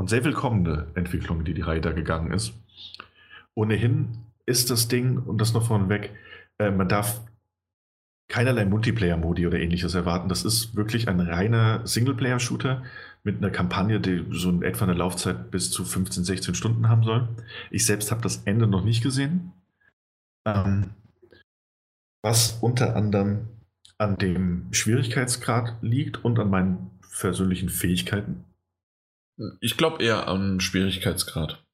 [0.00, 2.54] und sehr willkommene Entwicklung, die die Reihe da gegangen ist.
[3.54, 4.16] Ohnehin
[4.46, 6.10] ist das Ding, und das noch vorneweg,
[6.58, 7.20] äh, man darf
[8.30, 10.30] keinerlei Multiplayer-Modi oder ähnliches erwarten.
[10.30, 12.82] Das ist wirklich ein reiner Singleplayer-Shooter
[13.24, 17.04] mit einer Kampagne, die so in etwa eine Laufzeit bis zu 15, 16 Stunden haben
[17.04, 17.28] soll.
[17.70, 19.52] Ich selbst habe das Ende noch nicht gesehen.
[20.46, 20.94] Ähm,
[22.22, 23.48] was unter anderem
[23.98, 28.46] an dem Schwierigkeitsgrad liegt und an meinen persönlichen Fähigkeiten.
[29.60, 31.64] Ich glaube eher an Schwierigkeitsgrad.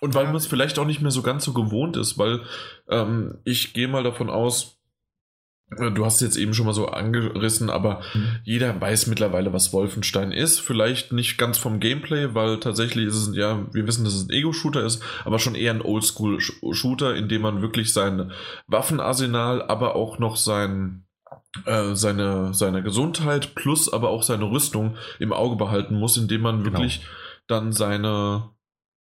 [0.00, 0.30] Und weil ja.
[0.30, 2.40] man es vielleicht auch nicht mehr so ganz so gewohnt ist, weil
[2.88, 4.82] ähm, ich gehe mal davon aus,
[5.78, 8.40] äh, Du hast jetzt eben schon mal so angerissen, aber mhm.
[8.44, 10.60] jeder weiß mittlerweile, was Wolfenstein ist.
[10.60, 14.30] Vielleicht nicht ganz vom Gameplay, weil tatsächlich ist es, ja, wir wissen, dass es ein
[14.30, 18.32] Ego-Shooter ist, aber schon eher ein Oldschool-Shooter, in dem man wirklich sein
[18.66, 21.04] Waffenarsenal, aber auch noch sein,
[21.66, 26.64] äh, seine, seine Gesundheit plus aber auch seine Rüstung im Auge behalten muss, indem man
[26.64, 26.78] genau.
[26.78, 27.06] wirklich
[27.46, 28.50] dann seine,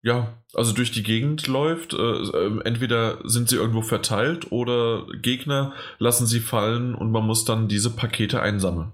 [0.02, 1.94] ja, also durch die Gegend läuft.
[1.94, 7.44] Äh, äh, entweder sind sie irgendwo verteilt oder Gegner lassen sie fallen und man muss
[7.44, 8.92] dann diese Pakete einsammeln.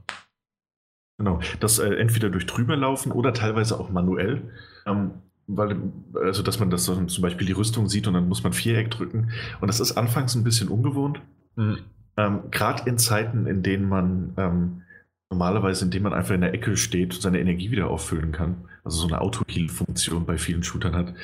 [1.19, 4.53] Genau, das äh, entweder durch drüber laufen oder teilweise auch manuell.
[4.87, 5.11] Ähm,
[5.47, 5.77] weil,
[6.15, 9.33] also dass man das zum Beispiel die Rüstung sieht und dann muss man Viereck drücken.
[9.61, 11.21] Und das ist anfangs ein bisschen ungewohnt.
[11.57, 11.79] Mhm.
[12.21, 14.83] Ähm, Gerade in Zeiten, in denen man ähm,
[15.31, 18.69] normalerweise, in denen man einfach in der Ecke steht und seine Energie wieder auffüllen kann,
[18.85, 21.15] also so eine Auto-Heal-Funktion bei vielen Shootern hat,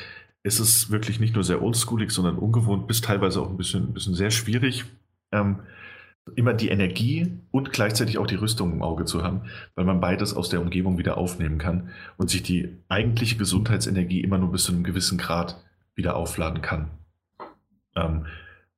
[0.43, 3.93] ist es wirklich nicht nur sehr oldschoolig, sondern ungewohnt, bis teilweise auch ein bisschen, ein
[3.93, 4.87] bisschen sehr schwierig,
[5.33, 5.59] ähm,
[6.35, 9.43] immer die Energie und gleichzeitig auch die Rüstung im Auge zu haben,
[9.75, 14.39] weil man beides aus der Umgebung wieder aufnehmen kann und sich die eigentliche Gesundheitsenergie immer
[14.39, 15.63] nur bis zu einem gewissen Grad
[15.95, 16.91] wieder aufladen kann.
[17.95, 18.27] Ähm,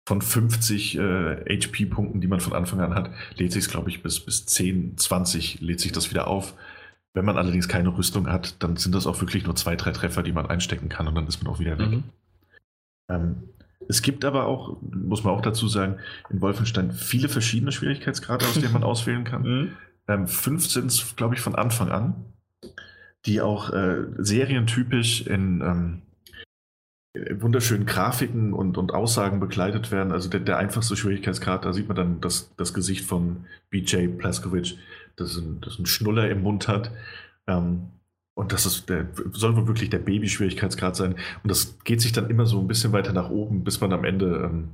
[0.08, 4.02] von 50 äh, HP-Punkten, die man von Anfang an hat, lädt sich es, glaube ich,
[4.02, 6.54] bis, bis 10, 20 lädt sich das wieder auf.
[7.12, 10.22] Wenn man allerdings keine Rüstung hat, dann sind das auch wirklich nur zwei, drei Treffer,
[10.22, 11.90] die man einstecken kann und dann ist man auch wieder weg.
[11.90, 12.04] Mhm.
[13.10, 13.36] Ähm,
[13.86, 15.98] Es gibt aber auch, muss man auch dazu sagen,
[16.30, 19.42] in Wolfenstein viele verschiedene Schwierigkeitsgrade, aus denen man auswählen kann.
[19.42, 19.72] Mhm.
[20.08, 22.14] Ähm, fünf sind es, glaube ich, von Anfang an,
[23.26, 26.02] die auch äh, serientypisch in ähm,
[27.14, 30.12] wunderschönen Grafiken und, und Aussagen begleitet werden.
[30.12, 34.76] Also der, der, einfachste Schwierigkeitsgrad, da sieht man dann das, das Gesicht von BJ Plaskovic,
[35.16, 36.92] das ein, das ein Schnuller im Mund hat.
[37.46, 37.88] Ähm,
[38.34, 41.16] und das ist der, soll wohl wirklich der Baby-Schwierigkeitsgrad sein.
[41.42, 44.04] Und das geht sich dann immer so ein bisschen weiter nach oben, bis man am
[44.04, 44.68] Ende ähm,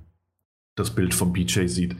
[0.77, 1.97] das Bild von BJ sieht.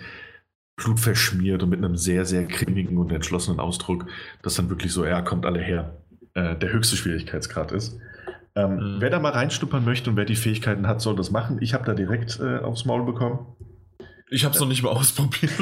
[0.77, 4.07] Blutverschmiert und mit einem sehr, sehr grimmigen und entschlossenen Ausdruck,
[4.43, 5.97] dass dann wirklich so, er kommt alle her,
[6.35, 7.99] äh, der höchste Schwierigkeitsgrad ist.
[8.57, 8.97] Ähm, mhm.
[9.01, 11.59] Wer da mal reinstuppern möchte und wer die Fähigkeiten hat, soll das machen.
[11.61, 13.57] Ich habe da direkt äh, aufs Maul bekommen.
[14.31, 15.53] Ich habe es noch nicht mal ausprobiert.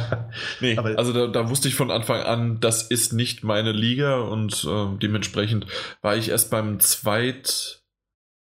[0.60, 4.20] nee, Aber also da, da, wusste ich von Anfang an, das ist nicht meine Liga
[4.20, 5.66] und äh, dementsprechend
[6.02, 7.82] war ich erst beim zweit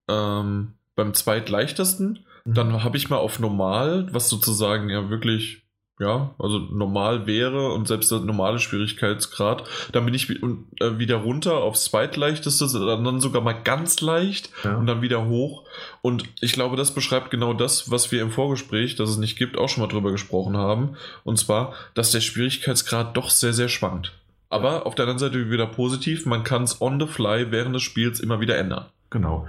[0.09, 2.25] ähm, beim zweitleichtesten.
[2.43, 2.53] Mhm.
[2.53, 5.66] Dann habe ich mal auf normal, was sozusagen ja wirklich
[5.99, 11.57] ja, also normal wäre und selbst der normale Schwierigkeitsgrad, dann bin ich äh, wieder runter
[11.57, 14.75] aufs zweitleichteste, dann sogar mal ganz leicht ja.
[14.75, 15.63] und dann wieder hoch.
[16.03, 19.57] Und ich glaube, das beschreibt genau das, was wir im Vorgespräch, das es nicht gibt,
[19.57, 20.97] auch schon mal drüber gesprochen haben.
[21.23, 24.13] Und zwar, dass der Schwierigkeitsgrad doch sehr, sehr schwankt.
[24.49, 27.83] Aber auf der anderen Seite wieder positiv, man kann es on the fly während des
[27.83, 28.85] Spiels immer wieder ändern.
[29.09, 29.47] Genau.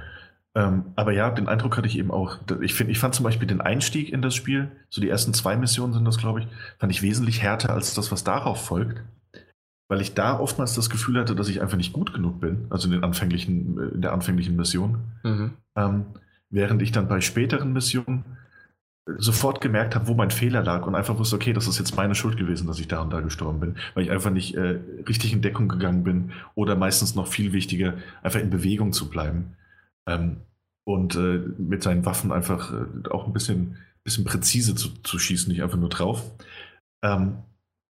[0.55, 2.39] Ähm, aber ja, den Eindruck hatte ich eben auch.
[2.60, 5.57] Ich, find, ich fand zum Beispiel den Einstieg in das Spiel, so die ersten zwei
[5.57, 9.02] Missionen sind das, glaube ich, fand ich wesentlich härter als das, was darauf folgt.
[9.89, 12.89] Weil ich da oftmals das Gefühl hatte, dass ich einfach nicht gut genug bin, also
[12.89, 14.99] in, den anfänglichen, äh, in der anfänglichen Mission.
[15.23, 15.52] Mhm.
[15.77, 16.07] Ähm,
[16.51, 18.25] während ich dann bei späteren Missionen
[19.17, 22.15] sofort gemerkt habe, wo mein Fehler lag und einfach wusste, okay, das ist jetzt meine
[22.15, 25.33] Schuld gewesen, dass ich da und da gestorben bin, weil ich einfach nicht äh, richtig
[25.33, 29.55] in Deckung gegangen bin oder meistens noch viel wichtiger, einfach in Bewegung zu bleiben.
[30.09, 30.39] Ähm,
[30.85, 35.53] und äh, mit seinen Waffen einfach äh, auch ein bisschen, bisschen präzise zu, zu schießen,
[35.53, 36.23] nicht einfach nur drauf.
[37.03, 37.39] Ähm,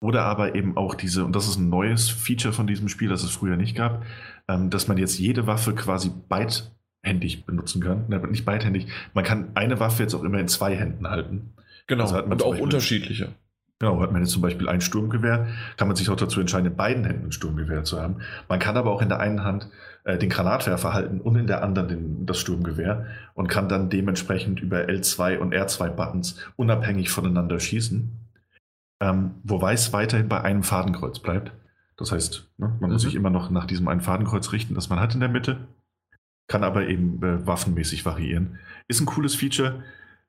[0.00, 3.22] oder aber eben auch diese, und das ist ein neues Feature von diesem Spiel, das
[3.22, 4.04] es früher nicht gab,
[4.48, 8.04] ähm, dass man jetzt jede Waffe quasi beidhändig benutzen kann.
[8.08, 11.54] Na, nicht beidhändig, man kann eine Waffe jetzt auch immer in zwei Händen halten.
[11.86, 13.34] Genau, also und auch unterschiedliche.
[13.80, 16.76] Genau, hat man jetzt zum Beispiel ein Sturmgewehr, kann man sich auch dazu entscheiden, in
[16.76, 18.16] beiden Händen ein Sturmgewehr zu haben.
[18.48, 19.68] Man kann aber auch in der einen Hand
[20.08, 23.04] äh, den Granatwerfer halten und in der anderen den, das Sturmgewehr
[23.34, 28.10] und kann dann dementsprechend über L2 und R2-Buttons unabhängig voneinander schießen.
[29.02, 31.52] Ähm, wobei es weiterhin bei einem Fadenkreuz bleibt.
[31.98, 32.94] Das heißt, ne, man mhm.
[32.94, 35.68] muss sich immer noch nach diesem einen Fadenkreuz richten, das man hat in der Mitte,
[36.46, 38.58] kann aber eben äh, waffenmäßig variieren.
[38.88, 39.84] Ist ein cooles Feature.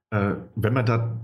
[0.09, 1.15] Äh, wenn man da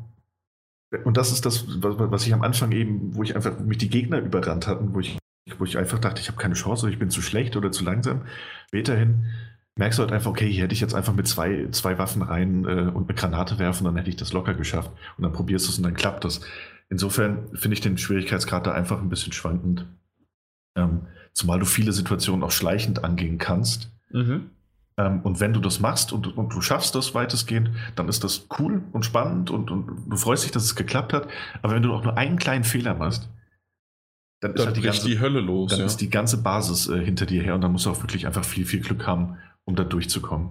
[1.04, 4.20] und das ist das, was ich am Anfang eben, wo ich einfach mich die Gegner
[4.20, 5.18] überrannt hatten, wo ich,
[5.58, 8.22] wo ich einfach dachte, ich habe keine Chance, ich bin zu schlecht oder zu langsam.
[8.68, 9.26] Späterhin
[9.76, 12.66] merkst du halt einfach, okay, hier hätte ich jetzt einfach mit zwei, zwei Waffen rein
[12.66, 14.92] äh, und eine Granate werfen, dann hätte ich das locker geschafft.
[15.18, 16.42] Und dann probierst du es und dann klappt das.
[16.90, 19.86] Insofern finde ich den Schwierigkeitsgrad da einfach ein bisschen schwankend.
[20.78, 23.92] Ähm, zumal du viele Situationen auch schleichend angehen kannst.
[24.12, 24.50] Mhm.
[24.98, 28.48] Ähm, und wenn du das machst und, und, du schaffst das weitestgehend, dann ist das
[28.60, 31.28] cool und spannend und, und, du freust dich, dass es geklappt hat.
[31.62, 33.30] Aber wenn du auch nur einen kleinen Fehler machst,
[34.48, 35.72] dann, dann ist halt die, ganze, die Hölle los.
[35.72, 35.86] Dann ja.
[35.86, 38.46] ist die ganze Basis äh, hinter dir her und dann musst du auch wirklich einfach
[38.46, 40.50] viel, viel Glück haben, um da durchzukommen.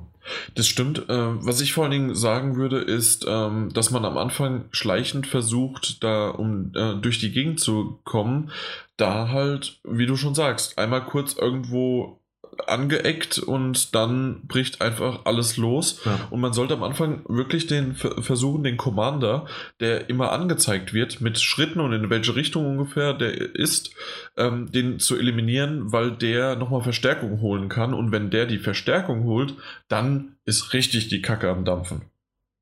[0.54, 1.08] Das stimmt.
[1.08, 5.26] Äh, was ich vor allen Dingen sagen würde, ist, ähm, dass man am Anfang schleichend
[5.26, 8.50] versucht, da um äh, durch die Gegend zu kommen,
[8.96, 12.20] da halt, wie du schon sagst, einmal kurz irgendwo
[12.66, 16.00] angeeckt und dann bricht einfach alles los.
[16.04, 16.18] Ja.
[16.30, 19.46] Und man sollte am Anfang wirklich den versuchen, den Commander,
[19.80, 23.90] der immer angezeigt wird, mit Schritten und in welche Richtung ungefähr der ist,
[24.36, 27.94] ähm, den zu eliminieren, weil der nochmal Verstärkung holen kann.
[27.94, 29.54] Und wenn der die Verstärkung holt,
[29.88, 32.02] dann ist richtig die Kacke am Dampfen.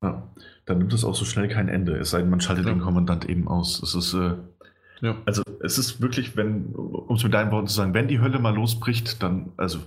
[0.01, 0.29] Ja,
[0.65, 1.95] dann nimmt es auch so schnell kein Ende.
[1.97, 2.73] Es sei denn, man schaltet ja.
[2.73, 3.81] den Kommandant eben aus.
[3.81, 4.13] Es ist.
[4.13, 4.33] Äh
[5.03, 5.21] ja.
[5.25, 8.39] Also es ist wirklich, wenn, um es mit deinen Worten zu sagen, wenn die Hölle
[8.39, 9.79] mal losbricht, dann, also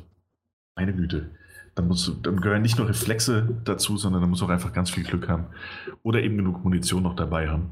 [0.76, 1.30] meine Güte,
[1.74, 4.74] dann, musst du, dann gehören nicht nur Reflexe dazu, sondern dann musst du auch einfach
[4.74, 5.46] ganz viel Glück haben.
[6.02, 7.70] Oder eben genug Munition noch dabei haben,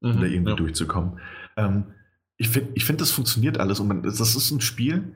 [0.00, 0.56] um mhm, da irgendwie ja.
[0.56, 1.20] durchzukommen.
[1.56, 1.84] Ähm,
[2.38, 3.78] ich finde, ich find, das funktioniert alles.
[3.78, 5.12] Und man, das ist ein Spiel,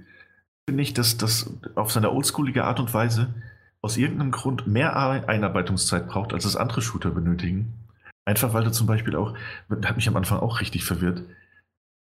[0.69, 3.35] finde ich, dass das auf seine oldschoolige Art und Weise
[3.81, 4.97] aus irgendeinem Grund mehr
[5.29, 7.82] Einarbeitungszeit braucht, als es andere Shooter benötigen.
[8.25, 9.34] Einfach weil du zum Beispiel auch,
[9.68, 11.25] hat mich am Anfang auch richtig verwirrt,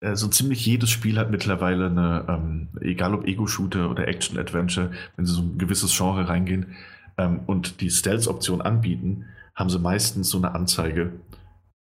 [0.01, 5.27] äh, so ziemlich jedes Spiel hat mittlerweile eine, ähm, egal ob Ego-Shooter oder Action-Adventure, wenn
[5.27, 6.75] sie so ein gewisses Genre reingehen
[7.19, 11.13] ähm, und die Stealth-Option anbieten, haben sie meistens so eine Anzeige,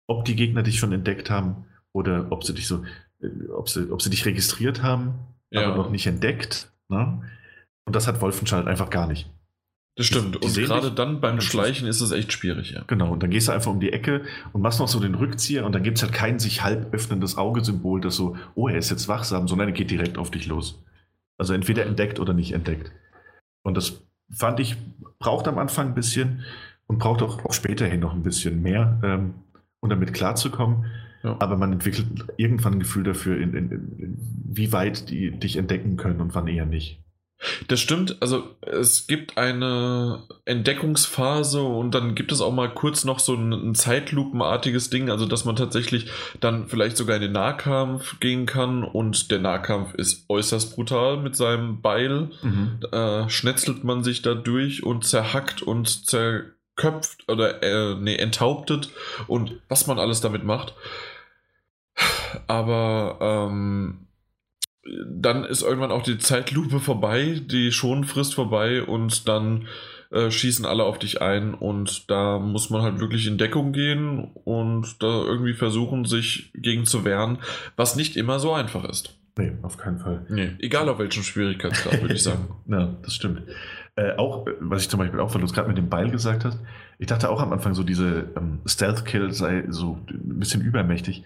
[0.07, 2.83] ob die Gegner dich schon entdeckt haben oder ob sie dich so,
[3.21, 5.15] äh, ob sie, ob sie dich registriert haben,
[5.51, 5.67] ja.
[5.67, 6.71] aber noch nicht entdeckt.
[6.87, 7.21] Ne?
[7.85, 9.29] Und das hat Wolfenstein einfach gar nicht.
[9.95, 10.35] Das stimmt.
[10.43, 12.83] Die und gerade dich dann beim Schleichen ist es echt schwierig, ja.
[12.87, 15.65] Genau, und dann gehst du einfach um die Ecke und machst noch so den Rückzieher
[15.65, 18.89] und dann gibt es halt kein sich halb öffnendes Augesymbol, das so, oh, er ist
[18.89, 20.83] jetzt wachsam, sondern er geht direkt auf dich los.
[21.37, 22.91] Also entweder entdeckt oder nicht entdeckt.
[23.63, 24.75] Und das fand ich,
[25.17, 26.43] braucht am Anfang ein bisschen
[26.87, 29.35] und braucht auch, auch später hin noch ein bisschen mehr, ähm,
[29.79, 30.85] um damit klarzukommen.
[31.23, 31.37] Ja.
[31.39, 35.95] Aber man entwickelt irgendwann ein Gefühl dafür, in, in, in, wie weit die dich entdecken
[35.95, 37.01] können und wann eher nicht.
[37.67, 43.19] Das stimmt, also es gibt eine Entdeckungsphase und dann gibt es auch mal kurz noch
[43.19, 48.19] so ein, ein Zeitlupenartiges Ding, also dass man tatsächlich dann vielleicht sogar in den Nahkampf
[48.19, 52.29] gehen kann und der Nahkampf ist äußerst brutal mit seinem Beil.
[52.91, 58.89] Äh, schnetzelt man sich da durch und zerhackt und zerköpft oder äh, nee, enthauptet
[59.27, 60.73] und was man alles damit macht.
[62.47, 64.04] Aber ähm,
[65.05, 69.67] dann ist irgendwann auch die Zeitlupe vorbei, die Schonfrist vorbei und dann
[70.11, 74.31] äh, schießen alle auf dich ein und da muss man halt wirklich in Deckung gehen
[74.43, 77.39] und da irgendwie versuchen, sich gegen zu wehren,
[77.75, 79.17] was nicht immer so einfach ist.
[79.37, 80.25] Nee, auf keinen Fall.
[80.29, 82.47] Nee, egal auf welchem Schwierigkeitsgrad, würde ich sagen.
[82.67, 83.41] ja, das stimmt.
[83.97, 86.45] Äh, auch, was ich zum Beispiel auch, weil du es gerade mit dem Beil gesagt
[86.45, 86.59] hast,
[86.99, 91.23] ich dachte auch am Anfang so, diese ähm, Stealth-Kill sei so ein bisschen übermächtig.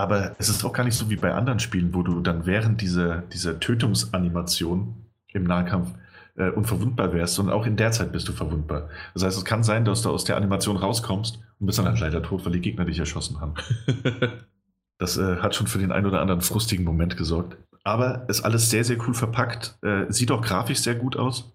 [0.00, 2.80] Aber es ist auch gar nicht so wie bei anderen Spielen, wo du dann während
[2.80, 4.94] dieser, dieser Tötungsanimation
[5.34, 5.90] im Nahkampf
[6.36, 8.88] äh, unverwundbar wärst, sondern auch in der Zeit bist du verwundbar.
[9.12, 12.00] Das heißt, es kann sein, dass du aus der Animation rauskommst und bist dann halt
[12.00, 13.54] leider tot, weil die Gegner dich erschossen haben.
[15.00, 17.56] Das äh, hat schon für den einen oder anderen frustigen Moment gesorgt.
[17.84, 19.78] Aber ist alles sehr, sehr cool verpackt.
[19.82, 21.50] Äh, sieht auch grafisch sehr gut aus.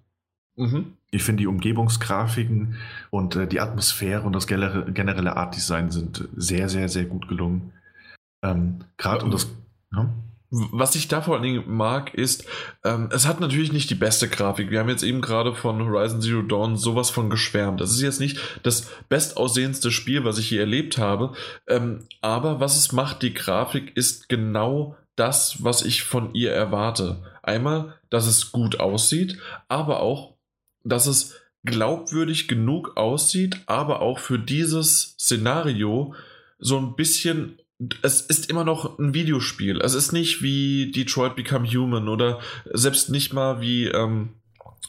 [0.56, 0.93] mhm.
[1.11, 2.74] Ich finde die Umgebungsgrafiken
[3.11, 7.72] und äh, die Atmosphäre und das generelle, generelle Artdesign sind sehr, sehr, sehr gut gelungen.
[8.45, 9.48] Ähm, Gerade um das.
[9.91, 10.14] Ja?
[10.51, 12.45] Was ich da vor allen Dingen mag, ist,
[12.83, 14.69] ähm, es hat natürlich nicht die beste Grafik.
[14.69, 17.82] Wir haben jetzt eben gerade von Horizon Zero Dawn sowas von geschwärmt.
[17.82, 21.33] Das ist jetzt nicht das bestaussehendste Spiel, was ich je erlebt habe.
[21.67, 27.24] Ähm, aber was es macht, die Grafik, ist genau das, was ich von ihr erwarte.
[27.41, 30.35] Einmal, dass es gut aussieht, aber auch,
[30.83, 36.14] dass es glaubwürdig genug aussieht, aber auch für dieses Szenario
[36.59, 37.57] so ein bisschen
[38.02, 39.82] es ist immer noch ein Videospiel.
[39.82, 42.40] Es ist nicht wie Detroit Become Human oder
[42.72, 44.36] selbst nicht mal wie ähm,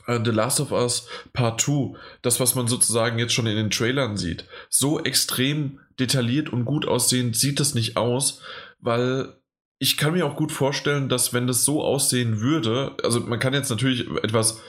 [0.06, 3.70] äh, The Last of Us Part 2, das, was man sozusagen jetzt schon in den
[3.70, 4.44] Trailern sieht.
[4.68, 8.40] So extrem detailliert und gut aussehend sieht es nicht aus,
[8.78, 9.34] weil
[9.78, 13.52] ich kann mir auch gut vorstellen, dass wenn das so aussehen würde, also man kann
[13.52, 14.60] jetzt natürlich etwas,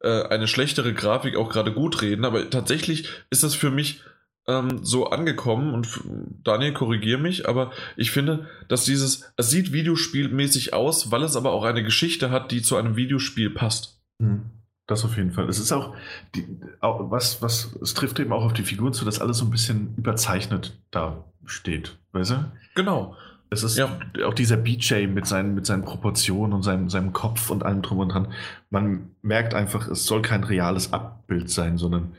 [0.00, 4.00] äh, eine schlechtere Grafik auch gerade gut reden, aber tatsächlich ist das für mich
[4.46, 6.00] ähm, so angekommen und
[6.44, 11.52] Daniel, korrigier mich, aber ich finde, dass dieses, es sieht videospielmäßig aus, weil es aber
[11.52, 14.00] auch eine Geschichte hat, die zu einem Videospiel passt.
[14.20, 14.42] Hm,
[14.86, 15.48] Das auf jeden Fall.
[15.48, 15.94] Es ist auch,
[16.34, 16.46] die,
[16.80, 19.50] auch was, was, es trifft eben auch auf die Figuren zu, dass alles so ein
[19.50, 21.96] bisschen überzeichnet da steht.
[22.12, 22.44] Weißt du?
[22.74, 23.16] Genau.
[23.50, 23.98] Es ist Ja.
[24.26, 27.98] auch dieser BJ mit seinen, mit seinen Proportionen und seinem, seinem Kopf und allem drum
[28.00, 28.32] und dran.
[28.70, 32.12] Man merkt einfach, es soll kein reales Abbild sein, sondern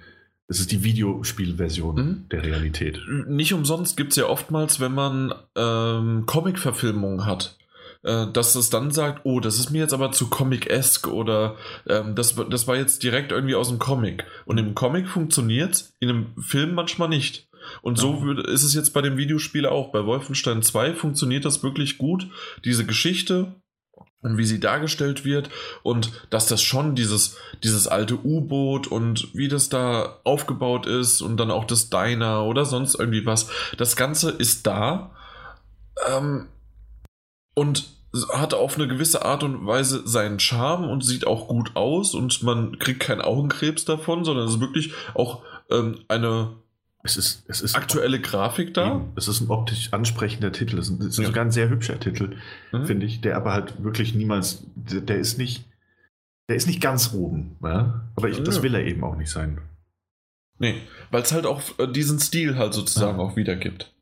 [0.47, 2.29] es ist die Videospielversion Mhm.
[2.29, 2.99] der Realität.
[3.27, 7.57] Nicht umsonst gibt es ja oftmals, wenn man ähm, Comic-Verfilmungen hat,
[8.03, 11.55] äh, dass es dann sagt, oh, das ist mir jetzt aber zu Comic-esque oder
[11.87, 14.25] ähm, das, das war jetzt direkt irgendwie aus dem Comic.
[14.45, 17.47] Und im Comic funktioniert in einem Film manchmal nicht.
[17.81, 19.91] Und so würde, ist es jetzt bei dem Videospiel auch.
[19.91, 22.27] Bei Wolfenstein 2 funktioniert das wirklich gut.
[22.63, 23.55] Diese Geschichte
[24.25, 25.49] und wie sie dargestellt wird
[25.83, 31.37] und dass das schon dieses, dieses alte U-Boot und wie das da aufgebaut ist und
[31.37, 33.47] dann auch das Diner oder sonst irgendwie was.
[33.77, 35.11] Das Ganze ist da
[36.09, 36.47] ähm,
[37.53, 37.87] und
[38.33, 42.41] hat auf eine gewisse Art und Weise seinen Charme und sieht auch gut aus und
[42.43, 46.53] man kriegt keinen Augenkrebs davon, sondern es ist wirklich auch ähm, eine
[47.05, 48.95] Es ist, es ist aktuelle Grafik da.
[48.95, 49.13] Eben.
[49.15, 50.79] Es ist ein optisch ansprechender Titel.
[50.79, 51.27] Es ist, Ja.
[51.27, 52.35] sogar ein sehr hübscher Titel,
[52.71, 52.85] Mhm.
[52.85, 55.65] finde ich, der aber halt wirklich niemals, der, der ist nicht,
[56.49, 57.57] der ist nicht ganz oben.
[57.63, 58.09] Ja?
[58.15, 58.63] Aber ich, das Ja.
[58.63, 59.59] will er eben auch nicht sein.
[60.57, 60.75] Nee,
[61.11, 63.93] weil es halt auch äh, diesen Stil halt sozusagen auch wiedergibt.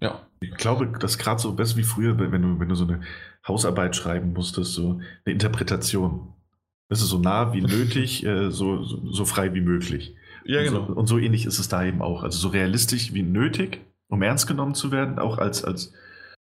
[0.00, 0.26] Ja.
[0.40, 3.00] Ich glaube, das gerade so besser wie früher, wenn du, wenn du so eine
[3.46, 6.32] Hausarbeit schreiben musstest, so eine Interpretation.
[6.88, 10.14] Das ist so nah wie nötig, äh, so, so, so frei wie möglich.
[10.44, 10.86] Ja, und genau.
[10.86, 12.22] So, und so ähnlich ist es da eben auch.
[12.22, 15.92] Also so realistisch wie nötig, um ernst genommen zu werden, auch als, als,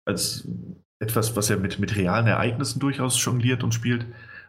[0.06, 0.48] als
[1.00, 4.06] etwas, was er mit, mit realen Ereignissen durchaus jongliert und spielt,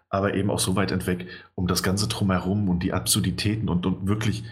[0.09, 4.07] aber eben auch so weit entweg, um das Ganze drumherum und die Absurditäten und, und
[4.07, 4.45] wirklich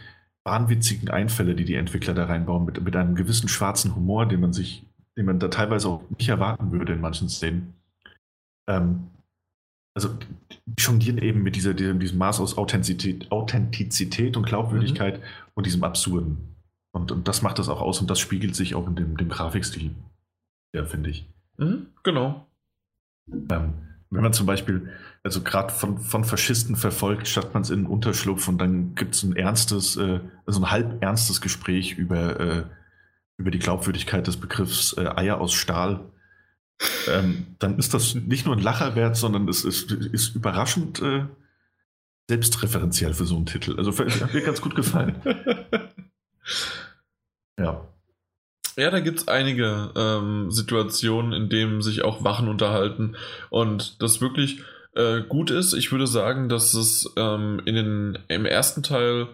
[0.45, 4.53] wahnwitzigen Einfälle, die die Entwickler da reinbauen, mit, mit einem gewissen schwarzen Humor, den man
[4.53, 7.75] sich, den man da teilweise auch nicht erwarten würde in manchen Szenen.
[8.69, 9.11] Ähm,
[9.95, 10.09] also
[10.67, 15.25] die jonglieren eben mit dieser, diesem, diesem Maß aus Authentizität, Authentizität und Glaubwürdigkeit mhm.
[15.55, 16.57] und diesem Absurden.
[16.93, 19.29] Und, und das macht das auch aus und das spiegelt sich auch in dem, dem
[19.29, 19.95] Grafikstil,
[20.75, 21.29] ja, finde ich.
[21.57, 22.47] Mhm, genau.
[23.31, 23.75] Ähm,
[24.11, 24.93] wenn man zum Beispiel,
[25.23, 29.15] also gerade von, von Faschisten verfolgt, statt man es in einen Unterschlupf und dann gibt
[29.15, 32.65] es ein ernstes, äh, also ein halb ernstes Gespräch über, äh,
[33.39, 36.13] über die Glaubwürdigkeit des Begriffs äh, Eier aus Stahl,
[37.09, 41.25] ähm, dann ist das nicht nur ein Lacher wert, sondern es ist, ist überraschend äh,
[42.29, 43.77] selbstreferenziell für so einen Titel.
[43.79, 45.17] Also hat mir ganz gut gefallen.
[47.59, 47.87] ja.
[48.77, 53.15] Ja, da gibt es einige ähm, Situationen, in denen sich auch Wachen unterhalten
[53.51, 54.63] und das wirklich
[54.95, 55.75] äh, gut ist.
[55.75, 59.29] Ich würde sagen, dass es ähm, in den, im ersten Teil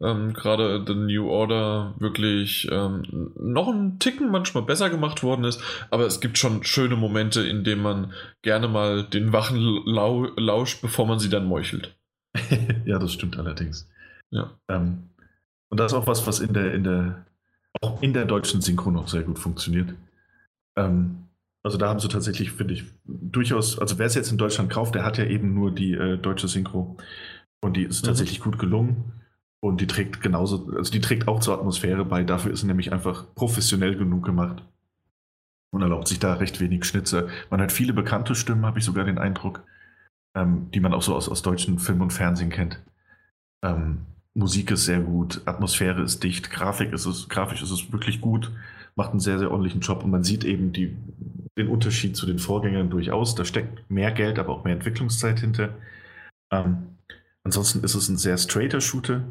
[0.00, 5.60] ähm, gerade The New Order wirklich ähm, noch ein Ticken manchmal besser gemacht worden ist,
[5.90, 8.12] aber es gibt schon schöne Momente, in denen man
[8.42, 11.96] gerne mal den Wachen lau lauscht, bevor man sie dann meuchelt.
[12.84, 13.88] ja, das stimmt allerdings.
[14.30, 14.58] Ja.
[14.68, 15.10] Ähm,
[15.70, 17.26] und das ist auch was, was in der, in der,
[17.80, 19.94] auch in der deutschen Synchro noch sehr gut funktioniert.
[20.76, 21.28] Ähm,
[21.62, 24.94] also da haben sie tatsächlich, finde ich, durchaus, also wer es jetzt in Deutschland kauft,
[24.94, 26.96] der hat ja eben nur die äh, deutsche Synchro.
[27.60, 28.06] Und die ist mhm.
[28.06, 29.12] tatsächlich gut gelungen.
[29.60, 32.22] Und die trägt genauso, also die trägt auch zur Atmosphäre bei.
[32.22, 34.62] Dafür ist sie nämlich einfach professionell genug gemacht
[35.70, 37.28] und erlaubt sich da recht wenig Schnitze.
[37.50, 39.64] Man hat viele bekannte Stimmen, habe ich sogar den Eindruck,
[40.34, 42.80] ähm, die man auch so aus, aus deutschen Film und Fernsehen kennt.
[43.62, 48.20] Ähm, Musik ist sehr gut, Atmosphäre ist dicht, Grafik ist es, grafisch ist es wirklich
[48.20, 48.52] gut,
[48.94, 50.96] macht einen sehr, sehr ordentlichen Job und man sieht eben die,
[51.56, 53.34] den Unterschied zu den Vorgängern durchaus.
[53.34, 55.74] Da steckt mehr Geld, aber auch mehr Entwicklungszeit hinter.
[56.52, 56.98] Ähm,
[57.42, 59.24] ansonsten ist es ein sehr straighter Shooter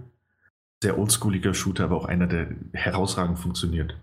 [0.82, 3.96] sehr oldschooliger Shooter, aber auch einer, der herausragend funktioniert.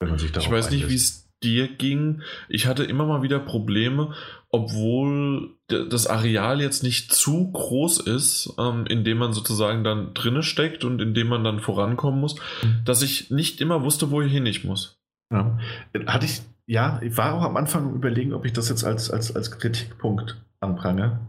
[0.00, 2.22] Wenn man sich darauf Ich weiß nicht, wie es dir ging.
[2.48, 4.14] Ich hatte immer mal wieder Probleme,
[4.50, 10.42] obwohl das Areal jetzt nicht zu groß ist, ähm, in dem man sozusagen dann drinne
[10.42, 12.82] steckt und in dem man dann vorankommen muss, mhm.
[12.84, 14.98] dass ich nicht immer wusste, wohin ich muss.
[15.32, 15.58] Ja.
[16.06, 19.34] Hatte ich, ja, ich war auch am Anfang überlegen, ob ich das jetzt als, als,
[19.34, 21.20] als Kritikpunkt anprange.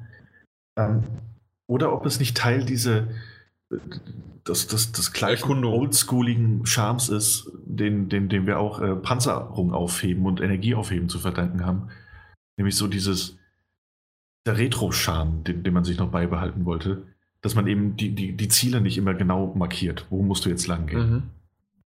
[0.78, 1.04] Ähm,
[1.68, 3.08] oder ob es nicht Teil dieser,
[4.44, 10.26] das, das, das gleichen oldschooligen Charmes ist, den, den, den wir auch äh, Panzerung aufheben
[10.26, 11.90] und Energie aufheben zu verdanken haben.
[12.58, 13.38] Nämlich so dieses
[14.46, 17.04] der Retro-Charme, den, den man sich noch beibehalten wollte,
[17.42, 20.08] dass man eben die, die, die Ziele nicht immer genau markiert.
[20.10, 21.12] Wo musst du jetzt lang gehen?
[21.12, 21.24] Mhm.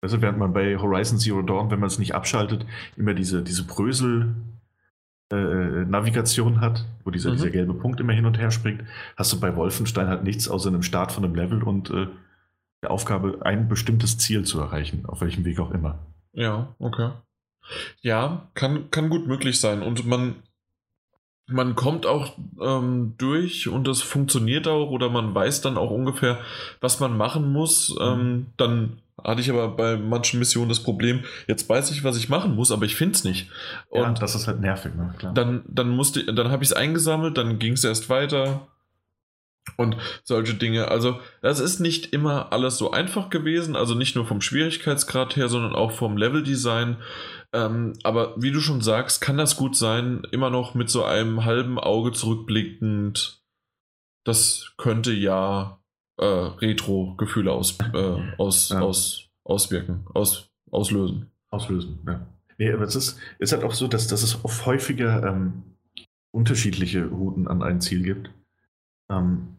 [0.01, 3.65] Also während man bei Horizon Zero Dawn, wenn man es nicht abschaltet, immer diese, diese
[3.65, 4.35] Brösel
[5.37, 7.37] äh, Navigation hat, wo dieser, mhm.
[7.37, 8.85] dieser gelbe Punkt immer hin und her springt,
[9.17, 12.07] hast du bei Wolfenstein halt nichts außer einem Start von einem Level und äh,
[12.83, 16.01] der Aufgabe, ein bestimmtes Ziel zu erreichen, auf welchem Weg auch immer.
[16.33, 17.11] Ja, okay.
[18.01, 19.83] Ja, kann, kann gut möglich sein.
[19.83, 20.37] Und man,
[21.53, 26.39] man kommt auch ähm, durch und das funktioniert auch oder man weiß dann auch ungefähr,
[26.81, 27.95] was man machen muss.
[27.95, 28.03] Mhm.
[28.03, 32.29] Ähm, dann hatte ich aber bei manchen Missionen das Problem, jetzt weiß ich, was ich
[32.29, 33.51] machen muss, aber ich finde es nicht.
[33.89, 35.15] Und ja, das ist halt nervig, ne?
[35.19, 35.33] Klar.
[35.35, 38.67] Dann, dann musste, dann habe ich es eingesammelt, dann ging es erst weiter.
[39.77, 40.89] Und solche Dinge.
[40.89, 43.77] Also, das ist nicht immer alles so einfach gewesen.
[43.77, 46.97] Also nicht nur vom Schwierigkeitsgrad her, sondern auch vom Leveldesign.
[47.53, 51.45] Ähm, aber wie du schon sagst, kann das gut sein, immer noch mit so einem
[51.45, 53.43] halben Auge zurückblickend.
[54.25, 55.81] Das könnte ja
[56.17, 58.81] äh, Retro-Gefühle aus, äh, aus, ja.
[58.81, 61.31] aus, auswirken, aus, auslösen.
[61.51, 62.27] Auslösen, ja.
[62.57, 65.63] Nee, aber es ist, ist halt auch so, dass, dass es oft häufiger ähm,
[66.31, 68.31] unterschiedliche Routen an ein Ziel gibt.
[69.11, 69.57] Ähm,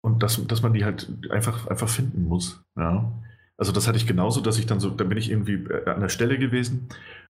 [0.00, 2.62] und dass, dass man die halt einfach, einfach finden muss.
[2.76, 3.12] Ja.
[3.58, 6.00] Also das hatte ich genauso, dass ich dann so, dann bin ich irgendwie äh, an
[6.00, 6.88] der Stelle gewesen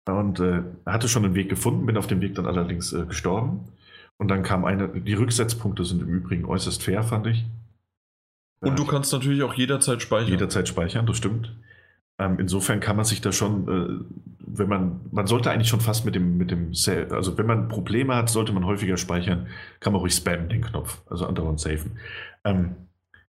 [0.07, 3.69] und äh, hatte schon einen Weg gefunden, bin auf dem Weg dann allerdings äh, gestorben.
[4.19, 7.45] Und dann kam eine, die Rücksetzpunkte sind im Übrigen äußerst fair, fand ich.
[8.61, 10.31] Und du kannst natürlich auch jederzeit speichern.
[10.31, 11.57] Jederzeit speichern, das stimmt.
[12.21, 16.05] Ähm, insofern kann man sich da schon, äh, wenn man, man sollte eigentlich schon fast
[16.05, 16.73] mit dem, mit dem,
[17.11, 19.49] also wenn man Probleme hat, sollte man häufiger speichern,
[19.81, 21.99] kann man ruhig spammen, den Knopf, also andauernd safen.
[22.45, 22.77] Ähm,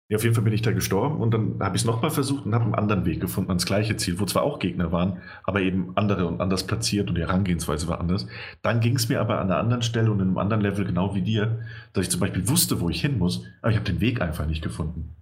[0.09, 2.45] ja, auf jeden Fall bin ich da gestorben und dann habe ich es nochmal versucht
[2.45, 5.59] und habe einen anderen Weg gefunden ans gleiche Ziel, wo zwar auch Gegner waren, aber
[5.59, 8.25] eben andere und anders platziert und die Herangehensweise war anders.
[8.61, 11.13] Dann ging es mir aber an einer anderen Stelle und in einem anderen Level genau
[11.13, 11.59] wie dir,
[11.91, 14.45] dass ich zum Beispiel wusste, wo ich hin muss, aber ich habe den Weg einfach
[14.45, 15.15] nicht gefunden.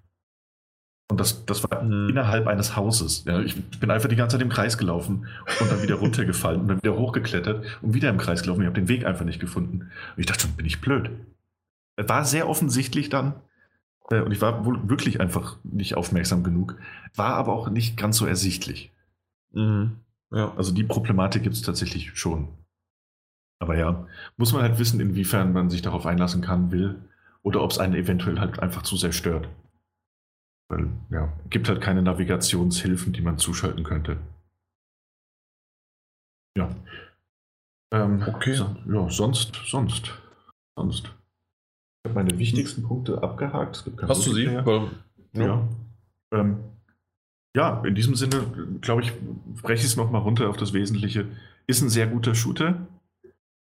[1.08, 2.10] Und das, das war mhm.
[2.10, 3.26] innerhalb eines Hauses.
[3.26, 5.28] Ja, ich bin einfach die ganze Zeit im Kreis gelaufen
[5.60, 8.62] und dann wieder runtergefallen und dann wieder hochgeklettert und wieder im Kreis gelaufen.
[8.62, 9.82] Ich habe den Weg einfach nicht gefunden.
[9.82, 11.12] Und ich dachte schon, bin ich blöd.
[11.98, 13.36] War sehr offensichtlich dann,
[14.10, 16.78] und ich war wohl wirklich einfach nicht aufmerksam genug,
[17.16, 18.92] war aber auch nicht ganz so ersichtlich.
[19.52, 20.00] Mhm.
[20.32, 20.54] Ja.
[20.56, 22.50] Also die Problematik gibt es tatsächlich schon.
[23.60, 27.02] Aber ja, muss man halt wissen, inwiefern man sich darauf einlassen kann, will
[27.42, 29.48] oder ob es einen eventuell halt einfach zu sehr stört.
[30.68, 34.18] Weil, ja, gibt halt keine Navigationshilfen, die man zuschalten könnte.
[36.58, 36.70] Ja.
[37.94, 38.54] Ähm, okay.
[38.54, 40.12] So, ja, sonst, sonst,
[40.76, 41.14] sonst.
[42.06, 43.84] Ich habe meine wichtigsten Punkte abgehakt.
[44.08, 44.44] Hast du sie?
[44.44, 44.64] Ja.
[45.34, 45.68] Ja.
[46.32, 46.58] Ähm,
[47.56, 48.46] ja, in diesem Sinne,
[48.82, 49.12] glaube ich,
[49.64, 51.26] breche ich es nochmal runter auf das Wesentliche.
[51.66, 52.86] Ist ein sehr guter Shooter.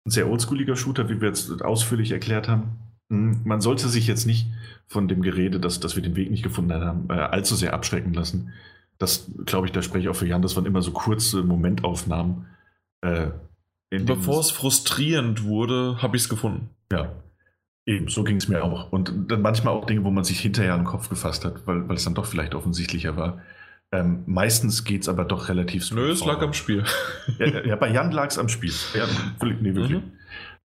[0.07, 2.78] Ein sehr oldschooliger Shooter, wie wir jetzt ausführlich erklärt haben.
[3.10, 4.47] Hm, man sollte sich jetzt nicht
[4.86, 8.15] von dem Gerede, dass, dass wir den Weg nicht gefunden haben, äh, allzu sehr abschrecken
[8.15, 8.52] lassen.
[8.99, 12.47] Das, glaube ich, da spreche ich auch für Jan, das waren immer so kurze Momentaufnahmen.
[13.00, 13.31] Äh,
[13.91, 16.70] Bevor es frustrierend wurde, habe ich es gefunden.
[16.92, 17.12] Ja,
[17.89, 18.92] eben, so ging es mir auch.
[18.92, 21.89] Und dann manchmal auch Dinge, wo man sich hinterher an den Kopf gefasst hat, weil,
[21.89, 23.42] weil es dann doch vielleicht offensichtlicher war.
[23.91, 26.84] Ähm, meistens geht es aber doch relativ Nö, es lag am Spiel.
[27.39, 28.73] Ja, ja bei Jan lag es am Spiel.
[28.92, 29.07] Ja,
[29.42, 30.02] nee, wirklich.
[30.02, 30.12] Mhm.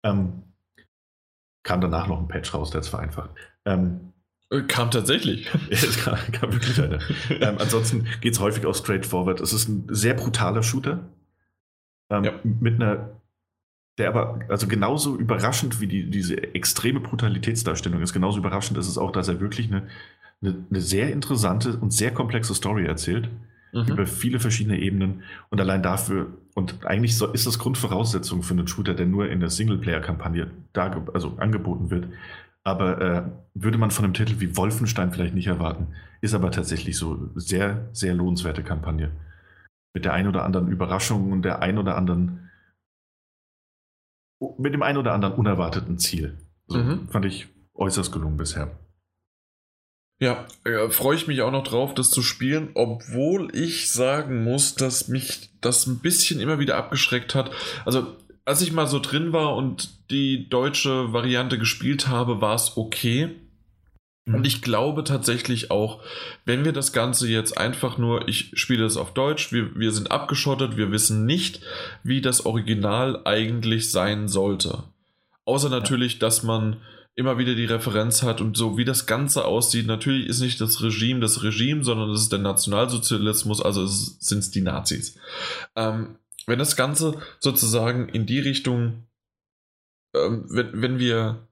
[0.03, 0.43] Ähm,
[1.63, 3.31] kam danach noch ein Patch raus, der es vereinfacht.
[3.65, 4.13] Ähm,
[4.49, 5.51] äh, kam tatsächlich.
[5.69, 6.99] es kam, kam wirklich einer.
[7.29, 9.41] ähm, ansonsten geht es häufig auch straightforward.
[9.41, 11.09] Es ist ein sehr brutaler Shooter.
[12.09, 12.31] Ähm, ja.
[12.43, 13.18] Mit einer,
[13.99, 18.97] der aber, also genauso überraschend wie die, diese extreme Brutalitätsdarstellung ist, genauso überraschend ist es
[18.97, 19.83] auch, dass er wirklich eine,
[20.41, 23.29] eine, eine sehr interessante und sehr komplexe Story erzählt.
[23.73, 23.85] Mhm.
[23.87, 25.21] Über viele verschiedene Ebenen.
[25.49, 29.41] Und allein dafür, und eigentlich so, ist das Grundvoraussetzung für einen Shooter, der nur in
[29.41, 30.49] der Singleplayer-Kampagne
[31.13, 32.07] also angeboten wird.
[32.63, 35.87] Aber äh, würde man von einem Titel wie Wolfenstein vielleicht nicht erwarten.
[36.21, 39.11] Ist aber tatsächlich so sehr, sehr lohnenswerte Kampagne.
[39.93, 42.48] Mit der ein oder anderen Überraschung und der ein oder anderen,
[44.57, 46.37] mit dem ein oder anderen unerwarteten Ziel.
[46.67, 47.09] So, mhm.
[47.09, 48.77] Fand ich äußerst gelungen bisher.
[50.21, 54.75] Ja, äh, freue ich mich auch noch drauf, das zu spielen, obwohl ich sagen muss,
[54.75, 57.51] dass mich das ein bisschen immer wieder abgeschreckt hat.
[57.85, 62.75] Also, als ich mal so drin war und die deutsche Variante gespielt habe, war es
[62.75, 63.29] okay.
[64.25, 64.35] Mhm.
[64.35, 66.01] Und ich glaube tatsächlich auch,
[66.45, 70.11] wenn wir das Ganze jetzt einfach nur, ich spiele es auf Deutsch, wir, wir sind
[70.11, 71.61] abgeschottet, wir wissen nicht,
[72.03, 74.83] wie das Original eigentlich sein sollte.
[75.45, 76.77] Außer natürlich, dass man
[77.19, 79.87] immer wieder die Referenz hat und so wie das Ganze aussieht.
[79.87, 84.51] Natürlich ist nicht das Regime das Regime, sondern es ist der Nationalsozialismus, also sind es
[84.51, 85.17] die Nazis.
[85.75, 86.15] Ähm,
[86.47, 89.03] wenn das Ganze sozusagen in die Richtung,
[90.15, 91.48] ähm, wenn, wenn wir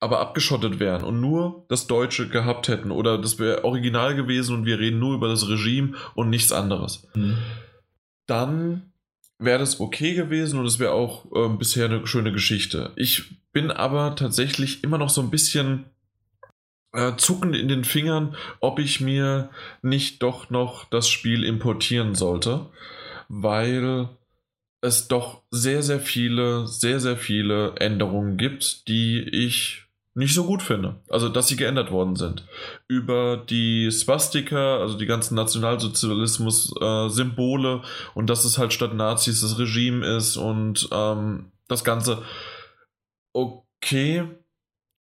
[0.00, 4.64] aber abgeschottet wären und nur das Deutsche gehabt hätten oder das wäre original gewesen und
[4.64, 7.36] wir reden nur über das Regime und nichts anderes, mhm.
[8.26, 8.92] dann
[9.38, 12.92] wäre das okay gewesen und es wäre auch äh, bisher eine schöne Geschichte.
[12.96, 15.84] Ich bin aber tatsächlich immer noch so ein bisschen
[16.92, 19.50] äh, zuckend in den Fingern, ob ich mir
[19.82, 22.66] nicht doch noch das Spiel importieren sollte,
[23.28, 24.08] weil
[24.82, 30.62] es doch sehr, sehr viele, sehr, sehr viele Änderungen gibt, die ich nicht so gut
[30.62, 31.00] finde.
[31.08, 32.46] Also, dass sie geändert worden sind.
[32.88, 39.56] Über die Swastika, also die ganzen Nationalsozialismus-Symbole äh, und dass es halt statt Nazis das
[39.58, 42.22] Regime ist und ähm, das Ganze.
[43.32, 44.24] Okay,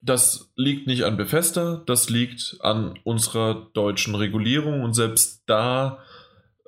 [0.00, 6.02] das liegt nicht an Befester, das liegt an unserer deutschen Regulierung und selbst da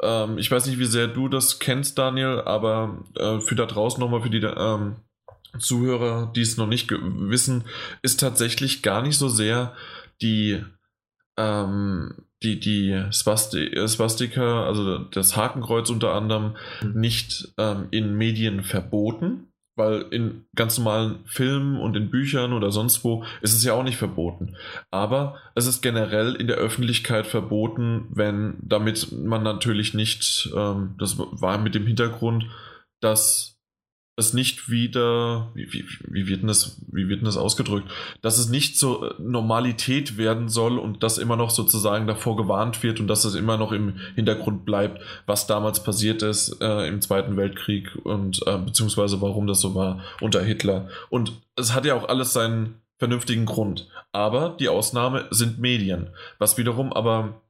[0.03, 4.01] ähm, ich weiß nicht, wie sehr du das kennst, Daniel, aber äh, für da draußen
[4.01, 4.97] nochmal für die ähm,
[5.59, 7.65] Zuhörer, die es noch nicht wissen,
[8.03, 9.75] ist tatsächlich gar nicht so sehr
[10.23, 10.63] die,
[11.39, 17.01] ähm, die, die Spasti Swastika, also das Hakenkreuz unter anderem, mhm.
[17.01, 23.05] nicht ähm, in Medien verboten, weil in ganz normalen Filmen und in Büchern oder sonst
[23.05, 24.57] wo ist es ja auch nicht verboten.
[24.91, 31.19] Aber es ist generell in der Öffentlichkeit verboten, wenn, damit man natürlich nicht, ähm, das
[31.19, 32.47] war mit dem Hintergrund,
[33.01, 33.56] dass
[34.17, 37.91] es nicht wieder, wie, wie, wie, wird denn das, wie wird denn das ausgedrückt,
[38.23, 42.99] dass es nicht zur Normalität werden soll und dass immer noch sozusagen davor gewarnt wird
[42.99, 47.37] und dass es immer noch im Hintergrund bleibt, was damals passiert ist äh, im Zweiten
[47.37, 50.89] Weltkrieg und äh, beziehungsweise warum das so war unter Hitler.
[51.11, 53.89] Und es hat ja auch alles seinen vernünftigen Grund.
[54.13, 57.43] Aber die Ausnahme sind Medien, was wiederum aber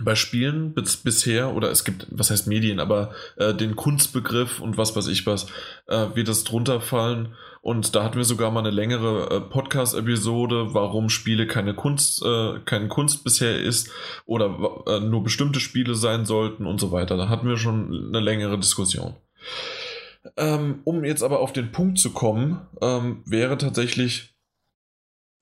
[0.00, 4.78] bei Spielen bis, bisher, oder es gibt, was heißt Medien, aber äh, den Kunstbegriff und
[4.78, 5.46] was weiß ich was,
[5.86, 7.34] äh, wird das drunter fallen.
[7.60, 12.60] Und da hatten wir sogar mal eine längere äh, Podcast-Episode, warum Spiele keine Kunst, äh,
[12.64, 13.90] keine Kunst bisher ist
[14.26, 17.16] oder äh, nur bestimmte Spiele sein sollten und so weiter.
[17.16, 19.14] Da hatten wir schon eine längere Diskussion.
[20.36, 24.37] Ähm, um jetzt aber auf den Punkt zu kommen, ähm, wäre tatsächlich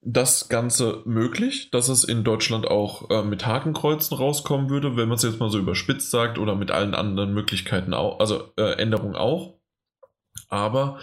[0.09, 5.17] das Ganze möglich, dass es in Deutschland auch äh, mit Hakenkreuzen rauskommen würde, wenn man
[5.17, 9.17] es jetzt mal so überspitzt sagt, oder mit allen anderen Möglichkeiten auch, also äh, Änderungen
[9.17, 9.59] auch.
[10.49, 11.01] Aber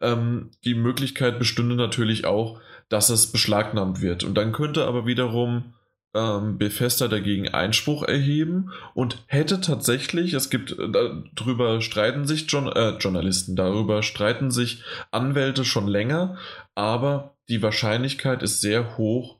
[0.00, 4.24] ähm, die Möglichkeit bestünde natürlich auch, dass es beschlagnahmt wird.
[4.24, 5.74] Und dann könnte aber wiederum
[6.12, 10.88] ähm, Bethesda dagegen Einspruch erheben und hätte tatsächlich, es gibt, äh,
[11.36, 16.36] darüber streiten sich John, äh, Journalisten, darüber streiten sich Anwälte schon länger,
[16.74, 19.38] aber die Wahrscheinlichkeit ist sehr hoch,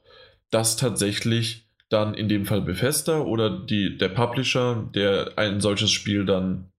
[0.50, 6.24] dass tatsächlich dann in dem Fall Bethesda oder die, der Publisher, der ein solches Spiel
[6.24, 6.70] dann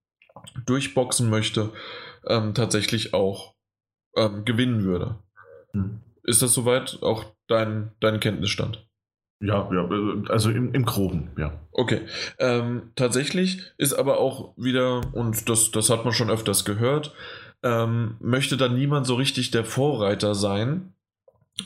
[0.66, 1.72] durchboxen möchte,
[2.28, 3.56] ähm, tatsächlich auch
[4.16, 5.20] ähm, gewinnen würde.
[5.74, 6.02] Hm.
[6.24, 8.88] Ist das soweit auch dein, dein Kenntnisstand?
[9.42, 9.90] Ja, ja,
[10.30, 11.60] also im, im Groben, ja.
[11.72, 12.02] Okay.
[12.38, 17.14] Ähm, tatsächlich ist aber auch wieder, und das, das hat man schon öfters gehört,
[17.64, 20.94] ähm, möchte dann niemand so richtig der Vorreiter sein,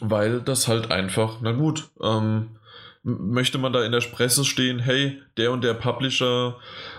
[0.01, 2.57] weil das halt einfach, na gut, ähm,
[3.03, 6.55] möchte man da in der Presse stehen, hey, der und der Publisher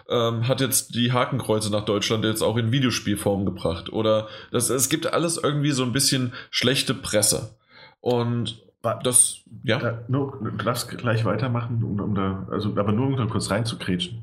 [0.09, 3.93] ähm, hat jetzt die Hakenkreuze nach Deutschland jetzt auch in Videospielform gebracht.
[3.93, 7.57] Oder das, es gibt alles irgendwie so ein bisschen schlechte Presse.
[8.01, 8.63] Und
[9.03, 9.81] das, ja.
[9.81, 13.51] Da, nur, du darfst gleich weitermachen, um, um da, also, aber nur um da kurz
[13.51, 14.23] reinzukretschen.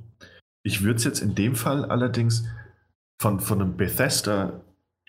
[0.64, 2.46] Ich würde es jetzt in dem Fall allerdings
[3.20, 4.62] von, von einem Bethesda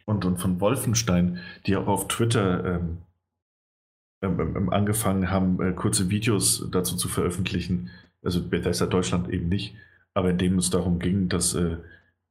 [0.06, 2.98] und, und von Wolfenstein, die auch auf Twitter ähm,
[4.24, 7.90] ähm, ähm, ähm angefangen haben, äh, kurze Videos dazu zu veröffentlichen,
[8.22, 9.74] also Bethesda Deutschland eben nicht,
[10.14, 11.76] aber in dem es darum ging, dass, äh,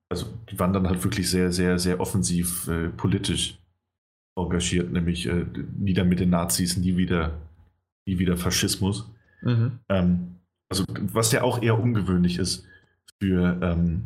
[0.10, 3.60] also die waren dann halt wirklich sehr, sehr, sehr offensiv äh, politisch
[4.36, 5.46] engagiert, nämlich äh,
[5.78, 7.34] nieder mit den Nazis, nie wieder,
[8.06, 9.12] nie wieder Faschismus.
[9.42, 9.80] Mhm.
[9.90, 10.36] Ähm,
[10.70, 12.66] also was ja auch eher ungewöhnlich ist
[13.22, 14.06] für ähm,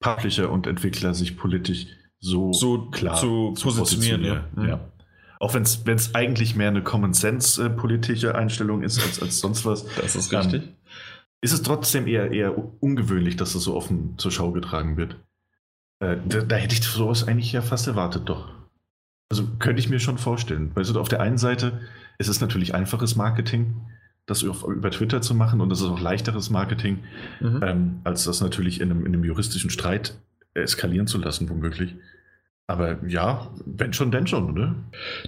[0.00, 1.86] Publisher und Entwickler, sich politisch
[2.20, 4.20] so, so klar zu, zu positionieren.
[4.20, 4.42] positionieren.
[4.56, 4.62] Ja.
[4.62, 4.68] Mhm.
[4.68, 4.80] ja.
[5.40, 9.64] Auch wenn es eigentlich mehr eine Common Sense äh, politische Einstellung ist als, als sonst
[9.64, 9.86] was.
[9.96, 10.64] Das ist richtig.
[10.64, 10.74] Ähm,
[11.40, 15.16] ist es trotzdem eher, eher ungewöhnlich, dass das so offen zur Schau getragen wird.
[16.00, 18.52] Äh, da, da, hätte ich sowas eigentlich ja fast erwartet, doch.
[19.30, 20.74] Also könnte ich mir schon vorstellen.
[20.74, 21.80] Weißt du, auf der einen Seite
[22.18, 23.76] ist es natürlich einfaches Marketing,
[24.26, 27.04] das über Twitter zu machen und es ist auch leichteres Marketing,
[27.40, 27.60] mhm.
[27.62, 30.18] ähm, als das natürlich in einem, in einem juristischen Streit
[30.54, 31.94] eskalieren zu lassen, womöglich.
[32.70, 34.74] Aber ja, wenn schon, denn schon, oder?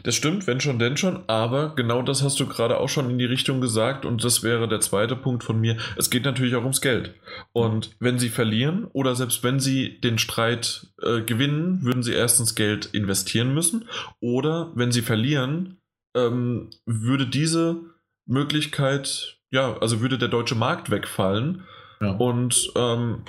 [0.02, 1.24] Das stimmt, wenn schon, denn schon.
[1.26, 4.04] Aber genau das hast du gerade auch schon in die Richtung gesagt.
[4.04, 5.78] Und das wäre der zweite Punkt von mir.
[5.96, 7.14] Es geht natürlich auch ums Geld.
[7.52, 12.54] Und wenn sie verlieren oder selbst wenn sie den Streit äh, gewinnen, würden sie erstens
[12.54, 13.88] Geld investieren müssen.
[14.20, 15.78] Oder wenn sie verlieren,
[16.14, 17.80] ähm, würde diese
[18.26, 21.62] Möglichkeit, ja, also würde der deutsche Markt wegfallen.
[22.02, 22.10] Ja.
[22.12, 23.22] Und ähm,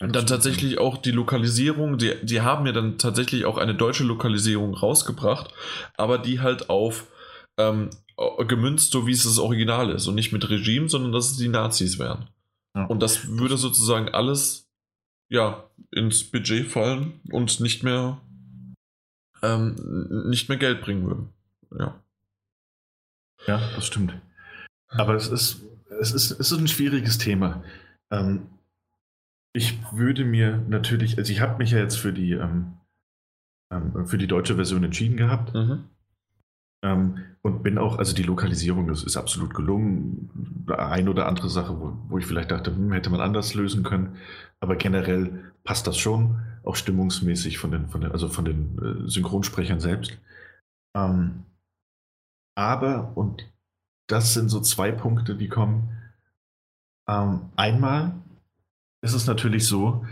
[0.00, 4.04] und dann tatsächlich auch die Lokalisierung, die, die haben ja dann tatsächlich auch eine deutsche
[4.04, 5.52] Lokalisierung rausgebracht,
[5.96, 7.06] aber die halt auf
[7.58, 7.90] ähm,
[8.46, 11.48] gemünzt, so wie es das Original ist und nicht mit Regime, sondern dass es die
[11.48, 12.28] Nazis wären.
[12.76, 12.84] Ja.
[12.84, 14.68] Und das würde sozusagen alles
[15.28, 18.20] ja ins Budget fallen und nicht mehr
[19.42, 19.76] ähm,
[20.28, 21.28] nicht mehr Geld bringen würden.
[21.76, 22.00] Ja.
[23.46, 24.14] Ja, das stimmt.
[24.88, 25.62] Aber es ist,
[26.00, 27.62] es ist, es ist ein schwieriges Thema.
[28.10, 28.46] Ähm,
[29.58, 32.74] ich würde mir natürlich, also ich habe mich ja jetzt für die, ähm,
[33.72, 35.52] ähm, für die deutsche Version entschieden gehabt.
[35.52, 35.84] Mhm.
[36.84, 40.64] Ähm, und bin auch, also die Lokalisierung ist, ist absolut gelungen.
[40.68, 44.16] Eine oder andere Sache, wo, wo ich vielleicht dachte, hm, hätte man anders lösen können.
[44.60, 49.08] Aber generell passt das schon, auch stimmungsmäßig von den, von den also von den äh,
[49.08, 50.16] Synchronsprechern selbst.
[50.96, 51.46] Ähm,
[52.56, 53.44] aber, und
[54.08, 55.98] das sind so zwei Punkte, die kommen.
[57.08, 58.14] Ähm, einmal
[59.02, 60.04] ist es natürlich so,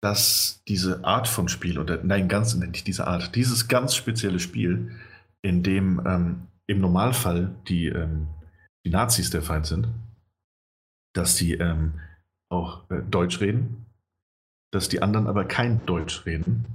[0.00, 4.92] dass diese Art von Spiel, oder nein, ganz nicht diese Art, dieses ganz spezielle Spiel,
[5.42, 8.28] in dem ähm, im Normalfall die, ähm,
[8.84, 9.88] die Nazis der Feind sind,
[11.14, 11.94] dass die ähm,
[12.50, 13.86] auch äh, Deutsch reden,
[14.72, 16.66] dass die anderen aber kein Deutsch reden.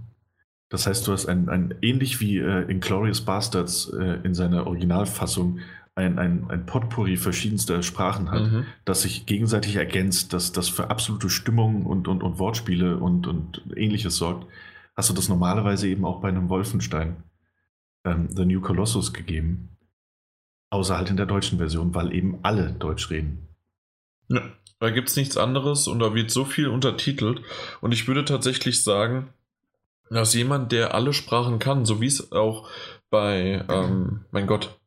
[0.69, 4.65] Das heißt, du hast ein, ein ähnlich wie äh, in Glorious Bastards äh, in seiner
[4.65, 5.59] Originalfassung
[5.95, 8.65] ein, ein, ein Potpourri verschiedenster Sprachen hat, mhm.
[8.85, 13.63] das sich gegenseitig ergänzt, das, das für absolute Stimmung und, und, und Wortspiele und, und
[13.75, 14.47] ähnliches sorgt,
[14.95, 17.17] hast du das normalerweise eben auch bei einem Wolfenstein,
[18.05, 19.69] ähm, The New Colossus, gegeben.
[20.71, 23.47] Außer halt in der deutschen Version, weil eben alle Deutsch reden.
[24.29, 24.41] Ja,
[24.79, 27.41] da gibt es nichts anderes und da wird so viel untertitelt.
[27.81, 29.29] Und ich würde tatsächlich sagen,
[30.09, 32.67] dass jemand, der alle Sprachen kann, so wie es auch
[33.11, 34.79] bei, ähm, mein Gott,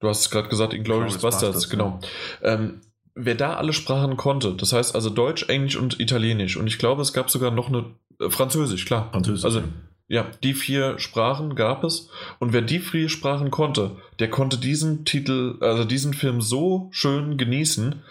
[0.00, 1.98] Du hast es gerade gesagt, Inglourious Bastards, genau.
[2.42, 2.54] Ja.
[2.54, 2.80] Ähm,
[3.14, 6.56] wer da alle Sprachen konnte, das heißt also Deutsch, Englisch und Italienisch.
[6.56, 7.84] Und ich glaube, es gab sogar noch eine
[8.20, 9.08] äh, Französisch, klar.
[9.10, 9.44] Französisch.
[9.44, 9.62] Also
[10.08, 12.08] ja, die vier Sprachen gab es.
[12.38, 17.36] Und wer die vier Sprachen konnte, der konnte diesen Titel, also diesen Film so schön
[17.36, 18.02] genießen.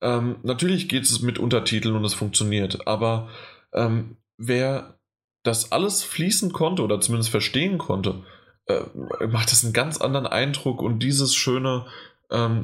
[0.00, 3.28] Ähm, natürlich geht es mit Untertiteln und es funktioniert, aber
[3.72, 4.98] ähm, wer
[5.44, 8.22] das alles fließen konnte oder zumindest verstehen konnte,
[8.66, 11.86] äh, macht das einen ganz anderen Eindruck und dieses schöne,
[12.30, 12.62] ähm,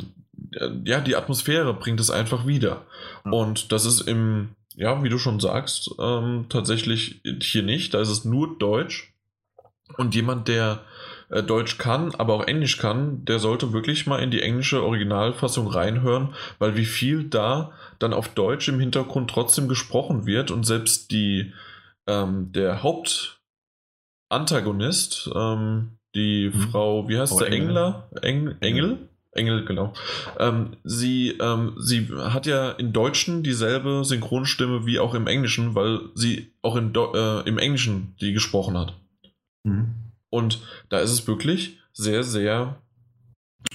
[0.55, 2.87] äh, ja, die Atmosphäre bringt es einfach wieder.
[3.25, 3.33] Mhm.
[3.33, 7.95] Und das ist im, ja, wie du schon sagst, ähm, tatsächlich hier nicht.
[7.95, 9.13] Da ist es nur Deutsch.
[9.97, 10.85] Und jemand, der
[11.31, 15.69] äh, Deutsch kann, aber auch Englisch kann, der sollte wirklich mal in die englische Originalfassung
[15.69, 21.11] reinhören, weil wie viel da dann auf Deutsch im Hintergrund trotzdem gesprochen wird und selbst
[21.11, 21.53] die,
[22.07, 22.83] ähm, der
[24.31, 26.61] Hauptantagonist, ähm, die mhm.
[26.71, 28.09] Frau, wie heißt oh, der, Engler?
[28.23, 28.57] Engel?
[28.61, 29.09] Engel?
[29.33, 29.93] Engel, genau.
[30.39, 36.01] Ähm, sie, ähm, sie hat ja im Deutschen dieselbe Synchronstimme wie auch im Englischen, weil
[36.15, 38.95] sie auch in äh, im Englischen die gesprochen hat.
[39.63, 39.95] Mhm.
[40.31, 42.81] Und da ist es wirklich sehr, sehr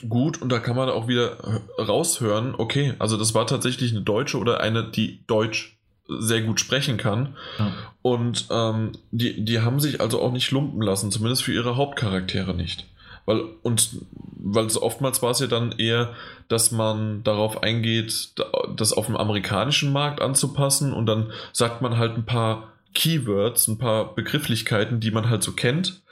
[0.10, 1.38] gut und da kann man auch wieder
[1.78, 5.75] raushören, okay, also das war tatsächlich eine Deutsche oder eine, die Deutsch
[6.08, 7.36] sehr gut sprechen kann.
[7.58, 7.74] Ja.
[8.02, 12.54] Und ähm, die, die haben sich also auch nicht lumpen lassen, zumindest für ihre Hauptcharaktere
[12.54, 12.86] nicht.
[13.26, 14.02] Weil, und
[14.38, 16.14] weil es oftmals war es ja dann eher,
[16.48, 18.34] dass man darauf eingeht,
[18.76, 23.80] das auf dem amerikanischen Markt anzupassen und dann sagt man halt ein paar Keywords, ein
[23.80, 26.04] paar Begrifflichkeiten, die man halt so kennt.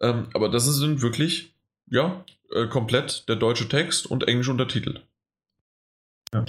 [0.00, 1.54] Ähm, aber das sind wirklich,
[1.88, 5.02] ja, äh, komplett der deutsche Text und englisch untertitelt.
[6.32, 6.44] Ja.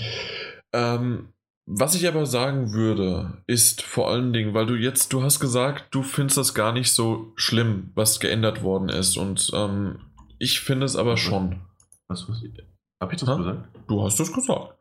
[0.73, 1.29] Ähm,
[1.71, 5.85] was ich aber sagen würde, ist vor allen Dingen, weil du jetzt, du hast gesagt,
[5.91, 9.17] du findest das gar nicht so schlimm, was geändert worden ist.
[9.17, 9.99] Und ähm,
[10.39, 11.61] ich finde es aber schon.
[12.07, 12.41] Was, was?
[12.99, 13.35] Hab ich das ha?
[13.35, 13.69] gesagt?
[13.87, 14.73] Du hast das gesagt.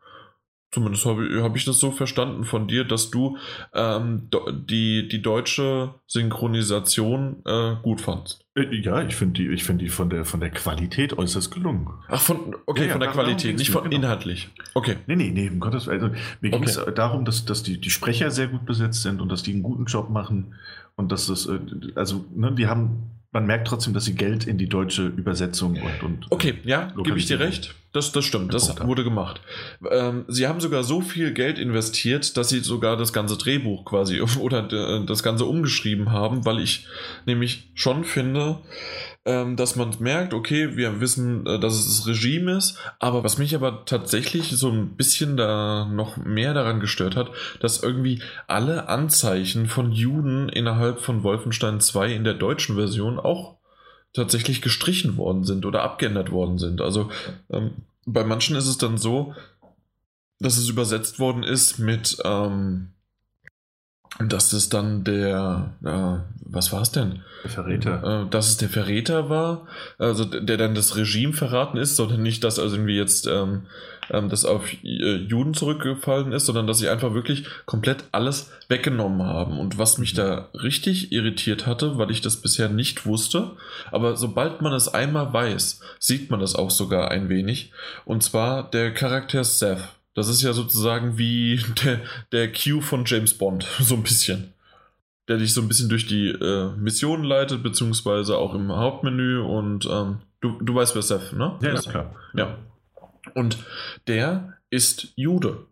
[0.70, 3.36] Zumindest habe ich, hab ich das so verstanden von dir, dass du
[3.75, 8.47] ähm, die, die deutsche Synchronisation äh, gut fandst.
[8.58, 11.88] Äh, ja, ich finde die, find die von, der, von der Qualität äußerst gelungen.
[12.08, 13.96] Ach, von, okay, ja, von der Qualität, nicht von genau.
[13.96, 14.50] inhaltlich.
[14.74, 14.96] Okay.
[15.06, 16.02] Nee, nee, nee, um Gottes Willen.
[16.02, 16.58] Also, mir okay.
[16.58, 19.52] ging es darum, dass, dass die, die Sprecher sehr gut besetzt sind und dass die
[19.52, 20.54] einen guten Job machen
[20.96, 21.58] und dass das, äh,
[21.94, 26.02] also, ne, die haben man merkt trotzdem, dass sie Geld in die deutsche Übersetzung und.
[26.02, 27.74] und okay, ja, gebe ich dir recht.
[27.92, 29.40] Das, das stimmt, das wurde gemacht.
[29.90, 34.20] Ähm, sie haben sogar so viel Geld investiert, dass sie sogar das ganze Drehbuch quasi
[34.40, 36.86] oder äh, das Ganze umgeschrieben haben, weil ich
[37.26, 38.60] nämlich schon finde,
[39.57, 43.55] dass man merkt, okay, wir wissen, äh, dass es das Regime ist, aber was mich
[43.55, 49.66] aber tatsächlich so ein bisschen da noch mehr daran gestört hat, dass irgendwie alle Anzeichen
[49.66, 53.57] von Juden innerhalb von Wolfenstein 2 in der deutschen Version auch
[54.12, 56.81] tatsächlich gestrichen worden sind oder abgeändert worden sind.
[56.81, 57.10] Also
[57.50, 57.73] ähm,
[58.07, 59.34] bei manchen ist es dann so,
[60.40, 62.92] dass es übersetzt worden ist mit ähm,
[64.20, 67.22] dass es dann der, äh, was war es denn?
[67.44, 68.24] Der Verräter.
[68.24, 69.66] Äh, dass es der Verräter war,
[69.98, 73.66] also der dann das Regime verraten ist, sondern nicht, dass also irgendwie jetzt ähm,
[74.10, 79.22] ähm, das auf äh, Juden zurückgefallen ist, sondern dass sie einfach wirklich komplett alles weggenommen
[79.22, 79.58] haben.
[79.58, 83.52] Und was mich da richtig irritiert hatte, weil ich das bisher nicht wusste,
[83.90, 87.72] aber sobald man es einmal weiß, sieht man das auch sogar ein wenig.
[88.04, 89.97] Und zwar der Charakter Seth.
[90.18, 92.00] Das ist ja sozusagen wie der,
[92.32, 94.52] der Q von James Bond, so ein bisschen.
[95.28, 99.86] Der dich so ein bisschen durch die äh, Missionen leitet, beziehungsweise auch im Hauptmenü und
[99.90, 101.58] ähm, du, du weißt, wer Seth, ne?
[101.60, 102.14] Ja, ist klar.
[102.34, 102.56] Ja.
[103.34, 103.58] Und
[104.06, 105.66] der ist Jude.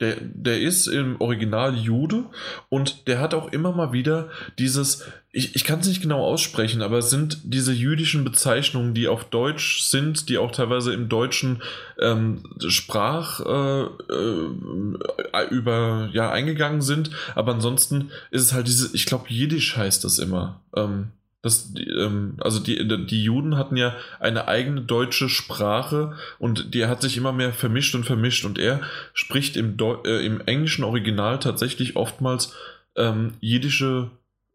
[0.00, 2.24] Der, der ist im Original Jude
[2.68, 6.80] und der hat auch immer mal wieder dieses, ich, ich kann es nicht genau aussprechen,
[6.82, 11.62] aber es sind diese jüdischen Bezeichnungen, die auf Deutsch sind, die auch teilweise im deutschen
[12.00, 19.06] ähm, Sprach äh, äh, über ja eingegangen sind, aber ansonsten ist es halt diese, ich
[19.06, 20.60] glaube, Jiddisch heißt das immer.
[20.74, 21.08] Ähm,
[21.42, 27.00] das, ähm, also die, die Juden hatten ja eine eigene deutsche Sprache und die hat
[27.00, 28.80] sich immer mehr vermischt und vermischt und er
[29.14, 32.54] spricht im, Deu äh, im englischen Original tatsächlich oftmals
[32.96, 34.10] ähm, jiddische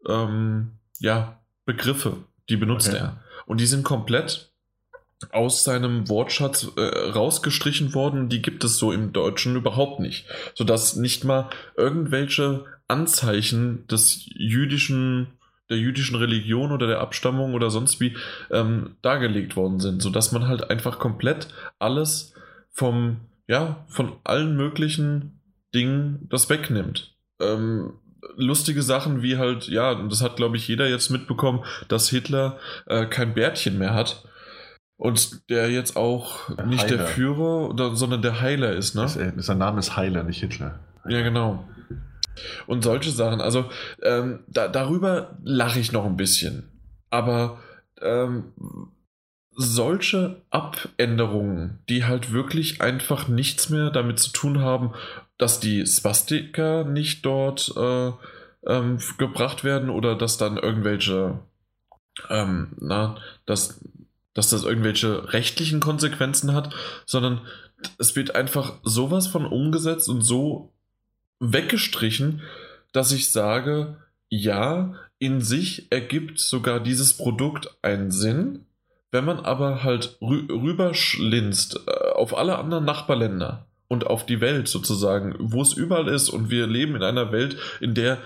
[0.06, 2.98] ähm, ja, Begriffe, die benutzt okay.
[2.98, 3.22] er.
[3.46, 4.50] Und die sind komplett
[5.32, 10.26] aus seinem Wortschatz äh, rausgestrichen worden, die gibt es so im Deutschen überhaupt nicht.
[10.54, 15.35] Sodass nicht mal irgendwelche Anzeichen des jüdischen
[15.70, 18.16] der jüdischen Religion oder der Abstammung oder sonst wie
[18.50, 22.34] ähm, dargelegt worden sind, sodass man halt einfach komplett alles
[22.70, 25.40] vom, ja, von allen möglichen
[25.74, 27.16] Dingen das wegnimmt.
[27.40, 27.94] Ähm,
[28.36, 32.58] lustige Sachen wie halt, ja, und das hat glaube ich jeder jetzt mitbekommen, dass Hitler
[32.86, 34.24] äh, kein Bärtchen mehr hat.
[34.98, 36.96] Und der jetzt auch der nicht Heiler.
[36.96, 39.06] der Führer, sondern der Heiler ist, ne?
[39.08, 40.80] Sein Name ist Heiler, nicht Hitler.
[41.06, 41.68] Ja, genau.
[42.66, 43.40] Und solche Sachen.
[43.40, 43.66] Also
[44.02, 46.68] ähm, da, darüber lache ich noch ein bisschen.
[47.10, 47.60] Aber
[48.00, 48.52] ähm,
[49.56, 54.92] solche Abänderungen, die halt wirklich einfach nichts mehr damit zu tun haben,
[55.38, 58.12] dass die Spastika nicht dort äh,
[58.66, 61.38] ähm, gebracht werden oder dass dann irgendwelche,
[62.28, 63.16] ähm, na,
[63.46, 63.80] dass,
[64.34, 66.74] dass das irgendwelche rechtlichen Konsequenzen hat,
[67.06, 67.40] sondern
[67.98, 70.72] es wird einfach sowas von umgesetzt und so
[71.40, 72.42] weggestrichen,
[72.92, 73.96] dass ich sage,
[74.28, 78.66] ja, in sich ergibt sogar dieses Produkt einen Sinn,
[79.12, 84.68] wenn man aber halt rü rüberschlinzt äh, auf alle anderen Nachbarländer und auf die Welt
[84.68, 88.18] sozusagen, wo es überall ist und wir leben in einer Welt, in der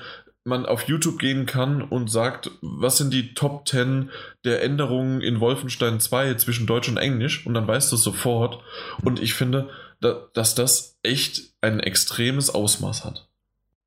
[0.45, 4.11] man auf YouTube gehen kann und sagt, was sind die Top 10
[4.45, 8.63] der Änderungen in Wolfenstein 2 zwischen Deutsch und Englisch und dann weißt du es sofort.
[9.05, 9.69] Und ich finde,
[10.01, 13.29] dass das echt ein extremes Ausmaß hat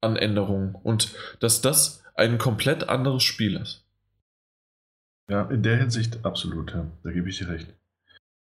[0.01, 3.83] an Änderungen und dass das ein komplett anderes Spiel ist.
[5.29, 6.85] Ja, in der Hinsicht absolut, ja.
[7.03, 7.73] Da gebe ich dir recht.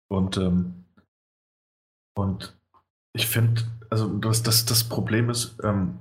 [0.09, 0.85] Und, ähm,
[2.15, 2.57] und
[3.14, 5.99] ich finde, also das, das, das Problem ist, ähm,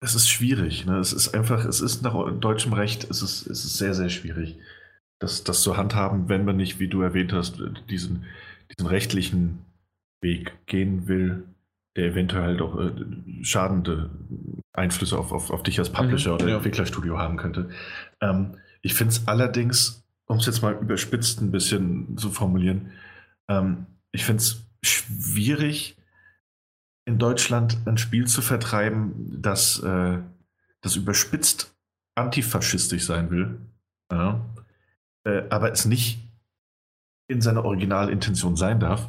[0.00, 0.84] es ist schwierig.
[0.84, 0.98] Ne?
[0.98, 4.58] Es ist einfach, es ist nach deutschem Recht, es ist, es ist sehr, sehr schwierig,
[5.20, 8.24] das, das zu handhaben, wenn man nicht, wie du erwähnt hast, diesen,
[8.76, 9.64] diesen rechtlichen
[10.20, 11.44] Weg gehen will,
[11.96, 12.92] der eventuell halt auch äh,
[13.42, 14.10] schadende
[14.72, 16.54] Einflüsse auf, auf, auf dich als Publisher mhm, oder.
[16.56, 17.70] Entwicklerstudio haben könnte.
[18.20, 22.92] Ähm, ich finde es allerdings, um es jetzt mal überspitzt ein bisschen zu formulieren,
[23.48, 25.96] ähm, ich finde es schwierig,
[27.04, 30.18] in Deutschland ein Spiel zu vertreiben, das, äh,
[30.82, 31.74] das überspitzt
[32.14, 33.58] antifaschistisch sein will,
[34.12, 34.44] ja,
[35.24, 36.20] äh, aber es nicht
[37.28, 39.08] in seiner Originalintention sein darf.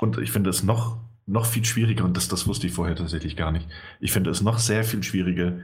[0.00, 3.36] Und ich finde es noch, noch viel schwieriger, und das, das wusste ich vorher tatsächlich
[3.36, 3.68] gar nicht.
[4.00, 5.58] Ich finde es noch sehr viel schwieriger,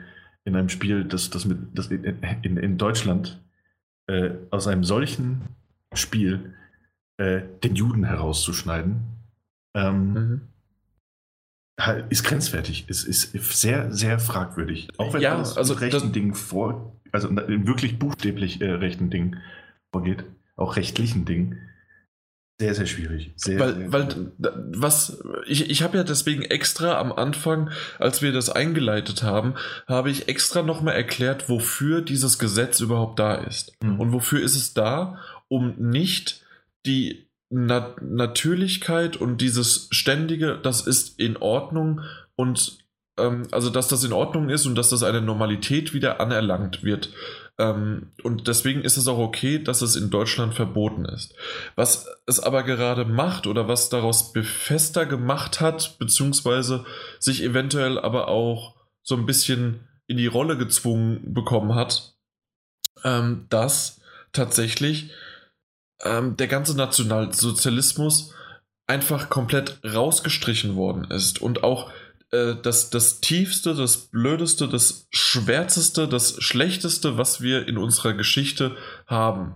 [0.44, 2.04] in einem Spiel, das, das, mit, das in,
[2.42, 3.42] in, in Deutschland
[4.06, 5.42] äh, aus einem solchen
[5.92, 6.54] Spiel
[7.16, 9.02] äh, den Juden herauszuschneiden.
[9.74, 10.40] Ähm, mhm
[12.08, 12.86] ist grenzwertig.
[12.88, 14.88] Es ist sehr, sehr fragwürdig.
[14.96, 19.42] Auch wenn ja, es also rechten Dingen vor, also in wirklich buchstäblich äh, rechten Dingen
[19.92, 20.24] vorgeht,
[20.56, 21.58] auch rechtlichen Dingen.
[22.58, 23.32] Sehr, sehr schwierig.
[23.36, 28.32] Sehr, weil, sehr weil was, ich, ich habe ja deswegen extra am Anfang, als wir
[28.32, 29.54] das eingeleitet haben,
[29.86, 33.72] habe ich extra nochmal erklärt, wofür dieses Gesetz überhaupt da ist.
[33.82, 34.00] Mhm.
[34.00, 35.18] Und wofür ist es da,
[35.48, 36.46] um nicht
[36.86, 42.00] die Na Natürlichkeit und dieses ständige, das ist in Ordnung
[42.36, 42.78] und
[43.18, 47.10] ähm, also dass das in Ordnung ist und dass das eine Normalität wieder anerlangt wird.
[47.58, 51.34] Ähm, und deswegen ist es auch okay, dass es in Deutschland verboten ist.
[51.74, 56.84] Was es aber gerade macht oder was daraus befester gemacht hat, beziehungsweise
[57.18, 62.14] sich eventuell aber auch so ein bisschen in die Rolle gezwungen bekommen hat,
[63.04, 64.00] ähm, dass
[64.32, 65.10] tatsächlich
[66.04, 68.34] ähm, der ganze Nationalsozialismus
[68.86, 71.90] einfach komplett rausgestrichen worden ist und auch
[72.36, 78.76] äh, das, das Tiefste, das Blödeste, das Schwärzeste, das Schlechteste, was wir in unserer Geschichte
[79.06, 79.54] haben,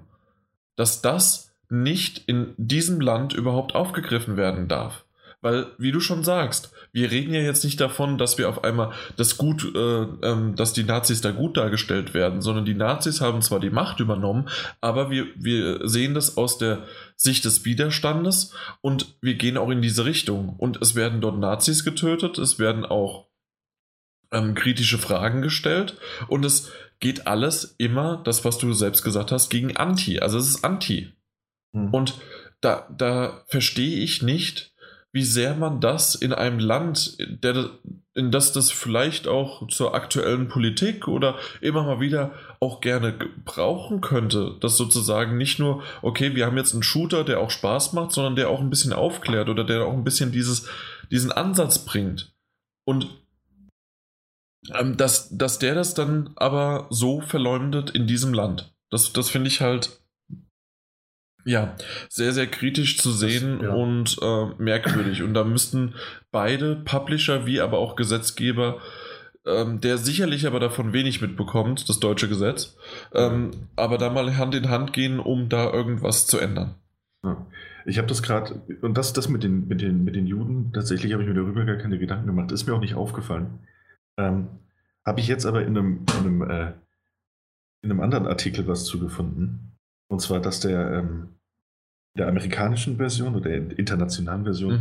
[0.76, 5.04] dass das nicht in diesem Land überhaupt aufgegriffen werden darf.
[5.42, 8.92] Weil, wie du schon sagst, wir reden ja jetzt nicht davon, dass wir auf einmal
[9.16, 13.40] das gut, äh, ähm, dass die Nazis da gut dargestellt werden, sondern die Nazis haben
[13.40, 14.48] zwar die Macht übernommen,
[14.82, 16.84] aber wir, wir sehen das aus der
[17.16, 18.52] Sicht des Widerstandes
[18.82, 20.56] und wir gehen auch in diese Richtung.
[20.58, 23.28] Und es werden dort Nazis getötet, es werden auch
[24.32, 25.96] ähm, kritische Fragen gestellt
[26.28, 26.70] und es
[27.00, 30.20] geht alles immer, das, was du selbst gesagt hast, gegen Anti.
[30.20, 31.12] Also es ist Anti.
[31.74, 31.94] Hm.
[31.94, 32.20] Und
[32.60, 34.69] da, da verstehe ich nicht,
[35.12, 37.70] wie sehr man das in einem Land, der,
[38.14, 43.14] in das das vielleicht auch zur aktuellen Politik oder immer mal wieder auch gerne
[43.44, 47.92] brauchen könnte, dass sozusagen nicht nur, okay, wir haben jetzt einen Shooter, der auch Spaß
[47.92, 50.68] macht, sondern der auch ein bisschen aufklärt oder der auch ein bisschen dieses,
[51.10, 52.32] diesen Ansatz bringt.
[52.84, 53.08] Und
[54.74, 58.72] ähm, dass, dass der das dann aber so verleumdet in diesem Land.
[58.90, 59.99] Das, das finde ich halt
[61.50, 61.74] ja,
[62.08, 63.74] sehr, sehr kritisch zu sehen das, ja.
[63.74, 65.22] und äh, merkwürdig.
[65.22, 65.94] Und da müssten
[66.30, 68.78] beide Publisher wie aber auch Gesetzgeber,
[69.44, 72.76] ähm, der sicherlich aber davon wenig mitbekommt, das deutsche Gesetz,
[73.12, 76.76] ähm, aber da mal Hand in Hand gehen, um da irgendwas zu ändern.
[77.24, 77.46] Ja.
[77.86, 81.12] Ich habe das gerade, und das, das mit, den, mit, den, mit den Juden, tatsächlich
[81.12, 83.66] habe ich mir darüber gar keine Gedanken gemacht, ist mir auch nicht aufgefallen.
[84.18, 84.48] Ähm,
[85.04, 86.72] habe ich jetzt aber in einem, in einem, äh,
[87.82, 89.72] in einem anderen Artikel was zugefunden.
[90.08, 91.39] Und zwar, dass der ähm,
[92.16, 94.72] der amerikanischen Version oder der internationalen Version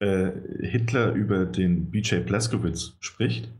[0.00, 0.06] mhm.
[0.06, 0.32] äh,
[0.66, 3.52] Hitler über den BJ Blazkowicz spricht.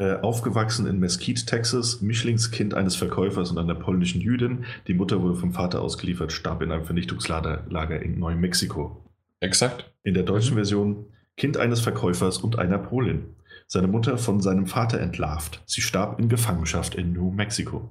[0.00, 4.64] Äh, aufgewachsen in Mesquite, Texas, Mischlingskind eines Verkäufers und einer polnischen Jüdin.
[4.86, 9.04] Die Mutter wurde vom Vater ausgeliefert, starb in einem Vernichtungslager in Neumexiko.
[9.40, 9.92] Exakt.
[10.04, 10.58] In der deutschen mhm.
[10.58, 13.34] Version Kind eines Verkäufers und einer Polin.
[13.70, 15.62] seine Mutter von seinem Vater entlarvt.
[15.66, 17.90] Sie starb in Gefangenschaft in New Mexico.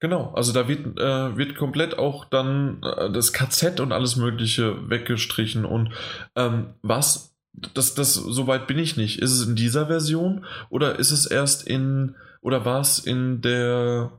[0.00, 4.88] Genau, also da wird, äh, wird komplett auch dann äh, das KZ und alles Mögliche
[4.88, 5.64] weggestrichen.
[5.64, 5.90] Und
[6.36, 9.18] ähm, was, das, das, soweit bin ich nicht.
[9.18, 14.12] Ist es in dieser Version oder ist es erst in, oder war es in der,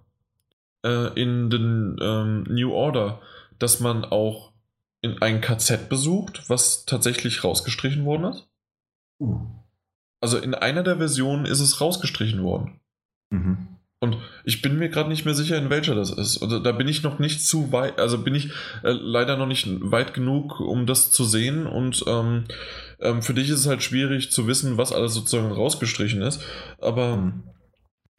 [0.83, 3.22] äh, in den ähm, New Order,
[3.58, 4.51] dass man auch
[5.01, 8.48] in ein KZ besucht, was tatsächlich rausgestrichen worden ist?
[9.22, 9.48] Uh.
[10.19, 12.82] Also in einer der Versionen ist es rausgestrichen worden.
[13.30, 13.78] Mhm.
[14.02, 16.42] Und ich bin mir gerade nicht mehr sicher, in welcher das ist.
[16.42, 18.48] Also da bin ich noch nicht zu weit, also bin ich
[18.84, 21.68] äh, leider noch nicht weit genug, um das zu sehen.
[21.68, 22.45] Und ähm,
[23.02, 26.42] ähm, für dich ist es halt schwierig zu wissen, was alles sozusagen rausgestrichen ist.
[26.80, 27.44] Aber mhm.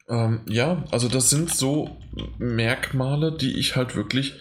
[0.07, 1.97] ähm, ja, also das sind so
[2.37, 4.35] Merkmale, die ich halt wirklich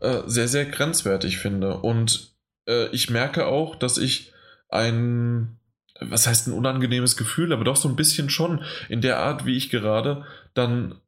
[0.00, 1.78] äh, sehr, sehr grenzwertig finde.
[1.78, 2.36] Und
[2.68, 4.32] äh, ich merke auch, dass ich
[4.68, 5.57] ein
[6.00, 9.56] was heißt ein unangenehmes Gefühl, aber doch so ein bisschen schon in der Art, wie
[9.56, 11.00] ich gerade dann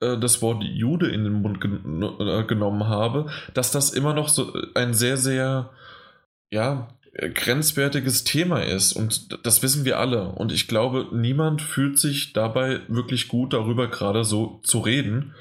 [0.00, 4.28] äh, das Wort Jude in den Mund gen äh, genommen habe, dass das immer noch
[4.28, 5.70] so ein sehr, sehr,
[6.50, 6.88] ja,
[7.34, 8.92] grenzwertiges Thema ist.
[8.92, 10.28] Und das wissen wir alle.
[10.28, 15.34] Und ich glaube, niemand fühlt sich dabei wirklich gut darüber gerade so zu reden.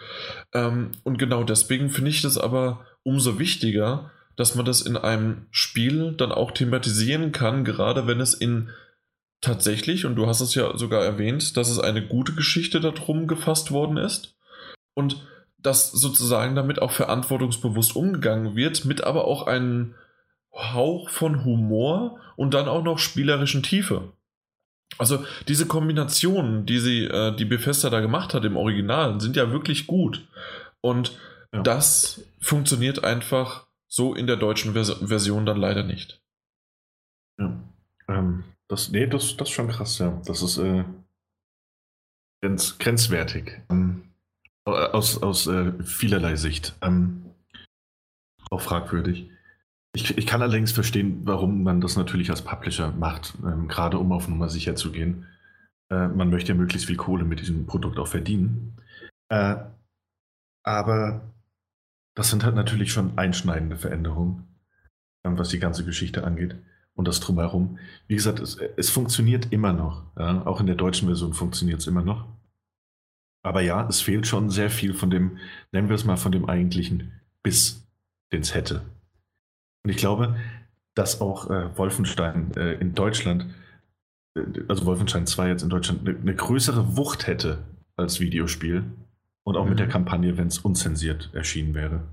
[0.54, 5.48] Ähm, und genau deswegen finde ich das aber umso wichtiger, dass man das in einem
[5.52, 8.70] Spiel dann auch thematisieren kann, gerade wenn es in
[9.46, 13.72] tatsächlich, und du hast es ja sogar erwähnt, dass es eine gute Geschichte darum gefasst
[13.72, 14.36] worden ist
[14.96, 15.26] und
[15.60, 19.96] dass sozusagen damit auch verantwortungsbewusst umgegangen wird, mit aber auch einem
[20.54, 24.14] Hauch von Humor und dann auch noch spielerischen Tiefe.
[24.98, 29.52] Also diese Kombinationen, die sie, äh, die Bethesda da gemacht hat im Original, sind ja
[29.52, 30.28] wirklich gut.
[30.82, 31.18] Und
[31.52, 31.62] ja.
[31.62, 36.22] das funktioniert einfach so in der deutschen Vers Version dann leider nicht.
[37.38, 37.60] Ja.
[38.08, 40.22] Ähm, das, nee, das, das ist schon krass, ja.
[40.26, 40.84] Das ist äh,
[42.42, 43.62] grenz, grenzwertig.
[43.70, 44.14] Ähm,
[44.66, 46.76] aus aus äh, vielerlei Sicht.
[46.82, 47.32] Ähm,
[48.50, 49.30] auch fragwürdig.
[49.96, 54.12] Ich, ich kann allerdings verstehen, warum man das natürlich als Publisher macht, ähm, gerade um
[54.12, 55.28] auf Nummer sicher zu gehen.
[55.92, 58.82] Äh, man möchte ja möglichst viel Kohle mit diesem Produkt auch verdienen.
[59.30, 59.58] Äh,
[60.64, 61.34] aber
[62.16, 64.48] das sind halt natürlich schon einschneidende Veränderungen,
[65.24, 66.56] ähm, was die ganze Geschichte angeht
[66.96, 67.78] und das drumherum.
[68.08, 70.04] Wie gesagt, es, es funktioniert immer noch.
[70.18, 70.46] Ja?
[70.46, 72.26] Auch in der deutschen Version funktioniert es immer noch.
[73.44, 75.38] Aber ja, es fehlt schon sehr viel von dem,
[75.72, 77.12] nennen wir es mal, von dem eigentlichen
[77.44, 77.86] Biss,
[78.32, 78.82] den es hätte.
[79.84, 80.36] Und ich glaube,
[80.96, 83.46] dass auch äh, Wolfenstein äh, in Deutschland,
[84.36, 87.60] äh, also Wolfenstein 2 jetzt in Deutschland, eine, eine größere Wucht hätte
[87.98, 88.84] als Videospiel
[89.44, 89.72] und auch mhm.
[89.72, 89.90] mit der.
[89.90, 92.04] Kampagne, wenn es unzensiert erschienen wäre.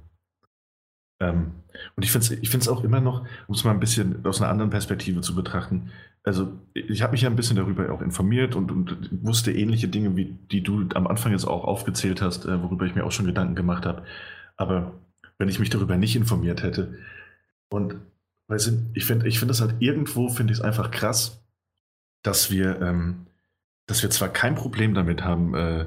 [1.23, 1.52] Ähm,
[1.97, 4.51] und ich finde es ich auch immer noch, um es mal ein bisschen aus einer
[4.51, 5.91] anderen Perspektive zu betrachten,
[6.25, 10.17] also ich habe mich ja ein bisschen darüber auch informiert und, und, wusste ähnliche Dinge,
[10.17, 13.26] wie die du am Anfang jetzt auch aufgezählt hast, äh, worüber ich mir auch schon
[13.26, 14.05] Gedanken gemacht habe.
[14.57, 14.92] Aber
[15.39, 16.99] wenn ich mich darüber nicht informiert hätte
[17.70, 17.97] und
[18.49, 21.42] weißt du, ich finde ich find das halt irgendwo, finde ich es einfach krass,
[22.23, 23.26] dass wir, ähm,
[23.86, 25.86] dass wir zwar kein Problem damit haben, äh,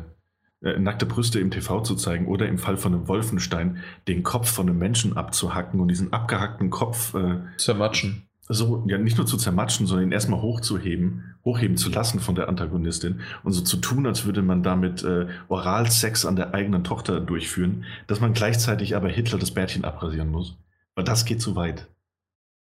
[0.65, 3.77] äh, nackte Brüste im TV zu zeigen oder im Fall von einem Wolfenstein
[4.07, 8.23] den Kopf von einem Menschen abzuhacken und diesen abgehackten Kopf äh, zermatschen.
[8.47, 12.49] So, ja, nicht nur zu zermatschen, sondern ihn erstmal hochzuheben, hochheben zu lassen von der
[12.49, 17.19] Antagonistin und so zu tun, als würde man damit äh, Oralsex an der eigenen Tochter
[17.19, 20.57] durchführen, dass man gleichzeitig aber Hitler das Bärtchen abrasieren muss.
[20.95, 21.87] Weil das geht zu weit.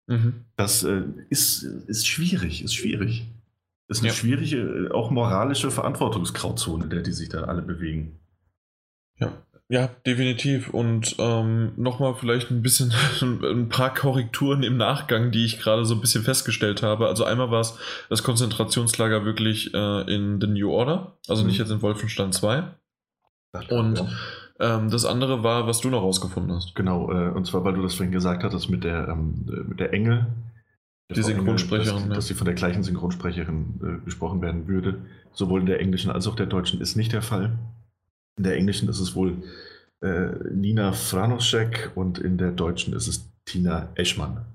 [0.08, 0.46] Mhm.
[0.56, 3.28] Das äh, ist, ist schwierig, ist schwierig.
[3.90, 4.14] Ist eine ja.
[4.14, 8.20] schwierige, auch moralische Verantwortungsgrauzone, in der die sich da alle bewegen.
[9.18, 9.34] Ja,
[9.72, 10.70] ja, definitiv.
[10.72, 15.94] Und ähm, nochmal vielleicht ein bisschen ein paar Korrekturen im Nachgang, die ich gerade so
[15.94, 17.08] ein bisschen festgestellt habe.
[17.08, 17.78] Also einmal war es
[18.10, 21.50] das Konzentrationslager wirklich äh, in The New Order, also mhm.
[21.50, 22.64] nicht jetzt in Wolfenstein 2.
[23.70, 24.08] Und ja.
[24.60, 26.74] ähm, das andere war, was du noch rausgefunden hast.
[26.74, 29.94] Genau, äh, und zwar, weil du das vorhin gesagt hattest mit der, ähm, mit der
[29.94, 30.28] Engel,
[31.16, 32.10] die Synchronsprecherin.
[32.10, 35.02] Dass, dass sie von der gleichen Synchronsprecherin äh, gesprochen werden würde.
[35.32, 37.58] Sowohl in der englischen als auch der deutschen ist nicht der Fall.
[38.38, 39.44] In der englischen ist es wohl
[40.02, 44.46] äh, Nina Franoschek und in der deutschen ist es Tina Eschmann.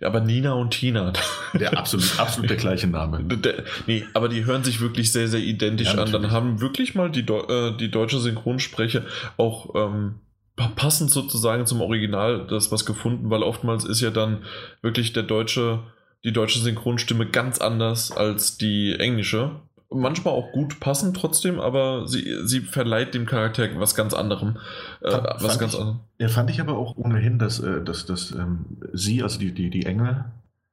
[0.00, 1.12] Ja, aber Nina und Tina.
[1.54, 3.24] Der absolut, absolut der gleiche Name.
[3.24, 6.12] Der, nee, aber die hören sich wirklich sehr, sehr identisch ja, an.
[6.12, 9.02] Dann haben wirklich mal die, äh, die deutsche Synchronsprecher
[9.36, 10.16] auch ähm,
[10.56, 14.42] passend sozusagen zum Original das was gefunden, weil oftmals ist ja dann
[14.82, 15.80] wirklich der deutsche,
[16.24, 19.60] die deutsche Synchronstimme ganz anders als die englische.
[19.90, 24.56] Manchmal auch gut passend trotzdem, aber sie, sie verleiht dem Charakter was ganz anderem.
[25.02, 26.00] Äh, fand, was ganz ich, anderem.
[26.18, 29.68] Ja, fand ich aber auch ohnehin, dass, äh, dass, dass ähm, sie, also die, die,
[29.68, 30.24] die Engel,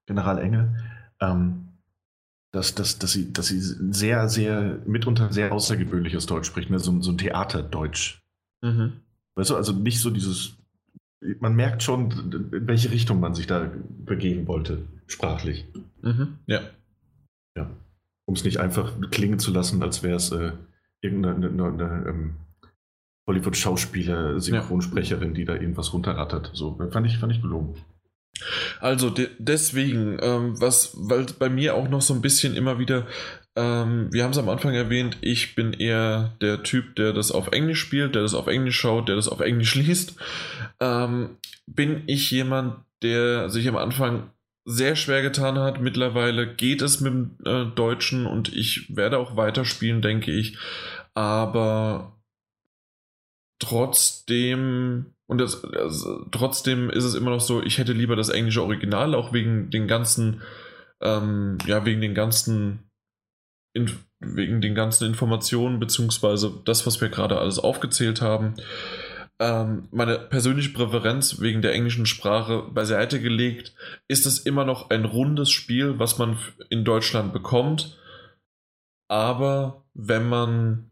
[0.06, 0.75] General Engel,
[1.19, 1.69] ähm,
[2.51, 6.80] dass, dass, dass, sie, dass sie sehr, sehr, mitunter sehr außergewöhnliches Deutsch spricht, ne?
[6.80, 8.22] so, so ein Theaterdeutsch.
[8.61, 9.01] Mhm.
[9.40, 10.58] Weißt du, also nicht so dieses,
[11.40, 12.11] man merkt schon,
[12.51, 13.72] in welche Richtung man sich da
[14.06, 15.66] begeben wollte, sprachlich.
[16.01, 16.40] Mhm.
[16.45, 16.59] Ja.
[17.56, 17.69] Ja.
[18.26, 20.51] Um es nicht einfach klingen zu lassen, als wäre es äh,
[21.00, 22.34] irgendeine eine, eine, ähm,
[23.30, 25.35] Hollywood-Schauspieler, Synchronsprecherin, ja.
[25.35, 26.51] die da irgendwas runterrattert.
[26.53, 27.76] So, fand ich, fand ich gelungen.
[28.82, 33.08] Also de deswegen, ähm, was, weil bei mir auch noch so ein bisschen immer wieder,
[33.60, 37.52] ähm, wir haben es am Anfang erwähnt, ich bin eher der Typ, der das auf
[37.52, 40.16] Englisch spielt, der das auf Englisch schaut, der das auf Englisch liest.
[40.80, 44.32] Ähm, bin ich jemand, der sich am Anfang
[44.66, 45.82] sehr schwer getan hat.
[45.82, 50.58] Mittlerweile geht es mit dem äh, Deutschen und ich werde auch weiterspielen, denke ich.
[51.14, 52.20] Aber
[53.60, 58.64] trotzdem und das, also, trotzdem ist es immer noch so, ich hätte lieber das englische
[58.64, 60.42] Original, auch wegen den ganzen,
[61.02, 62.89] ähm, ja, wegen den ganzen,
[63.73, 68.56] in, wegen den ganzen Informationen, beziehungsweise das, was wir gerade alles aufgezählt haben.
[69.39, 73.73] Ähm, meine persönliche Präferenz wegen der englischen Sprache beiseite gelegt,
[74.07, 76.38] ist es immer noch ein rundes Spiel, was man
[76.69, 77.98] in Deutschland bekommt.
[79.07, 80.89] Aber wenn man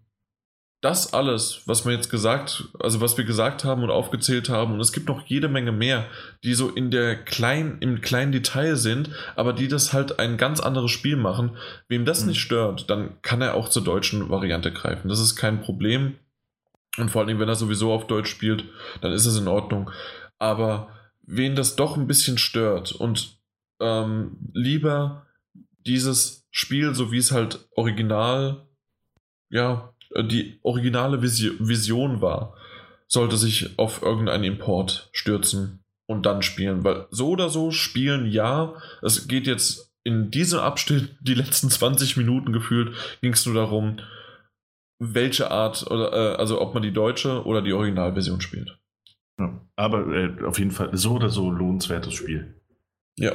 [0.87, 4.79] das alles, was wir jetzt gesagt, also was wir gesagt haben und aufgezählt haben, und
[4.79, 6.05] es gibt noch jede Menge mehr,
[6.45, 10.61] die so in der kleinen, im kleinen Detail sind, aber die das halt ein ganz
[10.61, 11.57] anderes Spiel machen.
[11.89, 12.29] Wem das mhm.
[12.29, 15.09] nicht stört, dann kann er auch zur deutschen Variante greifen.
[15.09, 16.15] Das ist kein Problem.
[16.97, 18.63] Und vor allem, wenn er sowieso auf Deutsch spielt,
[19.01, 19.91] dann ist es in Ordnung.
[20.39, 20.87] Aber
[21.21, 23.37] wen das doch ein bisschen stört und
[23.81, 25.25] ähm, lieber
[25.85, 28.65] dieses Spiel, so wie es halt original,
[29.49, 32.55] ja, die originale Vision war,
[33.07, 36.83] sollte sich auf irgendeinen Import stürzen und dann spielen.
[36.83, 42.17] Weil so oder so spielen, ja, es geht jetzt in diesem Abschnitt, die letzten 20
[42.17, 43.99] Minuten gefühlt, ging es nur darum,
[44.99, 48.79] welche Art, oder, äh, also ob man die deutsche oder die Originalversion spielt.
[49.39, 52.55] Ja, aber äh, auf jeden Fall so oder so lohnenswertes Spiel.
[53.17, 53.33] Ja.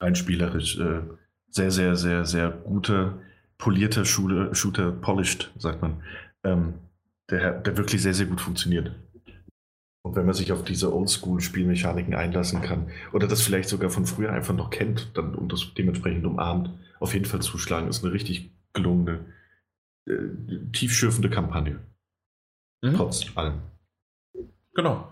[0.00, 0.78] Rein spielerisch.
[0.78, 1.02] Äh,
[1.48, 3.20] sehr, sehr, sehr, sehr gute
[3.64, 6.02] polierter Shooter, Shooter polished, sagt man,
[6.44, 6.74] ähm,
[7.30, 8.94] der, der wirklich sehr, sehr gut funktioniert.
[10.02, 14.34] Und wenn man sich auf diese Oldschool-Spielmechaniken einlassen kann oder das vielleicht sogar von früher
[14.34, 18.50] einfach noch kennt dann, und das dementsprechend umarmt, auf jeden Fall zuschlagen, ist eine richtig
[18.74, 19.32] gelungene,
[20.10, 20.28] äh,
[20.74, 21.80] tiefschürfende Kampagne.
[22.82, 22.96] Mhm.
[22.96, 23.62] Trotz allem.
[24.74, 25.10] Genau.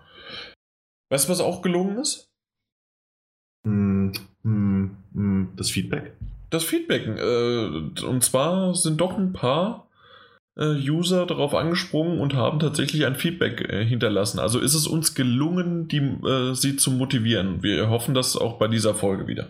[1.10, 2.31] Weißt du, was auch gelungen ist?
[3.64, 4.10] Mm,
[4.42, 6.12] mm, mm, das Feedback
[6.52, 7.18] das Feedbacken.
[7.18, 9.89] Äh, und zwar sind doch ein paar
[10.56, 14.39] äh, User darauf angesprungen und haben tatsächlich ein Feedback äh, hinterlassen.
[14.39, 17.62] Also ist es uns gelungen, die, äh, sie zu motivieren.
[17.62, 19.48] Wir hoffen das auch bei dieser Folge wieder.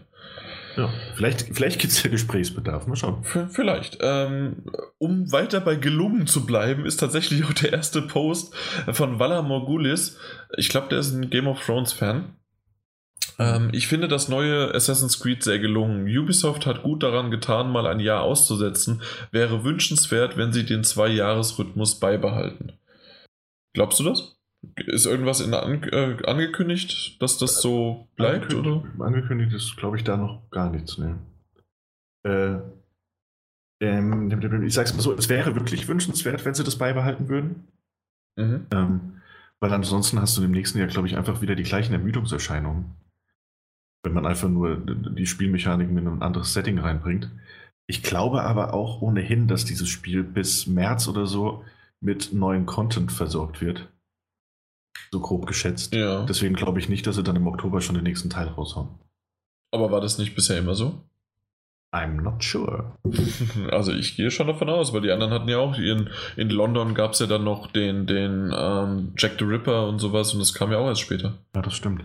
[0.76, 2.86] Ja, vielleicht, vielleicht gibt es ja Gesprächsbedarf.
[2.86, 3.24] Mal schauen.
[3.24, 3.98] V vielleicht.
[4.00, 4.64] Ähm,
[4.96, 8.54] um weiter bei gelungen zu bleiben, ist tatsächlich auch der erste Post
[8.92, 10.18] von Valar Morgulis.
[10.56, 12.36] Ich glaube, der ist ein Game of Thrones Fan.
[13.38, 16.06] Ähm, ich finde das neue Assassin's Creed sehr gelungen.
[16.06, 19.02] Ubisoft hat gut daran getan, mal ein Jahr auszusetzen.
[19.30, 22.72] Wäre wünschenswert, wenn sie den Zwei-Jahres-Rhythmus beibehalten.
[23.74, 24.36] Glaubst du das?
[24.76, 28.52] Ist irgendwas in an, äh, angekündigt, dass das so bleibt?
[28.52, 29.04] Angekündigt, oder?
[29.04, 30.98] angekündigt ist, glaube ich, da noch gar nichts.
[30.98, 31.18] Ne?
[32.24, 32.58] Äh,
[33.80, 37.66] ähm, ich sag's mal so, es wäre wirklich wünschenswert, wenn sie das beibehalten würden.
[38.36, 38.66] Mhm.
[38.72, 39.00] Ähm,
[39.58, 42.94] weil ansonsten hast du im nächsten Jahr, glaube ich, einfach wieder die gleichen Ermüdungserscheinungen
[44.02, 47.30] wenn man einfach nur die Spielmechaniken in ein anderes Setting reinbringt.
[47.86, 51.64] Ich glaube aber auch ohnehin, dass dieses Spiel bis März oder so
[52.00, 53.88] mit neuen Content versorgt wird.
[55.10, 55.94] So grob geschätzt.
[55.94, 56.24] Ja.
[56.24, 58.88] Deswegen glaube ich nicht, dass sie dann im Oktober schon den nächsten Teil raushauen.
[59.70, 61.02] Aber war das nicht bisher immer so?
[61.94, 62.96] I'm not sure.
[63.70, 66.94] Also ich gehe schon davon aus, weil die anderen hatten ja auch ihren, in London
[66.94, 70.54] gab es ja dann noch den, den ähm, Jack the Ripper und sowas und das
[70.54, 71.34] kam ja auch erst später.
[71.54, 72.02] Ja, das stimmt.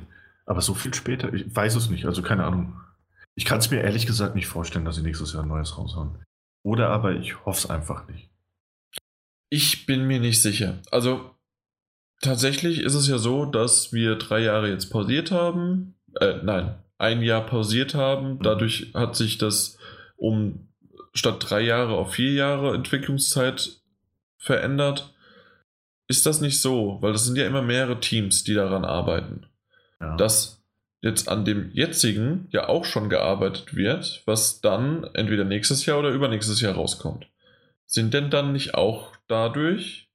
[0.47, 2.73] Aber so viel später, ich weiß es nicht, also keine Ahnung.
[3.35, 6.23] Ich kann es mir ehrlich gesagt nicht vorstellen, dass sie nächstes Jahr ein neues raushauen.
[6.63, 8.29] Oder aber ich hoffe es einfach nicht.
[9.49, 10.79] Ich bin mir nicht sicher.
[10.89, 11.35] Also
[12.21, 15.95] tatsächlich ist es ja so, dass wir drei Jahre jetzt pausiert haben.
[16.19, 18.35] Äh, nein, ein Jahr pausiert haben.
[18.35, 18.43] Mhm.
[18.43, 19.77] Dadurch hat sich das
[20.15, 20.69] um
[21.13, 23.81] statt drei Jahre auf vier Jahre Entwicklungszeit
[24.37, 25.13] verändert.
[26.07, 26.99] Ist das nicht so?
[27.01, 29.45] Weil das sind ja immer mehrere Teams, die daran arbeiten
[30.01, 30.15] ja.
[30.15, 30.63] dass
[31.01, 36.09] jetzt an dem jetzigen ja auch schon gearbeitet wird, was dann entweder nächstes Jahr oder
[36.09, 37.27] übernächstes Jahr rauskommt.
[37.85, 40.09] Sind denn dann nicht auch dadurch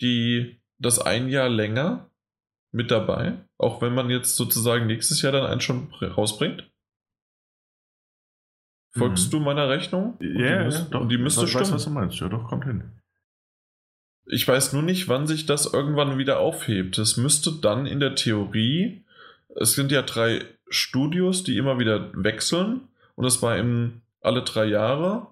[0.00, 2.10] die das ein Jahr länger
[2.72, 6.70] mit dabei, auch wenn man jetzt sozusagen nächstes Jahr dann einen schon rausbringt?
[8.92, 9.30] Folgst mhm.
[9.30, 10.16] du meiner Rechnung?
[10.20, 11.02] Ja, ja, doch.
[11.02, 11.64] Und die müsste stimmen.
[11.64, 12.18] weiß, was du meinst.
[12.20, 12.99] Ja, doch, kommt hin.
[14.26, 16.98] Ich weiß nur nicht, wann sich das irgendwann wieder aufhebt.
[16.98, 19.04] Es müsste dann in der Theorie,
[19.56, 24.66] es sind ja drei Studios, die immer wieder wechseln und es war eben alle drei
[24.66, 25.26] Jahre.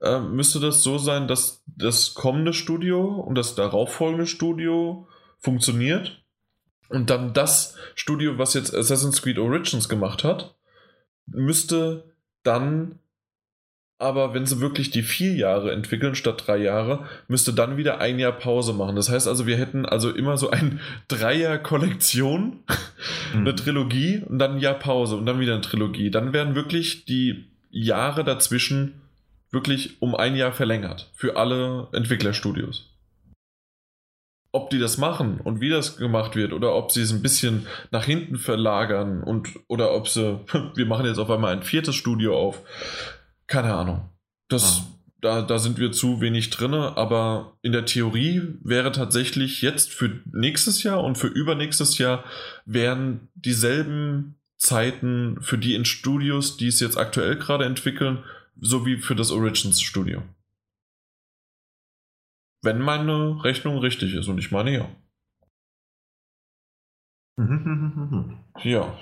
[0.00, 6.22] Äh, müsste das so sein, dass das kommende Studio und das darauffolgende Studio funktioniert
[6.88, 10.54] und dann das Studio, was jetzt Assassin's Creed Origins gemacht hat,
[11.26, 12.04] müsste
[12.42, 12.98] dann
[13.98, 18.20] aber wenn sie wirklich die vier Jahre entwickeln statt drei Jahre, müsste dann wieder ein
[18.20, 18.94] Jahr Pause machen.
[18.94, 22.60] Das heißt also, wir hätten also immer so ein Dreier-Kollektion,
[23.34, 23.40] mhm.
[23.40, 26.10] eine Trilogie und dann ein Jahr Pause und dann wieder eine Trilogie.
[26.12, 29.00] Dann werden wirklich die Jahre dazwischen
[29.50, 32.94] wirklich um ein Jahr verlängert für alle Entwicklerstudios.
[34.52, 37.66] Ob die das machen und wie das gemacht wird oder ob sie es ein bisschen
[37.90, 40.40] nach hinten verlagern und oder ob sie,
[40.74, 42.62] wir machen jetzt auf einmal ein viertes Studio auf,
[43.48, 44.08] keine Ahnung.
[44.48, 44.84] Das, ah.
[45.20, 50.20] da, da sind wir zu wenig drin, aber in der Theorie wäre tatsächlich jetzt für
[50.32, 52.24] nächstes Jahr und für übernächstes Jahr
[52.64, 58.24] wären dieselben Zeiten für die in Studios, die es jetzt aktuell gerade entwickeln,
[58.60, 60.22] sowie für das Origins Studio.
[62.62, 64.88] Wenn meine Rechnung richtig ist und ich meine ja.
[68.64, 68.98] ja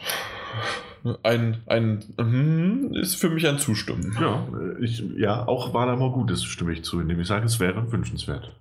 [1.22, 4.16] ein, ein mm, ist für mich ein Zustimmen.
[4.20, 4.46] Ja,
[4.80, 7.60] ich, ja auch war da mal gut, das stimme ich zu, indem ich sage, es
[7.60, 8.58] wäre wünschenswert.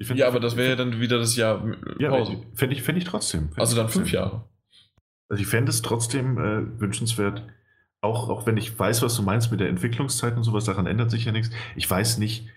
[0.00, 1.62] Find, ja, aber das wäre ja dann wieder das Jahr
[1.98, 2.36] ja, Pause.
[2.54, 3.48] Fände ich, fänd ich trotzdem.
[3.48, 4.02] Fänd also dann trotzdem.
[4.02, 4.44] fünf Jahre.
[5.28, 7.42] Also ich fände es trotzdem äh, wünschenswert,
[8.00, 11.10] auch, auch wenn ich weiß, was du meinst mit der Entwicklungszeit und sowas, daran ändert
[11.10, 11.50] sich ja nichts.
[11.74, 12.48] Ich weiß nicht,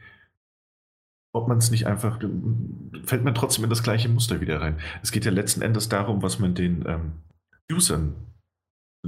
[1.33, 2.19] ob man es nicht einfach,
[3.03, 4.79] fällt man trotzdem in das gleiche Muster wieder rein.
[5.01, 7.11] Es geht ja letzten Endes darum, was man den ähm,
[7.71, 8.15] Usern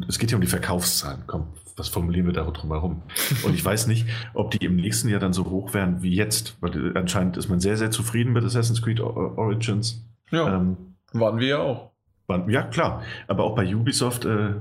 [0.08, 1.24] es geht ja um die Verkaufszahlen.
[1.28, 3.04] Komm, was formulieren wir da drum herum?
[3.44, 6.58] Und ich weiß nicht, ob die im nächsten Jahr dann so hoch werden wie jetzt.
[6.62, 10.06] Weil anscheinend ist man sehr, sehr zufrieden mit Assassin's Creed Origins.
[10.32, 10.56] Ja.
[10.56, 11.92] Ähm, waren wir ja auch.
[12.28, 13.04] Waren, ja, klar.
[13.28, 14.54] Aber auch bei Ubisoft, äh,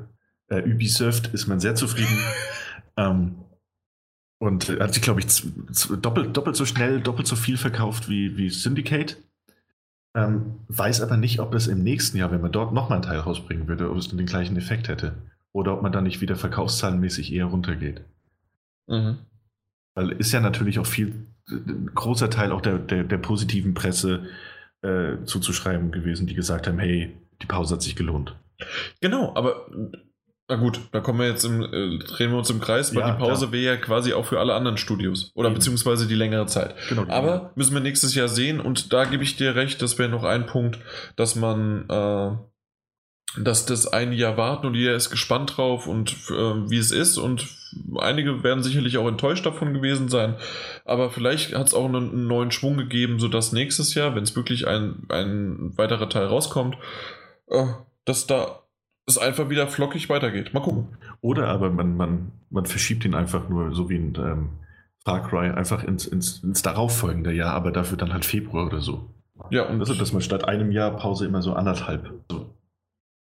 [0.49, 2.19] äh, Ubisoft ist man sehr zufrieden.
[2.97, 3.37] ähm,
[4.39, 5.27] und hat sich, glaube ich,
[6.01, 9.19] doppelt, doppelt so schnell, doppelt so viel verkauft wie, wie Syndicate.
[10.15, 13.21] Ähm, weiß aber nicht, ob es im nächsten Jahr, wenn man dort nochmal einen Teil
[13.21, 15.15] rausbringen würde, ob es dann den gleichen Effekt hätte.
[15.53, 18.03] Oder ob man dann nicht wieder verkaufszahlenmäßig eher runtergeht.
[18.87, 19.19] Mhm.
[19.95, 24.27] Weil ist ja natürlich auch viel, ein großer Teil auch der, der, der positiven Presse
[24.83, 28.37] äh, zuzuschreiben gewesen, die gesagt haben, hey, die Pause hat sich gelohnt.
[29.01, 29.67] Genau, aber
[30.51, 33.13] na gut, da kommen wir jetzt im, äh, drehen wir uns im Kreis, weil ja,
[33.13, 35.55] die Pause wäre ja quasi auch für alle anderen Studios oder Eben.
[35.55, 36.75] beziehungsweise die längere Zeit.
[36.89, 40.09] Genau, Aber müssen wir nächstes Jahr sehen und da gebe ich dir recht, das wäre
[40.09, 40.81] noch ein Punkt,
[41.15, 46.69] dass man, äh, dass das ein Jahr warten und jeder ist gespannt drauf und äh,
[46.69, 47.47] wie es ist und
[48.01, 50.35] einige werden sicherlich auch enttäuscht davon gewesen sein,
[50.85, 54.35] aber vielleicht hat es auch einen, einen, neuen Schwung gegeben, sodass nächstes Jahr, wenn es
[54.35, 56.77] wirklich ein, ein weiterer Teil rauskommt,
[57.47, 57.67] äh,
[58.05, 58.65] dass da
[59.11, 60.55] es einfach wieder flockig weitergeht.
[60.55, 60.89] Mal gucken.
[61.21, 64.49] Oder aber man, man, man verschiebt ihn einfach nur, so wie ein ähm,
[65.05, 69.11] Far Cry, einfach ins, ins, ins darauffolgende Jahr, aber dafür dann halt Februar oder so.
[69.51, 72.11] Ja, und also, dass man statt einem Jahr Pause immer so anderthalb.
[72.31, 72.55] So.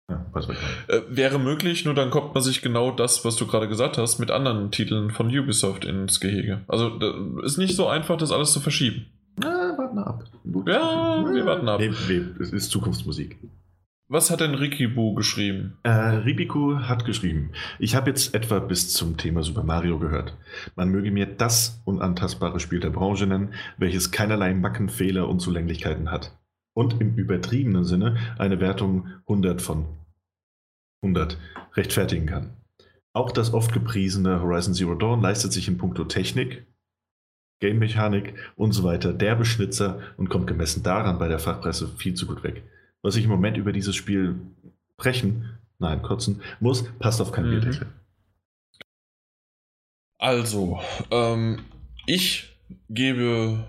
[0.10, 0.48] Ja, weiß
[0.88, 4.20] äh, wäre möglich, nur dann kommt man sich genau das, was du gerade gesagt hast,
[4.20, 6.62] mit anderen Titeln von Ubisoft ins Gehege.
[6.68, 7.00] Also
[7.44, 9.08] ist nicht so einfach, das alles zu verschieben.
[9.38, 10.24] Na, warten ab.
[10.68, 11.80] Ja, wir warten ab.
[11.80, 13.38] Nee, nee, es ist Zukunftsmusik.
[14.08, 15.80] Was hat denn Rikibu geschrieben?
[15.82, 20.38] Äh, Ribiku hat geschrieben, ich habe jetzt etwa bis zum Thema Super Mario gehört.
[20.76, 26.12] Man möge mir das unantastbare Spiel der Branche nennen, welches keinerlei Macken, Fehler und Zulänglichkeiten
[26.12, 26.38] hat.
[26.76, 29.88] Und im übertriebenen Sinne eine Wertung 100 von
[31.02, 31.40] 100
[31.74, 32.58] rechtfertigen kann.
[33.12, 36.68] Auch das oft gepriesene Horizon Zero Dawn leistet sich in puncto Technik,
[37.60, 42.28] Game-Mechanik und so weiter derbe Schnitzer und kommt gemessen daran bei der Fachpresse viel zu
[42.28, 42.62] gut weg
[43.06, 44.36] was ich im Moment über dieses Spiel
[44.98, 47.62] brechen, nein, kotzen muss, passt auf keinen mhm.
[47.62, 47.88] Bierdeckel.
[50.18, 50.80] Also,
[51.12, 51.60] ähm,
[52.08, 52.58] ich
[52.90, 53.64] gebe,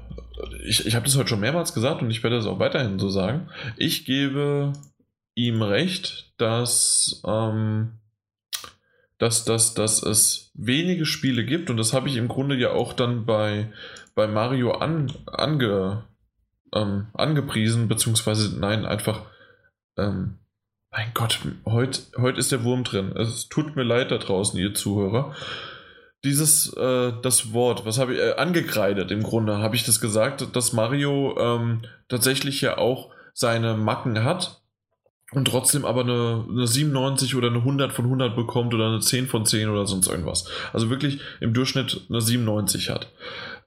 [0.65, 3.10] ich, ich habe das heute schon mehrmals gesagt und ich werde das auch weiterhin so
[3.10, 3.50] sagen.
[3.76, 4.73] Ich gebe
[5.34, 7.92] ihm recht, dass, ähm,
[9.18, 12.94] dass, dass, dass es wenige Spiele gibt und das habe ich im Grunde ja auch
[12.94, 13.70] dann bei,
[14.15, 16.05] bei Mario an, ange,
[16.75, 19.23] ähm, angepriesen, beziehungsweise nein, einfach,
[19.97, 20.39] ähm,
[20.91, 23.12] mein Gott, heute heut ist der Wurm drin.
[23.17, 25.35] Es tut mir leid da draußen, ihr Zuhörer.
[26.25, 30.57] Dieses, äh, das Wort, was habe ich, äh, angekreidet im Grunde, habe ich das gesagt,
[30.57, 34.62] dass Mario ähm, tatsächlich ja auch seine Macken hat
[35.33, 39.27] und trotzdem aber eine, eine 97 oder eine 100 von 100 bekommt oder eine 10
[39.27, 40.49] von 10 oder sonst irgendwas.
[40.73, 43.12] Also wirklich im Durchschnitt eine 97 hat.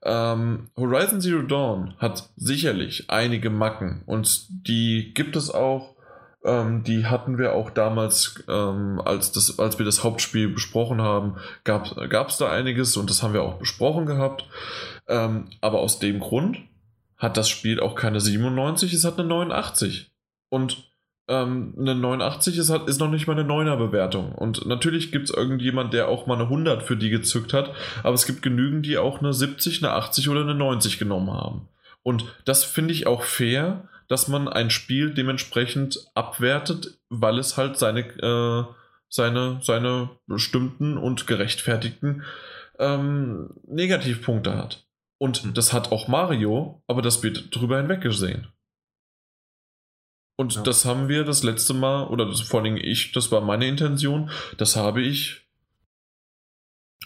[0.02, 5.94] Ähm, Horizon Zero Dawn hat sicherlich einige Macken und die gibt es auch.
[6.42, 11.36] Ähm, die hatten wir auch damals, ähm, als, das, als wir das Hauptspiel besprochen haben,
[11.64, 14.46] gab es da einiges und das haben wir auch besprochen gehabt.
[15.06, 16.58] Ähm, aber aus dem Grund
[17.18, 20.10] hat das Spiel auch keine 97, es hat eine 89.
[20.48, 20.89] Und
[21.30, 24.32] ähm, eine 89 ist, halt, ist noch nicht mal eine 9er Bewertung.
[24.32, 28.14] Und natürlich gibt es irgendjemand, der auch mal eine 100 für die gezückt hat, aber
[28.14, 31.68] es gibt genügend, die auch eine 70, eine 80 oder eine 90 genommen haben.
[32.02, 37.78] Und das finde ich auch fair, dass man ein Spiel dementsprechend abwertet, weil es halt
[37.78, 38.64] seine, äh,
[39.08, 42.24] seine, seine bestimmten und gerechtfertigten
[42.80, 44.84] ähm, Negativpunkte hat.
[45.18, 45.54] Und hm.
[45.54, 48.48] das hat auch Mario, aber das wird drüber hinweggesehen.
[50.40, 50.62] Und ja.
[50.62, 54.30] das haben wir das letzte Mal, oder das, vor allem ich, das war meine Intention,
[54.56, 55.42] das habe ich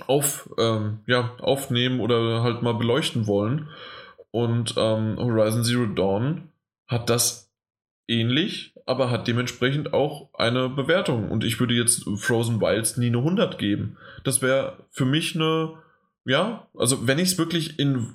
[0.07, 3.71] auf, ähm, ja, aufnehmen oder halt mal beleuchten wollen.
[4.31, 6.53] Und ähm, Horizon Zero Dawn
[6.87, 7.51] hat das
[8.07, 11.29] ähnlich, aber hat dementsprechend auch eine Bewertung.
[11.29, 13.97] Und ich würde jetzt Frozen Wilds nie eine 100 geben.
[14.23, 15.75] Das wäre für mich eine,
[16.25, 18.15] ja, also wenn ich es wirklich in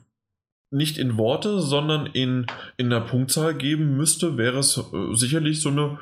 [0.72, 2.46] nicht in Worte, sondern in,
[2.78, 6.00] in einer Punktzahl geben müsste, wäre es äh, sicherlich so eine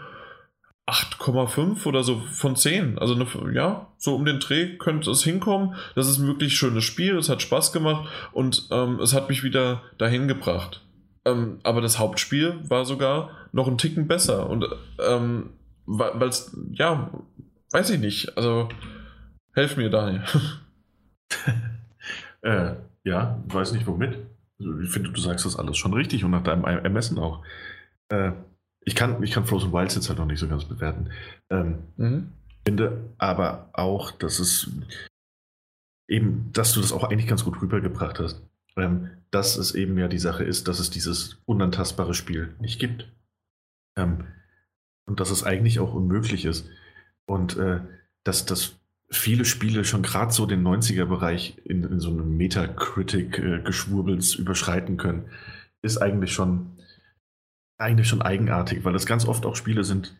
[0.88, 2.98] 8,5 oder so von 10.
[2.98, 5.76] Also eine, ja, so um den Dreh könnte es hinkommen.
[5.96, 9.44] Das ist ein wirklich schönes Spiel, es hat Spaß gemacht und ähm, es hat mich
[9.44, 10.82] wieder dahin gebracht.
[11.26, 14.66] Ähm, aber das Hauptspiel war sogar noch einen Ticken besser und
[15.06, 15.52] ähm,
[15.86, 17.12] weil es, ja,
[17.72, 18.38] weiß ich nicht.
[18.38, 18.70] Also,
[19.54, 20.24] helf mir, Daniel.
[22.42, 24.18] äh, ja, weiß nicht womit.
[24.60, 27.44] Ich finde, du sagst das alles schon richtig und nach deinem Ermessen auch.
[28.10, 28.32] Äh,
[28.82, 31.10] ich, kann, ich kann Frozen Wilds jetzt halt noch nicht so ganz bewerten.
[31.50, 32.32] Ähm, mhm.
[32.66, 34.72] Finde aber auch, dass es
[36.08, 38.42] eben, dass du das auch eigentlich ganz gut rübergebracht hast.
[38.76, 43.12] Ähm, dass es eben ja die Sache ist, dass es dieses unantastbare Spiel nicht gibt.
[43.98, 44.26] Ähm,
[45.06, 46.70] und dass es eigentlich auch unmöglich ist.
[47.26, 47.82] Und äh,
[48.24, 48.80] dass das
[49.10, 55.30] viele Spiele schon gerade so den 90er-Bereich in, in, so einem Metacritic-Geschwurbels überschreiten können,
[55.82, 56.78] ist eigentlich schon,
[57.78, 60.16] eigentlich schon eigenartig, weil das ganz oft auch Spiele sind,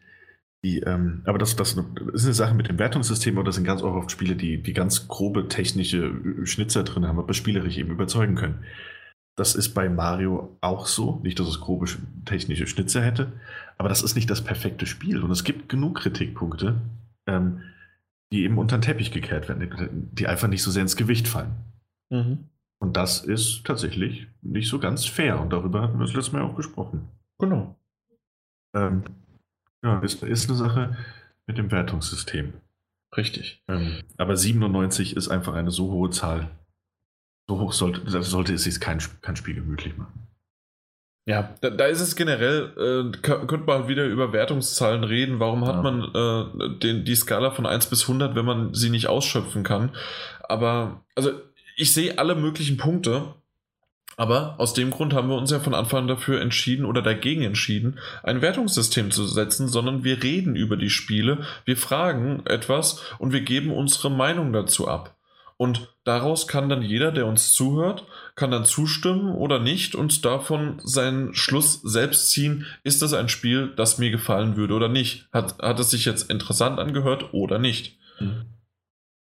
[0.64, 1.74] die, ähm, aber das, das
[2.14, 5.08] ist eine Sache mit dem Wertungssystem, aber das sind ganz oft Spiele, die, die ganz
[5.08, 8.64] grobe technische Schnitzer drin haben, aber spielerisch eben überzeugen können.
[9.36, 11.20] Das ist bei Mario auch so.
[11.22, 11.86] Nicht, dass es grobe
[12.26, 13.34] technische Schnitzer hätte,
[13.78, 15.22] aber das ist nicht das perfekte Spiel.
[15.22, 16.82] Und es gibt genug Kritikpunkte,
[17.28, 17.62] ähm,
[18.32, 21.56] die eben unter den Teppich gekehrt werden, die einfach nicht so sehr ins Gewicht fallen.
[22.10, 22.50] Mhm.
[22.80, 25.40] Und das ist tatsächlich nicht so ganz fair.
[25.40, 27.08] Und darüber hatten wir das letzte Mal auch gesprochen.
[27.40, 27.76] Genau.
[28.76, 29.04] Ähm,
[29.84, 30.98] ja, ist, ist eine Sache
[31.48, 32.54] mit dem Wertungssystem.
[33.16, 33.64] Richtig.
[33.68, 36.52] Ähm, aber 97 ist einfach eine so hohe Zahl.
[37.50, 40.27] So hoch sollte, sollte es sich kein, kein Spiel gemütlich machen.
[41.28, 45.42] Ja, da, da, ist es generell, äh, könnte man wieder über Wertungszahlen reden.
[45.42, 45.82] Warum hat ja.
[45.82, 49.94] man äh, den, die Skala von 1 bis 100, wenn man sie nicht ausschöpfen kann?
[50.48, 51.32] Aber, also,
[51.76, 53.34] ich sehe alle möglichen Punkte,
[54.16, 57.44] aber aus dem Grund haben wir uns ja von Anfang an dafür entschieden oder dagegen
[57.44, 63.34] entschieden, ein Wertungssystem zu setzen, sondern wir reden über die Spiele, wir fragen etwas und
[63.34, 65.17] wir geben unsere Meinung dazu ab.
[65.58, 68.06] Und daraus kann dann jeder, der uns zuhört,
[68.36, 73.74] kann dann zustimmen oder nicht und davon seinen Schluss selbst ziehen, ist das ein Spiel,
[73.76, 75.28] das mir gefallen würde oder nicht.
[75.34, 77.98] Hat, hat es sich jetzt interessant angehört oder nicht?
[78.20, 78.46] Mhm.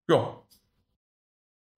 [0.07, 0.42] Ja,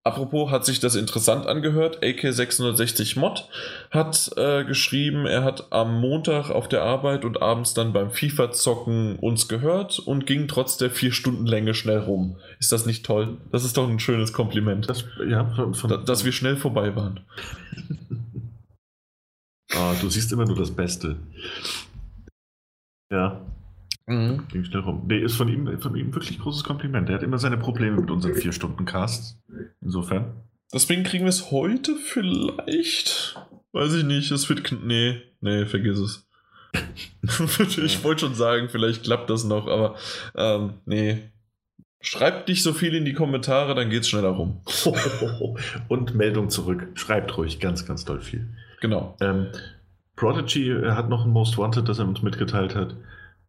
[0.03, 2.03] Apropos hat sich das interessant angehört.
[2.03, 3.49] AK660 Mod
[3.91, 9.17] hat äh, geschrieben, er hat am Montag auf der Arbeit und abends dann beim FIFA-Zocken
[9.17, 12.37] uns gehört und ging trotz der vier Stunden Länge schnell rum.
[12.59, 13.37] Ist das nicht toll?
[13.53, 14.89] Das ist doch ein schönes Kompliment.
[14.89, 17.20] Das, ja, von, von, da, dass wir schnell vorbei waren.
[19.75, 21.17] oh, du siehst immer nur das Beste.
[23.12, 23.43] Ja,
[24.07, 24.49] Mhm.
[24.49, 25.05] Ging schnell rum.
[25.07, 27.09] Nee, ist von ihm, von ihm wirklich großes Kompliment.
[27.09, 29.39] Er hat immer seine Probleme mit unseren vier Stunden Casts.
[29.81, 30.35] Insofern.
[30.73, 33.37] Deswegen kriegen wir es heute vielleicht.
[33.73, 34.31] Weiß ich nicht.
[34.31, 34.73] Es wird.
[34.83, 36.27] Nee, nee, vergiss es.
[37.79, 39.97] ich wollte schon sagen, vielleicht klappt das noch, aber
[40.37, 41.31] ähm, nee.
[42.03, 44.62] Schreibt nicht so viel in die Kommentare, dann geht es schneller rum.
[45.89, 46.89] Und Meldung zurück.
[46.95, 48.49] Schreibt ruhig ganz, ganz toll viel.
[48.81, 49.17] Genau.
[49.20, 49.49] Ähm,
[50.17, 52.97] Prodigy hat noch ein Most Wanted, das er uns mitgeteilt hat.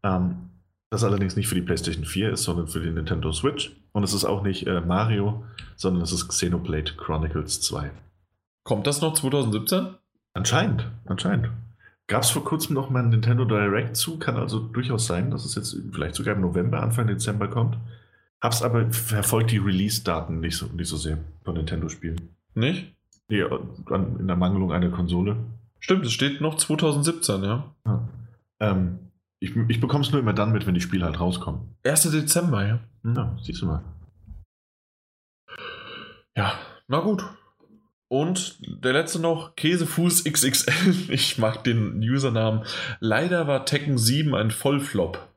[0.04, 0.50] Ähm,
[0.90, 3.76] das allerdings nicht für die PlayStation 4 ist, sondern für die Nintendo Switch.
[3.94, 5.44] Und es ist auch nicht äh, Mario,
[5.78, 7.92] sondern es ist Xenoblade Chronicles 2.
[8.64, 9.96] Kommt das noch 2017?
[10.34, 11.50] Anscheinend, anscheinend.
[12.08, 15.46] Gab es vor kurzem noch mal ein Nintendo Direct zu, kann also durchaus sein, dass
[15.46, 17.78] es jetzt vielleicht sogar im November, Anfang Dezember kommt.
[18.42, 22.36] Hab's aber verfolgt die Release-Daten nicht so, nicht so sehr von Nintendo-Spielen.
[22.54, 22.94] Nicht?
[23.30, 25.38] Nee, in der Mangelung einer Konsole.
[25.80, 27.64] Stimmt, es steht noch 2017, ja.
[27.86, 28.08] Ja.
[28.60, 29.00] Ähm,
[29.42, 31.76] ich ich bekomme es nur immer dann mit, wenn die Spiele halt rauskommen.
[31.84, 32.12] 1.
[32.12, 32.80] Dezember, ja.
[33.04, 33.16] Hm.
[33.16, 33.84] Ja, siehst du mal.
[36.38, 36.54] Ja,
[36.88, 37.26] na gut.
[38.08, 40.94] Und der letzte noch, Käsefuß XXL.
[41.10, 42.64] Ich mag den Usernamen.
[43.00, 45.28] Leider war Tekken 7 ein Vollflop.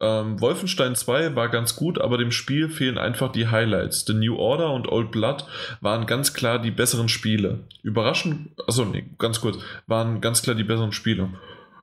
[0.00, 4.04] Ähm, Wolfenstein 2 war ganz gut, aber dem Spiel fehlen einfach die Highlights.
[4.06, 5.44] The New Order und Old Blood
[5.80, 7.60] waren ganz klar die besseren Spiele.
[7.82, 11.28] Überraschend, also nee, ganz kurz, waren ganz klar die besseren Spiele.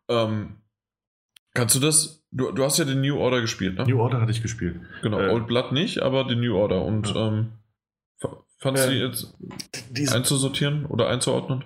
[0.09, 0.55] Ähm,
[1.59, 2.23] kannst du das?
[2.31, 3.85] Du, du hast ja den New Order gespielt, ne?
[3.85, 4.79] New Order hatte ich gespielt.
[5.01, 6.83] Genau, Äh, Old Blood nicht, aber den New Order.
[6.83, 7.27] Und Ja.
[7.27, 7.49] ähm,
[8.59, 9.33] fandst du Äh, jetzt
[9.91, 11.63] Diese, einzusortieren oder einzuordnen?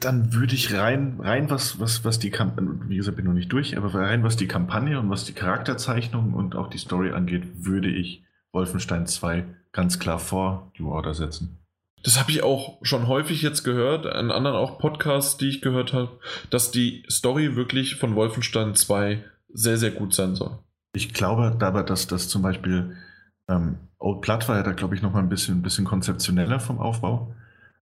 [0.00, 3.52] dann würde ich rein, rein was, was, was die Kampagne, wie gesagt, bin noch nicht
[3.52, 7.42] durch, aber rein was die Kampagne und was die Charakterzeichnung und auch die Story angeht,
[7.64, 11.58] würde ich Wolfenstein 2 ganz klar vor New Order setzen.
[12.06, 15.92] Das habe ich auch schon häufig jetzt gehört, in anderen auch Podcasts, die ich gehört
[15.92, 16.20] habe,
[16.50, 20.56] dass die Story wirklich von Wolfenstein 2 sehr, sehr gut sein soll.
[20.94, 22.96] Ich glaube aber, dass das zum Beispiel
[23.48, 26.60] ähm, Old Blood war ja da, glaube ich, noch mal ein bisschen, ein bisschen konzeptioneller
[26.60, 27.34] vom Aufbau.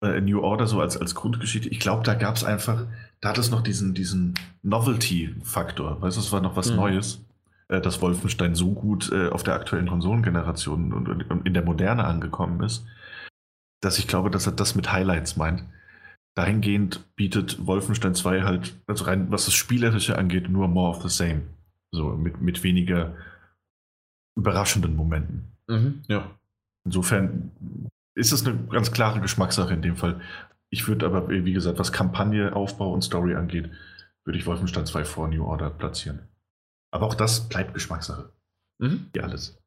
[0.00, 1.68] Äh, New Order so als, als Grundgeschichte.
[1.68, 2.84] Ich glaube, da gab es einfach,
[3.20, 6.00] da hat es noch diesen, diesen Novelty-Faktor.
[6.00, 6.76] Weißt du, es war noch was Mhm.
[6.76, 7.24] Neues,
[7.66, 12.04] äh, dass Wolfenstein so gut äh, auf der aktuellen Konsolengeneration und, und in der Moderne
[12.04, 12.84] angekommen ist,
[13.80, 15.64] dass ich glaube, dass er das mit Highlights meint.
[16.34, 21.08] Dahingehend bietet Wolfenstein 2 halt, also rein was das Spielerische angeht, nur more of the
[21.08, 21.42] same.
[21.92, 23.14] So mit, mit weniger
[24.36, 25.52] überraschenden Momenten.
[25.66, 26.30] Mhm, ja.
[26.84, 27.52] Insofern
[28.14, 30.20] ist es eine ganz klare Geschmackssache in dem Fall.
[30.70, 33.70] Ich würde aber, wie gesagt, was Kampagne, Aufbau und Story angeht,
[34.24, 36.20] würde ich Wolfenstein 2 vor New Order platzieren.
[36.90, 38.30] Aber auch das bleibt Geschmackssache.
[38.78, 39.06] Mhm.
[39.12, 39.58] Wie alles.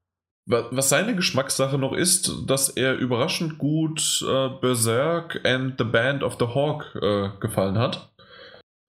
[0.50, 6.24] Wa- Was seine Geschmackssache noch ist, dass er überraschend gut äh, Berserk and the Band
[6.24, 8.10] of the Hawk äh, gefallen hat.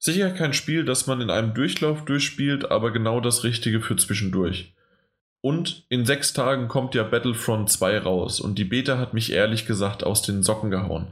[0.02, 4.72] Sicher kein Spiel, das man in einem Durchlauf durchspielt, aber genau das Richtige für zwischendurch.
[5.42, 9.66] Und in sechs Tagen kommt ja Battlefront 2 raus und die Beta hat mich ehrlich
[9.66, 11.08] gesagt aus den Socken gehauen.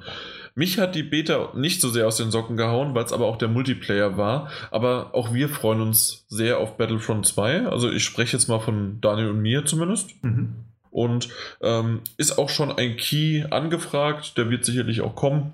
[0.55, 3.37] Mich hat die Beta nicht so sehr aus den Socken gehauen, weil es aber auch
[3.37, 4.51] der Multiplayer war.
[4.71, 7.67] Aber auch wir freuen uns sehr auf Battlefront 2.
[7.67, 10.23] Also ich spreche jetzt mal von Daniel und mir zumindest.
[10.23, 10.55] Mhm.
[10.91, 11.29] Und
[11.61, 15.53] ähm, ist auch schon ein Key angefragt, der wird sicherlich auch kommen.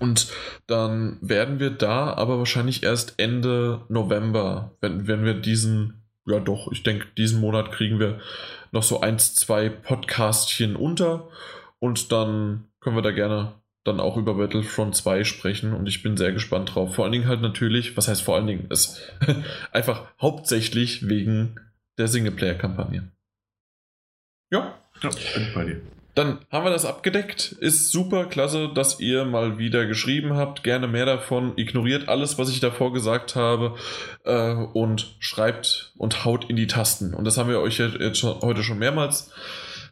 [0.00, 0.28] Und
[0.66, 6.70] dann werden wir da aber wahrscheinlich erst Ende November, wenn, wenn wir diesen, ja doch,
[6.72, 8.20] ich denke, diesen Monat kriegen wir
[8.72, 11.28] noch so eins, zwei Podcastchen unter
[11.78, 16.16] und dann können wir da gerne dann auch über Battlefront 2 sprechen und ich bin
[16.16, 16.94] sehr gespannt drauf.
[16.94, 19.12] Vor allen Dingen halt natürlich, was heißt vor allen Dingen, ist
[19.72, 21.60] einfach hauptsächlich wegen
[21.98, 23.10] der Singleplayer-Kampagne.
[24.50, 25.80] Ja, Ja, bin bei dir.
[26.14, 27.52] dann haben wir das abgedeckt.
[27.60, 30.62] Ist super klasse, dass ihr mal wieder geschrieben habt.
[30.62, 31.52] Gerne mehr davon.
[31.56, 33.76] Ignoriert alles, was ich davor gesagt habe
[34.24, 37.14] äh, und schreibt und haut in die Tasten.
[37.14, 39.30] Und das haben wir euch jetzt schon, heute schon mehrmals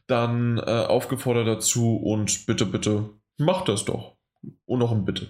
[0.07, 1.97] dann äh, aufgefordert dazu.
[1.97, 3.11] Und bitte, bitte,
[3.45, 4.17] macht das doch.
[4.65, 5.29] Und noch ein Bitte.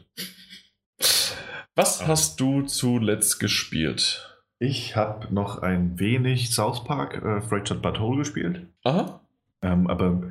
[1.74, 2.08] Was Ah.
[2.08, 4.28] hast du zuletzt gespielt?
[4.58, 8.66] Ich habe noch ein wenig South Park äh, Fractured But Whole gespielt.
[8.84, 9.20] Aha.
[9.62, 10.22] Ähm, aber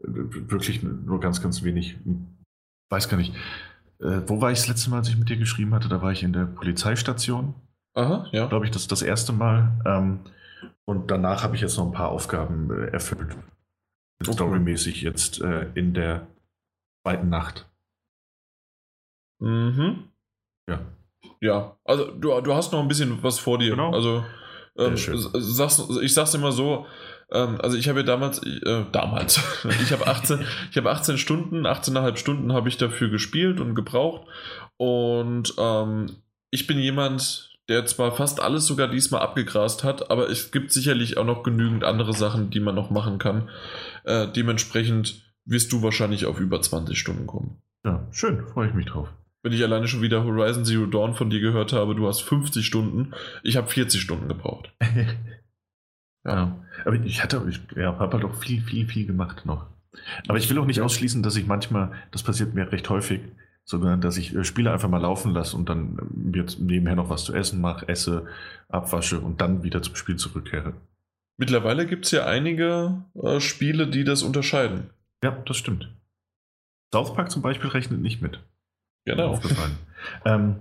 [0.00, 1.96] äh, wirklich nur ganz, ganz wenig.
[2.90, 3.34] Weiß gar nicht.
[4.00, 5.88] Äh, wo war ich das letzte Mal, als ich mit dir geschrieben hatte?
[5.88, 7.54] Da war ich in der Polizeistation.
[7.94, 8.46] Aha, ja.
[8.46, 9.80] Glaube ich, das ist das erste Mal.
[9.84, 10.20] Ähm,
[10.84, 13.36] und danach habe ich jetzt noch ein paar Aufgaben äh, erfüllt.
[14.22, 14.32] Okay.
[14.32, 16.26] Storymäßig jetzt äh, in der
[17.02, 17.68] zweiten Nacht.
[19.40, 20.10] Mhm.
[20.68, 20.80] Ja.
[21.40, 23.70] Ja, also du, du hast noch ein bisschen was vor dir.
[23.70, 23.92] Genau.
[23.92, 24.24] Also
[24.78, 26.86] ähm, sag's, ich sag's immer so,
[27.32, 29.40] ähm, also ich habe ja damals, äh, damals,
[29.82, 34.26] ich habe 18, ich habe 18 Stunden, 18,5 Stunden habe ich dafür gespielt und gebraucht.
[34.76, 36.06] Und ähm,
[36.50, 41.16] ich bin jemand, der zwar fast alles sogar diesmal abgegrast hat, aber es gibt sicherlich
[41.16, 43.48] auch noch genügend andere Sachen, die man noch machen kann.
[44.04, 47.60] Äh, dementsprechend wirst du wahrscheinlich auf über 20 Stunden kommen.
[47.84, 48.46] Ja, schön.
[48.46, 49.08] Freue ich mich drauf.
[49.42, 52.64] Wenn ich alleine schon wieder Horizon Zero Dawn von dir gehört habe, du hast 50
[52.64, 53.12] Stunden,
[53.42, 54.72] ich habe 40 Stunden gebraucht.
[56.24, 56.64] ja.
[56.84, 59.66] Aber ich hatte, ich ja, habe halt auch viel, viel, viel gemacht noch.
[60.28, 63.22] Aber ich will auch nicht ausschließen, dass ich manchmal, das passiert mir recht häufig,
[63.64, 66.96] sondern dass ich äh, Spiele einfach mal laufen lasse und dann äh, mir jetzt nebenher
[66.96, 68.26] noch was zu essen mache, esse,
[68.68, 70.74] abwasche und dann wieder zum Spiel zurückkehre.
[71.38, 74.90] Mittlerweile gibt es ja einige äh, Spiele, die das unterscheiden.
[75.22, 75.94] Ja, das stimmt.
[76.92, 78.40] South Park zum Beispiel rechnet nicht mit.
[79.04, 79.28] Genau.
[79.28, 79.76] Aufgefallen.
[80.24, 80.56] ähm,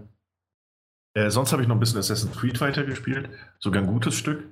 [1.16, 3.30] Äh, sonst habe ich noch ein bisschen Assassin's Creed weitergespielt.
[3.60, 4.44] Sogar ein gutes Stück.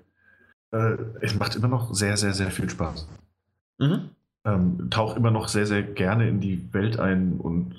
[0.71, 3.07] Äh, es macht immer noch sehr, sehr, sehr viel Spaß.
[3.77, 4.09] Mhm.
[4.43, 7.75] Ähm, tauche immer noch sehr, sehr gerne in die Welt ein und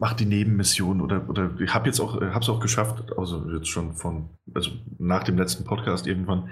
[0.00, 3.68] mache die Nebenmission oder, oder ich habe jetzt auch, habe es auch geschafft, also jetzt
[3.68, 6.50] schon von, also nach dem letzten Podcast irgendwann,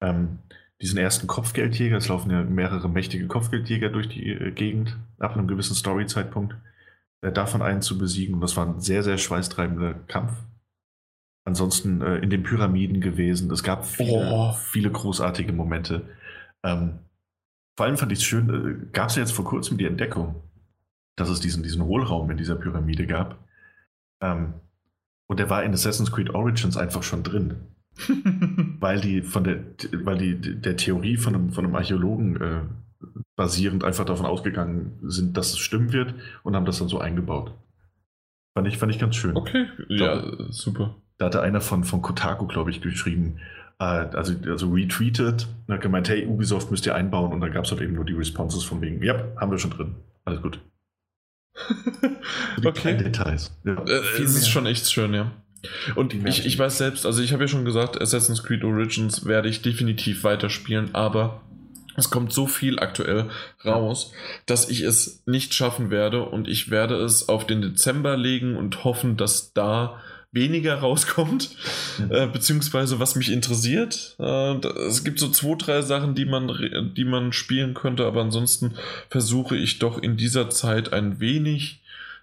[0.00, 0.38] ähm,
[0.82, 5.46] diesen ersten Kopfgeldjäger, es laufen ja mehrere mächtige Kopfgeldjäger durch die äh, Gegend ab einem
[5.46, 6.56] gewissen Story-Zeitpunkt,
[7.20, 8.34] äh, davon einen zu besiegen.
[8.34, 10.32] Und das war ein sehr, sehr schweißtreibender Kampf.
[11.44, 13.50] Ansonsten äh, in den Pyramiden gewesen.
[13.52, 14.52] Es gab viele, oh.
[14.52, 16.08] viele großartige Momente.
[16.64, 16.98] Ähm,
[17.76, 20.42] vor allem fand ich es schön, äh, gab es ja jetzt vor kurzem die Entdeckung,
[21.16, 23.38] dass es diesen, diesen Hohlraum in dieser Pyramide gab.
[24.20, 24.54] Ähm,
[25.28, 27.68] und der war in Assassin's Creed Origins einfach schon drin.
[28.82, 29.60] weil die von der,
[30.04, 32.60] weil die der Theorie von einem, von einem Archäologen äh,
[33.36, 37.54] basierend einfach davon ausgegangen sind, dass es stimmen wird und haben das dann so eingebaut.
[38.54, 39.36] Fand ich, fand ich ganz schön.
[39.36, 40.96] Okay, ja, super.
[41.16, 43.38] Da hatte einer von, von Kotaku, glaube ich, geschrieben,
[43.78, 47.64] äh, also, also retweetet und hat gemeint, hey, Ubisoft müsst ihr einbauen und dann gab
[47.64, 49.94] es halt eben nur die Responses von wegen, ja, haben wir schon drin.
[50.24, 50.60] Alles gut.
[52.60, 52.96] die okay.
[52.96, 53.56] Details.
[53.64, 55.30] Ja, äh, es ist schon echt schön, ja.
[55.94, 59.48] Und ich, ich weiß selbst, also ich habe ja schon gesagt, Assassin's Creed Origins werde
[59.48, 61.40] ich definitiv weiterspielen, aber
[61.96, 63.28] es kommt so viel aktuell
[63.64, 64.12] raus,
[64.46, 68.84] dass ich es nicht schaffen werde und ich werde es auf den Dezember legen und
[68.84, 70.00] hoffen, dass da
[70.32, 71.50] weniger rauskommt,
[72.08, 74.16] äh, beziehungsweise was mich interessiert.
[74.18, 78.74] Äh, es gibt so zwei, drei Sachen, die man, die man spielen könnte, aber ansonsten
[79.10, 81.81] versuche ich doch in dieser Zeit ein wenig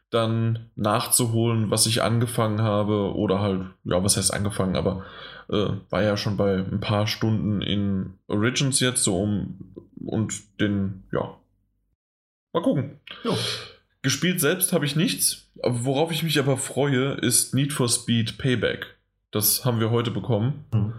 [0.10, 5.06] dann nachzuholen, was ich angefangen habe oder halt, ja, was heißt angefangen, aber
[5.50, 11.04] äh, war ja schon bei ein paar Stunden in Origins jetzt so um und den,
[11.12, 11.38] ja,
[12.54, 13.00] mal gucken.
[13.24, 13.32] Ja.
[14.02, 18.98] Gespielt selbst habe ich nichts, worauf ich mich aber freue, ist Need for Speed Payback.
[19.32, 20.66] Das haben wir heute bekommen.
[20.74, 20.94] Mhm.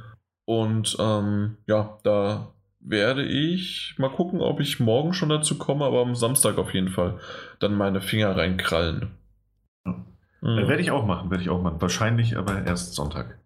[0.44, 6.00] Und ähm, ja, da werde ich mal gucken, ob ich morgen schon dazu komme, aber
[6.00, 7.20] am Samstag auf jeden Fall
[7.58, 9.10] dann meine Finger reinkrallen.
[9.86, 9.92] Ja.
[10.40, 10.68] Mhm.
[10.68, 11.80] Werde ich auch machen, werde ich auch machen.
[11.80, 13.38] Wahrscheinlich aber erst Sonntag.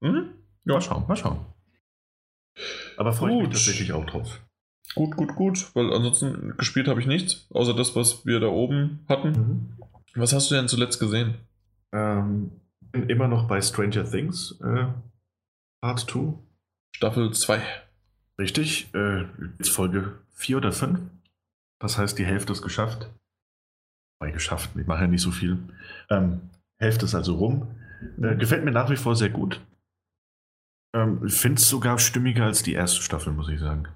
[0.00, 0.30] Mhm.
[0.64, 0.74] Ja.
[0.74, 1.44] Mal schauen, mal schauen.
[2.96, 4.40] Aber freue ich mich tatsächlich auch drauf.
[4.94, 9.04] Gut, gut, gut, weil ansonsten gespielt habe ich nichts, außer das, was wir da oben
[9.08, 9.30] hatten.
[9.30, 9.76] Mhm.
[10.14, 11.36] Was hast du denn zuletzt gesehen?
[11.92, 12.52] Ähm,
[12.90, 14.86] bin immer noch bei Stranger Things, äh,
[15.80, 16.34] Part 2.
[16.94, 17.62] Staffel 2.
[18.42, 19.24] Richtig, äh,
[19.58, 20.98] jetzt Folge 4 oder 5.
[21.78, 23.08] Das heißt, die Hälfte ist geschafft.
[24.18, 25.58] Bei geschafft, ich mache ja nicht so viel.
[26.10, 27.68] Ähm, Hälfte ist also rum.
[28.20, 29.60] Äh, gefällt mir nach wie vor sehr gut.
[30.92, 33.86] Ähm, Finde es sogar stimmiger als die erste Staffel, muss ich sagen.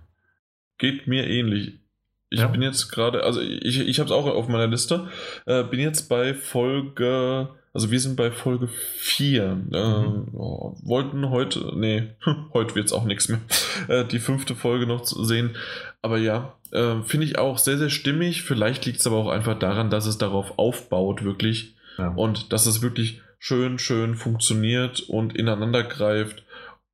[0.79, 1.81] Geht mir ähnlich.
[2.29, 2.49] Ich ja.
[2.49, 5.09] bin jetzt gerade, also ich, ich habe es auch auf meiner Liste,
[5.47, 9.43] äh, bin jetzt bei Folge also wir sind bei Folge 4.
[9.43, 10.29] Äh, mhm.
[10.33, 12.09] oh, wollten heute, nee,
[12.55, 13.41] heute wird es auch nichts mehr,
[13.89, 15.57] äh, die fünfte Folge noch zu sehen.
[16.01, 18.45] Aber ja, äh, finde ich auch sehr, sehr stimmig.
[18.45, 21.75] Vielleicht liegt es aber auch einfach daran, dass es darauf aufbaut, wirklich.
[21.99, 22.09] Ja.
[22.09, 26.45] Und dass es wirklich schön, schön funktioniert und ineinander greift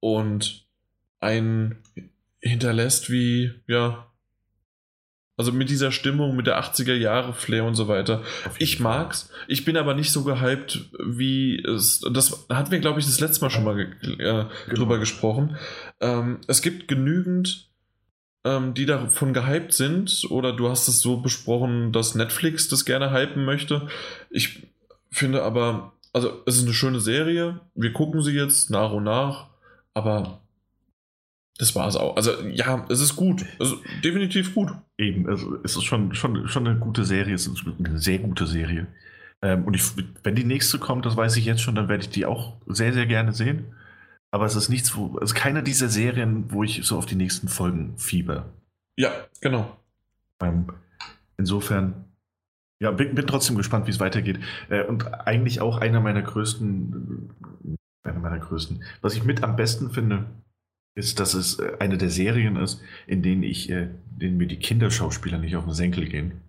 [0.00, 0.64] und
[1.20, 1.76] einen
[2.40, 4.08] hinterlässt wie, ja,
[5.42, 8.22] also mit dieser Stimmung, mit der 80er Jahre Flair und so weiter.
[8.58, 9.28] Ich mag's.
[9.48, 12.00] Ich bin aber nicht so gehypt, wie es.
[12.12, 14.48] Das hatten wir, glaube ich, das letzte Mal schon mal äh, genau.
[14.68, 15.56] drüber gesprochen.
[16.00, 17.70] Ähm, es gibt genügend,
[18.44, 23.10] ähm, die davon gehypt sind, oder du hast es so besprochen, dass Netflix das gerne
[23.10, 23.88] hypen möchte.
[24.30, 24.68] Ich
[25.10, 27.58] finde aber, also es ist eine schöne Serie.
[27.74, 29.48] Wir gucken sie jetzt nach und nach,
[29.92, 30.41] aber
[31.58, 32.16] das war es auch.
[32.16, 33.44] Also ja, es ist gut.
[33.58, 34.70] Also definitiv gut.
[34.98, 37.34] Eben, also es ist schon, schon, schon eine gute Serie.
[37.34, 38.86] Es ist eine sehr gute Serie.
[39.42, 39.82] Ähm, und ich,
[40.22, 42.92] wenn die nächste kommt, das weiß ich jetzt schon, dann werde ich die auch sehr,
[42.92, 43.74] sehr gerne sehen.
[44.30, 47.16] Aber es ist nichts, wo, es ist keine dieser Serien, wo ich so auf die
[47.16, 48.46] nächsten Folgen fieber.
[48.96, 49.76] Ja, genau.
[50.42, 50.68] Ähm,
[51.36, 52.06] insofern,
[52.80, 54.40] ja, bin, bin trotzdem gespannt, wie es weitergeht.
[54.70, 57.30] Äh, und eigentlich auch einer meiner größten,
[58.04, 60.24] einer meiner größten, was ich mit am besten finde,
[60.94, 64.58] ist, dass es äh, eine der Serien ist, in denen ich, äh, denen mir die
[64.58, 66.42] Kinderschauspieler nicht auf den Senkel gehen.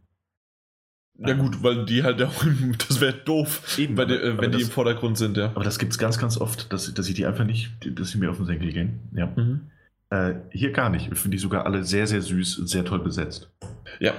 [1.19, 2.43] Ja gut, weil die halt auch,
[2.87, 5.47] das wäre doof, Eben, die, äh, wenn das, die im Vordergrund sind, ja.
[5.53, 8.17] Aber das gibt es ganz, ganz oft, dass, dass ich die einfach nicht, dass sie
[8.17, 8.99] mir auf den Senkel gehen.
[9.13, 9.27] Ja.
[9.27, 9.69] Mhm.
[10.09, 11.11] Äh, hier gar nicht.
[11.11, 13.51] Ich finde die sogar alle sehr, sehr süß und sehr toll besetzt.
[13.99, 14.13] Ja.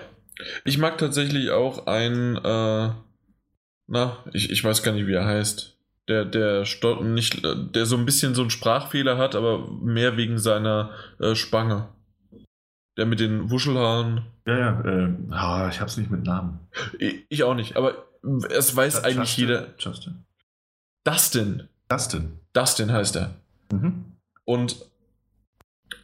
[0.65, 2.91] Ich mag tatsächlich auch ein, äh,
[3.87, 5.74] na, ich, ich weiß gar nicht, wie er heißt
[6.09, 6.65] der, der
[7.03, 11.89] nicht, der so ein bisschen so einen Sprachfehler hat, aber mehr wegen seiner äh, Spange.
[12.97, 14.25] Der mit den Wuschelhaaren.
[14.47, 16.61] Ja, ja, äh, ah, ich hab's nicht mit Namen.
[17.29, 18.05] Ich, auch nicht, aber
[18.51, 19.75] es weiß Just, eigentlich jeder.
[19.79, 20.25] Justin.
[21.05, 21.69] Dustin.
[21.89, 22.39] Dustin.
[22.53, 23.35] Dustin heißt er.
[23.73, 24.05] Mhm.
[24.45, 24.77] Und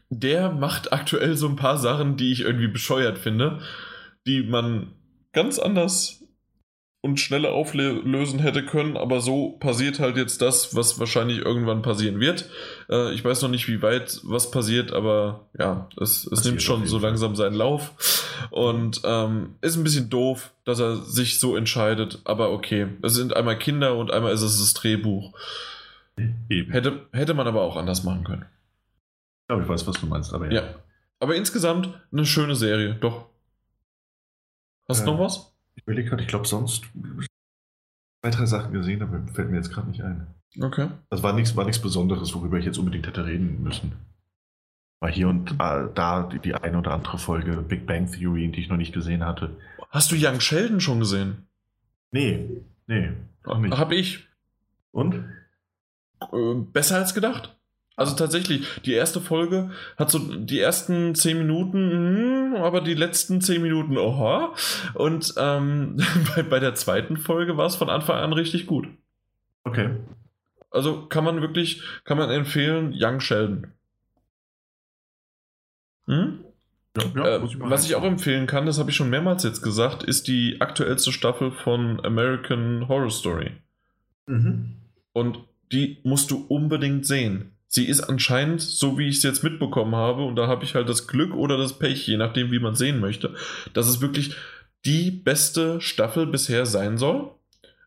[0.09, 3.61] der macht aktuell so ein paar Sachen, die ich irgendwie bescheuert finde,
[4.27, 4.93] die man
[5.33, 6.20] ganz anders
[7.03, 12.21] und schneller auflösen hätte können, aber so passiert halt jetzt das, was wahrscheinlich irgendwann passieren
[12.21, 12.51] wird.
[12.91, 16.87] Äh, ich weiß noch nicht, wie weit was passiert, aber ja, es, es nimmt schon
[16.87, 22.21] so langsam seinen Lauf und ähm, ist ein bisschen doof, dass er sich so entscheidet,
[22.25, 22.89] aber okay.
[23.03, 25.33] Es sind einmal Kinder und einmal ist es das Drehbuch.
[26.51, 26.71] Eben.
[26.71, 28.45] Hätte, hätte man aber auch anders machen können.
[28.45, 30.63] Ich glaube, ich weiß, was du meinst, aber ja.
[30.63, 30.75] ja.
[31.19, 33.25] Aber insgesamt eine schöne Serie, doch.
[34.87, 35.50] Hast du äh, noch was?
[35.75, 36.85] Ich überlege gerade, ich glaube sonst
[38.21, 40.27] zwei, drei Sachen gesehen, aber fällt mir jetzt gerade nicht ein.
[40.61, 40.89] Okay.
[41.11, 43.93] Das war nichts war Besonderes, worüber ich jetzt unbedingt hätte reden müssen.
[45.01, 48.69] War hier und da die, die eine oder andere Folge Big Bang Theory, die ich
[48.69, 49.57] noch nicht gesehen hatte.
[49.89, 51.49] Hast du Young Sheldon schon gesehen?
[52.11, 53.13] Nee, nee,
[53.45, 53.77] auch nicht.
[53.77, 54.29] Hab ich.
[54.91, 55.25] Und?
[56.21, 57.57] Äh, besser als gedacht.
[58.01, 63.43] Also tatsächlich, die erste Folge hat so die ersten zehn Minuten, hm, aber die letzten
[63.43, 64.55] zehn Minuten, oha.
[64.95, 65.99] Und ähm,
[66.35, 68.89] bei, bei der zweiten Folge war es von Anfang an richtig gut.
[69.65, 69.97] Okay.
[70.71, 73.67] Also kann man wirklich, kann man empfehlen, Young Sheldon.
[76.07, 76.43] Hm?
[76.97, 79.61] Ja, ja, äh, ich was ich auch empfehlen kann, das habe ich schon mehrmals jetzt
[79.61, 83.51] gesagt, ist die aktuellste Staffel von American Horror Story.
[84.25, 84.77] Mhm.
[85.13, 89.95] Und die musst du unbedingt sehen sie ist anscheinend, so wie ich es jetzt mitbekommen
[89.95, 92.75] habe, und da habe ich halt das Glück oder das Pech, je nachdem, wie man
[92.75, 93.35] sehen möchte,
[93.73, 94.35] dass es wirklich
[94.85, 97.31] die beste Staffel bisher sein soll.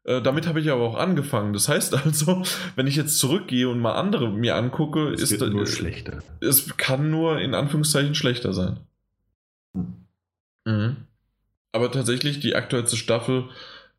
[0.05, 1.51] Äh, damit habe ich aber auch angefangen.
[1.51, 2.43] Das heißt also,
[2.75, 6.23] wenn ich jetzt zurückgehe und mal andere mir angucke, es ist es nur schlechter.
[6.39, 8.79] Es kann nur in Anführungszeichen schlechter sein.
[9.75, 9.93] Hm.
[10.65, 10.95] Mhm.
[11.73, 13.49] Aber tatsächlich, die aktuellste Staffel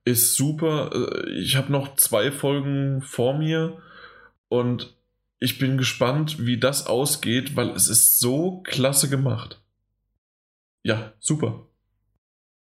[0.06, 0.90] ist super.
[0.94, 3.76] Äh, ich habe noch zwei Folgen vor mir
[4.48, 4.94] und
[5.44, 9.62] ich bin gespannt, wie das ausgeht, weil es ist so klasse gemacht.
[10.82, 11.66] Ja, super.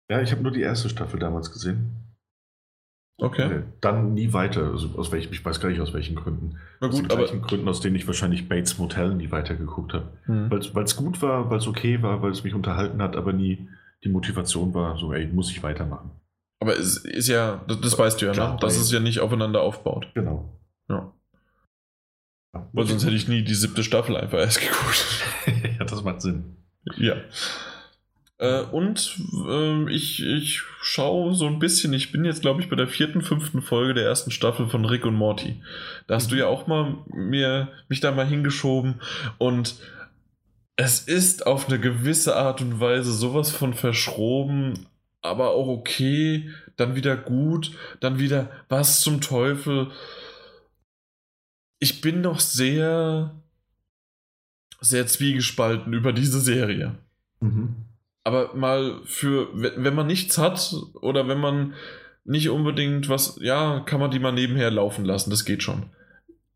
[0.10, 1.96] Ja, ich habe nur die erste Staffel damals gesehen.
[3.18, 3.64] Okay.
[3.80, 4.72] Dann nie weiter.
[4.72, 6.58] Also aus welchen, ich weiß gar nicht aus welchen Gründen.
[6.82, 7.48] Na gut, aus den aber.
[7.48, 10.12] Gründen, aus denen ich wahrscheinlich Bates Motel nie weitergeguckt habe.
[10.26, 10.52] Hm.
[10.52, 13.70] Weil es gut war, weil es okay war, weil es mich unterhalten hat, aber nie
[14.04, 16.12] die Motivation war, so, ey, muss ich weitermachen.
[16.60, 18.60] Aber es ist ja, das, das weißt du ja, Klar, ne?
[18.60, 20.12] dass es ja nicht aufeinander aufbaut.
[20.14, 20.60] Genau.
[20.90, 21.14] Ja.
[22.74, 25.06] Weil sonst hätte ich nie die siebte Staffel einfach erst geguckt.
[25.80, 26.58] ja, das macht Sinn.
[26.98, 27.16] Ja.
[28.38, 29.18] Äh, und
[29.48, 33.22] äh, ich, ich schaue so ein bisschen, ich bin jetzt, glaube ich, bei der vierten,
[33.22, 35.62] fünften Folge der ersten Staffel von Rick und Morty.
[36.08, 38.96] Da hast du ja auch mal mir, mich da mal hingeschoben
[39.38, 39.76] und
[40.78, 44.88] es ist auf eine gewisse Art und Weise sowas von verschroben,
[45.22, 49.92] aber auch okay, dann wieder gut, dann wieder was zum Teufel
[51.86, 53.36] ich bin noch sehr,
[54.82, 56.96] sehr zwiegespalten über diese Serie.
[57.42, 57.76] Mhm.
[58.24, 61.76] Aber mal für, wenn man nichts hat oder wenn man
[62.24, 65.92] nicht unbedingt was, ja, kann man die mal nebenher laufen lassen, das geht schon.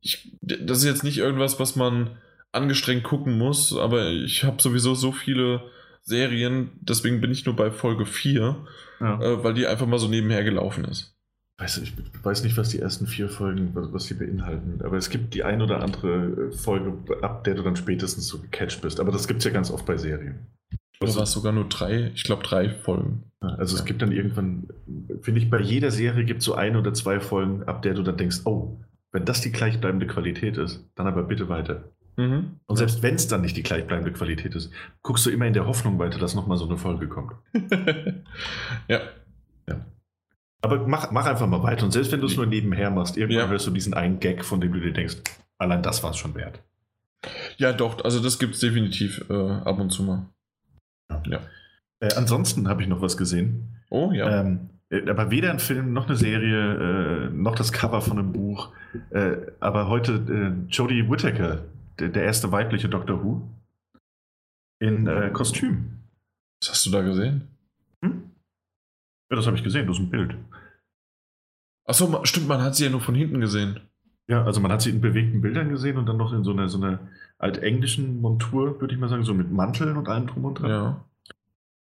[0.01, 2.17] Ich, das ist jetzt nicht irgendwas, was man
[2.51, 5.61] angestrengt gucken muss, aber ich habe sowieso so viele
[6.01, 8.66] Serien, deswegen bin ich nur bei Folge 4,
[8.99, 9.22] ja.
[9.22, 11.18] äh, weil die einfach mal so nebenher gelaufen ist
[11.59, 15.33] weiß, ich weiß nicht, was die ersten vier Folgen, was die beinhalten, aber es gibt
[15.33, 18.99] die ein oder andere Folge, ab der du dann spätestens so gecatcht bist.
[18.99, 20.47] Aber das gibt es ja ganz oft bei Serien.
[21.01, 22.11] Oder war es sogar nur drei?
[22.13, 23.23] Ich glaube drei Folgen.
[23.39, 24.67] Also es gibt dann irgendwann,
[25.21, 28.03] finde ich, bei jeder Serie gibt es so ein oder zwei Folgen, ab der du
[28.03, 28.77] dann denkst, oh,
[29.11, 31.85] wenn das die gleichbleibende Qualität ist, dann aber bitte weiter.
[32.17, 32.59] Mhm.
[32.65, 34.71] Und selbst wenn es dann nicht die gleichbleibende Qualität ist,
[35.01, 37.31] guckst du immer in der Hoffnung weiter, dass nochmal so eine Folge kommt.
[38.89, 38.99] ja.
[39.69, 39.85] Ja.
[40.61, 41.85] Aber mach, mach einfach mal weiter.
[41.85, 43.49] Und selbst wenn du es nur nebenher machst, irgendwann ja.
[43.49, 45.17] hörst du diesen einen Gag, von dem du dir denkst,
[45.57, 46.61] allein das war es schon wert.
[47.57, 50.25] Ja, doch, also das gibt es definitiv äh, ab und zu mal.
[51.11, 51.21] Ja.
[51.25, 51.39] ja.
[52.01, 53.81] Äh, ansonsten habe ich noch was gesehen.
[53.89, 54.41] Oh, ja.
[54.41, 58.31] Ähm, äh, aber weder ein Film noch eine Serie, äh, noch das Cover von einem
[58.31, 58.73] Buch.
[59.11, 61.63] Äh, aber heute äh, Jodie Whittaker,
[61.99, 63.49] der, der, erste weibliche Doctor Who,
[64.79, 65.99] in Kostüm.
[66.61, 67.49] Was hast du da gesehen?
[69.30, 70.35] Ja, das habe ich gesehen, das ist ein Bild.
[71.85, 73.80] Achso, stimmt, man hat sie ja nur von hinten gesehen.
[74.27, 76.69] Ja, also man hat sie in bewegten Bildern gesehen und dann noch in so einer,
[76.69, 76.99] so einer
[77.40, 80.69] altenglischen Montur, würde ich mal sagen, so mit Manteln und allem drum und dran.
[80.69, 81.06] Ja.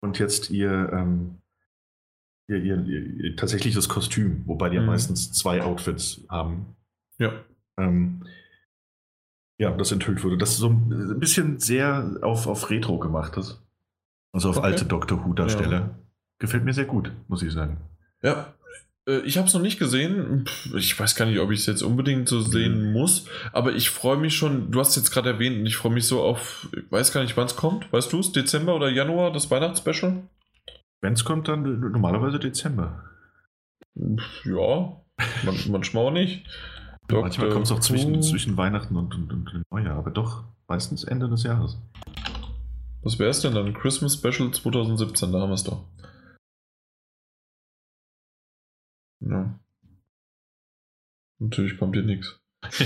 [0.01, 1.37] Und jetzt ihr, ähm,
[2.47, 4.85] ihr, ihr, ihr, tatsächliches Kostüm, wobei die mhm.
[4.85, 6.75] ja meistens zwei Outfits haben.
[7.19, 7.33] Ja.
[7.77, 8.25] Ähm,
[9.59, 10.37] ja, das enthüllt wurde.
[10.37, 13.61] Das ist so ein bisschen sehr auf, auf Retro gemacht ist.
[14.31, 14.65] Also auf okay.
[14.65, 15.79] alte Doctor Who-Darsteller.
[15.79, 15.95] Ja.
[16.39, 17.77] Gefällt mir sehr gut, muss ich sagen.
[18.21, 18.53] Ja,
[19.07, 20.45] Äh, ich habe es noch nicht gesehen.
[20.75, 22.93] Ich weiß gar nicht, ob ich es jetzt unbedingt so sehen mhm.
[22.93, 24.71] muss, aber ich freue mich schon.
[24.71, 26.67] Du hast es jetzt gerade erwähnt und ich freue mich so auf.
[26.75, 27.91] Ich weiß gar nicht, wann es kommt.
[27.91, 28.31] Weißt du es?
[28.31, 30.23] Dezember oder Januar, das Weihnachtsspecial?
[31.01, 33.03] Wenn es kommt, dann normalerweise Dezember.
[33.95, 35.01] Ja,
[35.43, 36.47] man, manchmal auch nicht.
[37.11, 41.29] manchmal kommt es auch zwischen, zwischen Weihnachten und, und, und Neujahr, aber doch meistens Ende
[41.29, 41.77] des Jahres.
[43.03, 43.73] Was wäre es denn dann?
[43.73, 45.83] Christmas Special 2017, da haben wir es doch.
[49.29, 49.59] Ja.
[51.39, 52.39] Natürlich kommt hier nichts.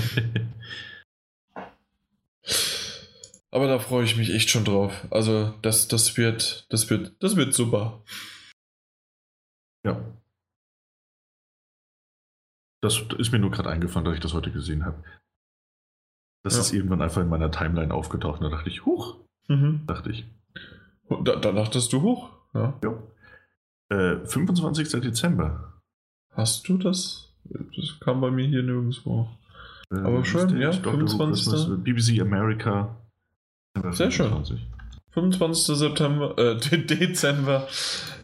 [3.50, 5.06] Aber da freue ich mich echt schon drauf.
[5.10, 8.02] Also, das, das wird, das wird, das wird super.
[9.84, 10.04] Ja.
[12.82, 15.02] Das ist mir nur gerade eingefallen, dass ich das heute gesehen habe.
[16.44, 16.60] Das ja.
[16.60, 18.42] ist irgendwann einfach in meiner Timeline aufgetaucht.
[18.42, 19.16] Da dachte ich, huch.
[19.48, 19.86] Mhm.
[19.86, 20.26] Dachte ich.
[21.08, 22.30] Da, da dachtest du hoch?
[22.54, 22.78] Ja.
[22.82, 23.02] ja.
[23.96, 25.00] Äh, 25.
[25.00, 25.77] Dezember.
[26.38, 27.28] Hast du das?
[27.44, 29.28] Das kam bei mir hier nirgendwo.
[29.90, 30.70] Äh, Aber schön, ja.
[30.70, 31.82] 25.
[31.82, 32.96] BBC America.
[33.90, 34.60] Sehr 25.
[34.60, 34.66] schön.
[35.10, 35.76] 25.
[35.76, 37.66] September, äh, Dezember.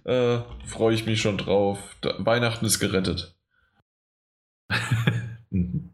[0.04, 1.96] Äh, Freue ich mich schon drauf.
[2.02, 3.34] Da, Weihnachten ist gerettet.
[5.50, 5.90] Mhm.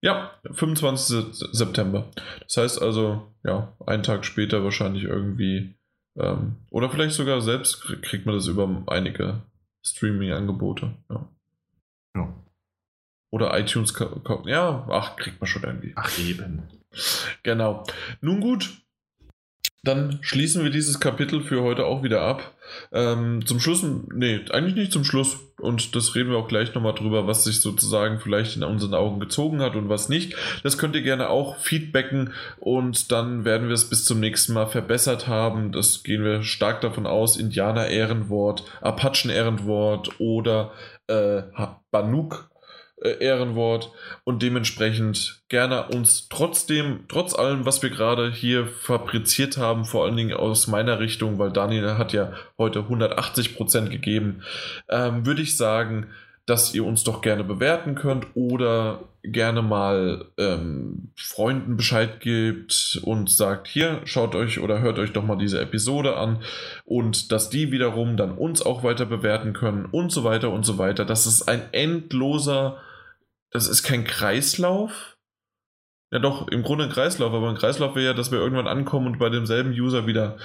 [0.00, 1.34] Ja, 25.
[1.52, 2.06] September.
[2.44, 5.74] Das heißt also, ja, einen Tag später wahrscheinlich irgendwie.
[6.16, 9.42] Ähm, oder vielleicht sogar selbst kriegt man das über einige
[9.86, 10.94] Streaming-Angebote.
[11.08, 11.28] Ja.
[12.16, 12.34] ja.
[13.30, 13.94] Oder iTunes.
[14.46, 15.92] Ja, ach, kriegt man schon irgendwie.
[15.94, 16.62] Ach, eben.
[17.42, 17.84] Genau.
[18.20, 18.82] Nun gut,
[19.82, 22.55] dann schließen wir dieses Kapitel für heute auch wieder ab.
[22.92, 25.38] Ähm, zum Schluss, nee, eigentlich nicht zum Schluss.
[25.58, 29.20] Und das reden wir auch gleich nochmal drüber, was sich sozusagen vielleicht in unseren Augen
[29.20, 30.36] gezogen hat und was nicht.
[30.62, 34.66] Das könnt ihr gerne auch feedbacken und dann werden wir es bis zum nächsten Mal
[34.66, 35.72] verbessert haben.
[35.72, 37.38] Das gehen wir stark davon aus.
[37.38, 40.72] Indianer-Ehrenwort, Apachen-Ehrenwort oder
[41.06, 41.42] äh,
[41.90, 42.50] Banuk
[43.02, 43.92] äh, Ehrenwort
[44.24, 50.16] und dementsprechend gerne uns trotzdem, trotz allem, was wir gerade hier fabriziert haben, vor allen
[50.16, 54.42] Dingen aus meiner Richtung, weil Daniel hat ja heute 180% gegeben,
[54.88, 56.06] ähm, würde ich sagen,
[56.46, 63.28] dass ihr uns doch gerne bewerten könnt oder gerne mal ähm, Freunden Bescheid gibt und
[63.28, 66.38] sagt, hier, schaut euch oder hört euch doch mal diese Episode an
[66.84, 70.78] und dass die wiederum dann uns auch weiter bewerten können und so weiter und so
[70.78, 71.04] weiter.
[71.04, 72.78] Das ist ein endloser
[73.56, 75.16] das ist kein Kreislauf.
[76.12, 79.08] Ja, doch, im Grunde ein Kreislauf, aber ein Kreislauf wäre ja, dass wir irgendwann ankommen
[79.08, 80.36] und bei demselben User wieder.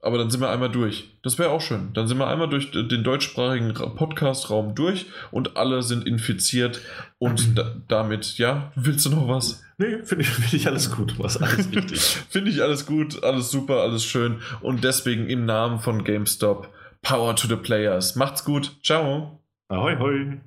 [0.00, 1.18] Aber dann sind wir einmal durch.
[1.22, 1.92] Das wäre auch schön.
[1.92, 6.80] Dann sind wir einmal durch den deutschsprachigen Podcast-Raum durch und alle sind infiziert
[7.18, 9.60] und da, damit, ja, willst du noch was?
[9.78, 11.18] Nee, finde ich, find ich alles gut.
[11.18, 12.00] Was alles richtig.
[12.00, 14.40] finde ich alles gut, alles super, alles schön.
[14.60, 16.68] Und deswegen im Namen von GameStop,
[17.02, 18.14] Power to the Players.
[18.14, 18.76] Macht's gut.
[18.84, 19.40] Ciao.
[19.68, 20.40] Ahoi, hoi.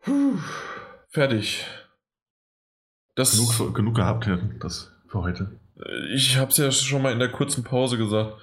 [0.00, 0.38] Puh,
[1.08, 1.66] fertig.
[3.14, 5.58] Das, genug, genug gehabt, ja, das für heute.
[6.12, 8.34] Ich habe es ja schon mal in der kurzen Pause gesagt.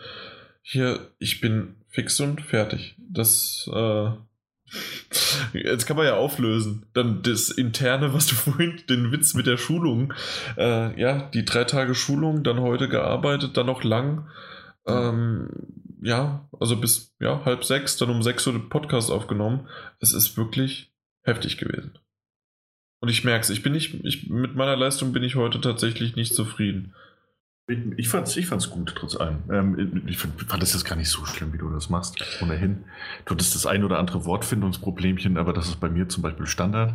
[0.62, 2.96] Hier, ich bin fix und fertig.
[2.98, 4.12] Das, äh,
[5.54, 6.86] Jetzt kann man ja auflösen.
[6.94, 10.14] Dann das Interne, was du vorhin, den Witz mit der Schulung.
[10.58, 14.28] Äh, ja, die drei Tage Schulung, dann heute gearbeitet, dann noch lang.
[14.88, 15.50] Ähm,
[16.04, 19.68] ja, also bis ja, halb sechs, dann um sechs Uhr den Podcast aufgenommen.
[20.00, 21.98] Es ist wirklich heftig gewesen.
[23.00, 26.16] Und ich merke es, ich bin nicht, ich, mit meiner Leistung bin ich heute tatsächlich
[26.16, 26.94] nicht zufrieden.
[27.96, 29.44] Ich fand es ich fand's gut, trotz allem.
[29.50, 32.18] Ähm, ich fand, fand das jetzt gar nicht so schlimm, wie du das machst.
[32.42, 32.84] Ohnehin.
[33.26, 36.94] Du hattest das ein oder andere Wortfindungsproblemchen, aber das ist bei mir zum Beispiel Standard.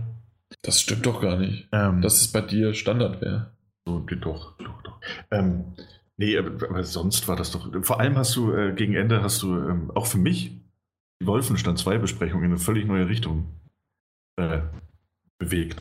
[0.63, 1.69] Das stimmt doch gar nicht.
[1.73, 3.53] Ähm, dass es bei dir Standard wäre.
[3.87, 5.01] So, doch, doch, doch.
[5.31, 5.75] Ähm,
[6.19, 7.71] Nee, aber, sonst war das doch.
[7.85, 10.61] Vor allem hast du äh, gegen Ende hast du ähm, auch für mich
[11.21, 13.47] die Wolfenstand 2 Besprechung in eine völlig neue Richtung
[14.37, 14.61] äh,
[15.39, 15.81] bewegt.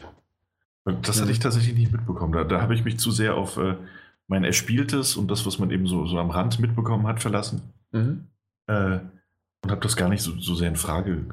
[0.83, 2.33] Und das hatte ich tatsächlich nicht mitbekommen.
[2.33, 3.75] Da, da habe ich mich zu sehr auf äh,
[4.27, 7.74] mein Erspieltes und das, was man eben so, so am Rand mitbekommen hat, verlassen.
[7.91, 8.27] Mhm.
[8.67, 8.99] Äh,
[9.64, 11.25] und habe das gar nicht so, so sehr in Frage,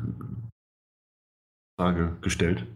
[1.78, 2.66] Frage gestellt.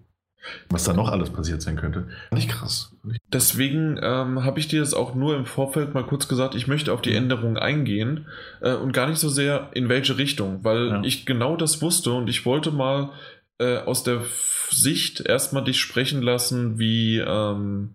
[0.71, 2.09] Was da noch alles passiert sein könnte.
[2.31, 2.95] Nicht krass.
[3.33, 6.93] Deswegen ähm, habe ich dir das auch nur im Vorfeld mal kurz gesagt, ich möchte
[6.93, 8.27] auf die Änderungen eingehen
[8.61, 11.03] äh, und gar nicht so sehr in welche Richtung, weil ja.
[11.03, 13.11] ich genau das wusste und ich wollte mal
[13.59, 14.23] äh, aus der
[14.71, 17.95] Sicht erstmal dich sprechen lassen, wie, ähm,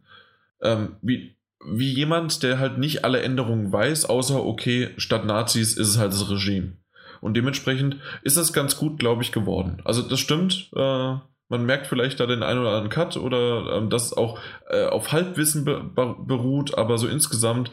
[0.61, 5.89] ähm, wie, wie jemand, der halt nicht alle Änderungen weiß, außer okay, statt Nazis ist
[5.89, 6.73] es halt das Regime.
[7.21, 9.81] Und dementsprechend ist das ganz gut, glaube ich, geworden.
[9.85, 10.69] Also das stimmt.
[10.75, 11.15] Äh,
[11.53, 14.39] man merkt vielleicht da den einen oder anderen Cut oder ähm, dass es auch
[14.71, 17.71] äh, auf Halbwissen be beruht, aber so insgesamt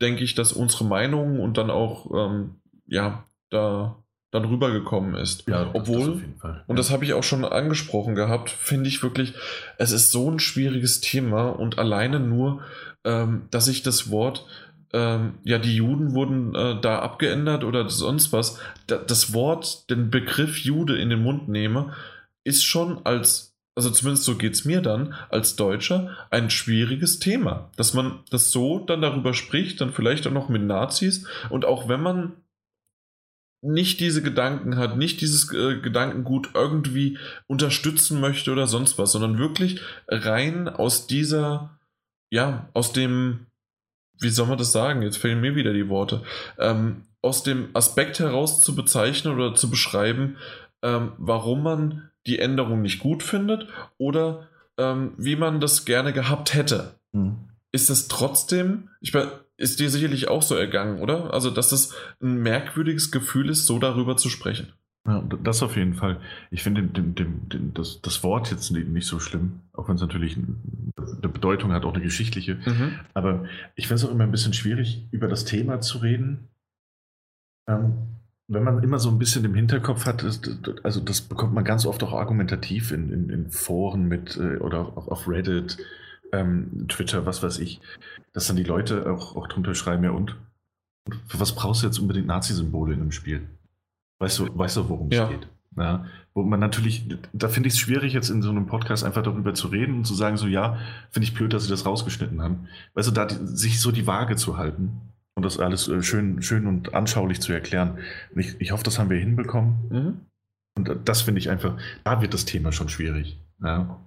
[0.00, 2.56] denke ich, dass unsere Meinungen und dann auch, ähm,
[2.88, 3.96] ja, da
[4.32, 5.48] dann rübergekommen ist.
[5.48, 6.64] Ja, Obwohl, das auf jeden Fall.
[6.66, 9.34] und das habe ich auch schon angesprochen gehabt, finde ich wirklich,
[9.78, 12.62] es ist so ein schwieriges Thema und alleine nur,
[13.04, 14.44] ähm, dass ich das Wort,
[14.92, 20.10] ähm, ja, die Juden wurden äh, da abgeändert oder sonst was, da, das Wort, den
[20.10, 21.92] Begriff Jude in den Mund nehme,
[22.44, 27.70] ist schon als, also zumindest so geht es mir dann, als Deutscher, ein schwieriges Thema.
[27.76, 31.88] Dass man das so dann darüber spricht, dann vielleicht auch noch mit Nazis und auch
[31.88, 32.32] wenn man
[33.62, 39.38] nicht diese Gedanken hat, nicht dieses äh, Gedankengut irgendwie unterstützen möchte oder sonst was, sondern
[39.38, 41.78] wirklich rein aus dieser,
[42.30, 43.46] ja, aus dem,
[44.18, 45.02] wie soll man das sagen?
[45.02, 46.22] Jetzt fehlen mir wieder die Worte.
[46.58, 50.36] Ähm, aus dem Aspekt heraus zu bezeichnen oder zu beschreiben,
[50.82, 53.66] ähm, warum man die Änderung nicht gut findet
[53.98, 57.36] oder ähm, wie man das gerne gehabt hätte Hm.
[57.72, 61.34] ist es trotzdem, ich mein, ist dir sicherlich auch so ergangen, oder?
[61.34, 61.92] Also, dass es
[62.22, 64.72] ein merkwürdiges Gefühl ist, so darüber zu sprechen.
[65.06, 66.20] Ja, das auf jeden Fall.
[66.50, 69.96] Ich finde den, den, den, das, das Wort jetzt ni- nicht so schlimm, auch wenn
[69.96, 72.58] es natürlich ein- eine Bedeutung hat, auch eine geschichtliche.
[73.14, 73.44] Aber
[73.76, 76.48] ich finde es auch immer ein bisschen schwierig, über das Thema zu reden.
[77.68, 77.94] Ähm,
[78.50, 80.24] wenn man immer so ein bisschen im Hinterkopf hat,
[80.82, 84.80] also das bekommt man ganz oft auch argumentativ in, in, in Foren mit äh, oder
[84.80, 85.78] auch auf Reddit,
[86.32, 87.80] ähm, Twitter, was weiß ich,
[88.32, 90.36] dass dann die Leute auch, auch drunter schreiben, ja und?
[91.26, 93.46] Für was brauchst du jetzt unbedingt Nazi-Symbole in einem Spiel?
[94.18, 95.28] Weißt du, weißt du worum es Ja.
[95.28, 95.48] geht?
[95.76, 96.04] Ja,
[96.34, 99.54] wo man natürlich, da finde ich es schwierig, jetzt in so einem Podcast einfach darüber
[99.54, 100.78] zu reden und zu sagen, so ja,
[101.12, 102.66] finde ich blöd, dass sie das rausgeschnitten haben.
[102.94, 105.00] Weißt du, da die, sich so die Waage zu halten
[105.40, 107.98] und das alles äh, schön, schön und anschaulich zu erklären.
[108.34, 109.74] Und ich, ich hoffe, das haben wir hinbekommen.
[109.90, 110.20] Mhm.
[110.76, 113.40] Und das finde ich einfach, da wird das Thema schon schwierig.
[113.62, 113.98] Ja.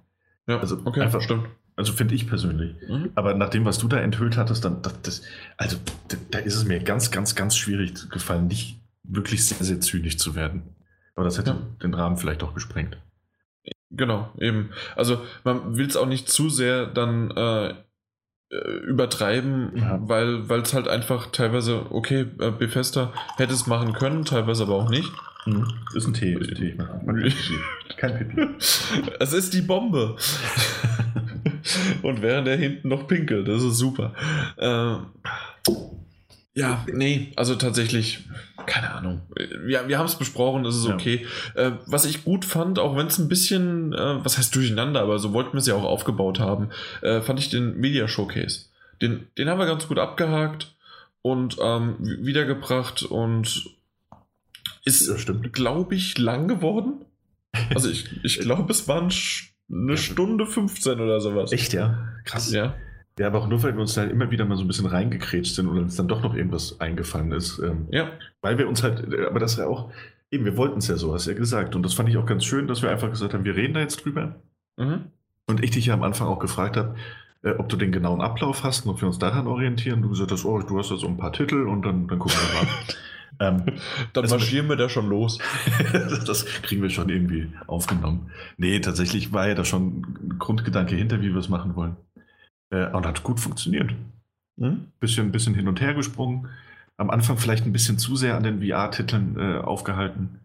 [0.46, 1.46] Ja, Also okay, einfach- stimmt.
[1.76, 2.76] Also finde ich persönlich.
[2.88, 3.10] Mhm.
[3.16, 5.22] Aber nach dem, was du da enthüllt hattest, dann, das, das,
[5.56, 5.76] also
[6.30, 10.36] da, ist es mir ganz, ganz, ganz schwierig gefallen, nicht wirklich sehr, sehr zynisch zu
[10.36, 10.62] werden.
[11.16, 11.58] Aber das hätte Ja.
[11.82, 12.96] den Rahmen vielleicht auch gesprengt.
[13.90, 14.70] Genau, eben.
[14.96, 17.74] Also, man will es auch nicht zu sehr dann äh,
[18.86, 19.98] übertreiben, Ja.
[20.02, 24.88] weil es halt einfach teilweise, okay, äh, Bethesda hätte es machen können, teilweise aber auch
[24.90, 25.10] nicht.
[25.46, 25.66] Mhm.
[25.94, 26.34] Ist ein Tee.
[26.34, 26.70] Ist ein Tee.
[27.06, 27.32] Pipi.
[27.96, 28.46] Kein Pipi.
[29.20, 30.16] Es ist die Bombe.
[32.02, 34.12] Und während er hinten noch pinkelt, das ist super.
[34.58, 35.06] Ähm,
[36.54, 38.24] ja, nee, also tatsächlich,
[38.66, 39.22] keine Ahnung.
[39.66, 40.94] Ja, wir haben es besprochen, das ist Ja.
[40.94, 41.26] okay.
[41.54, 45.18] Äh, was ich gut fand, auch wenn es ein bisschen, äh, was heißt durcheinander, aber
[45.18, 46.70] so wollten wir es ja auch aufgebaut haben,
[47.02, 48.66] äh, fand ich den Media Showcase.
[49.02, 50.74] Den, den haben wir ganz gut abgehakt
[51.22, 53.64] und ähm, wiedergebracht und
[54.84, 57.04] ist, Ja, glaube ich, lang geworden.
[57.74, 59.12] Also ich, ich glaube, es waren
[59.70, 61.52] eine Stunde 15 oder sowas.
[61.52, 62.08] Echt, ja?
[62.24, 62.52] Krass.
[62.52, 62.74] Ja.
[63.18, 65.54] Ja, aber auch nur, weil wir uns da immer wieder mal so ein bisschen reingekrätscht
[65.54, 67.58] sind und uns dann doch noch irgendwas eingefallen ist.
[67.60, 68.08] Ähm, Ja.
[68.40, 69.90] Weil wir uns halt, äh, aber das ist ja auch,
[70.32, 71.76] eben, wir wollten es ja so, hast du ja gesagt.
[71.76, 73.80] Und das fand ich auch ganz schön, dass wir einfach gesagt haben, wir reden da
[73.80, 74.36] jetzt drüber.
[74.76, 75.04] Mhm.
[75.46, 76.96] Und ich dich ja am Anfang auch gefragt habe,
[77.42, 80.02] äh, ob du den genauen Ablauf hast und ob wir uns daran orientieren.
[80.02, 82.36] Du gesagt hast, oh, du hast da so ein paar Titel und dann, dann gucken
[82.38, 82.68] wir mal.
[83.68, 83.78] ähm,
[84.12, 85.38] Dann Also- marschieren wir da schon los.
[86.26, 88.30] das kriegen wir schon irgendwie aufgenommen.
[88.56, 91.96] Nee, tatsächlich war ja da schon ein Grundgedanke hinter, wie wir es machen wollen.
[92.74, 93.92] Äh, und hat gut funktioniert.
[94.56, 94.86] Mhm.
[95.00, 96.48] Bisschen, bisschen hin und her gesprungen.
[96.96, 100.40] Am Anfang vielleicht ein bisschen zu sehr an den VR-Titeln äh, aufgehalten.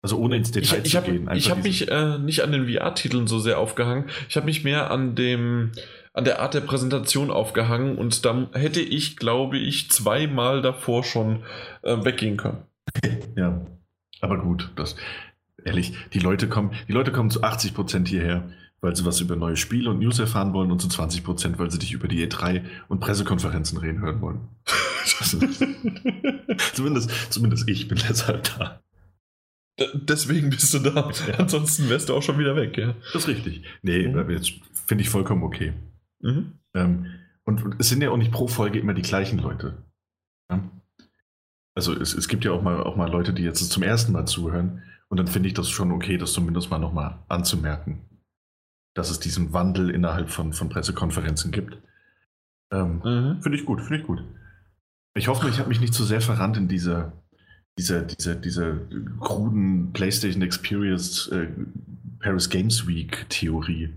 [0.00, 1.28] Also ohne ins Ich, Detail ich zu habe gehen.
[1.34, 4.06] ich hab diese- mich äh, nicht an den VR-Titeln so sehr aufgehangen.
[4.28, 5.72] Ich habe mich mehr an dem
[6.14, 11.42] an der Art der Präsentation aufgehangen und dann hätte ich, glaube ich, zweimal davor schon
[11.82, 12.58] äh, weggehen können.
[13.36, 13.64] Ja,
[14.20, 14.94] aber gut, das
[15.64, 18.42] ehrlich, die Leute kommen, die Leute kommen zu 80 Prozent hierher,
[18.82, 21.70] weil sie was über neue Spiele und News erfahren wollen und zu 20 Prozent, weil
[21.70, 24.40] sie dich über die E3 und Pressekonferenzen reden hören wollen.
[26.74, 28.80] Zumindest, zumindest ich bin deshalb da.
[29.78, 31.10] D- Deswegen bist du da.
[31.28, 31.34] Ja.
[31.38, 32.94] Ansonsten wärst du auch schon wieder weg, ja.
[33.12, 33.62] Das ist richtig.
[33.82, 34.40] Nee, Mhm.
[34.86, 35.72] finde ich vollkommen okay.
[36.20, 36.52] Mhm.
[36.74, 37.06] Ähm,
[37.44, 39.82] und, und es sind ja auch nicht pro Folge immer die gleichen Leute.
[40.50, 40.62] Ja?
[41.74, 44.26] Also es, es gibt ja auch mal, auch mal Leute, die jetzt zum ersten Mal
[44.26, 44.82] zuhören.
[45.08, 48.00] Und dann finde ich das schon okay, das zumindest mal nochmal anzumerken,
[48.94, 51.78] dass es diesen Wandel innerhalb von, von Pressekonferenzen gibt.
[52.70, 53.42] Ähm, Mhm.
[53.42, 54.22] finde ich gut, finde ich gut.
[55.14, 57.12] Ich hoffe, ich habe mich nicht zu sehr verrannt in diese,
[57.78, 58.80] diese, diese, diese
[59.20, 61.48] kruden PlayStation Experience äh,
[62.20, 63.90] Paris Games Week Theorie,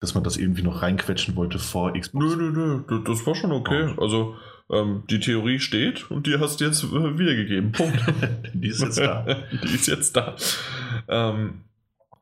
[0.00, 2.24] dass man das irgendwie noch reinquetschen wollte vor Xbox.
[2.36, 3.94] Nö, nö, nö, das war schon okay.
[3.98, 4.36] Also,
[4.70, 7.72] ähm, die Theorie steht und die hast du jetzt äh, wiedergegeben.
[7.72, 7.98] Punkt.
[8.54, 9.24] Die ist jetzt da.
[9.62, 10.34] die ist jetzt da.
[11.08, 11.60] Ähm,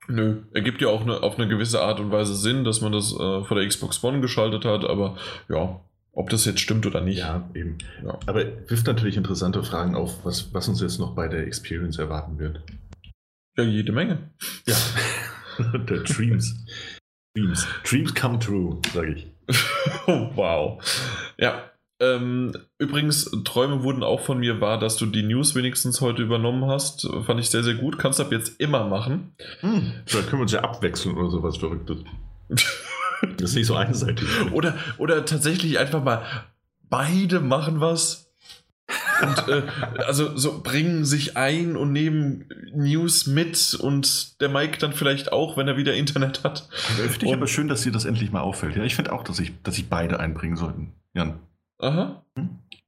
[0.09, 3.13] nö, ergibt ja auch eine, auf eine gewisse Art und Weise Sinn, dass man das
[3.13, 5.17] äh, vor der Xbox One geschaltet hat, aber
[5.49, 5.81] ja,
[6.17, 7.19] Ob das jetzt stimmt oder nicht.
[7.19, 7.79] Ja, eben.
[8.05, 8.19] Ja.
[8.27, 12.39] Aber wirft natürlich interessante Fragen auf, was, was uns jetzt noch bei der Experience erwarten
[12.39, 12.63] wird.
[13.57, 14.31] Ja, jede Menge.
[14.67, 14.77] Ja.
[15.73, 16.55] der Dreams.
[17.37, 17.67] Dreams.
[17.85, 19.27] Dreams come true, sage ich.
[20.07, 21.35] oh, wow.
[21.37, 21.71] Ja.
[22.01, 26.67] Ähm, übrigens, Träume wurden auch von mir wahr, dass du die News wenigstens heute übernommen
[26.67, 27.09] hast.
[27.25, 27.99] Fand ich sehr, sehr gut.
[27.99, 29.35] Kannst du ab jetzt immer machen.
[29.61, 29.93] Hm.
[30.07, 31.99] Vielleicht können wir uns ja abwechseln oder sowas Verrücktes.
[32.49, 34.29] das ist nicht so einseitig.
[34.53, 36.25] Oder, oder tatsächlich einfach mal
[36.89, 38.33] beide machen was.
[39.23, 39.63] Und äh,
[40.07, 45.57] also so bringen sich ein und nehmen News mit und der Mike dann vielleicht auch,
[45.57, 46.69] wenn er wieder Internet hat.
[46.71, 48.77] Finde ich aber schön, dass dir das endlich mal auffällt.
[48.77, 50.93] Ja, ich finde auch, dass ich, dass ich beide einbringen sollten.
[51.15, 51.39] Jan,
[51.85, 52.25] Aha.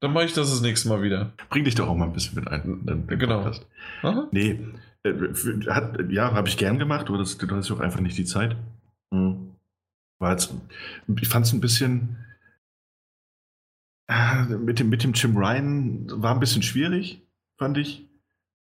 [0.00, 1.32] Dann mache ich das das nächste Mal wieder.
[1.50, 3.06] bring dich doch auch mal ein bisschen mit ein.
[3.06, 3.50] Genau.
[4.02, 4.28] Aha.
[4.30, 4.58] Nee,
[5.04, 5.12] äh,
[5.68, 8.24] hat, ja, habe ich gern gemacht, aber das, du hast ja auch einfach nicht die
[8.24, 8.56] Zeit.
[9.12, 9.54] Hm.
[10.18, 10.54] War jetzt,
[11.20, 12.16] ich fand es ein bisschen.
[14.08, 17.22] äh, Mit dem, mit dem Jim Ryan war ein bisschen schwierig,
[17.58, 18.06] fand ich.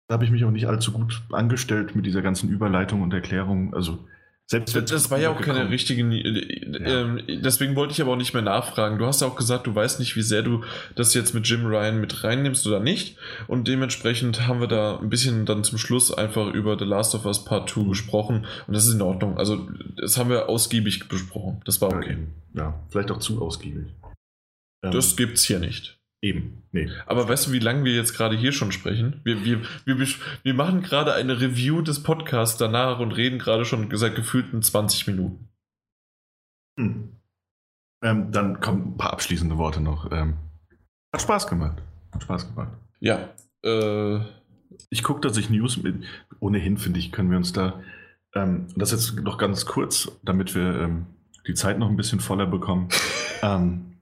[0.08, 3.74] Da habe ich mich auch nicht allzu gut angestellt mit dieser ganzen Überleitung und Erklärung.
[3.74, 4.06] Also,
[4.46, 6.04] selbst wenn Das war ja auch keine richtige.
[6.04, 9.00] äh, Ähm, deswegen wollte ich aber auch nicht mehr nachfragen.
[9.00, 10.64] Du hast ja auch gesagt, du weißt nicht, wie sehr du
[10.96, 13.18] das jetzt mit Jim Ryan mit reinnimmst oder nicht.
[13.48, 17.26] Und dementsprechend haben wir da ein bisschen dann zum Schluss einfach über The Last of
[17.26, 18.46] Us Part 2 gesprochen.
[18.68, 19.38] Und das ist in Ordnung.
[19.38, 21.62] Also, das haben wir ausgiebig besprochen.
[21.66, 22.18] Das war okay.
[22.54, 23.88] Ja, vielleicht auch zu ausgiebig.
[24.84, 25.98] Ähm, Das gibt's hier nicht.
[26.24, 26.64] Eben.
[26.72, 26.90] Nee.
[27.06, 29.20] Aber weißt du, wie lange wir jetzt gerade hier schon sprechen?
[29.24, 30.08] Wir, wir, wir,
[30.44, 35.08] wir machen gerade eine Review des Podcasts danach und reden gerade schon seit gefühlten 20
[35.08, 35.50] Minuten.
[36.80, 37.20] Hm.
[38.02, 40.12] Ähm, dann kommen ein paar abschließende Worte noch.
[40.12, 40.36] Ähm,
[41.14, 41.82] hat Spaß gemacht.
[42.12, 42.72] Hat Spaß gemacht.
[43.00, 43.30] Ja,
[43.64, 44.20] äh,
[44.90, 46.04] Ich gucke, dass ich News mit.
[46.40, 47.82] Ohnehin, finde ich, können wir uns da.
[48.34, 51.06] Ähm, das jetzt noch ganz kurz, damit wir ähm,
[51.48, 52.90] die Zeit noch ein bisschen voller bekommen.
[53.42, 53.93] ähm,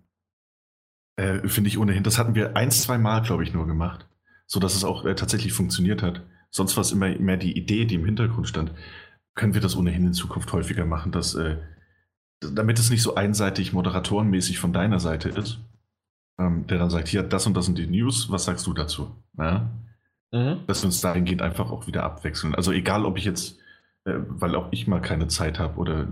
[1.15, 4.07] äh, finde ich ohnehin, das hatten wir ein, zwei Mal, glaube ich, nur gemacht.
[4.45, 6.21] So dass es auch äh, tatsächlich funktioniert hat.
[6.49, 8.73] Sonst war es immer mehr die Idee, die im Hintergrund stand.
[9.35, 11.57] Können wir das ohnehin in Zukunft häufiger machen, dass, äh,
[12.41, 15.59] damit es nicht so einseitig moderatorenmäßig von deiner Seite ist,
[16.37, 19.15] ähm, der dann sagt, hier, das und das sind die News, was sagst du dazu?
[19.37, 19.71] Ja?
[20.31, 20.61] mhm.
[20.67, 22.55] dass wir uns dahingehend einfach auch wieder abwechseln.
[22.55, 23.59] Also egal, ob ich jetzt,
[24.05, 26.07] äh, weil auch ich mal keine Zeit habe oder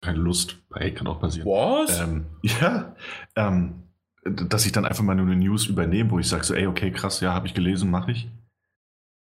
[0.00, 1.46] keine Lust, hey, kann auch passieren.
[1.46, 2.00] was?
[2.00, 2.94] Ähm, ja,
[3.36, 3.82] ähm,
[4.24, 6.90] dass ich dann einfach mal nur eine News übernehme, wo ich sage so, ey, okay,
[6.90, 8.28] krass, ja, habe ich gelesen, mache ich.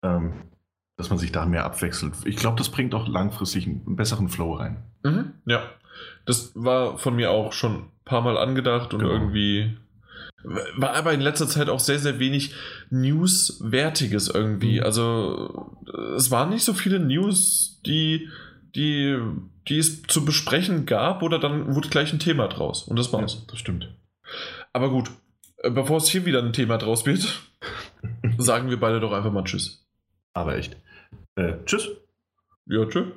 [0.03, 0.33] Ähm,
[0.97, 2.13] dass man sich da mehr abwechselt.
[2.25, 4.83] Ich glaube, das bringt auch langfristig einen, besseren Flow rein.
[5.03, 5.33] Mhm.
[5.45, 5.63] Ja,
[6.25, 9.11] das war von mir auch schon ein paar Mal angedacht und Genau.
[9.13, 9.77] irgendwie
[10.75, 12.53] war aber in letzter Zeit auch sehr, sehr wenig
[12.89, 14.79] News-Wertiges irgendwie.
[14.79, 14.85] Mhm.
[14.85, 15.75] Also
[16.15, 18.29] es waren nicht so viele News, die,
[18.75, 19.17] die,
[19.67, 23.45] die es zu besprechen gab oder dann wurde gleich ein Thema draus und das war's.
[23.47, 23.89] das stimmt.
[24.79, 25.11] Aber gut,
[25.57, 27.51] äh, bevor es hier wieder ein Thema draus wird,
[28.37, 29.85] sagen wir beide doch einfach mal Tschüss.
[30.31, 30.77] Aber echt.
[31.35, 31.89] Äh, tschüss.
[32.65, 33.07] Ja, tschüss.